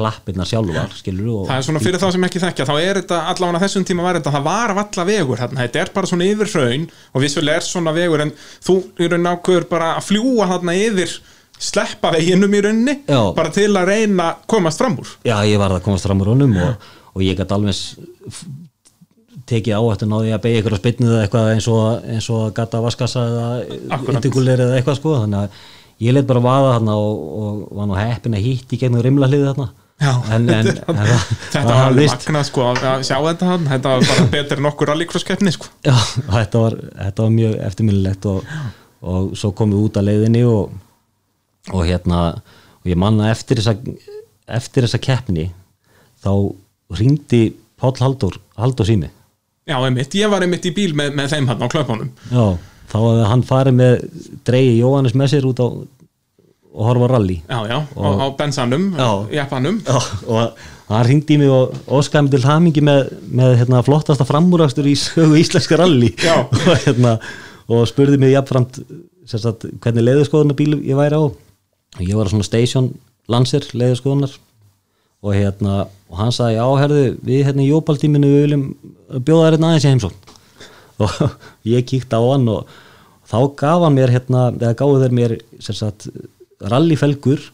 klappirnar 0.01 0.49
sjálfar 0.49 0.95
skilur 0.97 1.47
Það 1.47 1.57
er 1.57 1.67
svona 1.67 1.83
fyrir 1.83 2.01
þá 2.01 2.07
sem 2.15 2.27
ekki 2.27 2.43
þekkja 2.43 2.69
þá 2.69 2.73
er 2.81 3.01
þetta 3.01 3.19
allavega 3.31 3.63
þessum 3.65 3.85
tíma 3.87 4.07
var 4.07 4.19
þetta 4.19 4.33
það 4.35 4.47
var 4.49 4.73
valla 4.81 5.05
vegur 5.11 5.43
þarna, 5.43 5.65
þetta 5.65 5.83
er 5.83 5.93
bara 5.95 6.09
svona 6.11 6.29
yfir 6.29 6.51
hraun 6.55 6.87
og 6.89 7.25
vissulega 7.25 7.61
er 7.61 7.67
svona 7.67 7.93
vegur 7.95 8.25
en 8.25 8.33
þú 8.65 8.79
í 8.97 9.11
raun 9.11 9.29
ákveður 9.35 9.69
bara 9.71 9.93
að 9.99 10.09
fljúa 10.09 10.49
þarna 10.51 10.75
yfir 10.81 11.19
sleppa 11.61 12.11
veginum 12.15 12.55
í 12.57 12.63
rauninni 12.65 12.95
Já. 13.05 13.19
bara 13.37 13.53
til 13.53 13.69
að 13.69 13.91
reyna 13.91 14.31
að 14.31 14.47
komast 14.49 14.81
fram 14.81 14.97
úr. 15.01 15.11
Já, 15.27 15.37
ég 15.45 15.61
var 15.61 15.75
að 15.75 15.83
komast 15.85 16.07
fram 16.07 16.23
úr 16.23 16.31
honum 16.33 16.55
og, 16.57 16.87
og 17.13 17.25
ég 17.25 17.37
gæti 17.37 17.55
alveg 17.57 17.77
tekið 19.51 19.77
áhættun 19.77 20.15
á 20.15 20.17
því 20.21 20.33
að 20.35 20.41
beigja 20.45 20.61
ykkur 20.63 20.77
spynnið 20.79 21.11
eða 21.11 21.21
eitthvað 21.25 21.51
eins 21.55 21.67
og, 21.71 22.07
eins 22.15 22.29
og 22.31 22.41
að 22.47 22.55
gata 22.61 22.81
vaskassa 22.81 23.27
eða 23.27 23.99
intikulir 24.15 24.63
eða 24.65 24.79
eitthvað 24.79 24.99
sko. 24.99 25.15
Þannig 25.23 25.45
að 25.45 25.61
ég 26.05 26.15
leitt 26.15 26.29
bara 26.29 26.43
vaða 26.45 26.73
þarna 26.77 26.97
og, 26.97 27.23
og 27.41 27.61
var 27.77 27.89
nú 27.89 27.99
heppin 27.99 28.37
að 28.37 28.45
hýtti 28.47 28.81
gegnum 28.81 29.05
rimla 29.05 29.29
hliði 29.29 29.49
þarna 29.51 29.69
Já, 30.01 30.11
en, 30.33 30.47
en, 30.49 30.53
en, 30.55 30.67
þetta, 30.67 30.93
það- 30.97 31.25
þetta 31.53 31.63
var 31.67 31.81
alveg 31.91 32.09
magnað 32.15 32.45
sko 32.47 32.63
að 32.71 33.03
sjá 33.05 33.17
þetta 33.27 33.49
hann, 33.51 33.67
þetta 33.69 33.91
var 33.95 34.05
bara 34.09 34.27
betur 34.33 34.61
en 34.63 34.69
okkur 34.71 34.89
rallycross-keppni 34.91 35.53
sko. 35.53 35.67
Já, 35.85 35.93
þetta 36.31 36.61
var, 36.63 36.77
þetta 37.03 37.25
var 37.27 37.35
mjög 37.35 37.53
eftirminnilegt 37.67 38.25
og, 38.31 38.55
og 39.01 39.31
svo 39.37 39.51
komum 39.57 39.77
við 39.77 39.85
út 39.91 39.99
að 40.01 40.07
leiðinni 40.09 40.41
og, 40.49 40.73
og 41.71 41.85
hérna 41.85 42.21
og 42.81 42.89
ég 42.89 42.97
manna 42.97 43.29
eftir 43.29 43.61
þessa 43.61 43.75
eftir 44.51 44.87
þessa 44.87 44.99
keppni 45.05 45.47
þá 46.25 46.31
ringdi 46.97 47.43
Páll 47.81 47.95
Halldór 48.01 48.35
Halldór 48.61 48.85
sími. 48.89 49.07
Já, 49.69 49.77
einmitt, 49.85 50.13
ég 50.17 50.29
var 50.29 50.41
einmitt 50.43 50.65
í 50.65 50.73
bíl 50.75 50.91
með, 50.97 51.13
með 51.17 51.31
þeim 51.35 51.47
hann 51.51 51.61
á 51.61 51.67
klöpunum 51.69 52.09
Já, 52.33 52.45
þá 52.91 52.95
hafði 52.97 53.27
hann 53.29 53.43
farið 53.47 53.77
með 53.77 53.93
Dregi 54.49 54.73
Jóhannes 54.81 55.13
með 55.17 55.29
sér 55.35 55.45
út 55.49 55.61
á 55.61 55.67
og 56.73 56.85
horfa 56.87 57.07
á 57.07 57.11
rally. 57.11 57.37
Já, 57.49 57.59
já, 57.67 57.77
Og- 57.95 58.19
á 58.21 58.25
bensanum, 58.37 58.85
Já, 58.97 59.99
og 60.27 60.57
hann 60.89 61.05
ringdi 61.07 61.35
í 61.35 61.39
mig 61.39 61.49
og 61.51 61.73
óskaði 61.87 62.23
mig 62.23 62.31
til 62.31 62.43
hamingi 62.47 62.81
með, 62.83 63.11
með 63.31 63.55
hérna, 63.61 63.83
flottasta 63.83 64.25
framúrakstur 64.27 64.87
í 64.87 64.95
sögu 64.95 65.39
íslenska 65.39 65.77
rally. 65.79 66.13
Og, 66.31 66.77
hérna, 66.85 67.17
og 67.71 67.87
spurði 67.87 68.19
mig 68.19 68.33
jafnframt 68.33 68.81
sagt, 69.25 69.65
hvernig 69.83 70.03
leiðurskoðunarbíl 70.07 70.79
ég 70.83 70.97
væri 70.99 71.15
á. 71.19 71.23
Og 71.31 72.01
ég 72.03 72.15
var 72.15 72.27
svona 72.31 72.47
station 72.47 72.93
landsir 73.31 73.67
leiðurskoðunar 73.75 74.33
og 75.21 75.35
hérna 75.37 75.85
og 76.09 76.17
hann 76.17 76.31
sagði 76.33 76.57
já 76.57 76.65
herðu 76.81 77.01
við 77.23 77.43
hérna 77.45 77.61
í 77.63 77.69
jópaldíminu 77.69 78.29
við 78.31 78.45
viljum 78.47 78.63
bjóða 79.21 79.43
þér 79.45 79.55
hérna 79.55 79.69
aðeins 79.69 79.85
í 79.85 79.91
heimsókn. 79.91 80.37
Og 81.01 81.13
ég 81.65 81.85
kíkti 81.89 82.17
á 82.17 82.21
hann 82.25 82.47
og 82.51 82.67
þá 83.29 83.37
gaf 83.57 83.85
hann 83.85 83.95
mér 83.95 84.11
hérna 84.13 84.47
eða 84.53 84.75
gáðu 84.81 84.99
þeir 85.03 85.15
mér 85.17 85.35
sem 85.61 85.77
sagt 85.77 86.09
rallyfelgur 86.69 87.49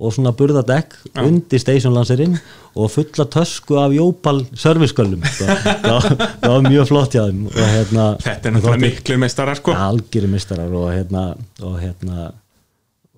og 0.00 0.14
svona 0.16 0.32
burðadekk 0.32 0.94
undir 1.20 1.60
stationlanserinn 1.60 2.38
og 2.78 2.90
fulla 2.92 3.26
tösku 3.28 3.76
af 3.80 3.92
jópal 3.92 4.42
servisköllum 4.56 5.24
það, 5.26 5.66
það, 5.82 6.46
var 6.46 6.68
mjög 6.68 6.86
flott 6.88 7.16
hjá 7.16 7.24
þeim 7.26 7.42
hérna 7.52 8.06
Þetta 8.24 8.48
er 8.48 8.54
náttúrulega 8.56 8.84
miklu 8.86 9.18
meistarar 9.20 9.60
sko. 9.60 9.74
Algjöri 9.76 10.30
mistarar 10.30 10.72
og 10.80 10.88
hérna 10.94 11.26
og 11.60 11.76
hérna 11.82 12.30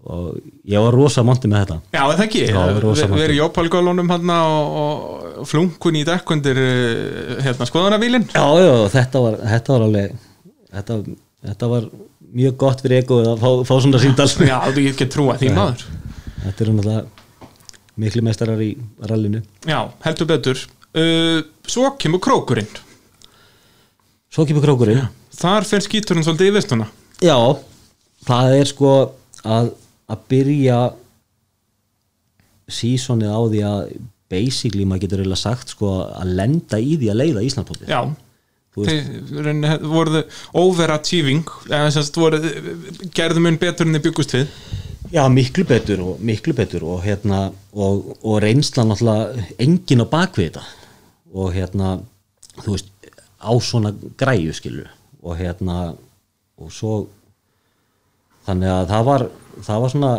og 0.03 0.39
ég 0.67 0.83
var 0.83 0.97
rosa 0.97 1.23
monti 1.23 1.47
með 1.47 1.61
þetta. 1.63 1.77
Já, 1.95 2.01
það 2.03 2.23
ekki, 2.25 2.41
við 2.51 3.21
erum 3.23 3.37
jópalgólunum 3.37 4.09
hann 4.11 4.33
og, 4.35 4.79
og 4.83 5.47
flunkun 5.47 5.99
í 6.01 6.03
dekk 6.09 6.33
undir 6.35 6.59
eh, 6.59 7.37
hérna 7.47 7.69
skoðanabílin 7.71 8.27
Já, 8.33 8.43
já, 8.59 8.73
þetta 8.97 9.23
var, 9.23 9.39
þetta 9.53 9.77
var 9.77 9.87
alveg 9.87 10.17
þetta, 10.73 10.99
þetta 11.49 11.71
var 11.73 11.89
mjög 12.33 12.55
gott 12.61 12.85
fyrir 12.85 13.03
egoið 13.03 13.33
að 13.33 13.43
fá, 13.43 13.51
fá 13.69 13.75
svona 13.75 14.03
síndal 14.03 14.29
Já, 14.53 14.59
ég 14.79 14.99
get 14.99 15.13
trúa 15.13 15.39
því 15.41 15.51
maður. 15.57 15.87
Þetta 16.43 16.65
eru 16.65 16.77
náttúrulega 16.77 17.03
miklu 18.03 18.23
meistarar 18.25 18.63
í 18.65 18.71
rallinu. 19.11 19.43
Já, 19.69 19.81
heldur 20.07 20.31
betur. 20.31 20.63
Uh, 20.93 21.43
Svo 21.69 21.93
kemur 22.01 22.23
krókurinn. 22.25 22.71
Svo 24.33 24.47
kemur 24.49 24.65
krókurinn. 24.65 25.05
Þar 25.33 25.65
fer 25.67 25.85
skíturinn 25.85 26.25
svolítið 26.27 26.51
í 26.51 26.55
vistuna 26.59 26.89
Já, 27.23 27.37
það 28.27 28.57
er 28.59 28.69
sko 28.69 28.91
að, 29.49 29.71
að 30.11 30.25
byrja 30.33 30.81
sísonið 32.73 33.33
á 33.33 33.41
því 33.41 33.63
að 33.69 33.81
basically 34.33 34.85
maður 34.89 35.05
getur 35.07 35.23
eiginlega 35.23 35.41
sagt 35.43 35.73
sko 35.75 35.93
að 36.09 36.35
lenda 36.39 36.81
í 36.81 36.97
því 37.01 37.11
að 37.13 37.19
leiða 37.21 37.47
Íslandpótið 37.49 37.93
Já, 37.93 38.01
Þú 38.09 38.32
þeir 38.77 39.83
voruðu 39.85 40.23
overachieving 40.57 41.49
eða 41.69 41.91
sem 41.93 42.07
sagt 42.07 42.21
voru 42.21 42.41
gerðu 43.15 43.45
mun 43.45 43.59
betur 43.61 43.89
en 43.89 43.99
þið 43.99 44.07
byggust 44.07 44.37
við. 44.39 44.55
Já, 45.13 45.27
miklu 45.29 45.67
betur 45.69 46.01
og 46.07 46.23
miklu 46.25 46.55
betur 46.57 46.87
og 46.89 47.03
hérna 47.05 47.51
og, 47.73 48.15
og 48.25 48.39
reynsla 48.41 48.87
náttúrulega 48.89 49.45
engin 49.61 50.05
á 50.05 50.07
bakvið 50.09 50.49
þetta. 50.49 50.65
Og 51.33 51.53
hérna 51.53 51.99
þú 52.63 52.77
veist, 52.77 52.89
á 53.43 53.53
svona 53.61 53.93
græju 54.19 54.55
skilur 54.57 54.89
og 55.23 55.37
hérna 55.37 55.93
og 56.59 56.73
svo 56.73 56.95
þannig 58.47 58.73
að 58.73 58.89
það 58.93 59.05
var 59.09 59.27
það 59.67 59.83
var 59.83 59.93
svona 59.93 60.13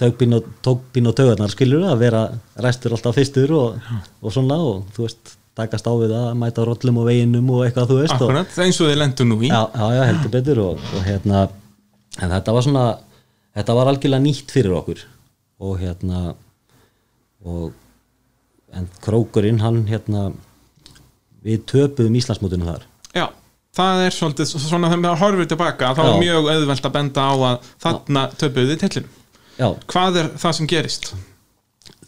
tókbín 0.00 0.36
og, 0.38 0.50
tókbín 0.64 1.08
og 1.08 1.16
tögarnar 1.16 1.52
skilur 1.52 1.86
að 1.86 2.02
vera 2.02 2.24
restur 2.64 2.96
alltaf 2.96 3.16
fyrstur 3.18 3.54
og, 3.54 3.80
og 4.20 4.34
svona 4.34 4.58
og 4.58 4.88
þú 4.96 5.06
veist 5.06 5.36
takast 5.58 5.86
á 5.86 5.92
við 5.98 6.14
að 6.16 6.30
mæta 6.40 6.64
rollum 6.66 7.00
og 7.02 7.08
veginum 7.08 7.50
og 7.54 7.64
eitthvað 7.66 7.90
þú 7.90 7.98
veist 8.00 8.14
og, 8.16 8.24
Akkurat, 8.26 8.56
eins 8.64 8.80
og 8.82 8.90
þið 8.90 8.98
lendu 9.00 9.26
nú 9.28 9.38
í. 9.42 9.50
Já, 9.50 9.60
já, 9.70 9.86
já, 9.96 10.02
heldur 10.10 10.32
betur 10.34 10.60
og, 10.64 10.88
og 10.96 11.04
hérna 11.06 11.44
en 12.20 12.34
þetta 12.34 12.54
var 12.56 12.66
svona 12.66 12.86
þetta 13.58 13.76
var 13.78 13.90
algjörlega 13.92 14.24
nýtt 14.24 14.54
fyrir 14.54 14.74
okkur 14.80 15.04
og 15.64 15.78
hérna 15.82 16.24
og 17.44 17.72
en 18.74 18.88
krókurinn 19.04 19.62
hann 19.62 19.84
hérna 19.86 20.28
við 21.44 21.66
töpuðum 21.70 22.16
Íslandsmótinu 22.18 22.66
þar. 22.66 22.86
Já, 23.14 23.26
það 23.76 24.06
er 24.06 24.16
svolítið 24.16 24.50
svona 24.54 24.88
þegar 24.90 25.02
maður 25.04 25.22
horfir 25.22 25.50
tilbaka 25.52 25.92
þá 25.94 26.02
er 26.06 26.18
mjög 26.22 26.50
auðvelt 26.54 26.88
að 26.88 26.96
benda 26.96 27.28
á 27.28 27.34
að 27.34 27.70
þarna 27.84 28.24
töpuðu 28.40 28.80
þið 28.80 28.98
já, 29.58 29.68
Hvað 29.92 30.20
er 30.22 30.32
það 30.40 30.56
sem 30.58 30.70
gerist? 30.70 31.14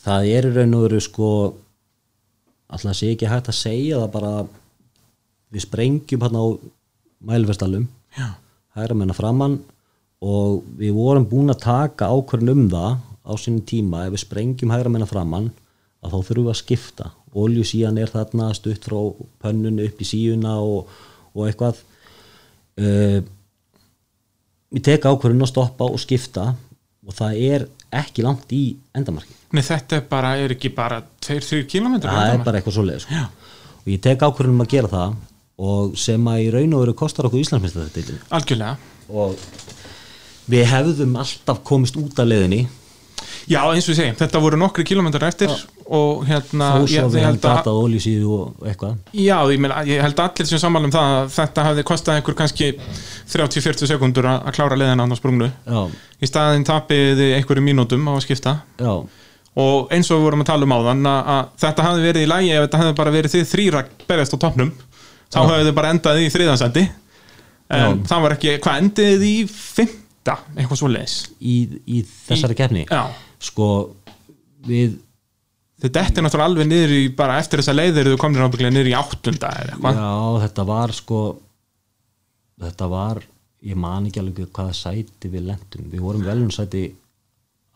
það 0.07 0.29
er 0.39 0.49
raun 0.55 0.77
og 0.79 0.85
veru 0.87 1.01
sko 1.03 1.29
alltaf 2.67 2.99
sé 2.99 3.13
ekki 3.15 3.31
hægt 3.31 3.51
að 3.53 3.61
segja 3.61 4.01
það 4.03 4.13
bara 4.17 4.33
við 5.55 5.67
sprengjum 5.67 6.25
hérna 6.25 6.43
á 6.43 6.47
mælverstallum 7.27 7.87
Já, 8.17 8.29
hægra 8.77 8.97
menna 8.99 9.17
framann 9.17 9.61
og 10.25 10.65
við 10.79 10.97
vorum 10.97 11.27
búin 11.29 11.53
að 11.53 11.65
taka 11.67 12.09
ákvörðin 12.09 12.55
um 12.55 12.65
það 12.73 12.97
á 13.27 13.33
sinni 13.41 13.63
tíma. 13.67 14.07
Ef 14.07 14.15
við 14.15 14.23
sprengjum 14.25 14.73
hægra 14.73 14.93
menna 14.93 15.09
framann 15.09 15.51
að 16.05 16.13
þá 16.13 16.19
þurfum 16.29 16.47
við 16.47 16.53
að 16.53 16.61
skipta. 16.61 17.11
Oljusían 17.37 17.99
er 18.01 18.13
þarna 18.13 18.51
stutt 18.57 18.87
frá 18.87 18.99
pönnunu 19.43 19.85
upp 19.85 20.01
í 20.01 20.09
síuna 20.09 20.57
og, 20.63 20.93
og 21.35 21.49
eitthvað. 21.49 21.83
Uh, 22.77 23.21
við 24.73 24.87
teka 24.89 25.13
ákvörðin 25.13 25.45
að 25.45 25.53
stoppa 25.53 25.89
og 25.89 26.01
skipta 26.01 26.51
og 27.07 27.17
það 27.17 27.43
er 27.49 27.67
ekki 27.95 28.25
langt 28.27 28.53
í 28.53 28.63
endamarki 28.97 29.35
Nei, 29.55 29.63
þetta 29.63 30.01
er 30.01 30.07
bara, 30.11 30.35
er 30.43 30.57
ekki 30.57 30.73
bara 30.75 31.01
2-3 31.23 31.63
km 31.71 32.01
það 32.03 32.33
er 32.33 32.45
bara 32.45 32.61
eitthvað 32.61 32.79
svoleiðis 32.79 33.07
sko. 33.07 33.23
og 33.85 33.93
ég 33.93 34.03
tek 34.03 34.25
ákvörðin 34.27 34.57
um 34.57 34.65
að 34.65 34.73
gera 34.75 34.93
það 34.93 35.17
og 35.67 35.95
sem 36.01 36.27
að 36.29 36.43
í 36.45 36.49
raun 36.53 36.75
og 36.77 36.83
veru 36.85 36.97
kostar 36.99 37.29
okkur 37.29 37.41
Íslandsmeistaratitlin 37.41 38.19
Algjörlega. 38.37 38.77
Og 39.09 39.39
við 40.51 40.67
hefðum 40.69 41.15
alltaf 41.23 41.63
komist 41.67 41.97
út 42.01 42.19
af 42.21 42.29
leiðinni 42.29 42.67
Já, 43.51 43.61
eins 43.71 43.87
og 43.87 43.93
við 43.93 43.99
segjum, 44.01 44.17
þetta 44.21 44.43
voru 44.43 44.61
nokkri 44.61 44.87
kilometrar 44.89 45.29
eftir 45.31 45.53
og 45.87 46.25
hérna 46.27 46.71
þó 46.73 46.87
svo 46.87 46.97
ég, 46.97 47.11
við 47.13 47.21
ég 47.21 47.29
held 47.29 47.47
að, 47.51 47.69
ólísíðu 47.71 48.33
og 48.37 48.65
eitthvað. 48.67 48.97
Já, 49.13 49.37
ég, 49.53 49.61
meina, 49.63 49.83
ég 49.87 50.03
held 50.03 50.23
allir 50.25 50.51
sem 50.51 50.63
sammála 50.63 50.89
um 50.89 50.95
það 50.97 51.19
að 51.19 51.31
þetta 51.37 51.67
hafði 51.69 51.87
kostað 51.93 52.19
einhver 52.21 52.39
kannski 52.41 52.73
30-40 53.35 53.93
sekundur 53.93 54.31
að 54.33 54.51
klára 54.57 54.81
leiðina 54.81 55.07
á 55.07 55.17
sprungnu 55.19 55.51
já, 55.53 55.79
í 56.19 56.31
staðin 56.31 56.67
tapiði 56.67 57.31
einhverju 57.37 57.65
mínútum 57.69 58.11
á 58.11 58.13
að 58.17 58.25
skipta. 58.27 58.59
Já, 58.83 58.95
og 59.57 59.93
eins 59.95 60.11
og 60.11 60.21
við 60.21 60.27
vorum 60.27 60.43
að 60.45 60.51
tala 60.51 60.67
um 60.67 60.75
áðan 60.77 61.07
að, 61.09 61.29
að 61.33 61.53
þetta 61.63 61.85
hafði 61.87 62.09
verið 62.11 62.25
í 62.27 62.31
lægi 62.33 62.51
ef 62.53 62.65
þetta 62.67 62.81
hefði 62.83 62.97
bara 62.99 63.15
verið 63.15 63.35
þið 63.37 63.47
þrýra 63.53 63.83
berjast 64.11 64.37
á 64.37 64.39
toppnum 64.43 64.73
þá 65.33 65.39
Já. 65.39 65.47
hefði 65.47 65.69
þið 65.69 65.77
bara 65.79 65.93
endað 65.95 66.21
í 66.21 66.27
þriðansæti 66.35 66.83
en 67.77 67.87
Já. 67.87 68.03
það 68.11 68.27
var 68.27 68.35
ekki, 68.37 68.57
hvað 68.67 68.83
endiði 68.83 69.31
í 69.31 69.47
fymta, 69.51 70.37
eitthvað 70.55 70.81
svo 70.83 70.91
leiðis 70.93 71.17
í, 71.41 71.57
í 71.89 72.03
þessari 72.29 72.59
keppni? 72.59 72.85
Já, 72.91 73.03
sko 73.43 73.69
við 74.67 74.99
þið 75.83 75.93
detti 75.93 76.23
náttúrulega 76.25 76.51
alveg 76.51 76.69
niður 76.71 76.95
í 76.97 77.01
bara 77.17 77.39
eftir 77.41 77.61
þessa 77.61 77.77
leiðir 77.77 78.11
þið 78.11 78.21
komnir 78.21 78.47
ábygglega 78.47 78.75
niður 78.75 78.93
í 78.93 78.95
áttunda 78.97 79.51
eða 79.61 79.75
eitthvað. 79.75 79.99
Já, 80.01 80.45
þetta 80.47 80.69
var 80.71 80.95
sko 80.97 81.23
þetta 82.67 82.93
var 82.93 83.25
ég 83.67 83.81
man 83.81 84.07
ekki 84.09 84.23
alveg 84.23 84.55
hvaða 84.57 84.77
sæti 84.77 85.33
við 85.33 85.51
lendum 85.51 85.91
við 85.93 86.07
vorum 86.07 86.25
velun 86.25 86.55
sæti 86.55 86.87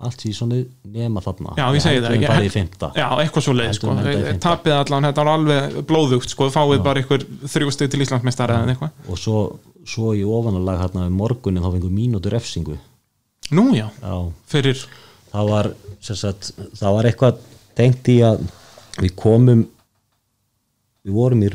allt 0.01 0.23
sísonið 0.25 0.63
nema 0.95 1.21
þarna. 1.21 1.55
Já, 1.59 1.67
ég 1.77 1.83
segi 1.85 2.01
það 2.05 2.45
í 2.47 2.53
fymta 2.53 2.89
Já, 2.97 3.07
eitthvað 3.21 3.45
svo 3.45 3.55
leið, 3.57 3.73
sko. 3.77 3.97
í. 4.01 4.37
Tapið 4.41 4.77
allan, 4.79 5.07
þetta 5.11 5.25
var 5.27 5.33
alveg 5.35 5.77
blóðugt, 5.91 6.33
sko. 6.33 6.49
Fáið 6.55 6.85
bara 6.87 7.03
ykkur 7.03 7.27
þrjú 7.53 7.75
stið 7.75 7.91
til 7.93 8.01
Íslandsmeistara 8.07 8.63
eða 8.63 8.73
eitthvað. 8.73 8.95
Og 9.13 9.21
svo, 9.21 9.43
svo 9.85 10.15
í 10.17 10.23
ofanalag 10.25 10.81
hérna 10.81 11.05
um 11.11 11.21
morgunin 11.21 11.61
þá 11.61 11.69
fengum 11.75 11.93
mínútur 11.93 12.33
refsingu. 12.33 12.79
Nú, 13.53 13.67
já, 13.77 13.91
já, 14.01 14.15
fyrir 14.49 14.81
það 15.31 15.53
var 15.53 15.71
sagt, 16.01 16.51
það 16.79 16.97
var 16.97 17.09
eitthvað 17.11 17.45
tengt 17.79 18.11
í 18.13 18.19
að 18.27 18.43
við 19.01 19.15
komum 19.19 19.65
við 21.07 21.17
vorum 21.17 21.45
í 21.47 21.51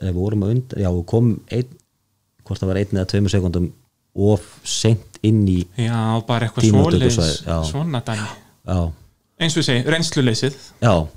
eða 0.00 0.12
við 0.12 0.20
vorum 0.20 0.46
að 0.46 0.54
und, 0.54 0.74
já 0.78 0.88
við 0.94 1.04
komum 1.10 1.36
ein, 1.50 1.76
hvort 2.46 2.62
það 2.62 2.70
var 2.72 2.80
einn 2.82 2.96
eða 2.96 3.10
tveimur 3.12 3.34
sekundum 3.34 3.68
of 4.30 4.46
seint 4.66 5.20
inn 5.26 5.42
í 5.48 5.60
Já, 5.78 6.00
bara 6.26 6.48
eitthvað 6.48 6.66
já. 7.46 7.56
Svona 7.68 8.02
dæmi 8.06 8.26
já, 8.26 8.80
Eins 9.40 9.54
og 9.56 9.62
við 9.62 9.66
segjum, 9.70 9.86
reynsluleysið 9.94 10.56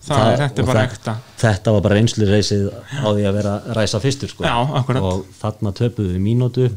þetta 0.07 0.63
er 0.63 0.79
ekta. 0.85 1.15
þetta 1.41 1.73
var 1.75 1.83
bara 1.83 1.97
reynslureysið 1.99 2.69
á 2.71 3.07
því 3.09 3.25
að 3.27 3.35
vera 3.35 3.55
ræsa 3.75 3.99
fyrstur 4.03 4.31
sko. 4.31 4.45
Já, 4.47 4.55
og 5.03 5.25
þarna 5.41 5.73
töpuðu 5.75 6.13
við 6.13 6.23
mínútu 6.23 6.69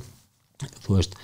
þú 0.83 0.97
veist 0.97 1.15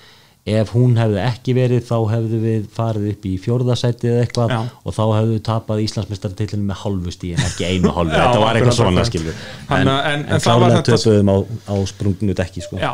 ef 0.43 0.73
hún 0.75 0.97
hefði 0.99 1.21
ekki 1.23 1.53
verið 1.55 1.85
þá 1.87 1.97
hefðu 2.11 2.39
við 2.43 2.65
farið 2.75 3.05
upp 3.13 3.27
í 3.31 3.33
fjórðasæti 3.45 4.09
eða 4.11 4.25
eitthvað 4.25 4.55
Já. 4.57 4.59
og 4.83 4.97
þá 4.97 5.03
hefðu 5.15 5.37
við 5.37 5.43
tapað 5.47 5.83
Íslandsmeistartillinu 5.85 6.67
með 6.67 6.81
hálfu 6.83 7.15
stíð 7.15 7.37
en 7.37 7.45
ekki 7.47 7.69
einu 7.69 7.93
Já, 7.93 8.03
þetta 8.17 8.43
var 8.43 8.59
eitthvað 8.59 8.79
svona 8.81 9.05
Þannig 9.07 9.31
en, 9.71 9.93
en- 9.93 10.27
en, 10.27 10.43
þetta- 10.43 10.83
töpuðum 10.91 11.31
á, 11.31 11.37
á 11.71 11.75
sprungnu 11.93 12.35
dekki 12.43 12.65
sko. 12.67 12.81
Já, 12.83 12.91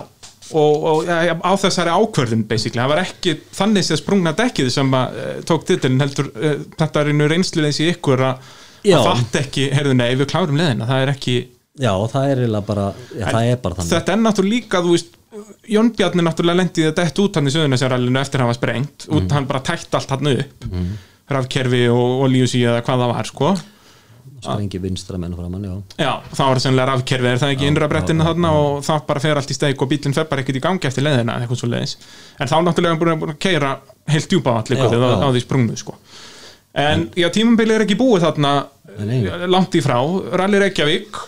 og, 0.52 0.86
og 0.92 1.08
ja, 1.08 1.34
á 1.40 1.52
þessari 1.60 1.92
ákvörðun 1.96 2.44
basically, 2.48 2.82
það 2.82 2.92
var 2.92 3.02
ekki 3.06 3.34
þannig 3.56 3.86
séð 3.88 4.02
sprungna 4.02 4.34
dekkið 4.36 4.70
sem 4.76 4.94
að 5.00 5.18
uh, 5.20 5.34
tók 5.48 5.66
titilin 5.68 6.04
heldur 6.04 6.30
uh, 6.32 6.56
þetta 6.78 7.02
er 7.02 7.12
einu 7.14 7.28
reynsluleysi 7.32 7.86
í 7.86 7.92
ykkur 7.96 8.24
að 8.28 8.50
fatta 9.08 9.42
ekki, 9.42 9.70
heyrðu 9.74 9.96
nei, 9.98 10.10
við 10.16 10.28
klárum 10.30 10.58
leðina 10.60 10.88
það 10.88 11.04
er 11.04 11.12
ekki, 11.16 11.36
já, 11.80 11.92
það 12.12 12.32
er 12.34 12.44
bara 12.68 12.90
já, 13.16 13.24
það 13.28 13.50
er 13.52 13.62
bara 13.64 13.78
þannig. 13.80 13.92
þetta 13.94 14.14
er 14.14 14.22
náttúrulega 14.24 14.54
líka 14.54 14.82
þú 14.84 14.94
veist, 14.94 15.17
Jón 15.68 15.90
Bjarni 15.96 16.22
náttúrulega 16.24 16.56
lendi 16.62 16.84
þetta 16.86 17.02
eftir 17.04 17.24
út 17.26 17.34
hann 17.36 17.48
í 17.50 17.52
söðunarsjáralinu 17.52 18.20
eftir 18.20 18.40
að 18.40 18.46
hafa 18.48 18.58
sprengt 18.60 19.08
Mhm. 19.08 19.16
út 19.18 19.32
hann 19.36 19.46
bara 19.50 19.60
tætt 19.60 19.94
allt 19.94 20.10
hann 20.14 20.30
upp 20.32 20.64
mm. 20.70 20.86
rafkerfi 21.30 21.82
og 21.92 22.22
olíusí 22.28 22.62
eða 22.64 22.80
hvað 22.86 23.02
það 23.04 23.12
var 23.14 23.24
sko 23.28 23.50
sprengi 24.38 24.78
vinstra 24.78 25.18
menn 25.18 25.34
framann, 25.34 25.64
já 25.64 26.04
Já, 26.04 26.12
þá 26.32 26.42
var 26.46 26.56
það 26.56 26.62
sennilega 26.62 26.86
rafkerfi, 26.92 27.26
er 27.26 27.38
það 27.42 27.52
ekki 27.56 27.66
innra 27.68 27.88
brettinu 27.90 28.24
þarna 28.24 28.50
og 28.54 28.82
það 28.86 29.00
bara 29.08 29.20
fer 29.24 29.36
allt 29.40 29.50
í 29.50 29.56
steik 29.56 29.82
og 29.82 29.88
bílinn 29.90 30.14
fer 30.14 30.24
bara 30.30 30.42
ekkert 30.44 30.56
í 30.60 30.62
gangi 30.62 30.86
eftir 30.88 31.02
leiðina 31.04 31.34
eða 31.36 31.42
eitthvað 31.48 31.58
svo 31.60 31.68
leiðis 31.72 31.96
en 32.38 32.46
þá 32.48 32.56
náttúrulega 32.62 32.92
er 32.94 33.08
hann 33.10 33.20
búin 33.20 33.32
að 33.34 33.38
keira 33.42 33.72
heilt 34.08 34.28
djúpa 34.30 34.54
allir 34.62 34.78
Já, 34.78 34.84
á, 34.86 34.90
já. 34.94 35.26
á 35.26 35.28
því 35.34 35.40
sprungnu 35.42 35.76
sko. 35.76 35.94
en 36.74 37.08
já, 37.18 37.28
tímambili 37.34 37.74
er 37.74 37.82
ekki 37.84 37.98
búið 37.98 38.24
þarna 38.28 38.52
langt 39.50 39.74
í 39.74 39.82
frá, 39.82 39.98
Rally 40.38 40.58
Reykjavík 40.62 41.18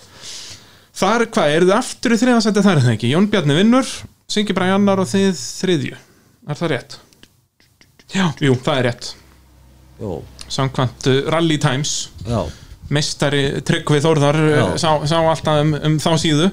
þar, 1.01 1.27
hvað, 1.33 1.55
eru 1.57 1.69
þið 1.69 1.77
aftur 1.79 2.15
í 2.15 2.19
þriðasætti 2.21 2.65
þar 2.67 2.77
er 2.79 2.85
það 2.87 2.97
ekki, 2.97 3.13
Jón 3.15 3.29
Bjarni 3.33 3.57
vinnur 3.57 3.95
Singi 4.31 4.55
Bræ 4.55 4.69
annar 4.77 5.01
og 5.03 5.09
þið 5.11 5.31
þriðju. 5.39 5.97
Er 6.47 6.59
það 6.59 6.71
rétt? 6.75 6.99
Já, 8.11 8.27
jú, 8.43 8.55
það 8.63 8.77
er 8.77 8.87
rétt. 8.87 9.09
Jó, 10.01 10.13
samkvæmt 10.51 11.09
uh, 11.11 11.19
Rally 11.35 11.57
Times. 11.63 11.95
Já, 12.27 12.45
meistari 12.91 13.43
Tryggvi 13.67 13.99
Þórðar 14.03 14.39
uh, 14.45 14.63
sá, 14.81 14.93
sá 15.07 15.19
alltaf 15.19 15.65
um, 15.65 15.75
um 15.89 15.99
þá 16.03 16.13
síðu. 16.23 16.49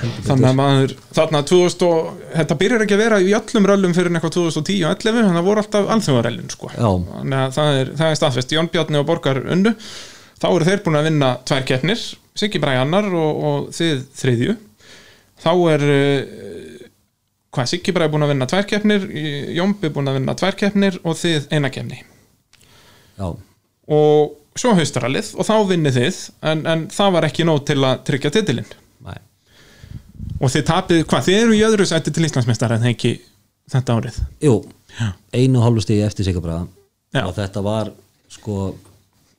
Þannig 0.00 0.46
að 0.46 0.54
maður 0.56 0.92
þarna 1.16 1.40
2000 1.50 1.82
og, 1.84 2.20
þetta 2.30 2.56
byrjar 2.60 2.84
ekki 2.84 2.94
að 2.96 3.02
vera 3.02 3.18
í 3.20 3.32
öllum 3.36 3.66
röllum 3.68 3.94
fyrir 3.96 4.14
eitthvað 4.14 4.36
2010 4.38 4.84
og 4.86 4.94
11 4.94 5.18
þannig 5.18 5.26
að 5.26 5.40
það 5.40 5.48
voru 5.48 5.64
alltaf 5.64 5.90
alþjóðarellin 5.96 6.52
sko. 6.54 6.70
Já. 6.72 6.88
þannig 7.10 7.40
að 7.40 7.56
það 7.58 7.80
er, 7.80 7.90
það 7.98 8.12
er 8.12 8.20
staðfest. 8.20 8.54
Jón 8.54 8.70
Bjarni 8.70 9.00
og 9.02 9.08
Borgar 9.10 9.42
unnu 9.42 9.74
þá 10.40 10.48
eru 10.50 10.68
þeir 10.68 10.82
búin 10.84 10.98
að 11.00 11.06
vinna 11.10 11.30
tvær 11.48 11.66
keppnir 11.68 12.02
Siggi 12.40 12.60
Bræ 12.62 12.76
annar 12.80 13.08
og, 13.12 13.40
og 13.44 13.70
þið 13.74 14.02
þriðju. 14.16 14.56
Þá 15.40 15.50
er 15.74 15.86
uh, 15.92 16.82
hvað 17.54 17.70
Siggi 17.72 17.94
Bræ 17.96 18.08
búin 18.12 18.24
að 18.24 18.34
vinna 18.34 18.48
tvær 18.50 18.68
keppnir 18.70 19.06
Jómbi 19.56 19.90
búin 19.92 20.10
að 20.10 20.20
vinna 20.20 20.36
tvær 20.38 20.58
keppnir 20.60 21.00
og 21.04 21.18
þið 21.20 21.48
eina 21.52 21.72
keppni. 21.72 22.02
Já. 23.20 23.32
Og 23.90 24.36
svo 24.58 24.74
haustarallið 24.78 25.32
og 25.36 25.46
þá 25.46 25.54
vinnið 25.68 25.98
þið 25.98 26.20
en, 26.50 26.62
en 26.68 26.86
það 26.92 27.16
var 27.16 27.26
ekki 27.28 27.46
nóg 27.48 27.64
til 27.68 27.80
að 27.86 28.04
tryggja 28.08 28.32
titilinn. 28.34 28.76
Nei. 29.00 29.16
og 30.40 30.52
þið 30.52 30.64
tapið, 30.68 31.02
hvað, 31.08 31.26
þið 31.28 31.38
eru 31.38 31.56
í 31.56 31.64
öðru 31.64 31.86
sæti 31.88 32.12
til 32.12 32.26
Íslandsmeistar 32.26 32.74
en 32.76 32.86
ekki 32.90 33.14
þetta 33.70 33.96
árið? 33.96 34.18
Jú, 34.44 34.54
Já. 34.98 35.06
einu 35.36 35.60
og 35.60 35.66
hálfu 35.66 35.84
stigi 35.84 36.04
eftir 36.04 36.28
Sigabræða 36.28 36.66
Já. 37.16 37.22
og 37.24 37.34
þetta 37.38 37.62
var 37.64 37.92
sko 38.30 38.58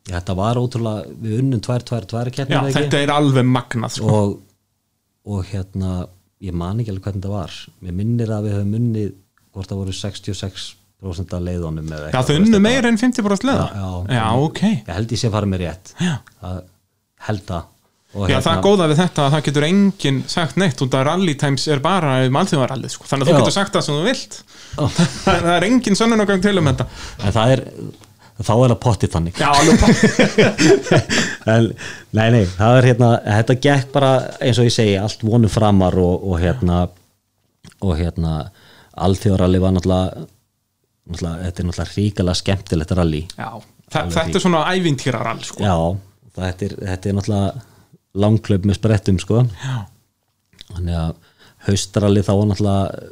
þetta 0.10 0.36
var 0.38 0.60
ótrúlega, 0.61 1.11
við 1.22 1.40
unnum 1.44 1.61
tvær, 1.64 1.86
tvær, 1.86 2.07
tvær 2.10 2.32
Já, 2.32 2.36
keppnir 2.40 2.73
þetta 2.76 3.02
er 3.03 3.14
alveg 3.14 3.48
magnað 3.48 3.98
sko. 3.98 4.15
og, 4.18 4.38
og 5.30 5.44
hérna 5.52 5.91
ég 6.41 6.56
man 6.57 6.82
ekki 6.82 6.94
alveg 6.94 7.07
hvernig 7.10 7.22
þetta 7.22 7.34
var 7.36 7.57
mér 7.86 7.98
minnir 7.99 8.34
að 8.34 8.48
við 8.48 8.56
höfum 8.57 8.78
unnið 8.80 9.11
hvort 9.52 9.69
það 9.69 9.82
voru 9.84 9.98
66% 9.98 11.36
af 11.38 11.44
leiðunum 11.45 11.91
Já, 11.91 11.99
þau 11.99 12.07
þú 12.07 12.15
veist, 12.15 12.32
unnu 12.40 12.49
þetta 12.49 12.64
meira 12.65 12.91
en 12.91 13.02
50% 13.02 13.49
leða 13.49 13.68
Já, 13.68 13.84
já. 13.86 14.15
já, 14.18 14.26
ok 14.48 14.64
ég 14.72 14.95
held 14.95 15.14
ég 15.14 15.22
sé 15.22 15.30
að 15.30 15.38
fara 15.38 15.52
með 15.52 15.64
rétt 15.65 15.94
Já. 16.02 16.15
að 16.49 16.64
held 17.28 17.45
það 17.52 17.69
og 18.11 18.28
Já, 18.28 18.41
það 18.44 18.52
er 18.52 18.64
góða 18.65 18.88
við 18.91 18.98
þetta 18.99 19.23
að 19.23 19.34
það 19.36 19.44
getur 19.45 19.65
enginn 19.69 20.18
sagt 20.28 20.57
neitt 20.60 20.82
út 20.84 20.95
að 20.99 21.06
Rally 21.07 21.36
Times 21.40 21.68
er 21.72 21.80
bara 21.80 22.18
um 22.26 22.40
alþjóðarallið, 22.41 22.91
sko. 22.91 23.06
þannig 23.07 23.23
að 23.23 23.30
þú 23.30 23.36
Já. 23.36 23.40
getur 23.40 23.56
sagt 23.56 23.78
það 23.78 23.86
sem 23.86 23.99
þú 23.99 24.07
vilt 24.10 24.40
það 25.30 25.52
er 25.53 25.65
enginn 25.69 25.99
sönnunargang 25.99 26.44
til 26.44 26.57
um 26.60 26.68
þetta 26.72 26.88
en 27.22 27.36
það 27.38 27.53
er 27.53 27.64
þá 28.45 28.51
er 28.55 28.73
það 28.73 28.80
pottið 28.85 29.13
þannig. 29.15 29.34
En, 31.51 31.72
nei, 32.13 32.27
nei, 32.35 32.43
það 32.45 32.76
er 32.77 32.88
hérna 32.91 33.07
þetta 33.26 33.55
gekk 33.65 33.88
bara 33.95 34.11
eins 34.43 34.59
og 34.61 34.68
ég 34.68 34.76
segi 34.76 34.93
allt 35.01 35.23
vonu 35.26 35.49
framar 35.49 35.95
og, 35.97 36.27
og 36.30 36.38
hérna 36.41 36.84
og 37.81 37.95
hérna 37.97 38.34
alþjóðaralli 39.01 39.61
var 39.63 39.73
náttúrulega, 39.73 40.26
náttúrulega 41.09 41.47
þetta 41.47 41.63
er 41.63 41.68
náttúrulega 41.69 41.95
ríkala 41.95 42.35
skemmtilegt 42.38 42.93
rally. 42.99 43.23
Já, 43.34 43.49
þetta 43.89 44.27
er 44.27 44.43
svona 44.45 44.61
ævintýrarall 44.69 45.41
sko. 45.47 45.65
já, 45.65 45.77
þetta 46.38 46.68
er, 46.68 46.77
þetta 46.91 47.09
er 47.09 47.18
náttúrulega 47.18 47.65
langklöp 48.22 48.69
með 48.69 48.77
sprettum 48.77 49.18
sko. 49.23 49.45
Já. 49.63 49.77
þannig 50.76 50.99
að 51.01 51.11
haustralli 51.68 52.23
þá 52.26 52.31
var 52.35 52.51
náttúrulega 52.51 53.09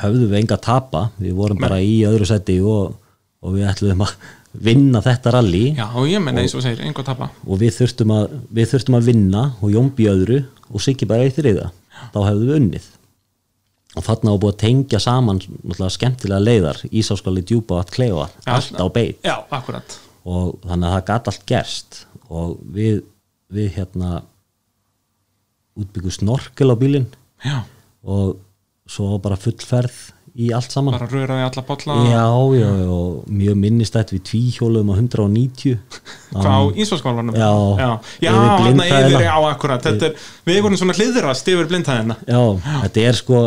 höfðum 0.00 0.30
við 0.30 0.42
enga 0.42 0.56
að 0.56 0.66
tapa. 0.66 1.06
Við 1.20 1.38
vorum 1.38 1.60
bara 1.60 1.80
í 1.82 1.96
öðru 2.08 2.28
seti 2.28 2.60
og, 2.62 2.94
og 3.42 3.56
við 3.56 3.68
ætluðum 3.70 4.04
að 4.06 4.14
vinna 4.52 5.02
þetta 5.04 5.32
rally 5.36 5.64
Já, 5.76 5.86
og 5.94 6.08
ég 6.10 6.22
menna 6.22 6.42
eins 6.42 6.54
og 6.58 6.64
segir, 6.64 6.82
einhver 6.84 7.06
tapa. 7.06 7.30
og 7.46 7.60
við 7.60 7.76
þurftum 7.76 8.14
að, 8.16 8.32
við 8.50 8.72
þurftum 8.72 8.96
að 8.98 9.10
vinna 9.12 9.44
og 9.60 9.74
Jómbi 9.74 10.08
öðru 10.10 10.40
og 10.70 10.82
Siggi 10.82 11.06
bara 11.06 11.26
eitt 11.26 11.38
þriða 11.38 11.70
þá 12.14 12.18
hefðum 12.24 12.48
við 12.48 12.56
unnið. 12.56 12.88
Og 13.98 14.04
þarna 14.06 14.32
var 14.34 14.42
búið 14.44 14.52
að 14.54 14.60
tengja 14.62 15.00
saman 15.02 15.40
skemmtilega 15.90 16.44
leiðar 16.44 16.78
Ísáskáli 16.90 17.42
djúpa 17.42 17.80
allt 17.80 17.90
kleifa 17.94 18.28
allt 18.46 18.78
á 18.78 18.86
beit. 18.94 19.18
Já, 19.26 19.36
og 20.24 20.60
þannig 20.62 20.86
að 20.86 20.94
það 20.94 21.06
gat 21.08 21.30
allt 21.32 21.46
gerst. 21.50 21.98
Og 22.30 22.52
við, 22.70 23.00
við 23.50 23.72
hérna 23.74 24.20
útbyggu 25.80 26.12
snorkel 26.14 26.70
á 26.70 26.76
bílinn. 26.78 27.08
Já, 27.42 27.64
og 28.06 28.38
svo 28.90 29.18
bara 29.22 29.38
full 29.40 29.58
ferð 29.58 29.98
í 30.38 30.50
allt 30.54 30.74
saman. 30.74 30.94
Bara 30.94 31.08
röraði 31.10 31.46
alla 31.46 31.64
bolla. 31.66 31.96
Já, 32.10 32.26
já, 32.60 32.68
já, 32.84 32.98
mjög 33.40 33.58
minnistætt 33.64 34.12
við 34.14 34.22
tvíhjóluðum 34.30 34.92
á 34.92 34.94
190 35.00 35.78
Hvað 36.36 36.52
á 36.54 36.60
Ísvarskólanum 36.84 37.34
Já, 37.34 37.50
já, 37.80 37.90
já 38.22 38.30
yfir 38.30 38.62
blindhæðina. 38.62 39.08
yfir, 39.10 39.26
já, 39.26 39.34
akkurat. 39.50 39.88
Þetta 39.88 40.10
er, 40.10 40.30
Við 40.46 40.62
vorum 40.66 40.78
svona 40.80 40.96
hliðrast 40.98 41.50
yfir 41.50 41.68
blindhæðina. 41.72 42.18
Já, 42.28 42.40
þetta 42.86 43.06
er 43.10 43.20
sko 43.20 43.42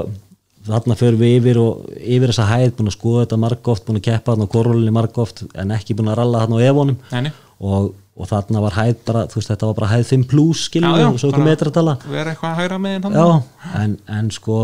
þarna 0.67 0.95
förum 0.99 1.19
við 1.19 1.33
yfir 1.39 1.59
og 1.61 1.89
yfir 1.99 2.31
þessa 2.31 2.45
hæð 2.47 2.69
búin 2.77 2.91
að 2.91 2.95
skoða 2.95 3.25
þetta 3.25 3.39
margóft, 3.43 3.85
búin 3.87 3.99
að 3.99 4.05
keppa 4.07 4.33
þarna 4.33 4.47
á 4.47 4.53
korólinni 4.53 4.93
margóft 4.95 5.43
en 5.59 5.73
ekki 5.75 5.95
búin 5.97 6.11
að 6.13 6.21
ralla 6.21 6.43
þarna 6.45 6.61
á 6.63 7.19
nei. 7.19 7.31
og, 7.59 7.89
og 8.15 8.29
þarna 8.29 8.63
var 8.63 8.77
hæð 8.77 8.93
bara, 9.07 9.25
þú 9.27 9.39
veist 9.39 9.51
þetta 9.51 9.69
var 9.69 9.77
bara 9.81 9.91
hæð 9.91 10.05
5 10.13 10.25
plus 10.31 10.63
skiljum 10.69 10.95
Já, 10.95 11.03
já, 11.03 11.07
og 11.09 11.19
svo 11.19 11.31
bara- 11.31 11.41
ykkur 11.41 11.49
metratala 11.49 11.97
Vera 12.07 12.33
eitthvað 12.33 12.53
að 12.53 12.61
hæra 12.61 12.79
með 12.79 13.09
Já, 13.11 13.27
en, 13.81 13.97
en 14.07 14.31
sko 14.31 14.59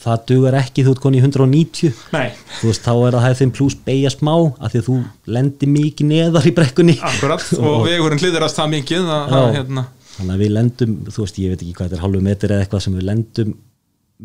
það 0.00 0.22
dugar 0.30 0.56
ekki 0.60 0.84
þú 0.86 0.94
ert 0.94 1.02
koni 1.04 1.20
í 1.20 1.24
190 1.24 1.98
Nei, 2.14 2.30
þú 2.60 2.70
veist 2.70 2.86
þá 2.86 2.92
er 2.94 3.16
það 3.16 3.24
hæð 3.26 3.40
5 3.42 3.54
plus 3.58 3.76
beigja 3.86 4.12
smá 4.14 4.32
af 4.38 4.72
því 4.72 4.80
að 4.80 4.86
þú 4.88 4.96
lendir 5.36 5.72
mikið 5.74 6.10
neðar 6.14 6.48
í 6.48 6.54
brekkunni. 6.56 6.96
Akkurat 7.10 7.44
Og 7.60 7.84
við 7.84 8.00
vorum 8.04 8.22
hliðrast 8.22 8.60
það 8.60 8.72
mikið 8.76 9.10
að, 9.10 9.34
að, 9.36 9.44
Já. 9.44 9.58
hérna, 9.58 9.86
þannig 10.16 10.34
að 10.36 10.44
við 10.44 10.54
lendum, 10.56 10.96
þú 11.10 11.26
veist, 11.26 11.42
ég 11.44 11.52
veit 11.52 11.60
ekki 11.60 11.76
hvað 11.76 11.90
þetta 11.90 12.00
er 12.00 12.04
halvu 12.06 12.24
metri 12.30 12.50
eða 12.54 12.64
eitthvað 12.64 12.84
sem 12.86 12.96
við 12.96 13.08
lendum 13.10 13.54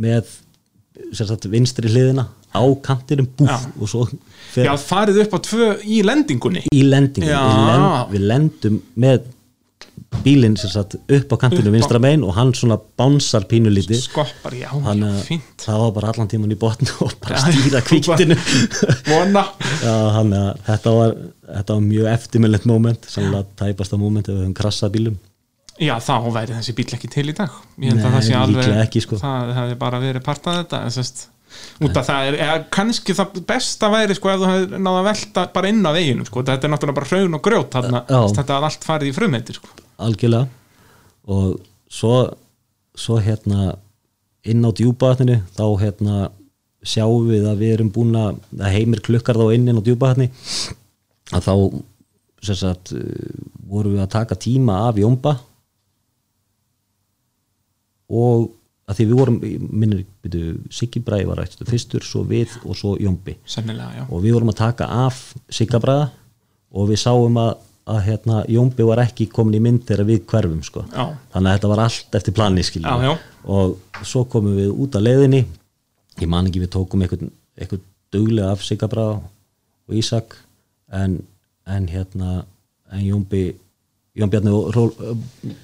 með 0.05 0.33
sagt, 1.15 1.47
vinstri 1.51 1.91
hliðina 1.91 2.27
á 2.55 2.63
kantinum 2.83 3.27
búf 3.35 3.65
og 3.83 3.89
svo 3.91 4.05
fer 4.53 4.69
Já, 4.69 4.73
farið 4.79 5.25
upp 5.25 5.35
á 5.35 5.39
tvö 5.43 5.69
í 5.83 5.99
lendingunni. 6.07 6.63
Í 6.71 6.83
lendingu 6.87 7.27
Já. 7.27 7.41
við, 7.43 7.65
lend, 7.67 7.97
við 8.13 8.27
lendum 8.31 8.77
með 9.03 9.25
bílinn 10.23 10.55
sem 10.59 10.71
sagt 10.71 10.95
upp 10.97 11.35
á 11.35 11.37
kantinu 11.41 11.73
vinstra 11.73 11.99
megin 12.03 12.23
og 12.27 12.33
hann 12.37 12.53
svona 12.57 12.77
bánsar 12.99 13.47
pínulítið 13.49 14.01
Skoppar, 14.05 14.55
já, 14.57 14.69
þannig 14.71 15.11
já, 15.11 15.19
að 15.19 15.29
fínt. 15.29 15.53
það 15.65 15.83
var 15.83 15.93
bara 15.99 16.11
allan 16.13 16.31
tíman 16.31 16.55
í 16.55 16.59
botn 16.61 16.91
og 17.03 17.15
bara 17.23 17.43
stýra 17.43 17.83
þú 17.83 17.91
kviktinu 17.91 18.39
Vona. 19.11 19.45
Að 19.85 20.33
þetta 20.69 20.95
var, 20.97 21.15
þetta 21.51 21.77
var 21.77 21.87
mjög 21.91 22.11
eftirminnlegt 22.15 22.67
moment, 22.69 23.07
sannlega 23.11 23.47
tæpasta 23.63 23.99
moment 24.01 24.29
ef 24.29 24.35
við 24.35 24.43
höfum 24.45 24.57
krassað 24.57 24.97
bílum 24.97 25.21
Já, 25.75 25.97
þá 25.99 26.31
væri 26.31 26.55
þessi 26.55 26.73
bíl 26.75 26.91
ekki 26.95 27.09
til 27.11 27.25
í 27.27 27.33
dag. 27.35 27.51
Ég 27.83 27.91
held 27.91 27.99
að 27.99 28.05
Nei, 28.05 28.13
það 28.13 28.21
sé 28.23 28.35
alveg 28.39 28.77
ekki, 28.79 29.01
sko. 29.03 29.17
Það 29.19 29.49
hefði 29.57 29.79
bara 29.81 29.99
verið 29.99 30.23
part 30.23 30.45
af 30.47 30.59
þetta 30.61 30.79
sest, 30.95 31.25
út 31.83 31.97
af 31.99 32.07
það 32.07 32.29
er, 32.29 32.37
er 32.45 32.63
kannski 32.71 33.15
það 33.17 33.41
besta 33.49 33.89
væri 33.91 34.15
sko 34.15 34.31
ef 34.31 34.39
þú 34.39 34.51
hefði 34.51 34.79
náða 34.85 35.01
að 35.01 35.09
velta 35.09 35.43
bara 35.55 35.71
inn 35.71 35.83
á 35.83 35.91
veginu 35.95 36.27
sko, 36.27 36.43
þetta 36.47 36.67
er 36.69 36.73
náttúrulega 36.73 36.99
bara 37.01 37.09
hraun 37.11 37.37
og 37.37 37.43
grjót 37.43 37.75
þarna, 37.75 38.01
þetta 38.07 38.45
er 38.57 38.67
allt 38.69 38.87
farið 38.87 39.11
í 39.11 39.15
frumheiti 39.17 39.57
sko. 39.57 39.73
Algjörlega. 40.01 40.47
Og 41.31 41.59
svo, 41.91 42.15
svo 42.95 43.19
hérna 43.23 43.75
inn 44.45 44.65
á 44.65 44.69
djúpaðatninu 44.69 45.39
þá 45.55 45.65
hérna 45.81 46.17
sjáum 46.85 47.29
við 47.31 47.47
að 47.49 47.61
við 47.63 47.73
erum 47.77 47.91
búin 47.93 48.17
að 48.19 48.37
að 48.59 48.75
heimir 48.75 49.01
klukkar 49.05 49.39
þá 49.39 49.47
inn 49.55 49.67
inn 49.71 49.81
á 49.81 49.85
djúpaðatni 49.85 50.29
að 51.33 51.47
þá 51.47 51.53
sagt, 52.45 52.93
uh, 52.93 53.39
vorum 53.65 53.95
við 53.95 54.03
að 54.03 54.13
taka 54.13 54.37
tíma 54.37 54.83
af 54.85 54.99
Jómba 55.01 55.33
og 58.13 58.51
að 58.85 58.99
því 58.99 59.05
við 59.09 59.17
vorum 59.17 59.37
minnir, 59.41 60.03
byrju, 60.21 60.51
Siggi 60.69 61.01
Bræði 61.01 61.25
var 61.25 61.39
rættu 61.41 61.65
fyrstur, 61.65 62.03
svo 62.05 62.21
við 62.27 62.53
og 62.61 62.77
svo 62.77 62.93
Jómbi 63.01 63.33
og 64.05 64.21
við 64.21 64.35
vorum 64.37 64.53
að 64.53 64.61
taka 64.61 64.89
af 65.07 65.23
Siggabræða 65.49 66.11
og 66.75 66.91
við 66.91 67.01
sáum 67.01 67.39
að, 67.41 67.55
að 67.85 67.99
hérna, 68.07 68.39
Jómbi 68.49 68.85
var 68.87 69.01
ekki 69.03 69.27
komin 69.29 69.59
í 69.59 69.61
mynd 69.61 69.83
þegar 69.85 70.07
við 70.07 70.23
hverfum 70.29 70.61
sko. 70.65 70.85
Já. 70.89 71.05
þannig 71.33 71.49
að 71.51 71.57
þetta 71.57 71.71
var 71.71 71.81
allt 71.83 72.17
eftir 72.17 72.33
plani 72.33 72.63
Já, 72.65 72.95
já. 73.05 73.11
og 73.45 73.77
svo 74.01 74.23
komum 74.25 74.55
við 74.57 74.71
út 74.73 74.97
af 74.97 75.05
leiðinni. 75.05 75.43
Ég 76.21 76.31
man 76.31 76.47
ekki 76.49 76.63
við 76.63 76.71
tókum 76.73 77.03
eitthvað, 77.05 77.29
eitthvað 77.59 77.83
duglega 78.15 78.55
af 78.55 78.63
Siggabræða 78.65 79.19
og 79.19 79.93
Ísak. 79.99 80.37
En, 80.89 81.19
en 81.67 81.87
hérna 81.91 82.45
en 82.91 83.05
Jómbi 83.05 83.45
Jón 84.15 84.31
Bjarni 84.31 84.51
og 84.55 84.69
Ról, 84.71 84.91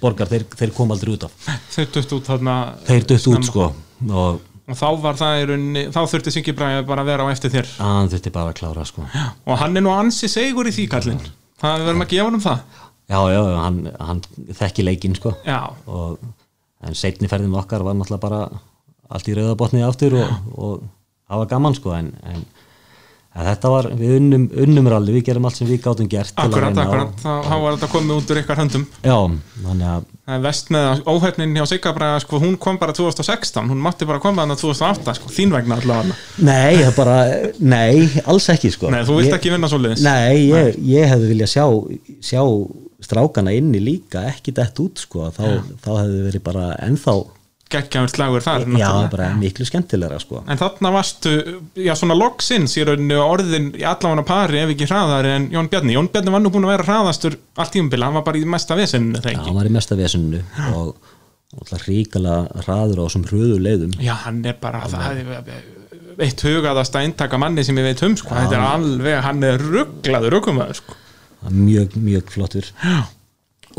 Borgar 0.02 0.28
þeir, 0.28 0.44
þeir 0.60 0.74
kom 0.76 0.92
aldrei 0.92 1.14
út 1.16 1.24
af. 1.24 1.36
Þeir 1.74 1.92
dutt 1.96 2.16
út 2.18 2.26
þarna 2.28 2.56
þeir 2.86 3.06
dött 3.08 3.28
út 3.32 3.48
sko. 3.48 3.70
Og 4.12 4.48
og 4.72 4.78
þá 4.78 4.88
var 5.04 5.18
það 5.20 5.38
í 5.40 5.46
rauninni, 5.50 5.82
þá 5.92 6.02
þurfti 6.08 6.32
Siggi 6.32 6.54
Bræði 6.56 6.84
bara 6.88 7.04
að 7.04 7.10
vera 7.12 7.26
á 7.28 7.34
eftir 7.34 7.52
þér. 7.52 7.72
Hann 7.82 8.12
þurfti 8.12 8.32
bara 8.32 8.54
að 8.54 8.60
klára 8.62 8.86
sko. 8.88 9.04
Og 9.50 9.58
hann 9.60 9.76
er 9.76 9.84
nú 9.84 9.92
ansi 9.92 10.30
segur 10.32 10.70
í 10.70 10.76
því 10.76 10.86
kallinn 10.92 11.24
það 11.62 11.78
við 11.78 11.90
verðum 11.90 12.06
að 12.06 12.12
gefa 12.14 12.28
hann 12.28 12.38
um 12.40 12.46
það? 12.46 12.64
Já, 13.12 13.20
já, 13.34 13.42
hann, 13.60 13.80
hann 14.00 14.22
þekki 14.56 14.86
leikinn 14.88 15.18
sko. 15.18 15.34
Já, 15.46 15.60
og, 15.92 16.22
en 16.82 16.98
seinni 16.98 17.30
ferðin 17.30 17.58
okkar 17.60 17.84
var 17.86 17.98
náttúrulega 17.98 18.24
bara 18.24 18.42
allt 19.12 19.28
í 19.28 19.36
rauðabotnið 19.36 19.86
aftur 19.86 20.18
og, 20.22 20.52
og 20.56 20.84
það 21.28 21.42
var 21.44 21.50
gaman 21.52 21.78
sko 21.78 21.96
en, 21.98 22.12
en, 22.32 22.46
en 23.32 23.46
þetta 23.48 23.70
var, 23.72 23.88
við 23.96 24.16
unnum, 24.18 24.46
unnum 24.66 24.88
ralli, 24.92 25.14
við 25.16 25.24
gerum 25.30 25.46
allt 25.48 25.56
sem 25.62 25.70
við 25.70 25.80
gátum 25.86 26.10
gert 26.12 26.34
að 26.36 26.50
akkurat, 26.52 26.82
akkurat. 26.84 27.14
þá, 27.24 27.54
var 27.64 27.78
þetta 27.78 27.90
komið 27.94 28.18
út 28.18 28.34
úr 28.34 28.40
ykkar 28.42 28.60
höndum. 28.60 28.84
Já, 29.06 29.18
þannig 29.64 29.88
að 29.94 30.10
Það 30.32 30.36
er 30.38 30.44
vest 30.46 30.70
með 30.72 30.86
að 30.88 31.00
óhefnin 31.12 31.56
hjá 31.58 31.64
Sigga 31.68 31.92
Bræða 31.96 32.20
sko, 32.24 32.38
hún 32.40 32.54
kom 32.62 32.78
bara 32.80 32.94
2016, 32.96 33.72
hún 33.72 33.82
mátti 33.84 34.06
bara 34.08 34.22
koma 34.24 34.46
þannig 34.46 34.62
2008, 34.62 35.16
sko, 35.18 35.32
þín 35.36 35.52
vegna 35.56 35.80
allavega. 35.82 36.16
Nei, 36.48 36.78
það 36.84 36.94
bara, 37.00 37.18
nei, 37.60 38.06
alls 38.32 38.48
ekki 38.54 38.72
sko. 38.72 38.92
Nei, 38.94 39.02
þú 39.08 39.18
vilt 39.18 39.32
Ég- 39.32 39.40
ekki 39.40 39.52
vinna 39.56 39.68
svoleiðis. 39.72 40.04
Nei, 40.06 40.46
ég, 40.52 40.78
ég 40.92 41.12
hefði 41.12 41.32
viljað 41.34 41.52
sjá, 41.56 41.66
sjá 42.24 42.44
strákana 43.02 43.52
inni 43.58 43.82
líka 43.84 44.24
ekki 44.30 44.54
dett 44.56 44.78
út 44.84 45.02
sko, 45.04 45.32
þá, 45.36 45.44
þá 45.84 45.90
hefði 46.04 46.22
verið 46.30 46.44
bara 46.46 46.68
ennþá, 46.86 47.16
geggjaður 47.72 48.12
slagur 48.14 48.46
þar 48.46 48.66
já, 48.80 48.90
bara 49.12 49.30
miklu 49.40 49.66
skemmtilegra 49.68 50.20
sko. 50.22 50.44
En 50.48 50.60
þarna 50.60 50.92
varstu, 50.96 51.34
já 51.80 51.94
svona 51.98 52.18
loksins 52.20 52.76
í 52.78 52.86
rauninu 52.88 53.22
orðin 53.24 53.72
í 53.80 53.86
allavega 53.88 54.28
pari 54.28 54.62
ef 54.62 54.76
ekki 54.76 54.90
hraðari 54.90 55.34
en 55.38 55.50
Jón 55.56 55.72
Bjarni 55.72 55.96
Jón 55.98 56.12
Bjarni 56.14 56.36
var 56.36 56.44
nú 56.44 56.54
búin 56.54 56.68
að 56.68 56.76
vera 56.76 56.88
hraðastur 56.90 57.40
allt 57.56 57.76
tímabili, 57.76 58.08
hann 58.08 58.20
var 58.20 58.28
bara 58.28 58.42
í 58.42 58.48
mesta 58.48 58.78
þegar 58.78 59.32
Já, 59.32 59.42
hann 59.48 59.58
var 59.58 59.70
í 59.70 59.74
mesta 59.74 59.98
vesuninu 60.00 60.44
og 60.76 60.96
alltaf 61.60 61.86
ríkala 61.90 62.36
hraður 62.64 63.04
á 63.04 63.06
þessum 63.06 63.28
hröðu 63.28 63.60
leiðum 63.60 63.96
Já, 64.00 64.14
hann 64.26 64.44
er 64.48 64.58
bara 64.62 64.84
það 64.88 65.24
er 65.24 65.64
eitt 66.22 66.44
hugaðasta 66.46 67.02
eintaka 67.06 67.40
manni 67.42 67.64
sem 67.66 67.78
ég 67.80 67.88
veit 67.92 68.04
um 68.06 68.16
sko. 68.20 68.36
þetta 68.36 68.58
er 68.58 68.66
alveg, 68.68 69.18
hann 69.26 69.44
er 69.48 69.62
rugglaður 69.64 70.36
ruggumæður 70.38 70.80
sko. 70.82 70.98
Mjög, 71.52 71.96
mjög 71.98 72.34
flottur 72.36 72.68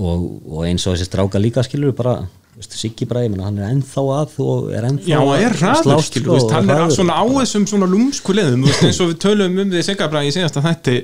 og, 0.00 0.22
og 0.48 0.64
eins 0.66 0.86
og 0.86 0.96
þessi 0.96 1.08
stráka 1.08 1.42
líka 1.42 1.64
skilur 1.66 1.94
bara 1.96 2.16
Siggi 2.60 3.06
Bræði, 3.08 3.38
hann 3.40 3.58
er 3.58 3.70
ennþá 3.72 4.02
að 4.12 4.34
og 4.44 4.66
er 4.76 4.84
ennþá 4.90 5.20
er 5.40 5.54
að 5.56 5.78
slást 5.80 6.18
hann 6.52 6.72
er 6.74 6.90
svona 6.92 7.16
á 7.16 7.24
þessum 7.24 7.64
svona 7.70 7.88
lúmsku 7.88 8.34
veist, 8.36 8.82
eins 8.86 9.00
og 9.00 9.12
við 9.14 9.20
tölum 9.24 9.56
um 9.62 9.70
því 9.72 9.84
Sigabræði 9.86 10.28
í 10.28 10.34
síðasta 10.36 10.62
þætti, 10.66 10.96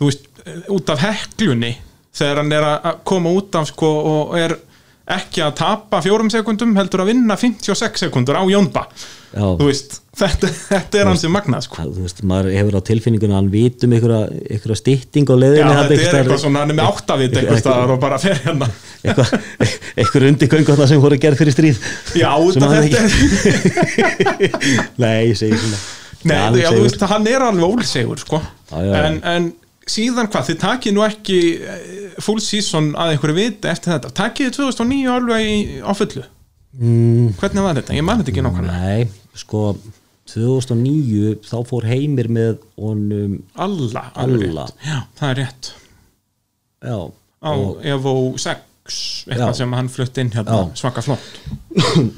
þú 0.00 0.08
veist, 0.10 0.26
út 0.74 0.90
af 0.90 1.04
heklunni, 1.04 1.76
þegar 2.16 2.42
hann 2.42 2.56
er 2.58 2.66
að 2.72 2.98
koma 3.06 3.34
út 3.38 3.54
af, 3.60 3.68
sko, 3.70 3.92
og 4.10 4.34
er 4.40 4.56
ekki 5.16 5.44
að 5.46 5.54
tapa 5.62 6.02
fjórum 6.02 6.32
sekundum, 6.34 6.74
heldur 6.74 7.04
að 7.04 7.12
vinna 7.12 7.38
56 7.38 8.02
sekundur 8.08 8.40
á 8.40 8.44
Jónba, 8.50 8.88
þú 9.36 9.68
veist, 9.70 10.00
þetta, 10.16 10.48
þetta 10.70 11.00
er 11.00 11.08
hans 11.10 11.22
sem 11.24 11.32
magnað, 11.34 11.66
sko. 11.66 11.84
þú 11.92 12.04
veist, 12.06 12.22
maður 12.26 12.54
hefur 12.56 12.78
á 12.78 12.82
tilfinningunni 12.88 13.34
að 13.34 13.40
hann 13.40 13.50
vitum 13.52 13.96
ykkur, 13.96 14.74
stytting 14.80 15.26
á 15.28 15.34
Já, 15.34 15.40
leiðinni 15.42 15.74
þetta 15.76 15.96
er 15.96 16.00
staðar- 16.00 16.20
eitthvað 16.22 16.40
svona, 16.44 16.62
hann 16.62 16.72
er 16.72 16.78
með 16.78 16.88
áttavit 16.92 17.36
eitthvað 17.42 17.92
og 17.96 18.00
bara 18.06 18.18
fer 18.22 18.40
hérna. 18.46 18.68
eitthvað, 19.02 19.34
eitthvað 19.96 20.26
undirgöngu 20.30 20.70
þarna 20.72 20.88
sem 20.92 21.04
voru 21.04 21.18
gerð 21.26 21.42
fyrir 21.42 21.56
stríð. 21.56 21.84
Já, 22.16 22.32
þetta 22.56 23.04
nei, 25.02 25.28
ég 25.30 25.36
segi 25.38 25.60
svona. 25.60 25.82
Nei, 26.26 26.38
Alveg 26.42 26.64
já, 26.64 26.70
þú 26.72 26.86
veist, 26.86 27.04
hann 27.12 27.28
er 27.30 27.44
alveg 27.46 27.66
ólsegur, 27.76 28.22
sko. 28.24 28.40
Já, 28.72 28.78
já. 28.82 28.94
En, 29.06 29.18
en 29.30 29.50
síðan 29.86 30.30
hvað, 30.32 30.48
þið 30.48 30.58
takið 30.64 30.96
nú 30.96 31.04
ekki 31.06 31.36
eh, 31.60 31.84
full 32.24 32.40
season 32.42 32.88
að 32.98 33.12
einhverju 33.14 33.36
viti 33.36 33.70
eftir 33.70 33.94
þetta, 33.94 34.10
takið 34.16 34.48
þið 34.48 34.56
2009 34.80 35.12
alveg 35.12 35.46
í, 35.46 35.60
á 35.86 35.92
fullu? 35.94 36.24
Mm, 36.76 37.28
hvernig 37.38 37.64
var 37.68 37.78
þetta, 37.78 37.94
ég 37.96 38.04
man 38.04 38.20
þetta 38.20 38.32
ekki 38.34 38.44
nákvæmlega. 38.44 38.80
Nei, 38.82 39.30
sko 39.38 39.62
2009 40.36 41.34
þá 41.48 41.56
fór 41.68 41.86
heimir 41.88 42.28
með 42.32 42.58
honum 42.78 43.38
Alla, 43.56 44.04
Alla. 44.22 44.66
Já, 44.84 44.98
það 45.18 45.30
er 45.32 45.38
rétt 45.42 45.70
já, 46.86 46.98
á 47.42 47.50
og, 47.52 47.80
Evo 47.84 48.14
6 48.38 48.62
eitthvað 49.26 49.50
Já. 49.50 49.58
sem 49.58 49.72
hann 49.74 49.88
flutt 49.90 50.18
inn 50.22 50.30
hérna, 50.30 50.58
Já. 50.60 50.76
svaka 50.78 51.02
flott 51.02 51.40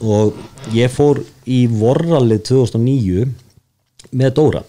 og 0.05 0.36
ég 0.77 0.90
fór 0.93 1.23
í 1.49 1.62
vorralið 1.73 2.43
2009 2.51 3.24
með 4.12 4.35
Dóra 4.36 4.62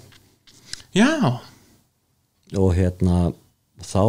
Já, 0.95 1.09
og 2.57 2.71
hérna 2.77 3.17
þá 3.83 4.05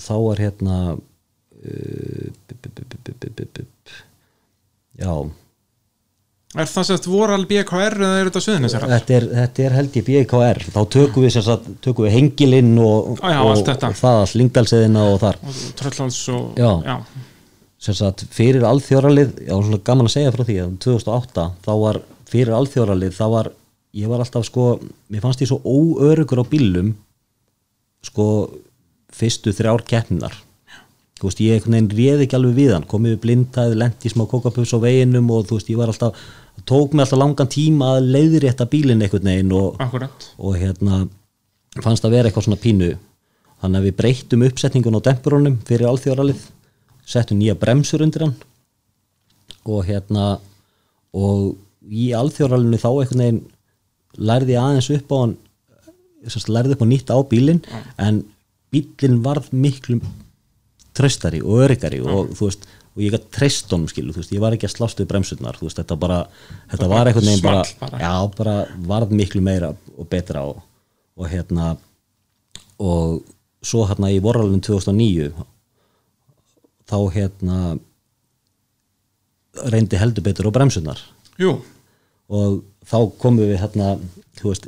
þá 0.00 0.14
er 0.32 0.44
hérna 0.46 0.76
uh, 0.94 2.28
b- 2.46 2.60
b- 2.62 3.50
b- 3.56 3.66
já 4.96 5.12
er 6.54 6.68
það 6.70 6.86
sérst 6.90 7.08
voral 7.10 7.42
BKR 7.48 7.96
eða 7.98 8.18
er 8.20 8.28
þetta 8.30 8.42
suðunisar? 8.44 8.86
þetta 8.92 9.16
er, 9.16 9.26
þetta 9.40 9.64
er 9.66 9.76
held 9.76 9.96
ég 9.98 10.06
BKR 10.06 10.60
þá 10.70 10.80
tökum 10.94 11.26
við, 11.26 11.38
sagt, 11.44 11.68
tökum 11.84 12.06
við 12.06 12.14
hengilinn 12.16 12.74
og, 12.78 13.16
Já, 13.20 13.32
já, 13.34 13.40
og, 13.42 13.62
og 13.66 13.96
það 14.00 14.20
allt 14.22 14.36
lingdalseðina 14.40 15.06
og 15.12 15.18
þar 15.24 15.40
Trölláls 15.80 16.20
og 16.32 16.60
Já. 16.60 16.70
já. 16.86 16.96
sem 17.88 17.98
sagt, 17.98 18.26
fyrir 18.36 18.64
alþjóðaralið 18.68 19.34
já, 19.48 19.54
svona 19.56 19.82
gaman 19.90 20.08
að 20.10 20.14
segja 20.16 20.34
frá 20.36 20.44
því 20.46 20.58
að 20.62 20.76
2008 20.86 21.48
þá 21.66 21.72
var 21.82 22.00
fyrir 22.30 22.54
alþjóðaralið 22.60 23.18
þá 23.18 23.26
var, 23.34 23.52
ég 23.96 24.12
var 24.12 24.24
alltaf 24.24 24.46
sko 24.48 24.70
mér 25.12 25.26
fannst 25.26 25.44
ég 25.44 25.50
svo 25.50 25.60
óörugur 25.66 26.40
á 26.40 26.44
bílum 26.46 26.94
sko 28.06 28.30
fyrstu 29.16 29.52
þrjár 29.56 29.82
keppninar 29.88 30.45
þú 31.16 31.28
veist, 31.28 31.42
ég 31.44 31.56
einhvern 31.56 31.76
veginn 31.76 31.92
réð 31.96 32.24
ekki 32.26 32.36
alveg 32.38 32.56
við 32.56 32.72
hann. 32.74 32.88
Komið 32.88 33.14
við 33.14 33.22
blindað, 33.22 33.76
lendi 33.80 34.12
smá 34.12 34.26
kókapus 34.30 34.74
á 34.76 34.78
veginum 34.82 35.30
og 35.32 35.46
þú 35.48 35.60
veist, 35.60 35.70
ég 35.72 35.80
var 35.80 35.92
alltaf 35.92 36.26
tók 36.68 36.92
mig 36.92 37.04
alltaf 37.04 37.20
langan 37.20 37.52
tíma 37.52 37.94
að 37.96 38.10
leiðrétta 38.16 38.66
bílinn 38.72 39.04
einhvern 39.04 39.30
veginn 39.30 39.54
og, 39.56 39.80
og 40.36 40.58
hérna 40.60 41.06
fannst 41.84 42.04
að 42.04 42.16
vera 42.16 42.30
eitthvað 42.30 42.48
svona 42.48 42.60
pínu. 42.60 42.90
Þannig 43.62 43.80
að 43.80 43.88
við 43.88 43.96
breyttum 44.00 44.44
uppsetningun 44.46 44.98
á 45.00 45.06
dempurónum 45.08 45.58
fyrir 45.68 45.88
alþjóðaralið 45.90 46.44
settum 47.06 47.40
nýja 47.40 47.56
bremsur 47.58 48.02
undir 48.04 48.26
hann 48.26 48.34
og 49.66 49.86
hérna 49.86 50.36
og 51.16 51.54
í 51.86 52.10
alþjóðaralinu 52.18 52.80
þá 52.82 52.88
einhvern 52.90 53.22
veginn 53.22 53.42
lærði 54.16 54.56
aðeins 54.58 54.90
upp 54.94 55.12
á 55.14 55.16
hann 55.22 55.36
lærði 56.50 56.76
upp 56.76 56.82
á 56.82 56.86
nýtt 56.90 57.12
á 57.14 57.18
bílinn 57.30 57.62
en 58.02 58.22
bílinn 58.74 59.20
varð 59.24 59.52
miklu 59.54 60.00
tröstari 60.96 61.42
og 61.44 61.62
öryggari 61.66 62.02
og 62.04 62.34
þú 62.36 62.48
veist 62.48 62.68
og 62.96 63.02
ég 63.04 63.12
gætt 63.12 63.26
treyst 63.34 63.72
honum 63.74 63.90
skilu, 63.92 64.14
þú 64.14 64.22
veist, 64.22 64.32
ég 64.32 64.40
var 64.40 64.54
ekki 64.56 64.70
að 64.70 64.72
slást 64.72 65.00
við 65.02 65.10
bremsurnar, 65.10 65.58
þú 65.60 65.66
veist, 65.66 65.80
þetta 65.82 65.98
bara 66.00 66.22
þetta 66.72 66.86
var 66.88 67.10
einhvern 67.10 67.28
veginn 67.28 67.44
bara, 67.44 67.64
bara. 67.80 67.98
já, 68.00 68.12
bara 68.38 68.54
varð 68.88 69.12
miklu 69.18 69.42
meira 69.44 69.74
og 69.74 70.08
betra 70.08 70.46
og, 70.48 70.62
og 71.20 71.28
hérna 71.28 71.74
og 72.80 73.20
svo 73.66 73.84
hérna 73.90 74.08
í 74.14 74.22
vorralun 74.24 74.64
2009 74.64 75.28
þá 76.88 76.96
hérna 77.12 77.58
reyndi 79.72 80.00
heldur 80.00 80.24
betur 80.24 80.48
á 80.48 80.56
bremsurnar. 80.56 81.00
Jú, 81.40 81.58
og 82.32 82.62
þá 82.86 82.98
komum 83.20 83.42
við 83.42 83.58
hérna 83.60 83.96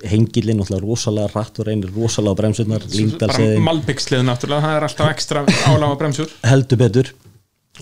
hengilinn 0.08 0.58
náttúrulega 0.58 0.86
rosalega 0.86 1.30
rætt 1.34 1.60
og 1.60 1.68
reynir 1.68 1.92
rosalega 1.92 2.34
á 2.34 2.38
bremsurnar 2.40 2.84
bara 3.20 3.48
malbyggslið 3.66 4.24
náttúrulega 4.24 4.64
það 4.64 4.76
er 4.76 4.86
alltaf 4.88 5.10
ekstra 5.12 5.44
áláma 5.68 5.98
bremsur. 6.00 6.32
Heldur 6.46 6.80
betur. 6.80 7.12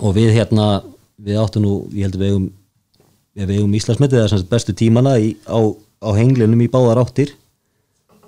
Og 0.03 0.17
við 0.17 0.35
hérna 0.37 0.83
við 1.17 1.41
áttum 1.41 1.65
nú, 1.65 1.75
ég 1.95 2.09
heldur 2.09 2.23
við 2.25 2.33
eigum 2.35 2.51
eigum 3.37 3.77
Íslandsmetið 3.79 4.19
það 4.19 4.25
er 4.25 4.33
sem 4.33 4.43
sagt 4.43 4.53
bestu 4.53 4.75
tímana 4.77 5.17
í, 5.21 5.35
á, 5.47 5.61
á 5.61 6.11
henglinum 6.17 6.65
í 6.65 6.71
báðar 6.73 7.03
áttir. 7.05 7.33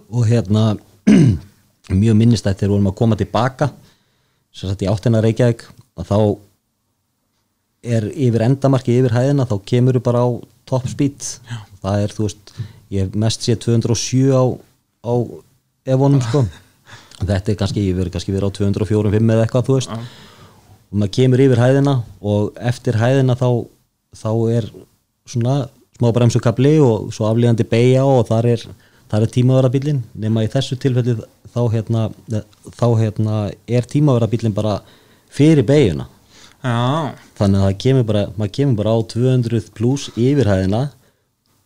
Og 0.08 0.28
hérna 0.28 0.76
mjög 2.02 2.18
minnistætt 2.18 2.60
þegar 2.60 2.70
við 2.70 2.76
vorum 2.76 2.92
að 2.92 2.98
koma 3.02 3.18
tilbaka 3.18 3.72
sem 4.54 4.70
sagt 4.70 4.84
í 4.84 4.90
áttina 4.90 5.22
Reykjavík 5.24 5.66
að 5.98 6.08
þá 6.08 6.18
er 7.98 8.08
yfir 8.10 8.44
endamarki 8.46 8.96
yfir 9.00 9.14
hæðina 9.14 9.46
þá 9.48 9.56
kemur 9.68 9.98
við 9.98 10.06
bara 10.08 10.24
á 10.24 10.28
top 10.68 10.88
speed. 10.90 11.24
Já. 11.48 11.67
Það 11.82 12.04
er 12.04 12.14
þú 12.16 12.26
veist 12.26 12.52
ég 12.94 13.04
hef 13.04 13.18
mest 13.24 13.46
sé 13.46 13.56
207 13.60 14.32
á, 14.34 14.44
á 15.04 15.14
efonum 15.88 16.22
sko. 16.24 16.44
Þetta 17.18 17.50
er 17.50 17.58
kannski, 17.58 17.88
ég 17.88 17.96
verður 17.98 18.14
kannski 18.14 18.34
verið 18.34 18.52
á 18.54 18.56
204-5 18.60 19.32
eða 19.34 19.44
eitthvað 19.46 19.66
þú 19.66 19.78
veist. 19.78 19.96
Og 20.88 21.00
maður 21.02 21.14
kemur 21.16 21.42
yfir 21.44 21.62
hæðina 21.62 21.94
og 22.32 22.60
eftir 22.70 22.98
hæðina 23.00 23.34
þá, 23.36 23.48
þá 24.16 24.30
er 24.54 24.68
svona 25.28 25.56
smá 25.98 26.12
bremsukabli 26.14 26.76
og 26.82 27.10
svo 27.14 27.26
aflíðandi 27.28 27.66
beigja 27.68 28.04
og 28.06 28.22
þar 28.28 28.52
er, 28.54 28.62
þar 29.10 29.26
er 29.26 29.32
tímaverðabílin 29.34 30.04
nema 30.22 30.44
í 30.46 30.52
þessu 30.52 30.78
tilfelli 30.80 31.16
þá 31.50 31.60
hérna, 31.72 32.04
þá 32.78 32.86
hérna 33.00 33.40
er 33.66 33.88
tímaverðabílin 33.90 34.54
bara 34.56 34.78
fyrir 35.34 35.66
beigjuna 35.66 36.06
Já, 36.58 37.14
þannig 37.38 37.60
að 37.60 37.64
það 37.64 37.76
kemur 37.84 38.06
bara, 38.06 38.22
maður 38.34 38.54
kemur 38.56 38.78
bara 38.80 38.94
á 38.94 38.98
200 39.12 39.68
pluss 39.78 40.08
yfir 40.18 40.48
hæðina 40.50 40.80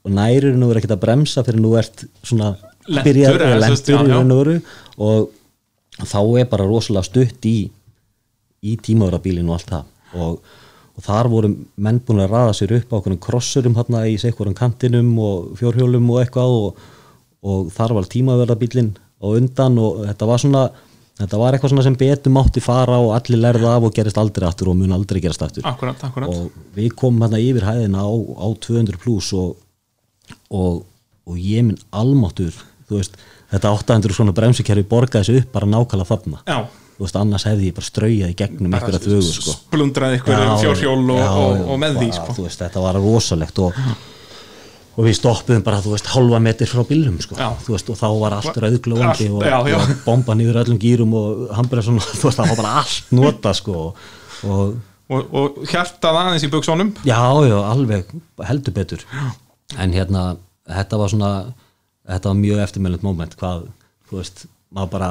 og 0.05 0.11
nærur 0.17 0.57
nú 0.59 0.71
er 0.73 0.81
ekkert 0.81 0.97
að 0.97 1.03
bremsa 1.05 1.45
fyrir 1.47 1.61
nú 1.63 1.75
ert 1.79 2.05
svona 2.27 2.55
byrjar- 3.07 3.37
eða 3.47 3.61
lentur 3.63 3.95
í 3.95 4.11
raun 4.17 4.33
og 4.35 4.41
veru. 4.43 4.57
Og 4.99 5.31
þá 6.09 6.19
er 6.41 6.51
bara 6.51 6.67
rosalega 6.67 7.05
stutt 7.07 7.47
í 7.47 7.57
í 8.63 8.77
tímaverðabílinn 8.79 9.49
og 9.51 9.57
allt 9.59 9.71
það. 9.73 9.85
Og, 10.15 10.39
og 10.97 11.03
þar 11.07 11.29
voru 11.33 11.49
menn 11.83 12.01
búin 12.07 12.21
að 12.23 12.31
raða 12.35 12.53
sér 12.55 12.77
upp 12.79 12.93
á 12.93 12.99
okkur 13.01 13.17
krossurum 13.19 13.75
hérna 13.79 14.05
í 14.11 14.19
sekvarum 14.21 14.55
kantinum 14.55 15.13
og 15.19 15.57
fjórhjólum 15.59 16.11
og 16.15 16.21
eitthvað 16.23 16.57
og, 16.59 16.77
og 17.43 17.71
þar 17.75 17.95
var 17.99 18.05
tímaverðabílinn 18.13 18.93
á 19.23 19.27
undan 19.33 19.79
og 19.83 20.03
þetta 20.07 20.29
var 20.31 20.43
svona 20.43 20.63
þetta 21.23 21.39
var 21.39 21.55
eitthvað 21.55 21.73
svona 21.75 21.83
sem 21.87 21.97
betur 21.99 22.33
mátti 22.35 22.63
fara 22.63 22.99
og 23.03 23.13
allir 23.17 23.39
lærða 23.43 23.77
af 23.77 23.85
og 23.89 23.95
gerist 23.95 24.19
aldrei 24.19 24.47
aftur 24.49 24.73
og 24.73 24.79
mun 24.79 24.95
aldrei 24.95 25.21
gerast 25.23 25.43
aftur. 25.47 25.63
Akkurat, 25.69 25.99
akkurat. 26.03 26.29
Og 26.31 26.51
við 26.77 26.95
komum 26.99 27.23
hérna 27.27 27.39
yfir 27.43 27.67
hæðina 27.67 28.03
á, 28.03 28.11
á 28.11 28.47
200 28.59 28.99
pluss 29.03 29.33
og, 29.39 29.57
og, 30.53 30.85
og 31.29 31.41
ég 31.41 31.65
minn 31.67 31.81
almáttur 31.95 32.55
veist, 32.93 33.17
þetta 33.53 33.73
800 33.79 34.17
svona 34.17 34.35
bremsukerfi 34.37 34.85
borgaði 34.89 35.25
þessu 35.29 35.43
upp 35.43 35.53
bara 35.57 35.69
nákvæmlega 35.73 36.09
þarna 36.11 36.41
Já, 36.47 36.59
þú 36.97 37.07
veist, 37.07 37.19
annars 37.21 37.47
hefði 37.49 37.69
ég 37.71 37.77
bara 37.79 37.89
straujaði 37.89 38.39
gegnum 38.39 38.75
bara 38.75 38.89
einhverja 38.89 39.05
þögu 39.09 39.35
sko. 39.37 39.57
splundraði 39.59 40.23
Já, 40.23 40.55
fjórhjól 40.63 40.97
og, 41.03 41.21
já, 41.23 41.29
og, 41.31 41.55
já, 41.57 41.67
og 41.73 41.83
með 41.85 42.01
því 42.01 42.11
sko. 42.19 42.37
þú 42.39 42.47
veist, 42.49 42.65
þetta 42.67 42.85
var 42.85 43.01
rosalegt 43.01 43.63
og, 43.65 43.81
og 44.93 45.09
við 45.09 45.19
stoppuðum 45.19 45.67
bara, 45.67 45.81
þú 45.85 45.95
veist, 45.97 46.13
halva 46.13 46.41
metir 46.45 46.69
frá 46.69 46.85
bílum 46.89 47.19
sko. 47.25 47.39
Já. 47.41 47.49
þú 47.65 47.77
veist, 47.79 47.93
og 47.93 48.01
þá 48.01 48.09
var 48.21 48.39
allt 48.39 48.63
rauðglóðandi 48.67 49.29
Allt, 49.29 49.37
og, 49.41 49.45
já, 49.49 49.59
já. 49.73 49.79
og 49.81 49.93
bomban 50.07 50.45
yfir 50.45 50.63
öllum 50.67 50.81
gýrum 50.83 51.17
og 51.17 51.45
hamburðar 51.57 51.89
svona, 51.89 52.09
þú 52.21 52.29
veist, 52.29 52.41
það 52.43 52.53
var 52.53 52.61
bara 52.65 52.75
allt 52.83 53.15
nota 53.17 53.55
sko, 53.57 53.87
og 54.43 54.81
og, 55.13 55.33
og 55.37 55.57
hjartað 55.69 56.19
aðeins 56.23 56.45
í 56.47 56.51
buksónum 56.53 56.93
Já, 57.05 57.19
já, 57.45 57.57
alveg 57.69 58.13
heldur 58.49 58.75
betur 58.77 59.03
en 59.79 59.95
hérna, 59.95 60.25
þetta 60.69 60.99
var 61.01 61.13
svona 61.13 61.31
þetta 62.09 62.33
var 62.33 62.41
mjög 62.41 62.63
eftirmjöld 62.65 63.07
moment 63.07 63.37
hvað, 63.39 63.67
þú 64.11 64.19
veist, 64.19 64.45
maður 64.73 64.93
bara 64.95 65.11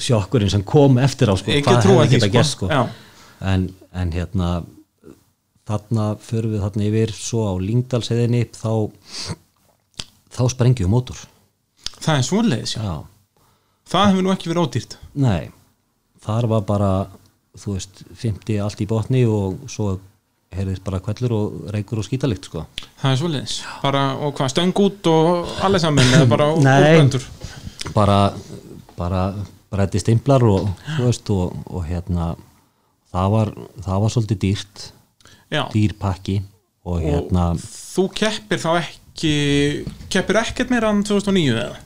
sjokkurinn 0.00 0.52
sem 0.52 0.64
kom 0.66 0.98
eftir 1.02 1.30
á 1.30 1.34
sko, 1.38 1.52
hvað 1.52 1.84
hefði 1.86 2.08
geta 2.16 2.26
sko. 2.26 2.32
gert 2.38 2.52
sko 2.52 2.70
Já. 2.72 2.82
en, 3.52 3.68
en 3.92 4.12
hérna 4.14 4.50
þarna 5.66 6.06
förum 6.22 6.54
við 6.54 6.64
þarna 6.64 6.88
yfir 6.90 7.12
svo 7.16 7.44
á 7.50 7.52
Lingdalsheðinni 7.62 8.44
þá 8.54 8.72
þá 10.36 10.42
sprengjum 10.52 10.88
við 10.88 10.94
mótor 10.94 11.24
Það 11.96 12.18
er 12.20 12.24
svoleiðis, 12.26 12.74
já. 12.76 12.82
já, 12.84 12.96
Það 13.88 14.10
hefur 14.10 14.24
nú 14.26 14.32
ekki 14.34 14.50
verið 14.50 14.66
ódýrt 14.66 14.98
nei 15.16 15.52
þar 16.26 16.48
var 16.50 16.66
bara 16.66 16.90
þú 17.56 17.76
veist, 17.76 18.02
50 18.18 18.60
allt 18.64 18.82
í 18.82 18.88
botni 18.90 19.22
og 19.30 19.62
svo 19.70 19.96
heyrðist 20.58 20.84
bara 20.86 21.00
kvellur 21.04 21.34
og 21.36 21.70
reykur 21.74 22.00
og 22.02 22.06
skítalikt 22.08 22.48
sko. 22.48 22.64
Það 23.02 23.12
er 23.12 23.20
svoleiðis. 23.20 23.56
Bara, 23.82 24.02
og 24.18 24.34
hvað, 24.38 24.52
stöng 24.54 24.74
út 24.84 25.10
og 25.12 25.54
allir 25.66 25.82
saman 25.82 26.16
eða 26.18 26.28
bara 26.32 26.48
Nei. 26.66 26.76
útbrendur 26.80 27.28
bara, 27.94 28.18
bara 28.98 29.22
brætti 29.70 30.00
stimplar 30.02 30.42
og, 30.48 30.68
þú 30.96 31.06
veist, 31.08 31.30
og, 31.34 31.56
og 31.70 31.86
hérna 31.86 32.32
það 33.14 33.32
var, 33.36 33.54
það 33.86 34.04
var 34.04 34.14
svolítið 34.16 34.42
dýrt. 34.46 34.86
Já, 35.52 35.62
dýr 35.70 35.92
pakki 36.00 36.40
og 36.86 37.02
hérna 37.04 37.52
og 37.54 37.60
þú 37.62 38.08
keppir 38.18 38.58
þá 38.62 38.70
ekki 38.80 39.34
keppir 40.12 40.38
ekkert 40.42 40.72
meira 40.74 40.90
en 40.90 41.04
2009 41.06 41.54
eða? 41.54 41.78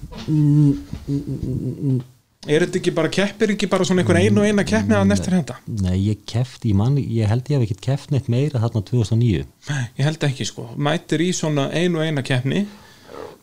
Er 2.48 2.62
þetta 2.64 2.78
ekki 2.80 2.92
bara, 2.96 3.08
keppir 3.12 3.50
ekki 3.52 3.66
bara 3.68 3.84
svona 3.84 4.00
einhver 4.00 4.16
einu 4.16 4.40
og 4.40 4.46
eina 4.48 4.62
keppni 4.64 4.94
að 4.96 5.10
neftir 5.10 5.34
henda? 5.36 5.58
nei, 5.84 5.98
ég 6.06 6.22
kefti, 6.24 6.70
ég, 6.72 7.00
ég 7.18 7.28
held 7.28 7.50
ég 7.52 7.58
hef 7.58 7.66
ekkert 7.66 7.82
keft 7.84 8.14
neitt 8.14 8.30
meira 8.32 8.62
þarna 8.62 8.80
2009 8.88 9.42
Nei, 9.68 9.82
ég 9.98 10.06
held 10.08 10.24
ekki 10.30 10.46
sko, 10.48 10.64
mætir 10.80 11.20
í 11.20 11.34
svona 11.36 11.66
einu 11.76 12.00
og 12.00 12.06
eina 12.06 12.24
keppni. 12.24 12.62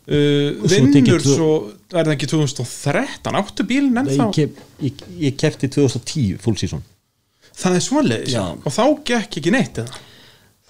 Uh, 0.08 0.64
Og 0.64 0.70
svo 0.72 0.82
vinnur 0.88 1.20
tvö- 1.22 1.36
svo, 1.36 1.50
er 1.92 2.08
það 2.08 2.14
ekki 2.16 2.30
2013 2.32 3.38
áttu 3.38 3.66
bílinn 3.70 3.94
Nei, 4.00 4.04
ennþá 4.08 4.28
ég, 4.32 4.34
kef, 4.34 4.66
ég, 4.88 5.06
ég 5.28 5.38
kefti 5.46 5.70
2010 5.78 6.38
full 6.42 6.58
season. 6.58 6.82
Það 7.58 7.76
er 7.78 7.84
svoleiðis 7.86 8.34
Já. 8.34 8.44
og 8.56 8.72
þá 8.74 8.84
gekk 9.12 9.38
ekki 9.42 9.52
neitt 9.54 9.78
eða? 9.84 10.02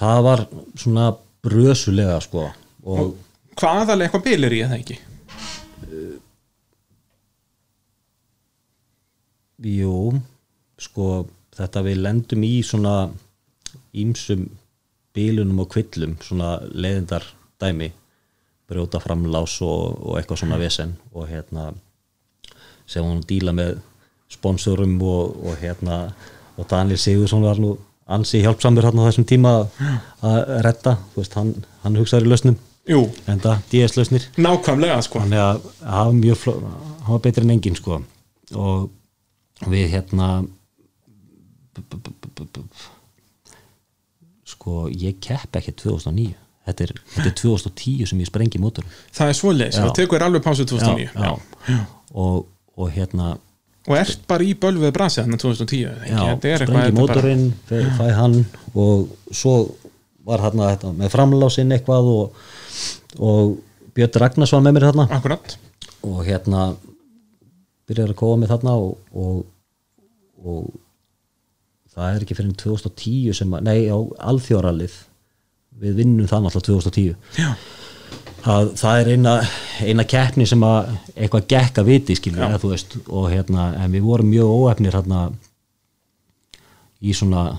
Það 0.01 0.21
var 0.27 0.43
svona 0.75 1.07
brösulega 1.47 2.19
sko 2.27 2.49
og 2.83 3.15
hvað 3.55 3.83
aðalega 3.85 4.09
eitthvað 4.09 4.25
bíl 4.27 4.47
er 4.49 4.55
í 4.57 4.63
eða 4.67 4.77
ekki 4.81 4.97
jú 9.63 10.13
sko 10.79 11.25
þetta 11.57 11.81
við 11.87 12.01
lendum 12.03 12.43
í 12.45 12.61
svona 12.65 13.09
ímsum 13.97 14.43
bílunum 15.17 15.63
og 15.63 15.71
kvillum 15.73 16.17
svona 16.21 16.57
leiðindar 16.69 17.25
dæmi 17.61 17.89
brjóta 18.69 18.99
framlás 19.01 19.55
og, 19.65 19.97
og 20.03 20.17
eitthvað 20.19 20.41
svona 20.43 20.59
vesen 20.61 20.95
og 21.15 21.29
hérna 21.31 21.71
sem 22.87 23.03
hún 23.03 23.23
díla 23.27 23.53
með 23.55 23.79
sponsorum 24.31 24.97
og, 25.01 25.37
og 25.47 25.57
hérna 25.61 26.11
og 26.57 26.67
Daniel 26.69 26.99
Sigursson 26.99 27.41
var 27.45 27.59
nú 27.63 27.73
ansi 28.11 28.41
hjálpsamur 28.43 28.85
hérna 28.85 29.03
á 29.03 29.07
þessum 29.09 29.25
tíma 29.27 29.51
að- 30.21 30.51
redda, 30.67 30.97
þú 31.13 31.21
veist, 31.23 31.33
hann, 31.39 31.53
hann 31.83 31.97
hugsaður 31.99 32.27
í 32.27 32.31
lausnum 32.33 32.59
Jú, 32.87 33.01
en 33.27 33.41
það 33.43 33.63
DS-lausnir 33.71 34.25
nákvæmlega 34.39 35.01
sko. 35.03 35.19
Þannig 35.19 35.41
að 35.43 35.65
hann 35.91 36.21
var 37.09 37.19
betri 37.25 37.43
en 37.43 37.51
engin 37.51 37.75
sko. 37.75 37.97
Og 38.55 38.85
við 39.65 39.87
hérna 39.95 40.27
sko 44.47 44.85
ég 44.91 45.17
kepp 45.23 45.57
ekki 45.59 45.73
2009 45.75 46.35
þetta 46.67 46.85
er, 46.85 46.93
þetta 47.15 47.29
er 47.31 47.35
2010 47.41 48.07
sem 48.11 48.21
ég 48.23 48.29
sprengi 48.29 48.61
mótur 48.61 48.85
það 49.15 49.31
er 49.33 49.37
svoleiðis, 49.39 49.79
Já. 49.79 49.87
og 49.87 49.95
tekur 49.97 50.23
alveg 50.27 50.43
pásu 50.45 50.65
2009 50.67 51.09
já, 51.09 51.33
já. 51.67 51.79
Og, 52.13 52.47
og 52.77 52.91
hérna 52.95 53.33
og 53.87 53.95
ert 53.95 54.23
bara 54.27 54.43
í 54.43 54.53
bölvið 54.59 54.91
brasi 54.95 55.21
þannig 55.23 55.41
2010 55.43 55.83
eða 55.87 56.01
ekki? 56.03 56.15
já, 56.15 56.57
sprengi 56.63 56.87
er 56.87 56.95
bara- 57.07 57.93
fæ, 57.99 58.07
hann 58.19 58.37
og 58.75 59.07
svo 59.31 59.53
var 60.27 60.43
hérna 60.43 60.73
þetta 60.73 60.91
með 60.97 61.13
framlásinn 61.13 61.71
eitthvað 61.75 62.09
og, 62.11 62.41
og 63.23 63.55
Björn 63.97 64.19
Ragnars 64.21 64.51
var 64.53 64.61
með 64.61 64.75
mér 64.75 64.83
þarna. 64.91 65.05
Akkurat, 65.15 65.53
og 66.05 66.19
hérna 66.27 66.65
byrjaði 67.87 68.13
að 68.13 68.19
kóa 68.19 68.37
mig 68.39 68.51
þarna 68.51 68.75
og, 68.83 68.93
og, 69.15 69.41
og 70.43 70.69
það 71.93 72.13
er 72.13 72.25
ekki 72.25 72.37
fyrir 72.37 72.55
2010 72.63 73.37
sem 73.39 73.57
að, 73.57 73.67
nei 73.69 73.89
á 73.89 73.97
alþjóralið 74.31 74.95
við 75.81 75.99
vinnum 76.01 76.29
það 76.29 76.47
náttúrulega 76.47 76.91
2010 76.91 77.37
já, 77.37 77.49
það, 78.45 78.71
það 78.81 79.01
er 79.01 79.11
eina, 79.13 79.35
eina 79.85 80.07
keppni 80.15 80.47
sem 80.49 80.65
að 80.65 80.91
eitthvað 81.15 81.47
gekk 81.53 81.81
að 81.81 81.91
viti 81.91 82.17
skilur 82.17 82.47
eða, 82.47 82.61
veist, 82.65 82.97
og 83.07 83.29
hérna 83.33 83.71
en 83.83 83.93
við 83.93 84.07
vorum 84.09 84.31
mjög 84.33 84.53
óefnir 84.57 84.97
hérna 84.97 85.27
í 86.97 87.13
svona 87.13 87.49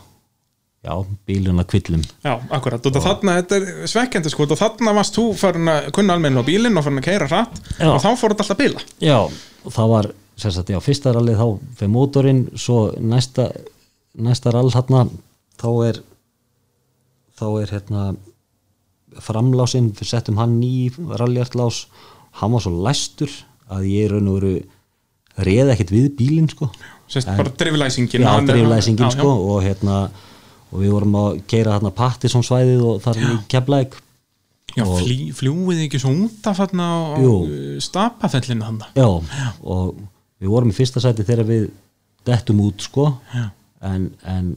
já, 0.82 0.94
bíluna 1.26 1.64
kvillum. 1.68 2.02
Já, 2.24 2.38
akkurat. 2.50 2.86
Og 2.86 3.02
þarna, 3.02 3.36
þetta 3.42 3.58
er 3.58 3.90
svekkjandi 3.90 4.32
sko 4.32 4.46
og 4.46 4.58
þarna 4.58 4.94
varst 4.96 5.18
þú 5.18 5.26
farin 5.38 5.70
að 5.72 5.90
kunna 5.96 6.16
almennilega 6.16 6.46
á 6.46 6.48
bílinn 6.48 6.78
og 6.78 6.86
farin 6.86 7.02
að 7.02 7.08
keira 7.08 7.28
hratt 7.30 7.60
Já. 7.76 7.90
og 7.90 8.00
þá 8.02 8.08
fór 8.14 8.34
þetta 8.34 8.46
alltaf 8.46 8.54
að 8.56 8.62
bila. 8.62 8.84
Já, 9.02 9.18
og 9.64 9.74
það 9.74 9.92
var 9.94 10.10
sagt, 10.38 10.70
já, 10.70 10.78
fyrsta 10.82 11.12
rallið 11.14 11.40
þá 11.40 11.46
fyrir 11.80 11.92
mótorinn 11.94 12.44
svo 12.58 12.78
næsta, 13.00 13.48
næsta 14.18 14.52
rall 14.54 14.70
hérna, 14.74 15.06
þá 15.58 15.68
er 15.88 16.00
þá 17.38 17.46
er 17.62 17.72
hérna 17.74 18.04
framlásinn, 19.24 19.92
við 19.96 20.10
settum 20.12 20.38
hann 20.38 20.58
í 20.62 20.88
ralljartlás, 20.94 21.86
hann 22.38 22.54
var 22.54 22.62
svo 22.64 22.74
læstur 22.84 23.32
að 23.72 23.88
ég 23.90 24.12
raun 24.12 24.30
og 24.30 24.38
veru 24.38 24.54
reið 25.38 25.72
ekkert 25.74 25.92
við 25.94 26.08
bílinn 26.18 26.48
sko. 26.50 26.70
Sest, 27.08 27.30
bara 27.38 27.52
driflæsingin 27.56 28.20
já, 28.24 28.32
driflæsingin 28.44 29.06
já, 29.06 29.10
já. 29.12 29.16
sko 29.16 29.30
og 29.54 29.62
hérna 29.64 30.00
og 30.68 30.82
við 30.82 30.92
vorum 30.92 31.14
að 31.16 31.38
keira 31.48 31.78
hérna 31.78 31.92
Pattisson 31.96 32.44
svæðið 32.44 32.84
og 32.84 33.00
þar 33.04 33.22
í 33.22 33.32
Keflæk 33.48 33.96
Já, 34.76 34.84
Og- 34.84 35.00
fljúið 35.34 35.86
ekki 35.86 35.98
svo 35.98 36.12
út 36.12 36.44
af 36.46 36.58
á 36.60 36.68
Jú. 37.18 37.32
uh, 37.48 37.78
stapafellinu 37.80 38.66
hann 38.66 38.82
Já, 38.94 39.08
og 39.08 39.96
við 40.38 40.52
vorum 40.52 40.72
í 40.72 40.76
fyrsta 40.76 41.02
sæti 41.02 41.26
þegar 41.26 41.48
við 41.48 41.68
dettum 42.28 42.62
út 42.64 42.82
sko. 42.84 43.10
En, 43.84 44.10
en 44.26 44.56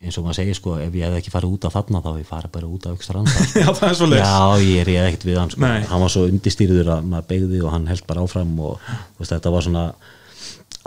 eins 0.00 0.16
og 0.16 0.24
maður 0.24 0.38
segir 0.38 0.56
sko 0.56 0.78
ef 0.80 0.94
ég 0.96 1.04
hefði 1.04 1.18
ekki 1.20 1.32
farið 1.32 1.56
út 1.56 1.66
af 1.68 1.74
þarna 1.76 2.00
þá 2.00 2.08
hef 2.10 2.20
ég 2.22 2.28
farið 2.30 2.52
bara 2.54 2.68
út 2.72 2.86
af 2.88 3.02
stranda 3.04 3.34
sko. 3.34 3.60
Já, 3.64 3.68
það 3.76 3.88
er 3.90 3.98
svo 3.98 4.08
leys 4.08 4.22
Já, 4.22 4.38
ég 4.64 4.80
er 4.94 5.08
ekkert 5.10 5.26
við 5.28 5.40
hann 5.40 5.52
sko. 5.52 5.60
Nei. 5.66 5.82
hann 5.90 6.04
var 6.04 6.14
svo 6.14 6.22
undistýrður 6.30 6.92
að 6.94 7.10
maður 7.10 7.26
beigði 7.34 7.60
og 7.60 7.74
hann 7.74 7.90
held 7.90 8.06
bara 8.08 8.24
áfram 8.24 8.54
og 8.64 8.86
veist, 9.18 9.34
þetta 9.34 9.52
var 9.52 9.66
svona 9.66 9.84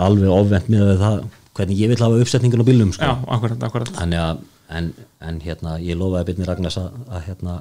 alveg 0.02 0.34
ofvend 0.34 0.72
með 0.74 0.96
það 1.04 1.20
hvernig 1.54 1.84
ég 1.84 1.94
vil 1.94 2.00
hafa 2.02 2.24
uppsetningun 2.24 2.66
á 2.66 2.70
bílnum 2.72 2.96
sko. 2.96 3.06
Já, 3.06 3.14
akkurat, 3.36 3.68
akkurat. 3.68 3.94
Þannig 3.94 4.24
að, 4.24 4.42
en, 4.80 4.90
en 5.22 5.40
hérna, 5.44 5.76
ég 5.84 6.00
lofaði 6.00 6.32
Byrni 6.32 6.50
Ragnars 6.50 6.80
að, 6.82 6.96
að 7.14 7.28
hérna, 7.28 7.60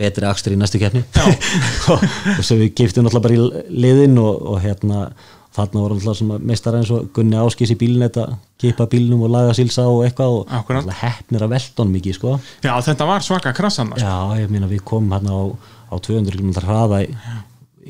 betri 0.00 0.28
akstur 0.28 0.54
í 0.54 0.60
næstu 0.60 0.80
keppni. 0.80 1.02
Og, 1.90 2.06
og 2.38 2.46
svo 2.46 2.56
við 2.60 2.72
giftum 2.78 3.06
náttúrulega 3.06 3.26
bara 3.26 3.36
í 3.36 3.76
liðin 3.84 4.18
og, 4.22 4.40
og 4.54 4.60
hérna, 4.62 5.08
þarna 5.56 5.82
voru 5.82 6.14
sem 6.14 6.30
meistar 6.46 6.78
eins 6.78 6.92
og 6.94 7.10
Gunni 7.16 7.38
Áskis 7.40 7.72
í 7.74 7.76
bílinn 7.80 8.06
þetta, 8.06 8.26
kipa 8.60 8.86
bílnum 8.90 9.24
og 9.26 9.32
laga 9.34 9.54
sílsa 9.56 9.86
og 9.90 10.04
eitthvað 10.06 10.38
og 10.38 10.54
náttúrulega 10.54 10.98
heppnir 11.02 11.44
að 11.46 11.54
velta 11.56 11.82
honum 11.82 11.96
mikið, 11.98 12.18
sko. 12.18 12.34
Já, 12.64 12.72
þetta 12.86 13.08
var 13.10 13.26
svaka 13.26 13.54
krassan 13.56 13.92
sko. 13.94 14.02
Já, 14.04 14.42
ég 14.42 14.52
meina 14.52 14.70
við 14.70 14.84
komum 14.86 15.16
hérna 15.16 15.34
á, 15.34 15.42
á 15.90 15.94
200 15.98 16.38
km 16.38 16.52
hraða 16.62 17.02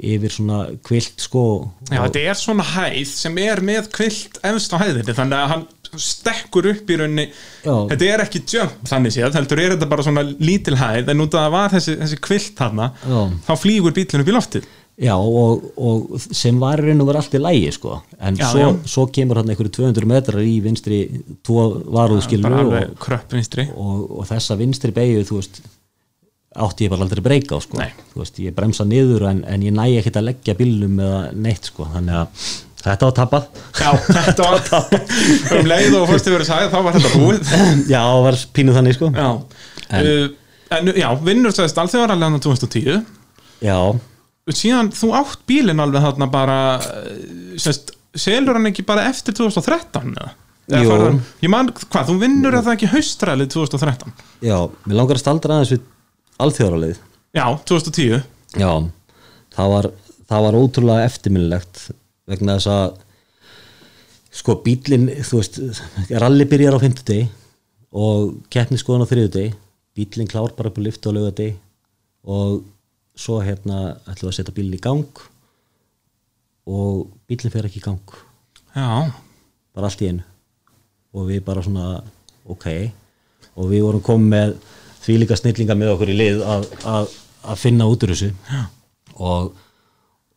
yfir 0.00 0.32
svona 0.32 0.62
kvilt, 0.86 1.18
sko 1.20 1.44
Já, 1.90 1.98
þetta 2.06 2.22
er 2.30 2.38
svona 2.38 2.64
hæð 2.64 3.10
sem 3.10 3.38
er 3.42 3.60
með 3.66 3.90
kvilt 3.92 4.38
efst 4.46 4.72
á 4.72 4.80
hæðinni, 4.80 5.16
þannig 5.18 5.36
að 5.36 5.52
hann 5.52 5.66
stekkur 5.98 6.70
upp 6.70 6.90
í 6.90 6.98
raunni 7.00 7.26
Já. 7.64 7.74
þetta 7.90 8.10
er 8.10 8.24
ekki 8.26 8.42
jump 8.46 8.84
þannig 8.90 9.16
séð, 9.16 9.38
heldur 9.38 9.62
er 9.62 9.74
þetta 9.74 9.88
bara 9.90 10.06
svona 10.06 10.26
lítil 10.38 10.76
hæð 10.78 11.10
en 11.14 11.24
út 11.24 11.34
af 11.34 11.40
að 11.40 11.46
það 11.48 11.56
var 11.56 11.74
þessi, 11.74 11.96
þessi 12.02 12.20
kvilt 12.28 12.52
þarna 12.60 12.92
Já. 13.02 13.22
þá 13.48 13.52
flýgur 13.64 13.96
bílinn 13.96 14.24
upp 14.24 14.30
í 14.30 14.36
loftið 14.36 14.68
Já, 15.00 15.14
og, 15.16 15.62
og 15.80 16.20
sem 16.20 16.58
var 16.60 16.82
og 16.84 17.06
var 17.08 17.16
allt 17.22 17.32
í 17.32 17.40
lægi 17.40 17.70
sko. 17.72 18.02
en 18.20 18.36
Já, 18.36 18.50
svo, 18.50 18.60
já. 18.60 18.68
svo 18.84 19.06
kemur 19.08 19.40
hann 19.40 19.48
einhverju 19.48 19.72
200 19.78 20.08
metrar 20.08 20.42
í 20.44 20.58
vinstri 20.60 20.98
tvo 21.46 21.70
varúðskilur 21.88 22.52
bara 22.52 22.82
og, 22.84 23.78
og, 23.80 24.02
og 24.20 24.26
þessa 24.28 24.58
vinstri 24.60 24.92
beigju 24.92 25.24
þú 25.30 25.38
veist, 25.38 25.62
átti 26.52 26.84
ég 26.84 26.92
bara 26.92 27.06
aldrei 27.06 27.24
breyka 27.24 27.56
á 27.56 27.60
sko. 27.64 27.80
Veist, 28.18 28.42
ég 28.44 28.52
bremsa 28.52 28.84
niður 28.84 29.24
en, 29.30 29.40
en 29.48 29.64
ég 29.64 29.72
næ 29.72 29.86
ekkert 30.02 30.20
að 30.20 30.28
leggja 30.34 30.56
bílnum 30.58 31.00
eða 31.00 31.22
neitt 31.32 31.70
sko. 31.72 31.88
þannig 31.94 32.20
að 32.20 32.44
þetta 32.84 33.08
var 33.08 33.14
tappað. 33.20 33.46
Já, 33.80 33.90
þetta 34.08 34.46
var 34.48 34.98
um 35.60 35.70
leið 35.70 35.96
og 36.00 36.06
fórstu 36.10 36.32
verið 36.34 36.48
sagði, 36.48 36.68
þá 36.72 36.78
var 36.86 36.98
þetta 36.98 37.14
búið. 37.20 37.54
Já, 37.94 38.02
var 38.26 38.38
pínu 38.56 38.76
þannig 38.76 38.96
sko. 38.98 39.10
Já, 39.16 39.30
En- 39.90 40.06
uh, 40.06 40.28
en, 40.76 40.92
já 40.94 41.08
vinnur 41.26 41.50
þess 41.56 41.74
alþjóðarlega 41.82 42.38
2010 42.44 43.00
Já, 43.66 43.78
síðan 44.54 44.92
þú 44.94 45.08
átt 45.18 45.40
bílinn 45.50 45.82
alveg 45.82 46.04
þarna 46.04 46.28
bara 46.30 46.58
eh, 46.78 47.56
sérst, 47.60 47.90
selur 48.14 48.54
hann 48.58 48.70
ekki 48.70 48.84
bara 48.86 49.08
eftir 49.10 49.34
2013 49.36 50.14
eða? 50.14 50.30
Jú. 50.70 50.84
fara 50.86 51.08
hann- 51.08 51.18
ég 51.42 51.50
man, 51.50 51.72
hvað, 51.74 52.12
þú 52.12 52.16
vinnur 52.22 52.54
að 52.54 52.68
það 52.68 52.76
ekki 52.78 52.90
haustræðið 52.94 53.50
2013 53.56 54.14
já, 54.46 54.56
mér 54.86 54.98
langar 55.00 55.18
að 55.18 55.24
staldra 55.24 55.56
aðeins 55.58 55.72
við 55.74 55.82
alþjóðaralið 56.46 57.00
já, 57.34 57.44
2010 57.66 58.22
Já, 58.62 58.70
það 59.58 59.74
var, 59.74 59.90
það 60.30 60.46
var 60.46 60.58
ótrúlega 60.62 61.08
eftirminnilegt 61.10 61.82
vegna 62.30 62.58
þess 62.58 62.70
að 62.72 62.98
sko 64.40 64.60
bílinn, 64.64 65.08
þú 65.26 65.40
veist 65.40 65.58
ralli 66.22 66.46
byrjar 66.48 66.78
á 66.78 66.82
fimmtudegi 66.82 67.26
og 67.90 68.36
keppni 68.52 68.78
skoðan 68.78 69.04
á 69.06 69.10
þriðudegi 69.10 69.50
bílinn 69.98 70.30
klár 70.30 70.54
bara 70.56 70.70
upp 70.70 70.78
á 70.78 70.82
lyftu 70.86 71.10
á 71.10 71.16
laugardegi 71.16 71.56
og 72.24 72.62
svo 73.18 73.40
hérna 73.42 73.96
ætlum 74.06 74.28
við 74.28 74.32
að 74.32 74.36
setja 74.38 74.56
bílinn 74.56 74.78
í 74.78 74.82
gang 74.82 75.24
og 76.70 77.08
bílinn 77.28 77.52
fer 77.52 77.66
ekki 77.66 77.80
í 77.80 77.84
gang. 77.84 78.14
Já, 78.76 79.10
bara 79.74 79.88
allt 79.88 80.02
í 80.04 80.10
einu. 80.10 80.26
Og 81.16 81.26
við 81.26 81.42
bara 81.46 81.64
svona 81.64 82.02
ok. 82.46 82.66
Og 83.58 83.72
við 83.72 83.82
vorum 83.82 84.04
komið 84.06 84.30
með 84.34 84.52
því 85.00 85.16
líka 85.22 85.38
snillinga 85.38 85.76
með 85.78 85.94
okkur 85.96 86.12
í 86.12 86.18
lið 86.20 86.44
að, 86.46 86.68
að, 86.86 87.16
að 87.50 87.62
finna 87.64 87.88
út 87.90 88.04
úr 88.06 88.14
þessu. 88.14 88.30
Og, 89.18 89.50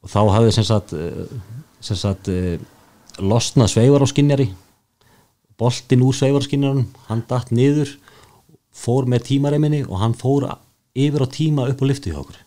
og 0.01 0.11
þá 0.11 0.19
hafði 0.33 0.55
sem 0.55 0.67
sagt, 0.67 0.95
sem 1.83 1.99
sagt 1.99 2.31
eh, 2.31 2.57
losnað 3.19 3.73
sveifar 3.75 4.05
á 4.05 4.07
skinnjari 4.09 4.49
boltinn 5.59 6.03
úr 6.05 6.15
sveifar 6.17 6.43
á 6.43 6.47
skinnjaranum 6.47 6.87
hann 7.09 7.23
datt 7.29 7.51
niður 7.53 7.91
fór 8.73 9.07
með 9.09 9.27
tímareiminni 9.29 9.83
og 9.85 9.99
hann 10.01 10.15
fór 10.17 10.47
yfir 10.93 11.25
á 11.25 11.27
tíma 11.29 11.67
upp 11.69 11.81
á 11.81 11.85
lyftu 11.85 12.11
hjá 12.11 12.19
okkur. 12.21 12.39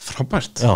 Frábært. 0.00 0.62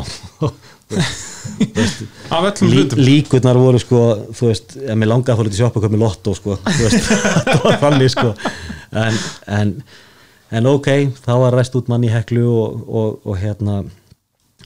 Lí, 2.64 2.84
líkurnar 2.96 3.58
voru 3.58 3.80
sko 3.82 4.00
þú 4.32 4.48
veist, 4.48 4.76
ef 4.78 4.96
mér 4.96 5.10
langaði 5.10 5.32
að 5.34 5.40
fóra 5.40 5.52
til 5.52 5.68
köpa 5.74 5.90
með 5.92 6.02
lotto 6.04 6.34
sko, 6.36 6.56
veist, 6.64 7.10
þannig 7.82 8.12
sko. 8.14 8.32
En, 8.94 9.18
en, 9.58 9.72
en 10.54 10.70
ok 10.70 10.88
þá 11.24 11.32
var 11.42 11.56
rest 11.58 11.76
út 11.76 11.90
mann 11.92 12.06
í 12.06 12.12
heklu 12.12 12.46
og, 12.48 12.84
og, 12.86 13.18
og 13.26 13.40
hérna 13.40 13.82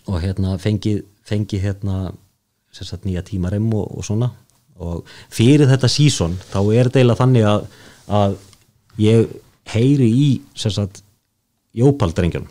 og 0.08 0.20
hérna 0.22 0.58
fengi, 0.60 0.98
fengi 1.26 1.60
hérna 1.62 2.10
sagt 2.86 3.06
nýja 3.08 3.24
tímarem 3.26 3.66
og, 3.74 3.98
og 3.98 4.06
svona. 4.06 4.30
Og 4.78 5.06
fyrir 5.34 5.66
þetta 5.66 5.90
sísón 5.90 6.36
þá 6.52 6.60
er 6.62 6.86
þetta 6.86 7.00
eiginlega 7.00 7.22
þannig 7.22 7.48
að, 7.50 7.64
að 8.06 8.36
ég 9.02 9.32
heyri 9.72 10.08
í 10.08 10.28
jópaldrengjum 11.78 12.46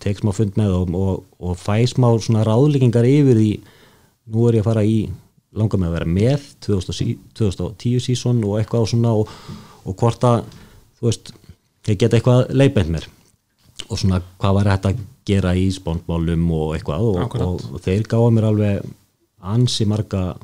tek 0.00 0.20
smá 0.20 0.32
fund 0.32 0.56
með 0.56 0.72
og, 0.78 0.94
og, 0.96 1.24
og 1.40 1.58
fæ 1.60 1.84
smá 1.88 2.08
svona 2.22 2.44
ráðlíkingar 2.48 3.04
yfir 3.04 3.36
því 3.36 3.50
nú 4.32 4.46
er 4.48 4.58
ég 4.58 4.64
að 4.64 4.70
fara 4.70 4.84
í 4.86 4.96
langar 5.56 5.80
með 5.80 5.90
að 5.90 5.96
vera 5.98 6.08
með 6.08 6.46
2010, 6.64 7.16
2010 7.36 8.04
sísón 8.04 8.42
og 8.46 8.58
eitthvað 8.60 8.86
og 8.86 8.90
svona 8.92 9.14
og, 9.18 9.32
og 9.84 9.96
hvort 9.98 10.26
að 10.26 10.44
þú 11.00 11.08
veist, 11.08 11.32
ég 11.88 11.98
get 11.98 12.14
eitthvað 12.14 12.52
leipend 12.54 12.94
mér. 12.94 13.08
Og 13.88 13.98
svona 13.98 14.20
hvað 14.38 14.56
var 14.58 14.70
hægt 14.70 14.88
að 14.90 15.02
gera 15.26 15.54
í 15.58 15.66
spondmálum 15.74 16.46
og 16.54 16.74
eitthvað 16.76 17.06
og, 17.10 17.36
og 17.74 17.82
þeir 17.82 18.06
gáða 18.08 18.32
mér 18.36 18.48
alveg 18.50 18.90
ansi 19.42 19.86
marga 19.88 20.36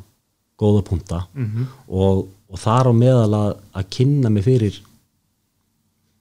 góða 0.59 0.83
punta 0.89 1.27
Mhm. 1.35 1.67
og, 1.89 2.27
og 2.49 2.59
þar 2.59 2.89
á 2.89 2.93
meðal 2.97 3.35
að, 3.35 3.57
að 3.75 3.89
kynna 3.91 4.31
mig 4.31 4.45
fyrir 4.45 4.79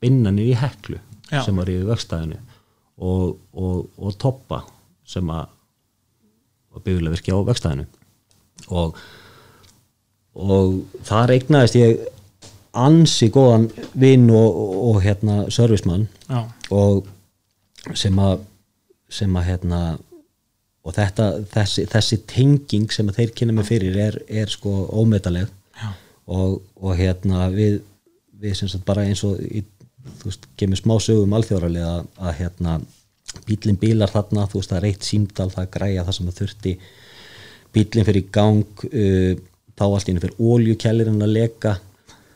binnanir 0.01 0.51
í 0.51 0.55
heklu 0.59 0.99
Já. 1.31 1.41
sem 1.45 1.55
var 1.57 1.69
í 1.71 1.77
vegstæðinu 1.87 2.37
og, 2.97 3.37
og, 3.53 3.85
og 3.97 4.17
toppa 4.21 4.63
sem 5.07 5.29
að 5.29 5.47
var 6.75 6.83
byggulega 6.83 7.15
virki 7.15 7.31
á 7.31 7.39
vegstæðinu 7.47 7.85
og 8.69 8.97
og 10.35 10.81
þar 11.07 11.31
eignaðist 11.37 11.77
ég 11.79 12.01
ansi 12.75 13.29
góðan 13.31 13.69
vinn 13.95 14.27
og, 14.35 14.57
og, 14.89 14.97
hérna 15.05 15.45
servicemann 15.53 16.07
og 16.75 17.05
sem 17.95 18.17
að 18.19 18.41
sem 19.15 19.35
að 19.39 19.45
hérna 19.47 19.79
og 20.85 20.93
þetta, 20.93 21.29
þessi, 21.53 21.85
þessi 21.89 22.19
tenging 22.29 22.91
sem 22.93 23.09
þeir 23.13 23.33
kynna 23.37 23.55
mig 23.57 23.69
fyrir 23.69 23.97
er, 23.99 24.19
er 24.29 24.51
sko 24.53 24.85
ómetaleg 24.93 25.49
og, 26.25 26.59
og 26.81 26.91
hérna 26.97 27.47
við, 27.53 27.79
við 28.41 28.77
bara 28.85 29.05
eins 29.05 29.23
og 29.25 29.39
í, 29.41 29.63
þú 30.21 30.29
veist, 30.29 30.45
kemur 30.59 30.79
smá 30.79 30.95
sögum 31.01 31.33
alþjóðarlega 31.37 31.95
að, 31.95 32.05
að 32.21 32.37
hérna 32.41 32.77
bílinn 33.45 33.79
bílar 33.81 34.13
þarna, 34.13 34.45
þú 34.49 34.61
veist, 34.61 34.71
það 34.71 34.79
er 34.79 34.87
eitt 34.91 35.07
símdal 35.09 35.49
það 35.53 35.73
græja 35.73 36.05
það 36.05 36.17
sem 36.17 36.29
það 36.29 36.39
þurfti 36.41 36.75
bílinn 37.75 38.07
fyrir 38.07 38.29
gang 38.33 38.85
uh, 38.91 39.33
þá 39.75 39.85
allt 39.89 40.07
í 40.07 40.13
einu 40.13 40.23
fyrir 40.23 40.39
óljukælirinn 40.39 41.25
að 41.25 41.35
leka. 41.35 41.75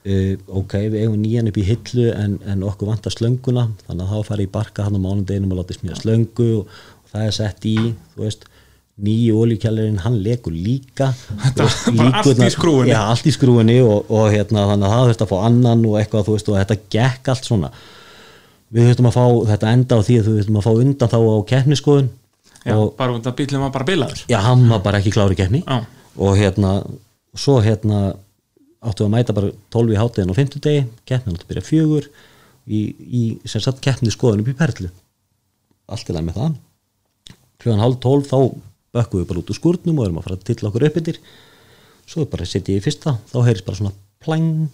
Uh, 0.10 0.36
ok, 0.62 0.78
við 0.90 1.02
eigum 1.04 1.20
nýjan 1.20 1.50
upp 1.52 1.58
í 1.60 1.66
hillu 1.68 2.08
en, 2.16 2.38
en 2.48 2.64
okkur 2.66 2.88
vantar 2.88 3.14
slönguna 3.14 3.66
þannig 3.84 4.06
að 4.06 4.14
þá 4.14 4.30
fara 4.30 4.46
í 4.46 4.52
barka 4.52 4.86
hann 4.86 4.96
á 4.96 5.02
mánudeginum 5.04 5.52
og 5.54 5.60
láta 5.60 5.76
smíða 5.76 6.00
slöngu 6.00 6.48
og 6.62 6.78
það 7.14 7.28
er 7.28 7.36
sett 7.36 7.68
í 7.70 7.76
veist, 8.20 8.46
nýju 9.00 9.38
óljukælirinn 9.40 10.02
hann 10.04 10.18
lekur 10.24 10.54
líka. 10.56 11.12
Veist, 11.56 11.88
allt 11.88 12.44
í 12.44 12.50
skrúfunni. 12.52 12.92
já, 12.92 13.00
allt 13.06 13.30
í 13.30 13.34
skrúinni 13.34 13.80
og, 13.86 14.10
og 14.12 14.28
hérna, 14.34 14.68
þannig 14.74 14.90
að 14.90 14.96
það 14.96 15.10
þurfti 15.10 15.26
að 15.26 15.32
fá 15.32 15.38
annan 15.48 15.86
og 15.88 15.98
eitthvað 16.02 16.32
veist 16.34 16.52
og 16.52 16.60
þetta 16.60 16.80
gekk 16.96 17.34
allt 17.34 17.50
svona. 17.50 17.72
Við 18.70 18.90
þurftum 18.90 19.10
að 19.10 19.16
fá, 19.18 19.26
þetta 19.54 19.76
enda 19.76 19.98
á 19.98 20.06
því 20.06 20.18
að 20.20 20.28
við 20.30 20.40
þurftum 20.40 20.60
að 20.60 20.68
fá 20.68 20.72
undan 20.84 21.14
þá 21.14 21.20
á 21.20 21.36
keppniskoðun 21.54 22.10
já 22.68 22.76
og 22.76 22.90
bara 23.00 23.16
að 23.16 23.36
bílum 23.40 23.64
var 23.64 23.72
bara 23.74 23.88
bilaður. 23.88 24.24
Já, 24.30 24.40
hann 24.46 24.66
var 24.70 24.82
bara 24.84 25.00
ekki 25.00 25.14
klári 25.16 25.38
keppni. 25.40 25.64
Já. 25.64 25.86
og 26.20 26.36
hérna, 26.36 26.74
svo 27.34 27.60
hérna 27.64 28.10
áttu 28.84 29.06
að 29.06 29.14
mæta 29.14 29.36
bara 29.36 29.52
12 29.72 29.96
í 29.96 30.00
háttegin 30.00 30.32
á 30.32 30.36
50 30.36 30.64
degi, 30.66 30.84
keppnin 31.08 31.38
áttu 31.38 31.48
að 31.48 31.54
byrja 31.54 31.66
fjögur 31.68 32.10
í, 32.68 32.82
í 33.00 33.24
sem 33.48 33.64
sagt 33.64 33.80
keppniskoðun 33.84 34.44
upp 34.44 34.52
í 34.52 34.58
Perlu. 34.60 34.92
Allt 35.90 36.12
í 36.12 36.16
lagi 36.16 36.28
með 36.28 36.42
það 36.42 36.58
klugan 37.60 37.84
hálf 37.84 38.00
12 38.04 38.28
þá 38.30 38.38
bökkum 38.96 39.22
við 39.22 39.30
bara 39.30 39.44
út 39.44 39.54
úr 39.54 39.60
skúrnum 39.60 40.00
og 40.00 40.08
erum 40.08 40.20
að 40.22 40.28
fara 40.28 40.40
að 40.40 40.46
tilla 40.50 40.70
okkur 40.72 40.88
upp 40.90 41.00
yfir 41.02 41.22
svo 42.10 42.24
er 42.24 42.30
bara 42.32 42.46
að 42.46 42.54
setja 42.54 42.78
í 42.78 42.84
fyrsta 42.84 43.16
þá 43.30 43.38
heyrist 43.46 43.68
bara 43.68 43.80
svona 43.80 43.96
plæng 44.24 44.70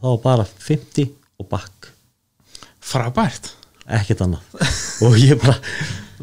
þá 0.00 0.10
bara 0.22 0.46
50 0.48 1.10
og 1.40 1.48
bakk. 1.50 1.90
Frábært. 2.80 3.52
Ekkert 3.90 4.22
annað. 4.24 4.70
Og 5.06 5.16
ég 5.20 5.38
bara, 5.40 5.56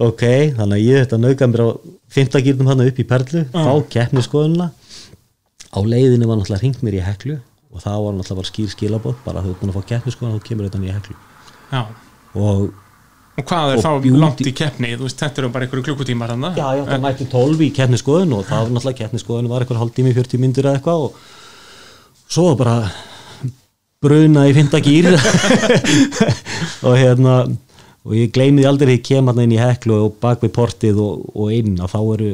ok, 0.07 0.23
þannig 0.57 0.77
að 0.77 0.83
ég 0.83 1.03
þetta 1.03 1.19
nauka 1.21 1.49
mér 1.49 1.63
á 1.65 1.69
15 2.15 2.45
gýrnum 2.45 2.69
hann 2.71 2.83
upp 2.85 2.99
í 3.01 3.05
Perlu 3.07 3.43
fá 3.51 3.71
keppniskoðunna 3.93 4.69
á 4.71 5.79
leiðinu 5.83 6.29
var 6.29 6.39
náttúrulega 6.39 6.61
hringt 6.63 6.83
mér 6.85 6.99
í 6.99 7.03
heklu 7.03 7.37
og 7.73 7.83
það 7.83 8.03
var 8.05 8.15
náttúrulega 8.15 8.49
skýr 8.49 8.69
skilabótt 8.71 9.23
bara 9.25 9.43
þú 9.43 9.51
ert 9.51 9.61
búin 9.61 9.73
að 9.73 9.79
fá 9.79 9.89
keppniskoðun 9.91 10.37
þá 10.37 10.45
kemur 10.47 10.69
þetta 10.69 10.83
í 10.85 10.93
heklu. 10.95 11.17
Já. 11.73 11.81
og 12.37 12.69
og 13.37 13.45
hvað 13.45 13.71
er 13.73 13.77
Og 13.77 13.83
þá 13.85 13.91
beauty- 14.03 14.21
langt 14.23 14.41
í 14.41 14.53
keppni? 14.57 14.93
Þú 14.97 15.05
veist, 15.07 15.19
þetta 15.21 15.41
eru 15.43 15.49
bara 15.53 15.67
einhverju 15.67 15.85
klukkutímar 15.89 16.31
hann 16.33 16.47
já, 16.57 16.67
já, 16.79 16.83
það 16.89 17.03
mætti 17.05 17.27
12 17.31 17.61
í 17.67 17.69
keppniskoðun 17.77 18.33
og 18.39 18.45
það 18.49 18.63
var 18.63 18.71
náttúrulega 18.77 19.01
keppniskoðun 19.03 19.49
var 19.51 19.65
eitthvað 19.65 19.81
hálftími, 19.83 20.13
40 20.17 20.41
myndur 20.41 20.69
eða 20.71 20.79
eitthvað 20.79 21.05
og 21.05 21.21
svo 22.33 22.47
bara 22.59 22.77
bruna 24.01 24.43
í 24.49 24.53
fynda 24.57 24.81
gýr 24.83 25.07
og 26.87 26.97
hérna 26.97 27.37
og 28.07 28.13
ég 28.15 28.29
gleymi 28.35 28.61
því 28.63 28.67
aldrei 28.69 28.91
að 28.91 28.97
ég 28.97 29.05
kem 29.07 29.29
hann 29.31 29.41
inn 29.43 29.55
í 29.55 29.61
heklu 29.61 29.97
og 30.07 30.17
bak 30.23 30.43
við 30.45 30.53
portið 30.55 30.99
og, 31.03 31.25
og 31.35 31.49
inn 31.55 31.73
að 31.81 31.91
þá 31.93 31.99
eru 32.17 32.29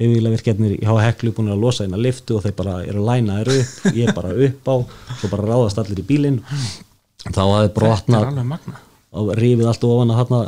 bifíla 0.00 0.32
virkjarnir 0.32 0.72
hjá 0.80 0.94
heklu 1.04 1.30
búin 1.36 1.52
að 1.54 1.60
losa 1.62 1.84
inn 1.86 1.94
að 1.94 2.02
liftu 2.08 2.34
og 2.38 2.42
þeir 2.46 2.56
bara 2.58 2.78
eru 2.82 2.98
að 3.04 3.10
læna 3.12 3.36
þér 3.40 3.50
upp. 3.60 3.84
Ég 3.94 4.10
bara 4.16 4.32
upp 4.48 4.66
á, 4.66 4.74
svo 5.20 5.30
bara 5.30 5.46
ráðast 5.52 5.78
allir 5.84 6.00
í 6.02 6.06
bílinn. 6.08 6.40
Þá 7.30 7.38
hafði 7.44 7.68
þetta 7.68 8.83
og 9.14 9.34
rifið 9.38 9.68
allt 9.70 9.84
ofan 9.88 10.12
að 10.12 10.22
þarna 10.22 10.40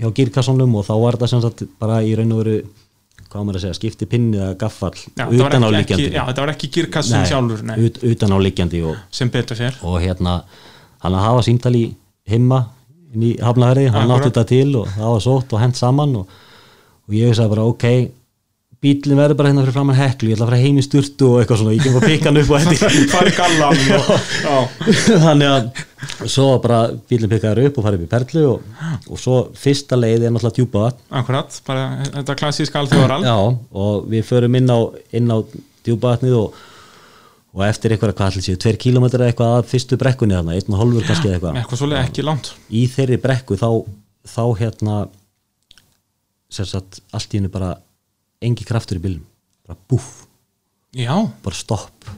hjá 0.00 0.08
gírkassanum 0.18 0.74
og 0.78 0.86
þá 0.88 0.94
var 0.98 1.18
þetta 1.18 1.30
sem 1.30 1.44
sagt 1.44 1.66
bara 1.80 2.00
í 2.02 2.14
raun 2.18 2.34
og 2.34 2.42
veru 2.42 2.56
hvað 3.34 3.46
maður 3.46 3.58
að 3.58 3.64
segja, 3.64 3.76
skipti 3.78 4.06
pinni 4.10 4.38
eða 4.38 4.54
gaffall 4.58 4.94
já, 4.94 5.24
utan 5.26 5.66
á 5.66 5.68
liggjandi 5.74 6.06
já, 6.14 6.22
þetta 6.28 6.44
var 6.44 6.52
ekki 6.54 6.70
girkassin 6.76 7.26
sjálfur 7.26 7.64
nei, 7.66 7.74
ut, 7.82 8.00
utan 8.10 8.34
á 8.34 8.38
liggjandi 8.42 8.82
og, 8.86 8.98
sem 9.14 9.30
betur 9.34 9.58
sér 9.58 9.78
og 9.82 9.98
hérna 10.02 10.36
hann 11.02 11.16
að 11.18 11.26
hafa 11.26 11.44
símtal 11.46 11.74
í 11.78 11.84
himma 12.30 12.60
inn 13.14 13.26
í 13.26 13.32
hafnaverði, 13.42 13.88
hann 13.94 14.12
átti 14.14 14.30
þetta 14.30 14.44
til 14.50 14.68
og 14.80 14.90
það 14.94 15.14
var 15.14 15.24
sótt 15.26 15.54
og 15.54 15.62
hent 15.62 15.78
saman 15.78 16.14
og, 16.22 16.36
og 17.06 17.16
ég 17.18 17.34
sagði 17.34 17.54
bara 17.56 17.66
ok 17.70 17.88
bílinn 18.84 19.18
verður 19.18 19.38
bara 19.38 19.50
hérna 19.50 19.64
fyrir 19.64 19.76
framann 19.78 19.96
heklu 19.98 20.30
ég 20.30 20.36
ætla 20.36 20.44
að 20.46 20.50
fara 20.52 20.62
heim 20.62 20.76
í 20.80 20.84
sturtu 20.84 21.30
og 21.30 21.40
eitthvað 21.40 21.60
svona 21.62 21.74
ég 21.74 21.82
kem 21.84 21.96
að 21.98 22.06
pikka 22.10 22.30
hann 22.30 22.40
upp 22.42 22.50
og 22.52 22.58
hendi 22.60 22.76
fari 23.14 23.32
gallan 23.38 23.76
þannig 25.24 25.48
að 25.48 25.62
svo 26.30 26.46
bara 26.62 26.80
bílinn 27.08 27.32
pikkaður 27.32 27.70
upp 27.70 27.78
og 27.80 27.86
farið 27.86 28.02
upp 28.02 28.06
í 28.06 28.12
perlu 28.12 28.42
og, 28.50 28.58
og 29.08 29.20
svo 29.20 29.36
fyrsta 29.58 29.96
leið 29.98 30.26
er 30.28 30.34
náttúrulega 30.34 30.58
djúpa 30.58 30.84
akkurat, 31.20 31.56
bara 31.66 31.82
þetta 32.04 32.36
klassíska 32.38 32.82
alþjóðaral. 32.82 33.22
Já, 33.24 33.36
og 33.84 34.06
við 34.12 34.22
förum 34.28 34.58
inn 34.60 34.70
á, 34.70 34.78
inn 35.16 35.32
á 35.32 35.36
djúpavatnið 35.86 36.34
og, 36.38 36.60
og 37.54 37.64
eftir 37.68 37.94
eitthvað 37.94 38.14
hvað 38.18 38.28
allir 38.32 38.46
séu, 38.46 38.60
tveir 38.60 38.78
kílómetrar 38.84 39.28
eitthvað 39.30 39.56
að 39.60 39.70
fyrstu 39.72 39.98
brekkunni 40.00 40.36
þarna, 40.36 40.58
einn 40.58 40.74
og 40.74 40.80
hálfur 40.82 41.08
kannski 41.08 41.32
eitthvað. 41.32 41.58
Eitthvað 41.62 41.80
svolítið 41.82 42.04
ekki 42.04 42.22
langt 42.28 42.52
engi 48.46 48.66
kraftur 48.68 49.00
í 49.00 49.04
bílum 49.04 49.24
bara 49.64 49.78
búff, 49.88 50.26
já, 50.92 51.14
bara 51.44 51.56
stopp. 51.56 52.08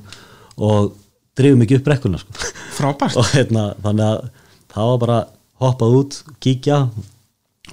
Og 0.56 0.94
drifum 1.36 1.62
ekki 1.62 1.78
upp 1.78 1.86
brekkuna 1.86 2.18
sko. 2.18 2.34
frábært. 2.76 3.16
Og 3.20 3.28
hérna 3.34 3.68
þannig 3.84 4.06
að 4.08 4.26
það 4.72 4.90
var 4.90 5.00
bara 5.04 5.18
hoppað 5.62 5.96
út, 6.00 6.18
kíkja 6.42 6.80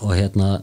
og 0.02 0.12
hérna 0.16 0.54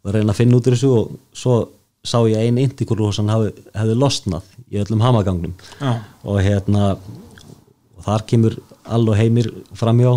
og 0.00 0.14
reyna 0.14 0.32
að 0.32 0.38
finna 0.38 0.56
út 0.56 0.68
úr 0.68 0.76
þessu 0.76 0.90
og 0.96 1.10
svo 1.36 1.56
sá 2.00 2.16
ég 2.30 2.40
einn 2.40 2.58
indikur 2.60 3.02
sem 3.12 3.28
hefði, 3.28 3.50
hefði 3.76 3.96
losnað 4.00 4.46
í 4.72 4.78
öllum 4.80 5.02
hamagangnum. 5.04 5.52
Já, 5.80 5.98
og 6.24 6.38
hérna 6.40 6.94
og 6.94 8.06
þar 8.06 8.24
kemur 8.30 8.56
all 8.88 9.04
og 9.12 9.18
heimir 9.18 9.50
framjá 9.76 10.14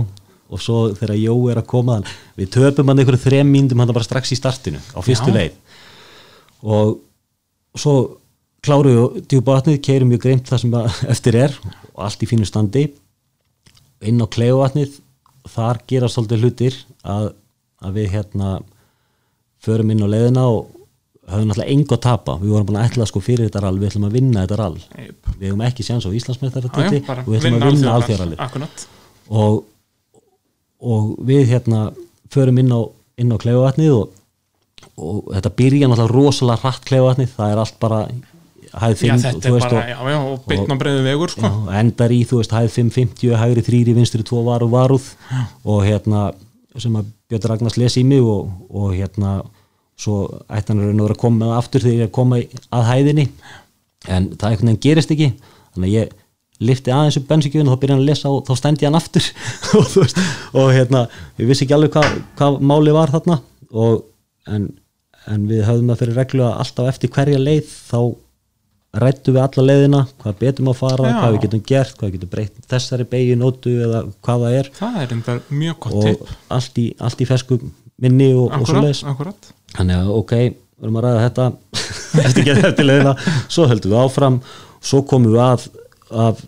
og 0.53 0.61
svo 0.61 0.85
þegar 0.95 1.17
Jó 1.19 1.33
er 1.51 1.59
að 1.59 1.67
koma 1.73 1.97
við 2.37 2.53
töpum 2.53 2.91
hann 2.91 3.01
einhverju 3.01 3.23
þrem 3.25 3.49
mínutum 3.51 3.81
hann 3.81 3.91
bara 3.91 4.05
strax 4.05 4.31
í 4.31 4.37
startinu 4.39 4.79
á 4.79 4.99
fyrstu 5.03 5.33
Já. 5.33 5.37
leið. 5.39 5.57
Og 6.63 6.99
svo 7.79 7.95
kláru 8.63 8.91
við 8.93 9.23
djúpa 9.31 9.57
vatnið, 9.57 9.79
keirum 9.83 10.11
mjög 10.13 10.25
greimt 10.25 10.49
það 10.49 10.63
sem 10.63 10.75
eftir 11.13 11.39
er 11.39 11.55
og 11.93 12.03
allt 12.07 12.23
í 12.23 12.29
fínu 12.29 12.47
standi. 12.47 12.85
Inn 14.03 14.21
á 14.23 14.27
kleifuvatnið 14.27 14.99
þar 15.53 15.81
gera 15.87 16.09
svolítið 16.11 16.45
hlutir 16.45 16.77
að, 17.03 17.33
að 17.83 17.99
við 17.99 18.13
hérna 18.15 18.53
förum 19.63 19.91
inn 19.93 20.03
á 20.03 20.07
leiðina 20.07 20.47
og 20.51 20.71
höfum 21.29 21.47
náttúrulega 21.49 21.71
engu 21.71 21.95
að 21.95 22.01
tapa. 22.03 22.37
Við 22.41 22.53
vorum 22.53 22.67
búin 22.69 22.79
að 22.81 22.89
ætla 22.89 23.07
sko 23.07 23.21
fyrir 23.23 23.47
þetta 23.47 23.61
rall, 23.63 23.77
við 23.79 23.91
ætlum 23.91 24.07
að 24.07 24.17
vinna 24.17 24.43
þetta 24.43 24.57
rall. 24.59 24.79
Jep. 24.79 25.29
við 25.37 25.45
hefum 25.49 25.63
ekki 25.67 25.85
séns 25.87 26.07
á 26.07 26.11
bara 27.07 27.23
og 27.23 27.29
við 27.29 27.39
ætlum 27.39 27.59
að 27.59 27.69
vinna 27.69 27.93
alþjóðarallið. 27.97 28.41
Akkurat. 28.43 28.83
Og, 29.43 29.61
og 30.83 31.13
við 31.29 31.45
hérna 31.53 31.85
förum 32.33 32.59
inn 32.59 32.75
á, 32.75 32.81
á 33.31 33.37
kleifavatnið 33.39 33.95
og, 33.95 34.19
og 34.97 35.31
þetta 35.31 35.53
byrja 35.61 35.89
náttúrulega 35.89 36.13
rosalega 36.13 36.61
hratt 36.63 36.87
kleifavatnið, 36.89 37.33
það 37.37 37.55
er 37.55 37.63
allt 37.63 37.79
bara 37.81 38.03
hæð 38.73 39.03
Já, 39.05 39.13
5 39.13 39.25
þetta 39.25 39.49
er 39.49 39.57
bara, 39.63 39.81
já, 39.89 39.97
já, 40.13 40.19
og 40.19 40.45
beitna 40.49 40.77
breiðu 40.81 41.01
vegur, 41.05 41.33
sko. 41.33 41.49
Já, 41.49 41.81
endar 41.81 42.13
í, 42.13 42.21
þú 42.29 42.39
veist, 42.39 42.55
hæð 42.57 42.71
550 42.77 43.35
hægri 43.41 43.65
þrýri, 43.67 43.97
vinstri 43.97 44.25
2 44.25 44.45
var 44.47 44.65
og 44.65 44.71
varúð 44.73 45.09
og 45.63 45.83
hérna, 45.85 46.31
sem 46.81 46.95
að 46.97 47.11
Björn 47.29 47.51
Ragnars 47.51 47.77
les 47.81 47.99
í 48.01 48.05
mig 48.07 48.21
og, 48.21 48.49
og 48.73 48.95
hérna 48.95 49.41
svo 49.99 50.23
ætti 50.51 50.73
hann 50.73 50.83
að 50.83 51.03
og 51.05 51.19
koma 51.21 51.53
aftur 51.57 51.83
þegar 51.83 51.95
ég 51.95 52.03
er 52.05 52.09
að 52.09 52.17
koma 52.17 52.39
að 52.73 52.89
hæðinni. 52.89 53.25
En 54.09 54.29
það 54.35 54.49
einhvern 54.49 54.71
veginn 54.71 54.83
gerist 54.83 55.13
ekki. 55.13 55.29
Þannig 55.73 55.89
að 55.89 55.95
ég 55.95 56.15
lifti 56.63 56.93
aðeins 56.93 57.17
upp 57.19 57.27
bensíkjöfun 57.29 57.69
og 57.69 57.75
þá 57.75 57.81
byrja 57.81 57.95
hann 57.95 58.03
að 58.03 58.09
lesa 58.09 58.31
og 58.31 58.41
þá 58.47 58.53
stendi 58.59 58.87
hann 58.87 58.99
aftur. 58.99 59.29
Og, 59.77 59.85
þú 59.89 60.03
veist, 60.03 60.19
og 60.53 60.67
hérna, 60.73 61.05
ég 61.41 61.49
vissi 61.49 61.65
ekki 61.65 61.75
alveg 61.77 61.95
hvað, 61.95 62.17
hvað 62.39 62.59
máli 62.69 62.93
var 62.95 63.13
þarna. 63.13 63.39
Og, 63.73 64.03
en, 64.49 64.67
en 65.29 65.47
við 65.49 65.63
höfðum 65.67 65.93
það 65.93 66.03
fyrir 66.03 66.19
reglu 66.19 66.45
að 66.47 66.59
alltaf 66.63 66.91
eftir 66.93 67.13
hverja 67.13 67.41
leið 67.41 67.71
þá 67.71 67.99
rættu 69.03 69.33
við 69.33 69.41
alla 69.41 69.65
leiðina 69.65 70.01
hvað 70.21 70.35
betum 70.41 70.69
að 70.69 70.75
fara, 70.77 71.09
Já. 71.09 71.15
hvað 71.17 71.31
við 71.33 71.43
getum 71.47 71.63
gert 71.69 71.95
hvað 71.97 72.09
við 72.09 72.17
getum 72.17 72.31
breytt 72.33 72.67
þessari 72.69 73.07
beigju 73.09 73.37
nótu 73.41 73.73
eða 73.87 74.03
hvað 74.25 74.43
það 74.45 74.57
er. 74.59 74.69
Það 74.77 74.99
er 75.01 75.15
enda 75.15 75.37
mjög 75.49 75.79
gott 75.85 75.95
og 75.95 76.05
tipp 76.05 76.53
allt 76.57 76.77
í, 76.77 76.85
allt 77.01 77.23
í 77.23 77.29
fesku 77.29 77.57
minni 78.03 78.29
og, 78.37 78.53
og 78.53 78.69
svo 78.69 78.83
akkurat. 79.13 79.49
Þannig 79.73 80.03
að 80.03 80.11
ok, 80.19 80.35
við 80.43 80.85
erum 80.85 80.99
að 80.99 81.07
ræða 81.07 81.25
þetta. 81.25 81.49
Eftir 82.27 82.43
ekki 82.43 82.67
eftir 82.69 82.85
leiðina. 82.85 83.15
Svo 83.49 83.65
höldum 83.71 83.95
við 83.95 84.01
áfram, 84.03 84.39
svo 84.83 85.01
komum 85.09 85.33
við 85.33 85.41
að 85.41 85.67
af 86.13 86.43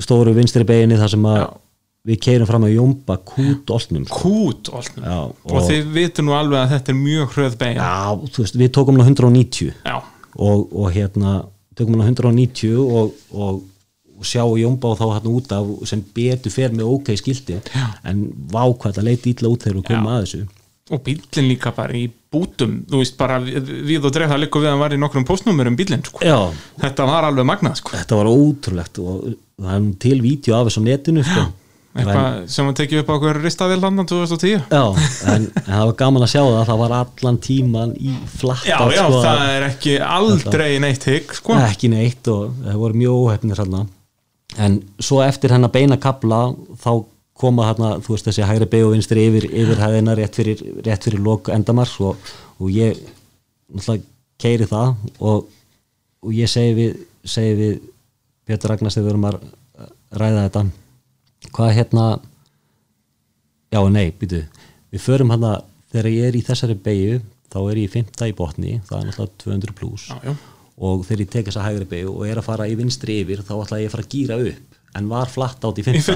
stóru 0.00 0.32
vinstri 0.32 0.64
beginni 0.64 0.96
þar 0.96 1.12
sem 1.12 1.26
að 1.28 1.40
Já. 1.42 1.48
Við 2.06 2.20
keirum 2.24 2.46
fram 2.48 2.64
að 2.68 2.74
jómba 2.76 3.16
kút 3.26 3.70
olnum 3.74 4.04
sko. 4.06 4.20
Kút, 4.22 4.68
olnum 4.72 5.04
Já, 5.08 5.16
og, 5.18 5.50
og- 5.52 5.64
þið 5.70 5.88
vitu 5.96 6.22
nú 6.24 6.36
alveg 6.38 6.60
að 6.62 6.70
þetta 6.76 6.94
er 6.94 7.00
mjög 7.00 7.32
hröð 7.34 7.56
bein 7.58 7.76
já, 7.76 7.94
þú 8.34 8.44
veist, 8.44 8.56
við 8.62 8.70
tókum 8.76 9.00
hann 9.00 9.08
á 9.08 9.10
190 9.10 9.72
Já, 9.84 9.96
og, 10.38 10.68
og 10.72 10.92
hérna 10.94 11.34
tökum 11.76 11.98
hann 12.00 12.06
á 12.06 12.10
190 12.14 12.78
og, 12.78 13.12
og, 13.32 13.64
og 14.18 14.24
sjá 14.26 14.42
Jónbá 14.58 14.94
þá 14.98 15.04
hérna 15.16 15.34
út 15.34 15.52
af 15.54 15.66
sem 15.90 16.00
betur 16.14 16.50
fer 16.54 16.72
með 16.74 16.88
ok 16.94 17.12
skildi 17.20 17.58
Já. 17.74 17.88
en 18.08 18.24
vá 18.50 18.62
hvað 18.70 18.96
það 18.98 19.04
leiti 19.10 19.34
illa 19.34 19.52
út 19.52 19.66
þegar 19.66 19.76
við 19.82 19.90
komum 19.90 20.08
að 20.14 20.22
þessu 20.24 20.46
og 20.88 21.02
bílinn 21.04 21.50
líka 21.50 21.70
bara 21.76 21.92
í 21.92 22.06
bútum 22.32 22.78
þú 22.88 23.02
veist 23.02 23.16
bara 23.20 23.36
við, 23.44 23.98
og 24.00 24.12
dreif 24.14 24.30
það 24.32 24.40
líka 24.40 24.62
við 24.62 24.68
að 24.70 24.72
hann 24.72 24.80
var 24.80 24.94
í 24.96 25.00
nokkrum 25.02 25.26
postnúmerum 25.28 25.76
bílinn 25.76 26.00
sko. 26.06 26.22
Þetta 26.80 27.04
var 27.10 27.26
alveg 27.28 27.44
magnað 27.44 27.76
sko. 27.82 27.92
þetta 27.92 28.16
var 28.16 28.30
ótrúlegt 28.32 29.00
og 29.04 29.26
það 29.60 29.74
er 29.74 29.90
til 30.00 30.20
vídeo 30.24 30.56
af 30.56 30.70
þessu 30.70 30.82
netinu 30.86 31.24
sko. 31.28 31.44
Eitthvað 31.98 32.38
sem 32.54 32.70
að 32.70 32.78
tekið 32.80 33.02
upp 33.02 33.10
á 33.10 33.14
okkur 33.16 33.40
ristavél 33.42 33.78
landan 33.82 34.08
2010 34.08 34.54
Já, 34.70 34.82
en, 35.34 35.46
en 35.48 35.68
það 35.68 35.84
var 35.84 35.98
gaman 36.02 36.26
að 36.26 36.32
sjá 36.34 36.40
það 36.44 36.64
það 36.70 36.80
var 36.82 36.96
allan 36.98 37.38
tíman 37.48 37.94
í 37.98 38.14
flatt 38.38 38.66
Já, 38.68 38.78
já, 38.94 39.04
það 39.12 39.44
er 39.52 39.68
ekki 39.68 39.94
aldrei 40.06 40.70
neitt 40.84 41.06
hygg 41.08 41.36
sko. 41.40 41.58
ekki 41.68 41.92
neitt 41.92 42.32
og 42.32 42.56
það 42.64 42.82
voru 42.82 43.00
mjög 43.02 43.22
óhefnir 43.22 43.62
hérna 43.62 43.84
en 44.58 44.80
svo 45.02 45.20
eftir 45.24 45.52
hennar 45.54 45.72
beina 45.74 45.98
kapla 46.00 46.48
þá 46.82 46.92
koma 47.38 47.68
hérna, 47.68 47.92
þú 48.02 48.16
veist 48.16 48.26
þessi 48.26 48.46
hægri 48.46 48.66
beig 48.70 48.86
og 48.86 48.94
vinstri 48.96 49.28
yfir, 49.28 49.46
yfir 49.46 49.78
hæðina 49.78 50.16
rétt 50.18 50.38
fyrir, 50.38 50.62
rétt 50.82 51.06
fyrir 51.06 51.22
lok 51.22 51.50
endamars 51.54 51.94
og, 52.02 52.18
og 52.58 52.72
ég 52.74 52.98
náttúrulega 53.68 54.06
keiri 54.38 54.66
það 54.70 54.94
og, 55.22 55.46
og 56.24 56.34
ég 56.34 56.50
segi 56.50 56.74
við, 56.78 56.98
segi 57.26 57.54
við 57.58 57.78
Pétur 58.48 58.72
Ragnars 58.72 58.96
þegar 58.96 59.06
við 59.06 59.12
erum 59.12 59.28
að 59.28 59.40
ræða 60.18 60.44
þetta 60.46 60.62
hvað 61.54 61.74
hérna 61.78 62.06
já 63.74 63.80
nei, 63.92 64.12
býtu 64.18 64.44
við 64.92 65.04
förum 65.04 65.34
hérna, 65.34 65.58
þegar 65.92 66.12
ég 66.12 66.30
er 66.30 66.38
í 66.38 66.44
þessari 66.46 66.78
beigju 66.84 67.18
þá 67.48 67.58
er 67.64 67.82
ég 67.82 67.88
í 67.88 67.92
fymta 67.92 68.28
í 68.28 68.36
botni 68.36 68.78
það 68.88 68.98
er 69.00 69.10
náttúrulega 69.10 69.42
200 69.44 69.76
pluss 69.78 70.08
og 70.78 71.04
þegar 71.08 71.24
ég 71.24 71.30
tek 71.34 71.50
þessa 71.50 71.66
hægri 71.66 71.90
beigju 71.90 72.14
og 72.14 72.26
er 72.28 72.40
að 72.40 72.48
fara 72.48 72.68
í 72.70 72.76
vinstri 72.78 73.20
yfir 73.24 73.44
þá 73.44 73.54
ætla 73.58 73.82
ég 73.82 73.90
að 73.90 73.96
fara 73.96 74.06
að 74.06 74.12
gýra 74.14 74.40
upp 74.52 74.78
en 74.96 75.08
var 75.10 75.28
flatt 75.30 75.64
átt 75.68 75.80
í 75.80 75.84
fymta 75.84 76.14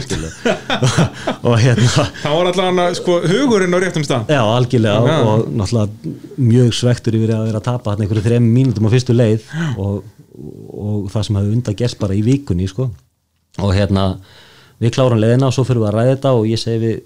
og 1.49 1.57
hérna 1.61 2.07
það 2.23 2.37
var 2.37 2.51
allavega 2.51 2.87
sko, 2.99 3.19
hugurinn 3.29 3.77
á 3.77 3.79
réttum 3.83 4.07
stað. 4.07 4.33
Já, 4.33 4.41
algjörlega 4.41 5.13
Já. 5.13 5.19
og 5.29 5.51
náttúrulega 5.53 6.15
mjög 6.41 6.73
svektur 6.79 7.19
yfir 7.19 7.35
að 7.37 7.45
vera 7.51 7.61
að 7.61 7.69
tapa 7.69 7.93
hann 7.93 8.05
einhverju 8.05 8.25
þrem 8.27 8.49
mínútum 8.55 8.89
á 8.89 8.95
fyrstu 8.95 9.17
leið. 9.17 9.45
Og, 9.83 9.99
og 10.73 11.11
það 11.13 11.27
sem 11.29 11.41
hefði 11.41 11.57
undan 11.59 11.79
gerst 11.83 12.01
bara 12.01 12.17
í 12.17 12.25
vikunni 12.27 12.69
sko. 12.71 12.89
og 13.61 13.75
hérna 13.77 14.07
við 14.83 14.95
klárum 14.97 15.23
leiðina 15.23 15.49
og 15.49 15.57
svo 15.57 15.65
fyrir 15.69 15.83
við 15.83 15.91
að 15.91 15.97
ræða 15.99 16.17
þetta 16.17 16.35
og 16.39 16.49
ég 16.51 16.61
segi 16.61 16.83
við, 16.83 16.99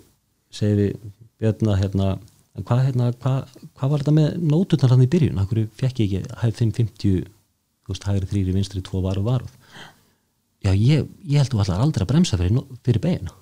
segi 0.54 0.76
við 0.80 0.96
Björn 1.36 1.68
að 1.68 1.80
hérna, 1.82 2.10
hvað, 2.64 2.78
hérna, 2.86 3.10
hvað, 3.20 3.56
hvað 3.76 3.90
var 3.92 4.02
þetta 4.02 4.16
með 4.16 4.36
nótunar 4.48 4.94
hann 4.94 5.04
í 5.04 5.10
byrjun, 5.12 5.40
hverju 5.50 5.66
fekk 5.76 6.00
ég 6.00 6.14
ekki 6.22 6.38
hæð 6.40 6.54
550, 6.62 7.26
þú 7.84 7.92
veist, 7.92 8.06
hægri 8.08 8.30
þrýri 8.30 8.54
vinstri, 8.56 8.84
tvo 8.86 9.02
varu 9.04 9.24
varuð 9.26 9.52
já, 10.64 10.72
ég, 10.72 11.04
ég 11.28 11.42
held 11.42 11.52
þú 11.52 11.60
allar 11.62 11.84
aldrei 11.84 12.06
að 12.06 12.12
bremsa 12.14 12.38
fyrir, 12.40 12.64
fyrir 12.86 13.02
begina 13.04 13.34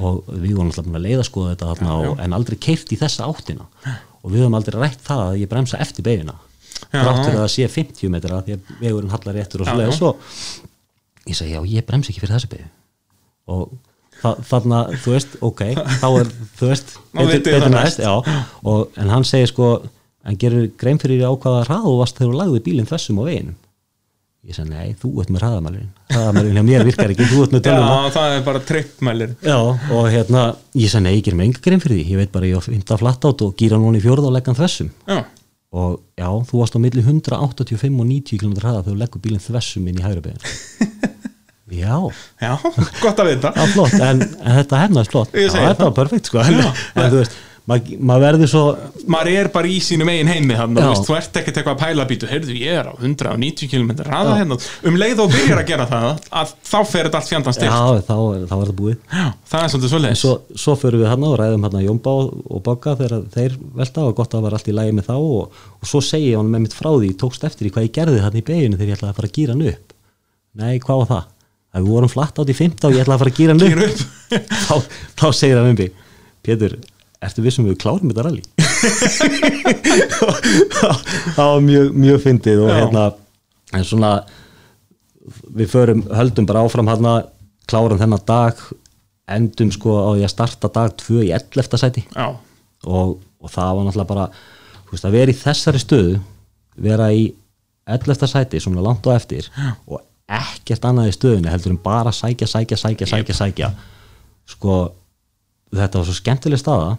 og 0.00 0.24
við 0.32 0.56
vorum 0.56 0.72
alltaf 0.72 0.88
að 0.88 1.04
leiða 1.04 1.26
skoða 1.28 1.52
þetta 1.52 1.68
þarna 1.70 1.96
og, 2.00 2.16
en 2.24 2.34
aldrei 2.34 2.56
keift 2.58 2.90
í 2.90 2.98
þessa 2.98 3.28
áttina. 3.30 3.68
Og 4.24 4.32
við 4.32 4.42
höfum 4.42 4.56
aldrei 4.58 4.80
rætt 4.80 5.02
það 5.04 5.22
að 5.28 5.36
ég 5.42 5.50
bremsa 5.52 5.78
eftir 5.84 6.06
begina 6.06 6.34
Já. 6.90 7.02
þrátt 7.02 7.20
fyrir 7.20 7.36
að 7.36 7.42
það 7.42 7.52
sé 7.54 7.68
50 7.70 8.10
metra 8.14 8.40
því 8.46 8.56
að 8.56 8.72
vegurinn 8.80 9.12
hallar 9.12 9.36
réttur 9.38 9.62
og 9.62 9.68
Já, 9.68 9.74
svo 9.74 9.84
já. 9.84 9.92
svo 9.98 10.10
ég 11.28 11.38
segi 11.38 11.54
já, 11.54 11.60
ég 11.76 11.86
bremsa 11.86 12.10
ekki 12.10 12.22
fyrir 12.24 12.34
þessu 12.34 12.50
begi 12.50 12.66
og 13.50 13.74
þa 14.22 14.32
þarna, 14.48 14.78
þú 15.02 15.16
veist, 15.16 15.34
ok 15.44 15.64
þá 16.00 16.06
er, 16.20 16.30
þú 16.60 16.70
veist, 16.70 16.94
það 17.14 17.68
næst. 17.74 18.00
en 18.04 19.12
hann 19.12 19.26
segir 19.28 19.50
sko 19.50 19.74
en 20.24 20.38
gerur 20.40 20.70
grein 20.80 21.00
fyrir 21.02 21.26
ákvaða 21.28 21.66
hrað 21.66 21.90
og 21.90 22.00
varst 22.00 22.16
þegar 22.18 22.32
þú 22.32 22.40
lagði 22.40 22.64
bílinn 22.64 22.88
þessum 22.88 23.20
á 23.20 23.24
veginum? 23.28 23.60
Ég 24.44 24.52
segi, 24.52 24.68
nei, 24.68 24.90
þú 25.00 25.10
ert 25.22 25.30
með 25.32 25.40
hraðamælin 25.40 25.86
hraðamælin 26.12 26.58
hjá 26.58 26.64
mér 26.68 26.82
virkar 26.84 27.12
ekki, 27.14 27.28
þú 27.30 27.44
ert 27.46 27.54
með 27.54 27.62
tölvuna. 27.66 27.94
Já, 27.94 28.10
það 28.16 28.34
er 28.34 28.42
bara 28.44 28.60
trippmælir. 28.68 29.30
Já, 29.40 29.56
og 29.96 30.08
hérna, 30.12 30.42
ég 30.76 30.92
sagði 30.92 31.06
nei, 31.06 31.14
ég 31.16 31.24
ger 31.24 31.38
mig 31.38 31.48
enga 31.48 31.62
grein 31.64 31.80
fyrir 31.80 31.96
því, 32.00 32.04
ég 32.12 32.20
veit 32.20 32.34
bara 32.34 32.50
ég 32.50 32.60
á 32.60 32.66
fynda 32.66 32.98
flatt 33.00 33.24
átt 33.24 33.44
og 33.46 33.54
gýra 33.56 33.80
núna 33.80 34.00
í 34.00 34.04
fjórða 34.04 34.28
og 34.28 34.36
leggan 34.36 34.58
þessum. 34.58 34.90
Já, 35.08 35.22
og 35.74 35.96
já, 36.20 36.28
þú 36.50 36.60
varst 36.60 36.76
á 36.76 36.84
milli 36.84 37.02
185 37.02 37.96
og 38.04 38.10
90 38.12 38.42
km 38.44 38.54
hraða 38.60 38.84
þegar 38.84 38.92
þú 38.92 39.00
leggur 39.00 39.24
bílinn 39.24 39.42
þessum 39.48 39.88
inn 39.90 40.00
í 40.00 40.04
hægra 40.04 40.22
begin 40.28 40.44
Já, 41.72 41.96
já, 42.44 42.52
gott 43.04 43.24
að 43.24 43.30
vita. 43.32 43.54
Það 43.56 43.64
var 43.64 43.72
flott, 43.78 43.96
en, 44.04 44.20
en 44.44 44.58
þetta 44.60 44.82
hefnaðist 44.84 45.14
flott. 45.16 45.32
Ég 45.32 45.48
Já, 45.48 45.56
þetta 45.56 45.80
það. 45.80 45.88
var 45.88 45.98
perfekt 46.02 46.28
sko. 46.28 46.44
En, 46.44 46.58
en 46.60 47.10
þú 47.14 47.20
veist, 47.22 47.36
maður 47.64 48.00
mað 48.04 48.18
verður 48.20 48.48
svo 48.52 48.62
maður 49.08 49.28
er 49.40 49.48
bara 49.54 49.68
í 49.72 49.78
sínum 49.80 50.10
eigin 50.12 50.28
heimi 50.28 50.56
hann, 50.58 50.74
Já. 50.76 50.82
þú, 50.84 50.90
veist, 50.90 51.06
þú 51.08 51.14
ert 51.16 51.38
ekkert 51.40 51.60
eitthvað 51.62 51.78
að 51.78 51.80
pæla 51.86 52.04
býtu 52.10 52.28
heyrðu, 52.28 52.56
ég 52.60 52.76
er 52.82 52.90
á 52.90 52.94
190 53.00 53.70
km 53.72 53.94
hraða 54.04 54.34
hérna. 54.42 54.58
Um 54.84 54.98
leið 55.00 55.22
og 55.24 55.32
byrjar 55.32 55.62
að 55.62 55.70
gera 55.70 55.86
það 55.88 56.04
að 56.42 56.52
þá 56.68 56.76
fer 56.90 57.08
þetta 57.08 57.22
allt 57.22 57.30
fjandans 57.32 57.60
til. 57.62 57.70
Já, 57.72 57.80
þá, 58.10 58.14
er- 58.36 58.44
þá 58.50 58.54
er 58.58 58.60
þetta 58.66 58.76
búið. 58.82 58.98
Já, 59.16 59.24
það 59.54 59.64
er 59.64 59.72
svolítið 59.72 59.94
svoleiðis. 59.94 60.24
Svo, 60.26 60.34
svo 60.66 60.76
förum 60.84 61.00
við 61.06 61.10
hann 61.14 61.26
og 61.30 61.36
ræðum 61.40 61.64
hann 61.70 61.78
að 61.80 61.86
Jónbá 61.88 62.14
og 62.20 62.62
Bogga 62.68 62.96
þegar 63.00 63.24
þeir 63.38 63.56
velta 63.80 64.04
og 64.04 64.16
gott 64.20 64.28
að 64.28 64.36
það 64.42 64.46
var 64.50 64.58
allt 64.60 64.68
í 64.68 64.76
lægi 64.76 64.96
með 65.00 65.08
þá 65.08 65.16
og, 65.16 65.60
og 65.80 65.88
svo 65.94 66.04
segi 66.04 66.34
ég 66.34 66.42
hann 66.44 66.52
með 66.52 66.66
mitt 66.68 66.76
frá 66.76 66.92
því 66.92 67.14
tókst 67.24 67.48
eftir 67.48 67.70
í 67.70 67.72
hvað 67.72 67.88
ég 67.88 67.96
gerði 67.96 68.20
hann 68.28 68.36
í 68.36 68.44
beginu 68.44 68.76
þegar 68.76 68.92
ég 68.92 69.00
ætlaði 69.00 69.14
að 69.16 69.22
fara 69.22 69.32
að 69.32 69.38
gýra 69.40 69.56
hann 69.56 69.68
upp. 69.72 69.96
Nei, 70.54 70.74
hvað 70.84 71.00
var 71.00 71.08
það? 71.14 71.30
Að 71.74 71.82
við 71.82 71.90
vorum 71.96 72.12
flatt 72.12 72.38
átt 72.38 72.52
í 72.52 72.56
15 72.56 72.86
og 72.88 72.94
ég 72.94 73.02
ætlaði 73.02 73.16
að 73.16 73.22
fara 73.24 73.32
að 73.32 73.38
gýra 73.40 73.54
hann 73.54 73.64
upp, 73.66 74.02
upp. 74.30 74.44
þá, 74.68 74.74
þá 75.18 75.26
segir 75.34 75.58
hann 75.58 75.72
um 75.72 75.78
mig 75.80 75.90
Pétur, 76.44 76.76
ertu 77.24 77.42
vissum 77.42 77.66
við 77.66 77.80
klárum 77.82 78.10
þetta 78.12 78.26
rally? 78.28 78.44
það 81.34 81.50
var 81.50 81.62
mjög, 81.64 81.92
mjög 82.04 82.22
fyndið 82.24 82.64
og 82.66 82.70
Já. 82.70 82.76
hérna 82.78 83.04
en 83.74 83.86
svona 83.88 84.12
við 85.56 85.70
förum, 85.72 86.04
höldum 86.14 86.46
bara 86.48 86.64
áfram 86.66 86.90
hérna 86.92 87.14
klárum 87.70 88.00
þennan 88.00 88.26
dag 88.28 88.60
endum 89.34 89.70
sko 89.72 89.96
á 90.04 90.10
því 90.14 90.26
að 90.26 90.34
starta 90.34 90.70
dag 90.72 90.96
2 91.00 91.22
í 91.24 91.30
11. 91.32 91.78
sæti 91.80 92.04
Já, 92.10 92.26
og, 92.84 93.16
og 93.40 93.50
það 93.50 93.70
var 93.78 93.86
náttúrulega 93.88 94.12
bara 94.12 94.26
veist, 94.90 95.06
að 95.08 95.16
vera 95.16 95.32
í 95.32 95.38
þessari 95.40 95.80
stöðu 95.80 96.18
vera 96.84 97.08
í 97.14 97.30
11. 97.88 98.28
sæti 98.28 98.60
svona 98.60 98.84
langt 98.84 99.06
og 99.08 99.16
eftir 99.16 99.48
og 99.88 100.02
ekkert 100.28 100.84
annað 100.88 101.10
í 101.10 101.14
stöðunni 101.16 101.50
heldur 101.52 101.74
en 101.74 101.80
bara 101.84 102.12
sækja, 102.14 102.46
sækja, 102.48 102.78
sækja, 102.80 103.06
sækja, 103.10 103.34
sækja. 103.36 103.70
Sko 104.48 104.76
þetta 105.74 106.00
var 106.00 106.06
svo 106.08 106.14
skemmtileg 106.16 106.60
staða. 106.60 106.94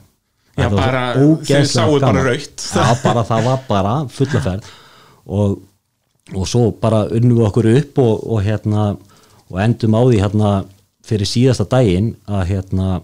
Já, 0.56 0.70
bara- 0.72 1.16
ógeðslega 1.20 1.66
sáuð 1.72 2.02
bara 2.06 2.24
rautt. 2.30 2.62
Já, 2.64 2.86
bara 3.04 3.24
það 3.28 3.44
var 3.50 3.64
bara 3.68 3.96
fullaferð 4.08 4.70
og, 5.26 5.58
og 6.34 6.48
svo 6.48 6.70
bara 6.82 7.02
unnum 7.12 7.42
við 7.42 7.48
okkur 7.50 7.68
upp 7.76 8.00
og, 8.00 8.24
og 8.32 8.42
hérna 8.46 8.86
og 9.52 9.60
endum 9.62 9.98
á 9.98 10.02
því 10.06 10.22
hérna 10.24 10.54
fyrir 11.06 11.28
síðasta 11.30 11.68
daginn 11.70 12.14
að 12.26 12.46
hérna 12.54 13.02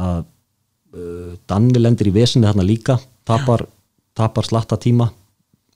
að 0.00 0.22
uh, 0.94 1.32
Danni 1.48 1.80
lendir 1.80 2.08
í 2.08 2.14
vesinni 2.14 2.46
þarna 2.48 2.64
líka. 2.64 2.98
Tapar, 3.26 3.66
tapar 4.16 4.46
slatta 4.46 4.76
tíma 4.80 5.10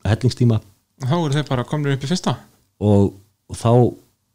hellingstíma. 0.07 0.61
Þá 1.03 1.15
eru 1.19 1.35
þeir 1.35 1.49
bara 1.49 1.65
komnir 1.69 1.97
upp 1.97 2.05
í 2.05 2.09
fyrsta. 2.09 2.37
Og, 2.81 3.11
og 3.51 3.59
þá 3.59 3.73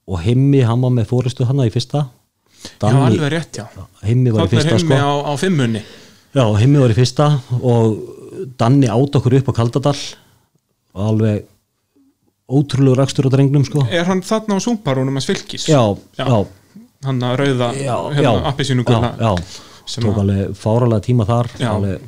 og 0.06 0.20
Himmi, 0.22 0.62
hann 0.68 0.84
var 0.86 0.94
með 0.94 1.08
fórustu 1.10 1.48
hana 1.50 1.66
í 1.66 1.72
fyrsta. 1.74 2.04
Já, 2.82 2.92
alveg 2.94 3.32
rétt, 3.34 3.58
já. 3.58 3.66
Himmi 4.06 4.34
var 4.34 4.46
í 4.46 4.52
þannig 4.52 4.60
er 4.60 4.70
fyrsta 4.76 4.84
sko. 4.84 5.00
á, 5.02 5.14
á 5.26 5.34
fimmunni. 5.42 5.82
Já, 6.36 6.46
Himmi 6.62 6.82
var 6.84 6.94
í 6.94 6.98
fyrsta 6.98 7.28
og 7.62 7.98
Danni 8.60 8.90
átt 8.92 9.18
okkur 9.18 9.38
upp 9.40 9.50
á 9.50 9.54
Kaldadal. 9.62 9.98
Alveg 10.96 11.46
ótrúlega 12.46 13.00
rakstur 13.02 13.28
á 13.28 13.34
drengnum 13.34 13.66
sko. 13.66 13.86
Er 13.90 14.06
hann 14.10 14.22
þarna 14.26 14.58
á 14.58 14.60
súmparúnum 14.62 15.18
að 15.18 15.26
svilkis 15.30 15.66
Já, 15.72 15.82
Já. 16.20 16.26
já, 16.30 16.38
hann 17.08 17.24
að 17.26 17.38
rauða 17.42 17.70
hérna, 17.74 18.22
já, 18.22 18.32
appi 18.52 18.68
sínu 18.68 18.86
já, 18.86 19.00
já. 19.18 19.32
sem 19.90 20.06
tók 20.06 20.20
alveg 20.22 20.54
fáralega 20.58 21.06
tíma 21.06 21.26
þar 21.26 21.50
alveg 21.70 22.06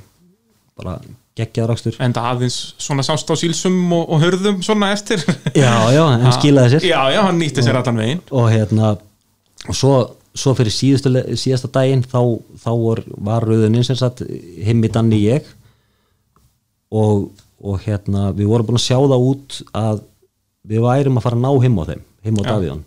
bara 0.78 1.00
geggjað 1.38 1.68
rakstur 1.72 1.98
enda 2.04 2.24
aðeins 2.32 2.58
svona 2.82 3.06
sást 3.06 3.30
á 3.30 3.36
sílsum 3.40 3.78
og, 3.96 4.08
og 4.14 4.24
hörðum 4.24 4.62
svona 4.66 4.92
eftir. 4.96 5.22
Já, 5.58 5.74
já, 5.94 6.04
en 6.18 6.32
skilaði 6.36 6.76
sér. 6.76 6.88
Já, 6.90 7.02
já, 7.14 7.22
hann 7.28 7.40
nýtti 7.42 7.66
sér 7.66 7.80
allan 7.80 8.02
veginn. 8.02 8.24
og 8.32 8.50
hérna 8.52 8.96
og 9.68 9.76
svo, 9.78 9.94
svo 10.38 10.54
fyrir 10.58 10.74
síðustu, 10.74 11.14
síðasta 11.40 11.70
daginn 11.80 12.04
þá, 12.06 12.20
þá 12.62 12.70
var, 12.82 13.04
var 13.30 13.48
rauðunin 13.48 13.86
sem 13.86 13.98
sagt 14.00 14.22
himmi 14.66 14.90
Danni 14.94 15.22
ég. 15.26 15.48
Og, 16.94 17.30
og 17.60 17.82
hérna 17.84 18.30
við 18.36 18.48
vorum 18.52 18.70
búin 18.70 18.80
að 18.80 18.86
sjá 18.86 18.98
það 19.00 19.26
út 19.32 19.58
að 19.76 20.04
við 20.68 20.84
værum 20.86 21.20
að 21.20 21.26
fara 21.26 21.40
að 21.40 21.44
ná 21.44 21.66
him 21.66 21.80
á 21.80 21.84
þeim 21.90 22.04
him 22.28 22.40
á 22.40 22.44
Já. 22.44 22.50
Davíðan 22.52 22.84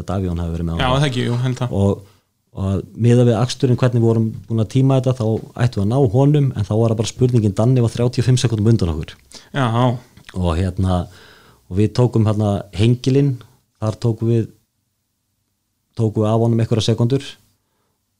Davíðan 0.00 0.40
hafi 0.40 0.52
verið 0.54 0.66
með 0.68 0.80
já, 0.80 0.86
á 0.86 0.94
það 0.96 1.06
ekki, 1.10 1.24
jú, 1.26 1.36
held 1.42 1.58
að 1.64 1.72
og, 1.76 2.04
og 2.50 2.84
miða 2.98 3.26
við 3.28 3.36
aksturinn 3.38 3.78
hvernig 3.78 4.02
við 4.02 4.08
vorum 4.08 4.30
búin 4.48 4.62
að 4.64 4.72
tíma 4.72 4.98
þetta 4.98 5.14
þá 5.20 5.26
ættum 5.64 5.82
við 5.82 5.84
að 5.84 5.90
ná 5.92 6.14
honum 6.14 6.48
en 6.50 6.66
þá 6.66 6.72
var 6.74 6.92
það 6.92 7.00
bara 7.00 7.10
spurningin 7.12 7.56
Danni 7.60 7.84
var 7.84 7.94
35 7.94 8.40
sekundum 8.42 8.72
undan 8.72 8.92
okkur. 8.94 9.14
Já, 9.54 9.66
og 10.34 10.50
hérna 10.58 11.04
og 11.70 11.78
við 11.78 11.92
tókum 12.00 12.26
hérna 12.26 12.56
hengilinn 12.74 13.36
þar 13.78 14.00
tókum 14.02 14.32
við 14.32 14.50
tókum 15.98 16.24
við 16.24 16.30
af 16.32 16.42
honum 16.42 16.62
einhverja 16.64 16.88
sekundur 16.90 17.24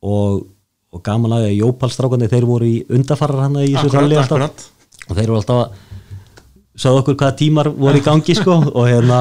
og, 0.00 0.46
og 0.94 1.04
gaman 1.06 1.38
að 1.40 1.50
Jópalstrákandi 1.58 2.30
þeir 2.30 2.46
voru 2.48 2.70
í 2.70 2.80
undafarar 2.88 3.48
hann 3.48 3.58
í 3.64 3.72
þessu 3.74 3.94
ralli 3.96 4.20
alltaf 4.20 4.68
og 5.10 5.16
þeir 5.16 5.32
voru 5.32 5.40
alltaf 5.42 5.64
að 5.64 5.88
sagði 6.80 7.02
okkur 7.02 7.18
hvaða 7.20 7.36
tímar 7.40 7.70
voru 7.74 8.00
í 8.00 8.04
gangi 8.04 8.36
sko. 8.36 8.56
Og 8.78 8.86
hérna 8.88 9.20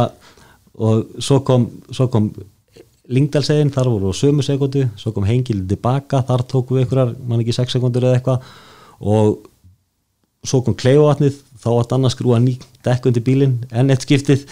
og 0.80 1.20
svo 1.20 1.42
kom, 1.44 1.66
svo 1.92 2.08
kom 2.12 2.30
Lingdalsegin, 3.10 3.72
þar 3.74 3.90
voru 3.90 4.14
sömu 4.14 4.44
sekundu 4.46 4.86
svo 5.00 5.14
kom 5.16 5.26
hengilin 5.26 5.68
tilbaka, 5.70 6.22
þar 6.28 6.44
tókum 6.50 6.78
við 6.78 6.86
einhverjar, 6.86 7.14
mann 7.26 7.42
ekki 7.42 7.56
6 7.58 7.78
sekundur 7.78 8.06
eða 8.06 8.20
eitthvað. 8.20 8.52
Og 9.02 9.40
svo 10.46 10.62
kom 10.66 10.76
kleifavatnið, 10.78 11.40
þá 11.60 11.70
átt 11.74 11.96
annars 11.98 12.16
skrúa 12.16 12.38
ný 12.44 12.54
dekk 12.86 13.10
undir 13.10 13.26
bílinn, 13.26 13.58
enn 13.74 13.90
eitt 13.92 14.06
skiptið. 14.06 14.46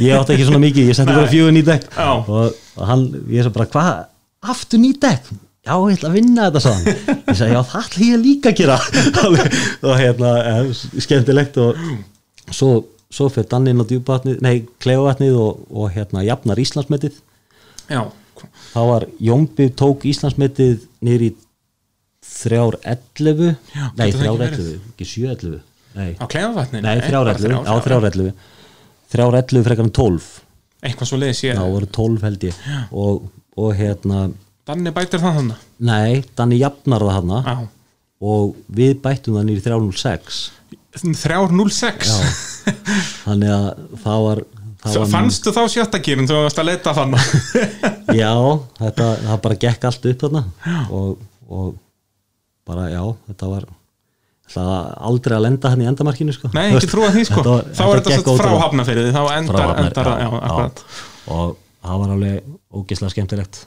Ég 0.00 0.16
átt 0.16 0.32
ekki 0.32 0.48
svona 0.48 0.62
mikið, 0.64 0.88
ég 0.88 0.96
setti 0.96 1.12
bara 1.12 1.28
fjögur 1.30 1.54
ný 1.54 1.62
dekk. 1.66 1.92
Og, 2.00 2.56
og 2.78 2.88
hann, 2.88 3.04
ég 3.30 3.44
svo 3.44 3.52
bara 3.54 3.68
hvað, 3.74 3.92
aftur 4.54 4.82
ný 4.82 4.94
dekk? 4.96 5.28
Já, 5.68 5.74
ég 5.76 5.98
ætla 5.98 6.08
að 6.08 6.14
vinna 6.16 6.44
þetta 6.48 6.60
saman 6.64 6.84
ég 6.88 7.36
sagði, 7.36 7.52
já, 7.52 7.62
það 7.68 7.82
ætla 7.82 8.06
ég 8.06 8.20
líka 8.22 8.52
að 8.52 8.60
gera. 8.62 8.76
Og 9.88 9.98
hérna, 10.00 10.30
eh, 10.48 10.70
skemmtilegt 11.04 11.58
og 11.60 11.82
svo, 12.48 12.70
svo 13.12 13.26
fyrir 13.34 13.50
Dannin 13.50 13.82
á 13.82 13.84
djúpavatnið, 13.84 14.38
nei, 14.44 14.62
kleifavatnið 14.80 15.36
og, 15.42 15.66
og 15.68 15.90
hérna, 15.92 16.24
jafnar 16.24 16.62
Íslandsmetið 16.62 17.18
já, 17.88 18.02
þá 18.72 18.80
var 18.92 19.06
Jómbi 19.22 19.68
tók 19.78 20.06
Íslandsmetið 20.08 20.86
í 21.28 21.30
þrjár 22.28 22.78
11 22.84 23.54
Já, 23.72 23.84
nei 23.96 24.04
það 24.10 24.18
þrjár 24.20 24.44
ekki 24.48 24.60
11, 24.66 24.74
ekki 24.92 25.08
7 25.12 25.32
11 25.32 25.56
nei, 25.98 26.10
á 26.20 26.24
klefavatninu 26.28 26.84
nei 26.84 27.00
þrjár 27.06 27.32
11 27.32 27.56
á 27.64 27.74
þrjár 27.86 28.08
11 28.10 28.34
þrjár 29.12 29.38
11 29.40 29.66
frekar 29.68 29.88
en 29.88 29.94
12 29.98 30.28
eitthvað 30.88 31.10
svo 31.10 31.18
leiðis 31.18 31.42
ég 31.46 31.58
þá 31.58 31.64
voru 31.72 31.88
12 31.96 32.26
held 32.26 32.44
ég. 32.46 32.60
Og, 32.94 33.24
og 33.58 33.72
hérna, 33.78 34.28
Danni 34.68 34.92
bætir 34.94 35.22
það 35.22 35.40
þannig 35.40 35.64
nei 35.88 36.22
Danni 36.38 36.60
jafnar 36.60 37.06
það 37.08 37.18
hana 37.18 37.40
já, 37.42 37.56
og 38.28 38.54
við 38.78 38.94
bættum 39.02 39.38
það 39.38 39.54
í 39.54 39.58
306 39.64 40.44
306 40.98 42.12
Já. 42.12 42.18
þannig 43.24 43.52
að 43.54 43.66
það 44.02 44.04
það 44.04 44.24
var 44.28 44.44
fannstu 45.12 45.52
þá 45.54 45.60
sjötta 45.72 46.00
kýrin 46.04 46.28
þú 46.28 46.42
varst 46.44 46.60
að 46.62 46.70
leita 46.70 46.94
þannig 46.96 47.32
já, 48.22 48.32
þetta 48.80 49.08
það 49.24 49.42
bara 49.46 49.58
gekk 49.66 49.88
allt 49.90 50.08
upp 50.12 50.24
þarna 50.24 50.44
og, 50.90 51.26
og 51.48 51.74
bara 52.68 52.88
já, 52.92 53.02
þetta 53.30 53.52
var 53.54 53.68
aldrei 54.56 55.36
að 55.36 55.44
lenda 55.44 55.70
hann 55.72 55.82
í 55.82 55.88
endamarkinu 55.88 56.32
sko. 56.32 56.50
nei, 56.56 56.70
ekki 56.72 56.88
trúa 56.90 57.10
því 57.12 57.24
sko. 57.28 57.40
Þetta 57.42 57.54
var- 57.54 57.66
þá 57.76 57.82
er 57.86 58.02
þetta 58.06 58.36
frá 58.38 58.52
hafnafyrði 58.64 59.10
þá 59.12 59.22
endar, 59.36 59.58
Hafnari, 59.60 59.86
endar 59.86 60.06
já, 60.08 60.14
já, 60.24 60.28
akkurat. 60.48 60.84
Og 61.28 61.56
það 61.84 62.00
var 62.02 62.14
alveg 62.14 62.54
ógeðslega 62.72 63.14
skemmtilegt. 63.14 63.60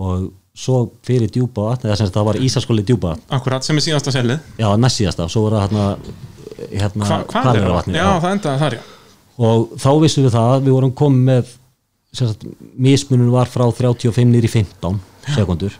Og 0.00 0.30
svo 0.56 0.78
fyrir 1.04 1.28
djúpa 1.32 1.66
vatn, 1.68 1.92
það 1.92 2.24
var 2.30 2.40
Ísaskóli 2.40 2.84
djúpa 2.88 3.12
vatn, 3.12 3.26
akkurat, 3.36 3.64
sem 3.64 3.76
er 3.76 3.84
síðasta 3.84 4.14
selið 4.14 4.40
já, 4.60 4.68
næst 4.80 5.02
síðasta. 5.02 5.28
Svo 5.28 5.44
var 5.48 5.68
það 5.68 5.76
hérna, 6.72 7.04
Hva, 7.04 7.06
hvað 7.06 7.12
er 7.12 7.22
það? 7.28 7.44
Hvaleyrarvatnið, 7.44 7.96
Já, 8.00 8.08
það 8.24 8.36
endaði 8.36 8.62
þar, 8.64 8.76
já 8.80 9.01
og 9.40 9.72
þá 9.80 9.90
vissum 10.02 10.26
við 10.26 10.34
það 10.36 10.52
að 10.56 10.66
við 10.66 10.76
vorum 10.76 10.94
komið 10.98 11.24
með 11.30 11.54
sagt, 12.12 12.44
mismunum 12.76 13.32
var 13.32 13.50
frá 13.50 13.64
35 13.70 14.28
nýri 14.28 14.50
15 14.50 15.00
sekundur 15.32 15.78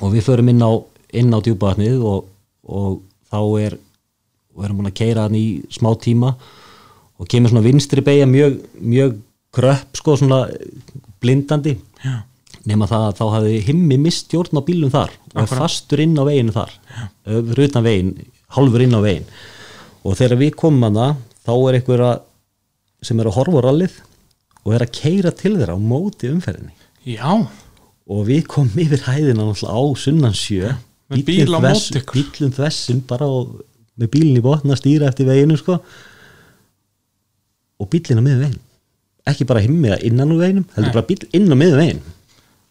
og 0.00 0.14
við 0.14 0.24
förum 0.24 0.48
inn 0.52 0.64
á, 0.64 0.72
inn 1.20 1.34
á 1.34 1.38
djúpavatnið 1.44 2.00
og, 2.06 2.26
og 2.64 3.00
þá 3.30 3.40
er 3.60 3.76
og 4.56 4.64
erum 4.66 4.80
búin 4.80 4.90
að 4.90 4.98
keira 5.00 5.26
hann 5.26 5.36
í 5.38 5.62
smá 5.72 5.92
tíma 6.00 6.32
og 7.20 7.28
kemur 7.30 7.52
svona 7.52 7.64
vinstri 7.64 8.02
beigja 8.04 8.26
mjög, 8.28 8.58
mjög 8.80 9.18
kröpp 9.54 9.98
sko 9.98 10.16
svona 10.16 10.44
blindandi. 11.20 11.76
Já. 12.00 12.24
nema 12.68 12.84
það 12.88 13.04
að 13.06 13.14
þá 13.16 13.24
hafði 13.34 13.60
himmi 13.64 13.96
mist 14.00 14.26
stjórn 14.26 14.60
á 14.60 14.62
bílum 14.64 14.90
þar 14.92 15.12
og 15.32 15.38
er 15.42 15.48
fastur 15.48 16.00
inn 16.02 16.18
á 16.20 16.24
veginu 16.28 16.52
þar. 16.52 16.72
Öfur 17.24 17.62
utan 17.64 17.84
vegin, 17.86 18.10
hálfur 18.52 18.84
inn 18.84 18.96
á 18.96 19.00
vegin 19.00 19.28
og 20.04 20.16
þegar 20.18 20.40
við 20.40 20.56
komum 20.60 20.88
að 20.88 20.98
það 20.98 21.14
þá 21.46 21.52
er 21.56 21.78
einhver 21.78 22.02
að 22.04 22.20
sem 23.04 23.20
er 23.20 23.30
að 23.30 23.36
horfa 23.38 23.62
á 23.62 23.66
rallið 23.68 23.96
og 24.64 24.76
er 24.76 24.84
að 24.84 24.94
keira 24.98 25.32
til 25.34 25.54
þeirra 25.56 25.76
á 25.76 25.80
móti 25.80 26.30
umferðinni. 26.30 26.76
Já, 27.08 27.32
og 28.10 28.22
við 28.28 28.46
komum 28.50 28.80
yfir 28.84 29.04
hæðina 29.06 29.48
á 29.48 29.80
sunnan 29.96 30.36
sjö. 30.36 30.74
Með 31.10 31.26
bíl 31.26 31.56
á 31.56 31.60
móti 31.64 32.00
ykkur. 32.00 32.24
bílum 32.30 32.54
þessum 32.54 33.04
bara 33.08 33.28
og, 33.28 33.60
með 33.98 34.12
bílinn 34.14 34.40
í 34.40 34.44
botna 34.44 34.76
að 34.76 34.82
stýra 34.82 35.10
eftir 35.10 35.28
veginu 35.30 35.56
sko. 35.58 35.80
Og 37.80 37.88
bílinn 37.90 38.20
á 38.20 38.24
miður 38.24 38.44
veginn 38.46 38.60
ekki 39.28 39.46
bara 39.48 39.62
himmiða 39.64 40.00
innan 40.06 40.32
úr 40.34 40.40
veginum 40.44 40.66
heldur 40.74 40.90
Nei. 40.90 40.96
bara 40.96 41.08
bíl 41.08 41.26
inn 41.36 41.52
á 41.52 41.56
miður 41.58 41.82
veginn 41.82 42.02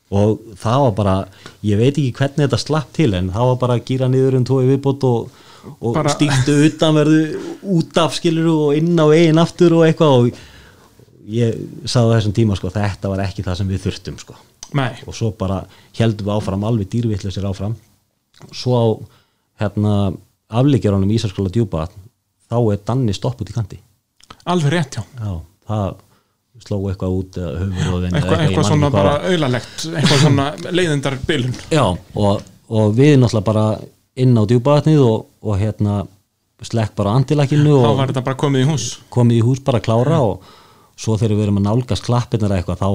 og 0.09 0.55
það 0.57 0.83
var 0.83 0.93
bara, 0.97 1.15
ég 1.61 1.77
veit 1.77 1.91
ekki 1.93 2.15
hvernig 2.17 2.47
þetta 2.47 2.59
slapp 2.63 2.93
til 2.97 3.11
en 3.13 3.29
það 3.33 3.51
var 3.51 3.59
bara 3.61 3.75
að 3.77 3.83
gýra 3.91 4.07
niður 4.09 4.39
um 4.39 4.45
tói 4.47 4.63
viðbót 4.71 5.05
og, 5.05 5.35
og 5.79 5.93
Bara- 5.95 6.13
stíktu 6.13 6.55
utan 6.67 6.95
verðu 6.95 7.19
út 7.77 7.97
af 8.01 8.15
skilur 8.17 8.49
og 8.53 8.77
inn 8.77 8.93
á 8.99 9.05
veginn 9.09 9.41
aftur 9.41 9.75
og 9.79 9.85
eitthvað 9.87 10.15
og 10.19 10.41
ég 11.29 11.59
sagði 11.85 12.15
þessum 12.17 12.35
tíma 12.39 12.57
sko 12.57 12.71
þetta 12.73 13.11
var 13.11 13.23
ekki 13.27 13.45
það 13.45 13.59
sem 13.61 13.69
við 13.69 13.83
þurftum 13.85 14.17
sko. 14.21 14.35
Nei, 14.77 14.91
og 15.07 15.15
svo 15.17 15.31
bara 15.37 15.63
heldum 15.97 16.27
við 16.27 16.35
áfram 16.37 16.63
alveg 16.67 16.89
dýrvillisir 16.93 17.45
áfram. 17.49 17.75
Svo 18.53 18.73
á 18.77 18.85
hérna 19.63 19.93
afleikjaranum 20.49 21.09
í 21.09 21.17
Ísarskóla 21.17 21.51
djúpa 21.53 21.87
þá 22.49 22.57
er 22.73 22.79
Danni 22.85 23.13
stopp 23.13 23.41
út 23.41 23.49
í 23.49 23.55
kanti. 23.55 23.79
Alveg 24.49 24.71
rétt, 24.73 24.97
já 24.97 25.03
já, 25.19 25.33
það 25.67 25.97
sló 26.65 26.77
eitthvað 26.89 27.15
út 27.15 27.37
og 27.39 28.05
Eitthvað, 28.09 28.41
eitthvað 28.43 28.65
svona 28.67 28.89
bara 28.91 29.13
auðalegt 29.29 29.85
eitthvað 29.95 30.23
svona 30.25 30.47
leiðindar 30.75 31.15
bylun 31.27 31.53
já, 31.71 31.83
og, 32.19 32.41
og 32.67 32.89
við 32.97 33.13
náttúrulega 33.21 33.45
bara 33.47 33.63
inn 34.23 34.35
á 34.37 34.43
djúpavatnið 34.49 35.01
og, 35.05 35.27
og 35.45 35.59
hérna 35.61 36.01
slekk 36.65 36.91
bara 36.99 37.13
andilakinu 37.15 37.77
þá 37.79 37.87
og 37.87 37.97
var 38.01 38.11
þetta 38.11 38.25
bara 38.25 38.39
komið 38.41 38.65
í 38.65 38.67
hús 38.73 38.85
komið 39.13 39.39
í 39.39 39.45
hús 39.47 39.61
bara 39.63 39.79
að 39.79 39.85
klára 39.87 40.19
og 40.25 40.43
svo 40.99 41.15
þegar 41.15 41.37
við 41.39 41.45
erum 41.47 41.59
að 41.61 41.67
nálgast 41.69 42.03
klappirnar 42.03 42.51
eða 42.51 42.59
eitthvað 42.59 42.81
þá, 42.83 42.89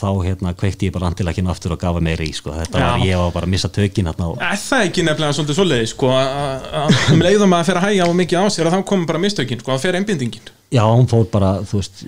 þá 0.00 0.08
hérna 0.26 0.52
kveikti 0.58 0.88
ég 0.88 0.94
bara 0.96 1.06
andilakinu 1.12 1.52
aftur 1.52 1.76
og 1.76 1.78
gafa 1.84 2.02
meiri 2.02 2.26
í 2.26 2.34
sko. 2.34 2.50
þetta 2.56 2.80
Já. 2.82 2.88
var, 2.90 3.04
ég 3.06 3.20
var 3.22 3.30
bara 3.36 3.46
að 3.46 3.52
missa 3.54 3.70
tökin 3.70 4.10
hérna 4.10 4.30
og 4.32 4.42
Er 4.42 4.58
það 4.58 4.86
ekki 4.88 5.04
nefnilega 5.06 5.36
svolítið 5.38 5.60
svoleiði 5.60 5.90
sko, 5.92 6.10
að 6.10 6.96
um 7.14 7.22
leiðum 7.22 7.54
að 7.54 7.68
fer 7.70 7.78
að 7.78 7.86
hægja 7.86 8.08
á 8.10 8.18
mikið 8.22 8.42
á 8.42 8.44
sér 8.56 8.66
að 8.72 8.74
þá 8.74 8.86
komum 8.90 9.06
bara 9.12 9.22
mistökin, 9.22 9.62
sko, 9.62 9.76
að 9.76 9.84
fer 9.86 10.00
einbindingin 10.00 10.50
Já, 10.74 10.82
hún 10.90 11.06
fór 11.06 11.28
bara, 11.30 11.52
þú 11.62 11.78
veist 11.78 12.02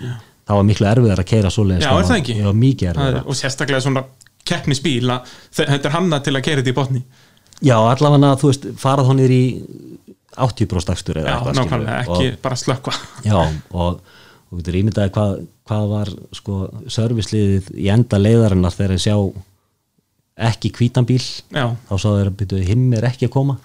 það 0.49 0.59
var 0.59 0.66
miklu 0.73 0.90
erfiðar 0.90 1.23
að 1.23 1.31
keira 1.31 1.53
Já, 1.78 1.86
sko. 1.86 2.01
er 2.03 2.11
það? 2.11 2.35
Já, 2.43 2.51
Það 2.99 3.15
er, 3.15 3.23
og 3.23 3.39
sérstaklega 3.39 3.85
svona 3.86 4.05
keppnisbíl 4.49 5.07
að 5.12 5.32
þe- 5.55 5.69
þetta 5.70 5.90
er 5.90 5.95
hanna 5.95 6.19
til 6.24 6.35
að 6.35 6.45
keira 6.47 6.62
þetta 6.65 6.73
í 6.73 6.78
botni 6.78 7.03
Já, 7.65 7.75
allavega, 7.75 8.37
þú 8.39 8.51
veist, 8.53 8.67
farað 8.79 9.11
honir 9.13 9.35
í 9.35 9.43
80% 10.39 10.87
dagstur 10.93 11.19
eða 11.19 11.35
eitthvað 11.35 11.59
nákvæmlega, 11.59 11.99
ekki 12.05 12.31
bara 12.45 12.59
slökva 12.61 12.93
og, 12.95 13.27
Já, 13.27 13.39
og 13.75 14.01
þú 14.49 14.61
getur 14.61 14.79
ímyndaði 14.79 15.13
hvað, 15.17 15.33
hvað 15.69 15.87
var 15.93 16.13
sko 16.39 16.59
serviceliðið 16.95 17.71
í 17.75 17.89
enda 17.93 18.21
leiðarinnar 18.23 18.77
þegar 18.77 18.95
þeir 18.95 19.05
sjá 19.09 19.17
ekki 20.49 20.71
hvítan 20.77 21.07
bíl. 21.09 21.23
Já, 21.51 21.65
þá 21.89 21.95
sá 21.99 22.09
þeir 22.15 22.29
að 22.31 22.37
byrju, 22.43 22.67
hinn 22.69 22.85
er 22.95 23.07
ekki 23.11 23.27
að 23.27 23.33
koma. 23.35 23.57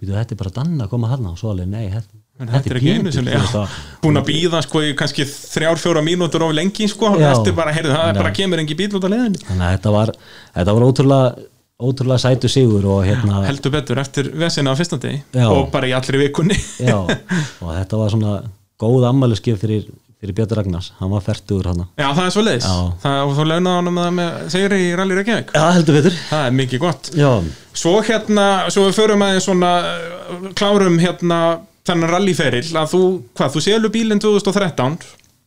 Byrju, 0.00 0.14
þetta 0.16 0.32
er 0.36 0.40
bara 0.40 0.54
danna 0.60 0.86
að 0.86 0.92
koma 0.94 1.10
hann 1.12 1.26
og 1.28 1.36
svo 1.40 1.52
alveg, 1.52 1.68
nei, 1.72 1.90
þetta, 1.92 2.20
en 2.40 2.50
þetta 2.52 2.70
er 2.70 2.78
ekki 2.80 2.94
einu 2.96 3.12
það- 3.12 3.76
Búin 4.02 4.20
að 4.20 4.26
býða 4.30 4.62
sko 4.64 4.82
í 4.84 4.94
kannski 4.96 5.24
þrjár, 5.28 5.76
fjóra 5.80 6.02
mínútur 6.04 6.46
of 6.48 6.54
lengi 6.56 6.88
sko. 6.88 7.12
Já. 7.20 7.32
Eftir 7.34 7.52
bara, 7.56 7.72
heyrðu, 7.76 7.92
það 7.92 8.08
Já. 8.08 8.16
bara 8.22 8.32
kemur 8.32 8.58
engi 8.64 8.76
bíl 8.76 8.88
út 8.96 9.04
af 9.04 9.10
leiðinni. 9.12 9.42
Þannig 9.44 9.66
að 9.68 9.76
þetta 9.76 9.92
var, 9.92 10.12
þetta 10.56 10.74
var 10.78 10.86
ótrúlega 10.88 11.46
ótrúlega 11.82 12.22
sætu 12.22 12.48
sigur 12.48 12.86
og 12.88 13.04
hérna 13.04 13.42
Heldur 13.46 13.74
betur 13.74 14.00
eftir 14.00 14.30
vesina 14.38 14.72
á 14.72 14.78
fyrsta 14.78 14.98
degi 15.02 15.20
Já. 15.34 15.46
Og 15.50 15.68
bara 15.72 15.90
í 15.90 15.94
allri 15.96 16.22
vikunni. 16.24 16.56
Já, 16.80 16.96
og 17.62 17.70
þetta 17.70 18.00
var 18.00 18.12
svona 18.14 18.34
góð 18.80 19.06
ammæluskif 19.10 19.60
fyrir, 19.60 19.84
fyrir 20.20 20.36
Björn 20.36 20.56
Ragnars. 20.60 20.92
Hann 21.00 21.12
var 21.12 21.24
færtugur 21.26 21.68
hann 21.72 21.84
Já, 21.98 22.08
það 22.08 22.24
er 22.24 22.34
svo 22.34 22.44
leiðis 22.46 22.66
Og 22.72 23.36
þú 23.36 23.46
launaði 23.52 23.76
honum 23.82 24.02
það 24.02 24.10
með 24.18 24.42
segri 24.56 24.82
í 24.86 24.90
Rally 24.96 25.20
Reykjavík? 25.20 25.54
Já, 25.56 25.64
heldur 25.76 26.00
betur. 26.00 26.18
Það 26.32 26.48
er 26.48 26.58
mikið 26.62 26.84
gott. 26.88 27.12
Já, 27.16 27.30
Svo 27.76 27.98
hérna, 28.00 28.46
svo 28.72 28.88
við 28.88 28.98
förum 29.02 29.24
aðeins 29.26 29.44
svona 29.50 29.72
uh, 29.84 30.52
Klárum 30.56 30.96
hérna 31.02 31.40
þennan 31.86 32.10
rallyferill 32.10 32.72
að 32.80 32.92
þú, 32.94 33.02
hvað, 33.36 33.52
þú 33.54 33.62
selur 33.66 33.92
bílinn 33.94 34.22
2013 34.22 34.96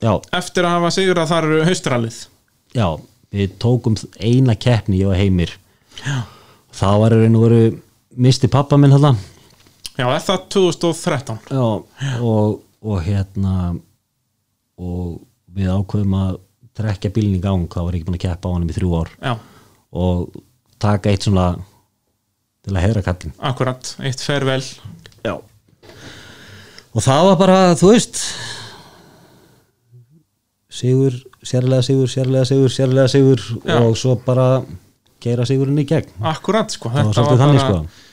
já, 0.03 0.11
eftir 0.39 0.67
að 0.67 0.75
hafa 0.77 0.91
sigur 0.95 1.19
að 1.21 1.31
það 1.33 1.47
eru 1.47 1.63
haustrallið 1.67 2.19
já 2.77 2.87
við 3.35 3.55
tókum 3.61 3.97
eina 4.23 4.55
keppni 4.55 5.01
ég 5.01 5.11
og 5.11 5.17
Heimir 5.19 5.51
já. 6.03 6.17
það 6.79 6.99
var 7.03 7.17
og 7.19 7.43
veru 7.43 7.61
misti 8.17 8.49
pappa 8.51 8.77
minn 8.77 8.95
hann 8.95 9.19
Já, 9.99 10.05
er 10.07 10.21
það 10.23 10.43
2013 10.55 11.39
já, 11.51 11.63
og, 12.23 12.59
og 12.79 13.01
hérna 13.03 13.55
og 14.79 15.17
við 15.51 15.73
ákveðum 15.73 16.13
að 16.15 16.37
trekja 16.79 17.11
bílinn 17.11 17.35
í 17.35 17.41
gang. 17.43 17.65
Þá 17.67 17.81
var 17.83 17.91
ég 17.91 17.99
ekki 17.99 18.07
búin 18.07 18.15
að 18.15 18.21
keppa 18.23 18.47
á 18.47 18.53
hann 18.53 18.69
í 18.69 18.75
þrjú 18.77 18.91
ár. 18.95 19.09
Já, 19.19 19.33
og 19.91 20.37
taka 20.79 21.11
eitt 21.11 21.27
svona 21.27 21.49
til 22.65 22.75
að 22.75 22.85
heyra 22.85 23.03
kallin 23.03 23.35
akkurat, 23.51 23.93
eitt 24.03 24.23
fervel 24.23 24.61
Já. 25.23 25.35
Og 26.95 27.03
það 27.05 27.25
var 27.27 27.37
bara, 27.39 27.59
þú 27.79 27.93
veist 27.93 28.21
Sigur, 30.79 31.15
sérlega 31.43 31.83
sigur, 31.83 32.07
sérlega 32.07 32.45
sigur, 32.47 32.71
sérlega 32.71 33.11
sigur 33.11 33.41
Já. 33.65 33.79
og 33.81 33.97
svo 33.99 34.15
bara 34.23 34.61
geira 35.23 35.47
sigurinn 35.47 35.81
í 35.81 35.87
gegn. 35.89 36.13
Akkurat, 36.31 36.71
sko, 36.73 36.91
þetta 36.93 37.11
var 37.11 37.27
bara 37.29 37.41
þannig 37.43 37.63
sko. 37.63 38.05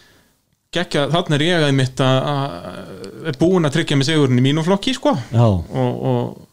geggja, 0.76 1.06
þannig 1.12 1.36
er 1.38 1.46
ég 1.46 1.66
að 1.66 1.76
mitt 1.76 2.02
að 2.04 3.38
búin 3.40 3.68
að 3.68 3.78
tryggja 3.78 3.98
mig 3.98 4.08
sigurinn 4.08 4.42
í 4.42 4.44
mínum 4.44 4.66
flokki, 4.66 4.96
sko. 4.96 5.14
Já, 5.32 5.46
og, 5.46 6.02
og 6.10 6.44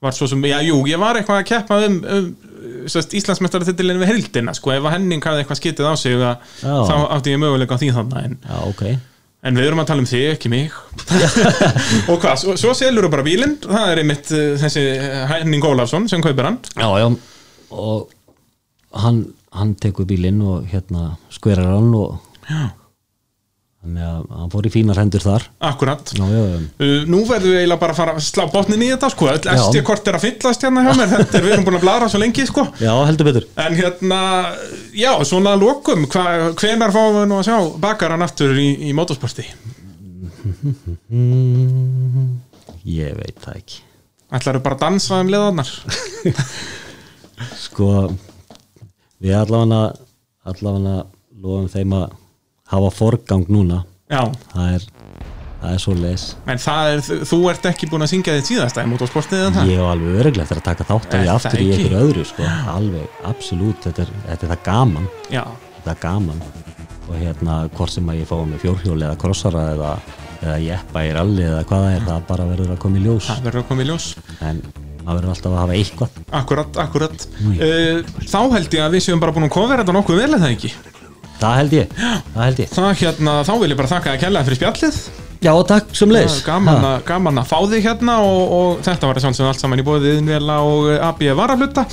var 0.00 0.16
svo 0.16 0.30
sem, 0.30 0.46
já, 0.48 0.58
jú, 0.64 0.80
ég 0.88 1.00
var 1.00 1.18
eitthvað 1.20 1.42
að 1.42 1.50
keppa 1.50 1.82
um, 1.86 2.00
um 2.16 2.30
Íslandsmeistaratitilin 2.80 4.00
við 4.00 4.12
heildina, 4.14 4.54
sko, 4.56 4.72
ef 4.72 4.86
að 4.88 4.94
Henning 4.96 5.24
hafði 5.24 5.42
eitthvað 5.42 5.60
skitið 5.60 5.88
á 5.92 5.94
sig 6.00 6.16
að, 6.16 6.50
þá 6.64 6.94
átti 7.16 7.34
ég 7.34 7.40
möguleika 7.42 7.76
á 7.76 7.80
því 7.82 7.94
þannig 7.98 8.28
en, 8.30 8.36
já, 8.46 8.58
ok. 8.70 8.84
En 9.40 9.56
við 9.56 9.70
erum 9.70 9.80
að 9.80 9.88
tala 9.88 10.02
um 10.02 10.08
þig, 10.08 10.24
ekki 10.34 10.50
mig. 10.52 10.74
Og 12.12 12.18
hvað, 12.20 12.34
svo, 12.42 12.54
svo 12.60 12.74
selur 12.76 13.06
þú 13.06 13.10
bara 13.14 13.24
bílinn. 13.24 13.54
Það 13.62 13.92
er 13.92 14.00
einmitt 14.02 14.32
uh, 14.36 14.42
þessi 14.60 14.82
Henning 15.30 15.64
Ólafsson 15.64 16.08
sem 16.12 16.20
kaupir 16.24 16.44
hann. 16.44 16.58
Já, 16.76 16.88
já, 17.00 17.06
og 17.70 18.10
hann, 19.00 19.22
hann 19.56 19.74
tekur 19.80 20.06
bílinn 20.06 20.42
og 20.46 20.68
hérna 20.70 21.16
skverar 21.34 21.72
hann 21.74 21.90
og 21.98 22.18
Já. 22.50 22.68
þannig 23.80 24.04
að 24.04 24.24
hann 24.36 24.50
fór 24.52 24.66
í 24.68 24.72
fínar 24.74 24.98
hendur 25.00 25.22
þar. 25.24 25.46
Akkurat. 25.70 26.12
Já, 26.14 26.24
já, 26.28 26.42
Uh, 26.80 27.02
nú 27.08 27.22
verðum 27.28 27.50
við 27.54 27.58
eiginlega 27.62 27.80
bara 27.80 27.94
að 27.94 28.00
fara 28.00 28.14
að 28.18 28.24
slá 28.26 28.44
botnin 28.52 28.82
í 28.84 28.90
þetta 28.92 29.10
sko, 29.14 29.28
eftir 29.32 29.84
hvort 29.88 30.08
er 30.10 30.18
að 30.18 30.24
fyllast 30.26 30.64
hérna 30.66 30.84
hjá 30.86 30.92
mér. 30.98 31.10
Þetta 31.14 31.38
er 31.40 31.44
við 31.46 31.54
erum 31.56 31.66
búin 31.68 31.78
að 31.80 31.84
blara 31.86 32.08
svo 32.12 32.20
lengi 32.22 32.46
sko. 32.48 32.66
Já, 32.80 32.92
heldur 33.08 33.28
betur. 33.30 33.46
En 33.64 33.76
hérna, 33.78 34.20
já, 34.96 35.10
svona 35.28 35.56
lokum, 35.60 36.06
hva, 36.12 36.24
hvenar 36.60 36.92
fáum 36.94 37.18
við 37.22 37.28
nú 37.32 37.40
að 37.40 37.48
sjá 37.50 37.58
bakaran 37.82 38.26
aftur 38.26 38.52
í, 38.60 38.68
í 38.90 38.94
motorsporti? 38.96 39.46
Ég 42.90 43.14
veit 43.18 43.38
það 43.44 43.56
ekki. 43.60 43.80
Ætlaru 44.30 44.60
bara 44.62 44.76
að 44.78 44.82
dansa 44.84 45.18
um 45.24 45.30
leðarnar 45.32 45.70
sko 47.64 47.88
við 49.20 49.36
allavega 49.36 49.82
allavega 50.50 50.96
lofum 51.40 51.68
þeim 51.70 51.94
að 51.96 52.16
hafa 52.70 52.90
forgang 52.94 53.46
núna. 53.50 53.82
Já, 54.10 54.24
það 54.52 54.74
er, 54.76 54.86
það 55.60 55.74
er 55.74 55.82
svo 55.84 55.92
les 55.94 56.22
en 56.50 56.60
það 56.60 56.92
er, 56.92 57.02
þú 57.30 57.38
ert 57.52 57.66
ekki 57.70 57.88
búin 57.90 58.04
að 58.06 58.12
syngja 58.14 58.36
þitt 58.38 58.48
síðasta 58.50 58.82
í 58.82 58.90
motorsportið 58.90 59.44
en 59.46 59.58
það? 59.58 59.70
Ég 59.70 59.78
hef 59.82 59.90
alveg 59.92 60.18
öruglega 60.22 60.46
eftir 60.46 60.60
að 60.60 60.66
taka 60.70 60.86
þátt 60.88 61.10
því 61.12 61.20
það 61.20 61.34
aftur 61.36 61.62
í 61.62 61.68
einhverju 61.74 62.00
öðru 62.00 62.24
sko. 62.30 62.48
alveg, 62.74 63.20
absolutt, 63.30 63.84
þetta 63.86 64.06
er, 64.06 64.14
þetta 64.26 64.48
er 64.48 64.52
það 64.54 64.64
gaman. 64.70 65.06
Já, 65.30 65.44
þetta 65.76 65.94
er 65.94 66.02
gaman. 66.06 66.42
Og 67.10 67.14
hérna 67.18 67.60
hvort 67.76 67.94
sem 67.94 68.10
að 68.10 68.20
ég 68.20 68.30
fá 68.30 68.36
með 68.46 68.64
fjórhjóli 68.64 69.06
eða 69.06 69.20
krossara 69.20 69.64
eða, 69.76 69.94
eða 70.40 70.58
jeppa 70.64 71.06
í 71.06 71.14
ralli 71.16 71.46
eða 71.46 71.64
hvað 71.70 71.86
það 71.86 71.96
er, 71.96 72.04
það 72.10 72.28
bara 72.30 72.50
verður 72.50 72.74
að 72.74 72.82
koma 72.84 73.00
í 73.00 73.06
ljós. 73.06 73.30
Það 73.30 73.48
verður 73.48 73.62
að 73.62 73.70
koma 73.70 73.82
í 73.82 73.90
ljós. 73.90 74.10
En 74.46 74.62
maður 75.04 75.18
verður 75.20 75.32
alltaf 75.34 75.50
að 75.54 75.60
hafa 75.62 75.78
eitthvað. 75.78 76.20
Akkurat, 76.40 76.80
akkurat. 76.84 77.26
Uh, 77.46 78.04
þá 78.26 78.40
held 78.56 78.76
ég 78.78 78.84
að 78.86 78.94
við 78.96 79.06
séum 79.06 79.22
bara 79.22 79.34
búin 79.36 79.48
að 79.48 79.54
kofera 79.56 79.84
þetta 79.84 79.96
nokkuð 79.98 80.22
vel 80.24 80.30
eða 80.38 80.52
ekki? 80.54 80.72
Það 81.40 81.56
held 81.56 81.74
ég, 81.78 81.92
það 82.34 82.44
held 82.44 82.58
ég. 82.60 82.70
Það 82.76 82.90
hérna, 83.00 83.34
þá 83.48 83.52
vil 83.62 83.70
ég 83.72 83.78
bara 83.80 83.92
þakka 83.94 84.12
að 84.14 84.22
kella 84.26 84.44
fyrir 84.44 84.60
spjallið. 84.60 85.02
Já, 85.40 85.54
takk 85.64 85.94
sem 85.96 86.10
leis 86.12 86.34
Það 86.42 86.48
gaman, 86.50 86.82
að- 86.84 87.04
gaman 87.08 87.40
að 87.40 87.46
fá 87.48 87.58
þig 87.70 87.86
hérna 87.86 88.16
og, 88.20 88.40
og 88.52 88.82
þetta 88.84 89.08
var 89.08 89.16
að 89.16 89.24
sjálfsögum 89.24 89.48
allt 89.54 89.62
saman 89.62 89.80
í 89.80 89.86
bóðið 89.86 90.18
Innvela 90.18 90.58
og 90.68 90.90
AB 91.00 91.22
Varafluta 91.38 91.86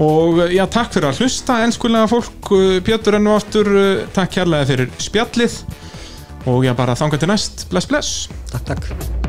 og 0.00 0.40
já, 0.52 0.64
takk 0.68 0.92
fyrir 0.92 1.08
að 1.10 1.20
hlusta 1.22 1.58
enskulega 1.64 2.08
fólk, 2.10 2.50
Pétur 2.84 3.16
enn 3.16 3.28
og 3.30 3.38
aftur. 3.40 3.70
Eh, 3.80 4.02
takk 4.16 4.34
kærlega 4.38 4.68
fyrir 4.72 4.90
spjallið. 5.00 5.60
Og 6.46 6.64
já, 6.64 6.72
bara 6.78 6.96
þanga 6.96 7.20
til 7.20 7.32
næst, 7.32 7.68
bless 7.72 7.88
bless. 7.92 8.28
Takk, 8.52 8.68
takk 8.72 9.25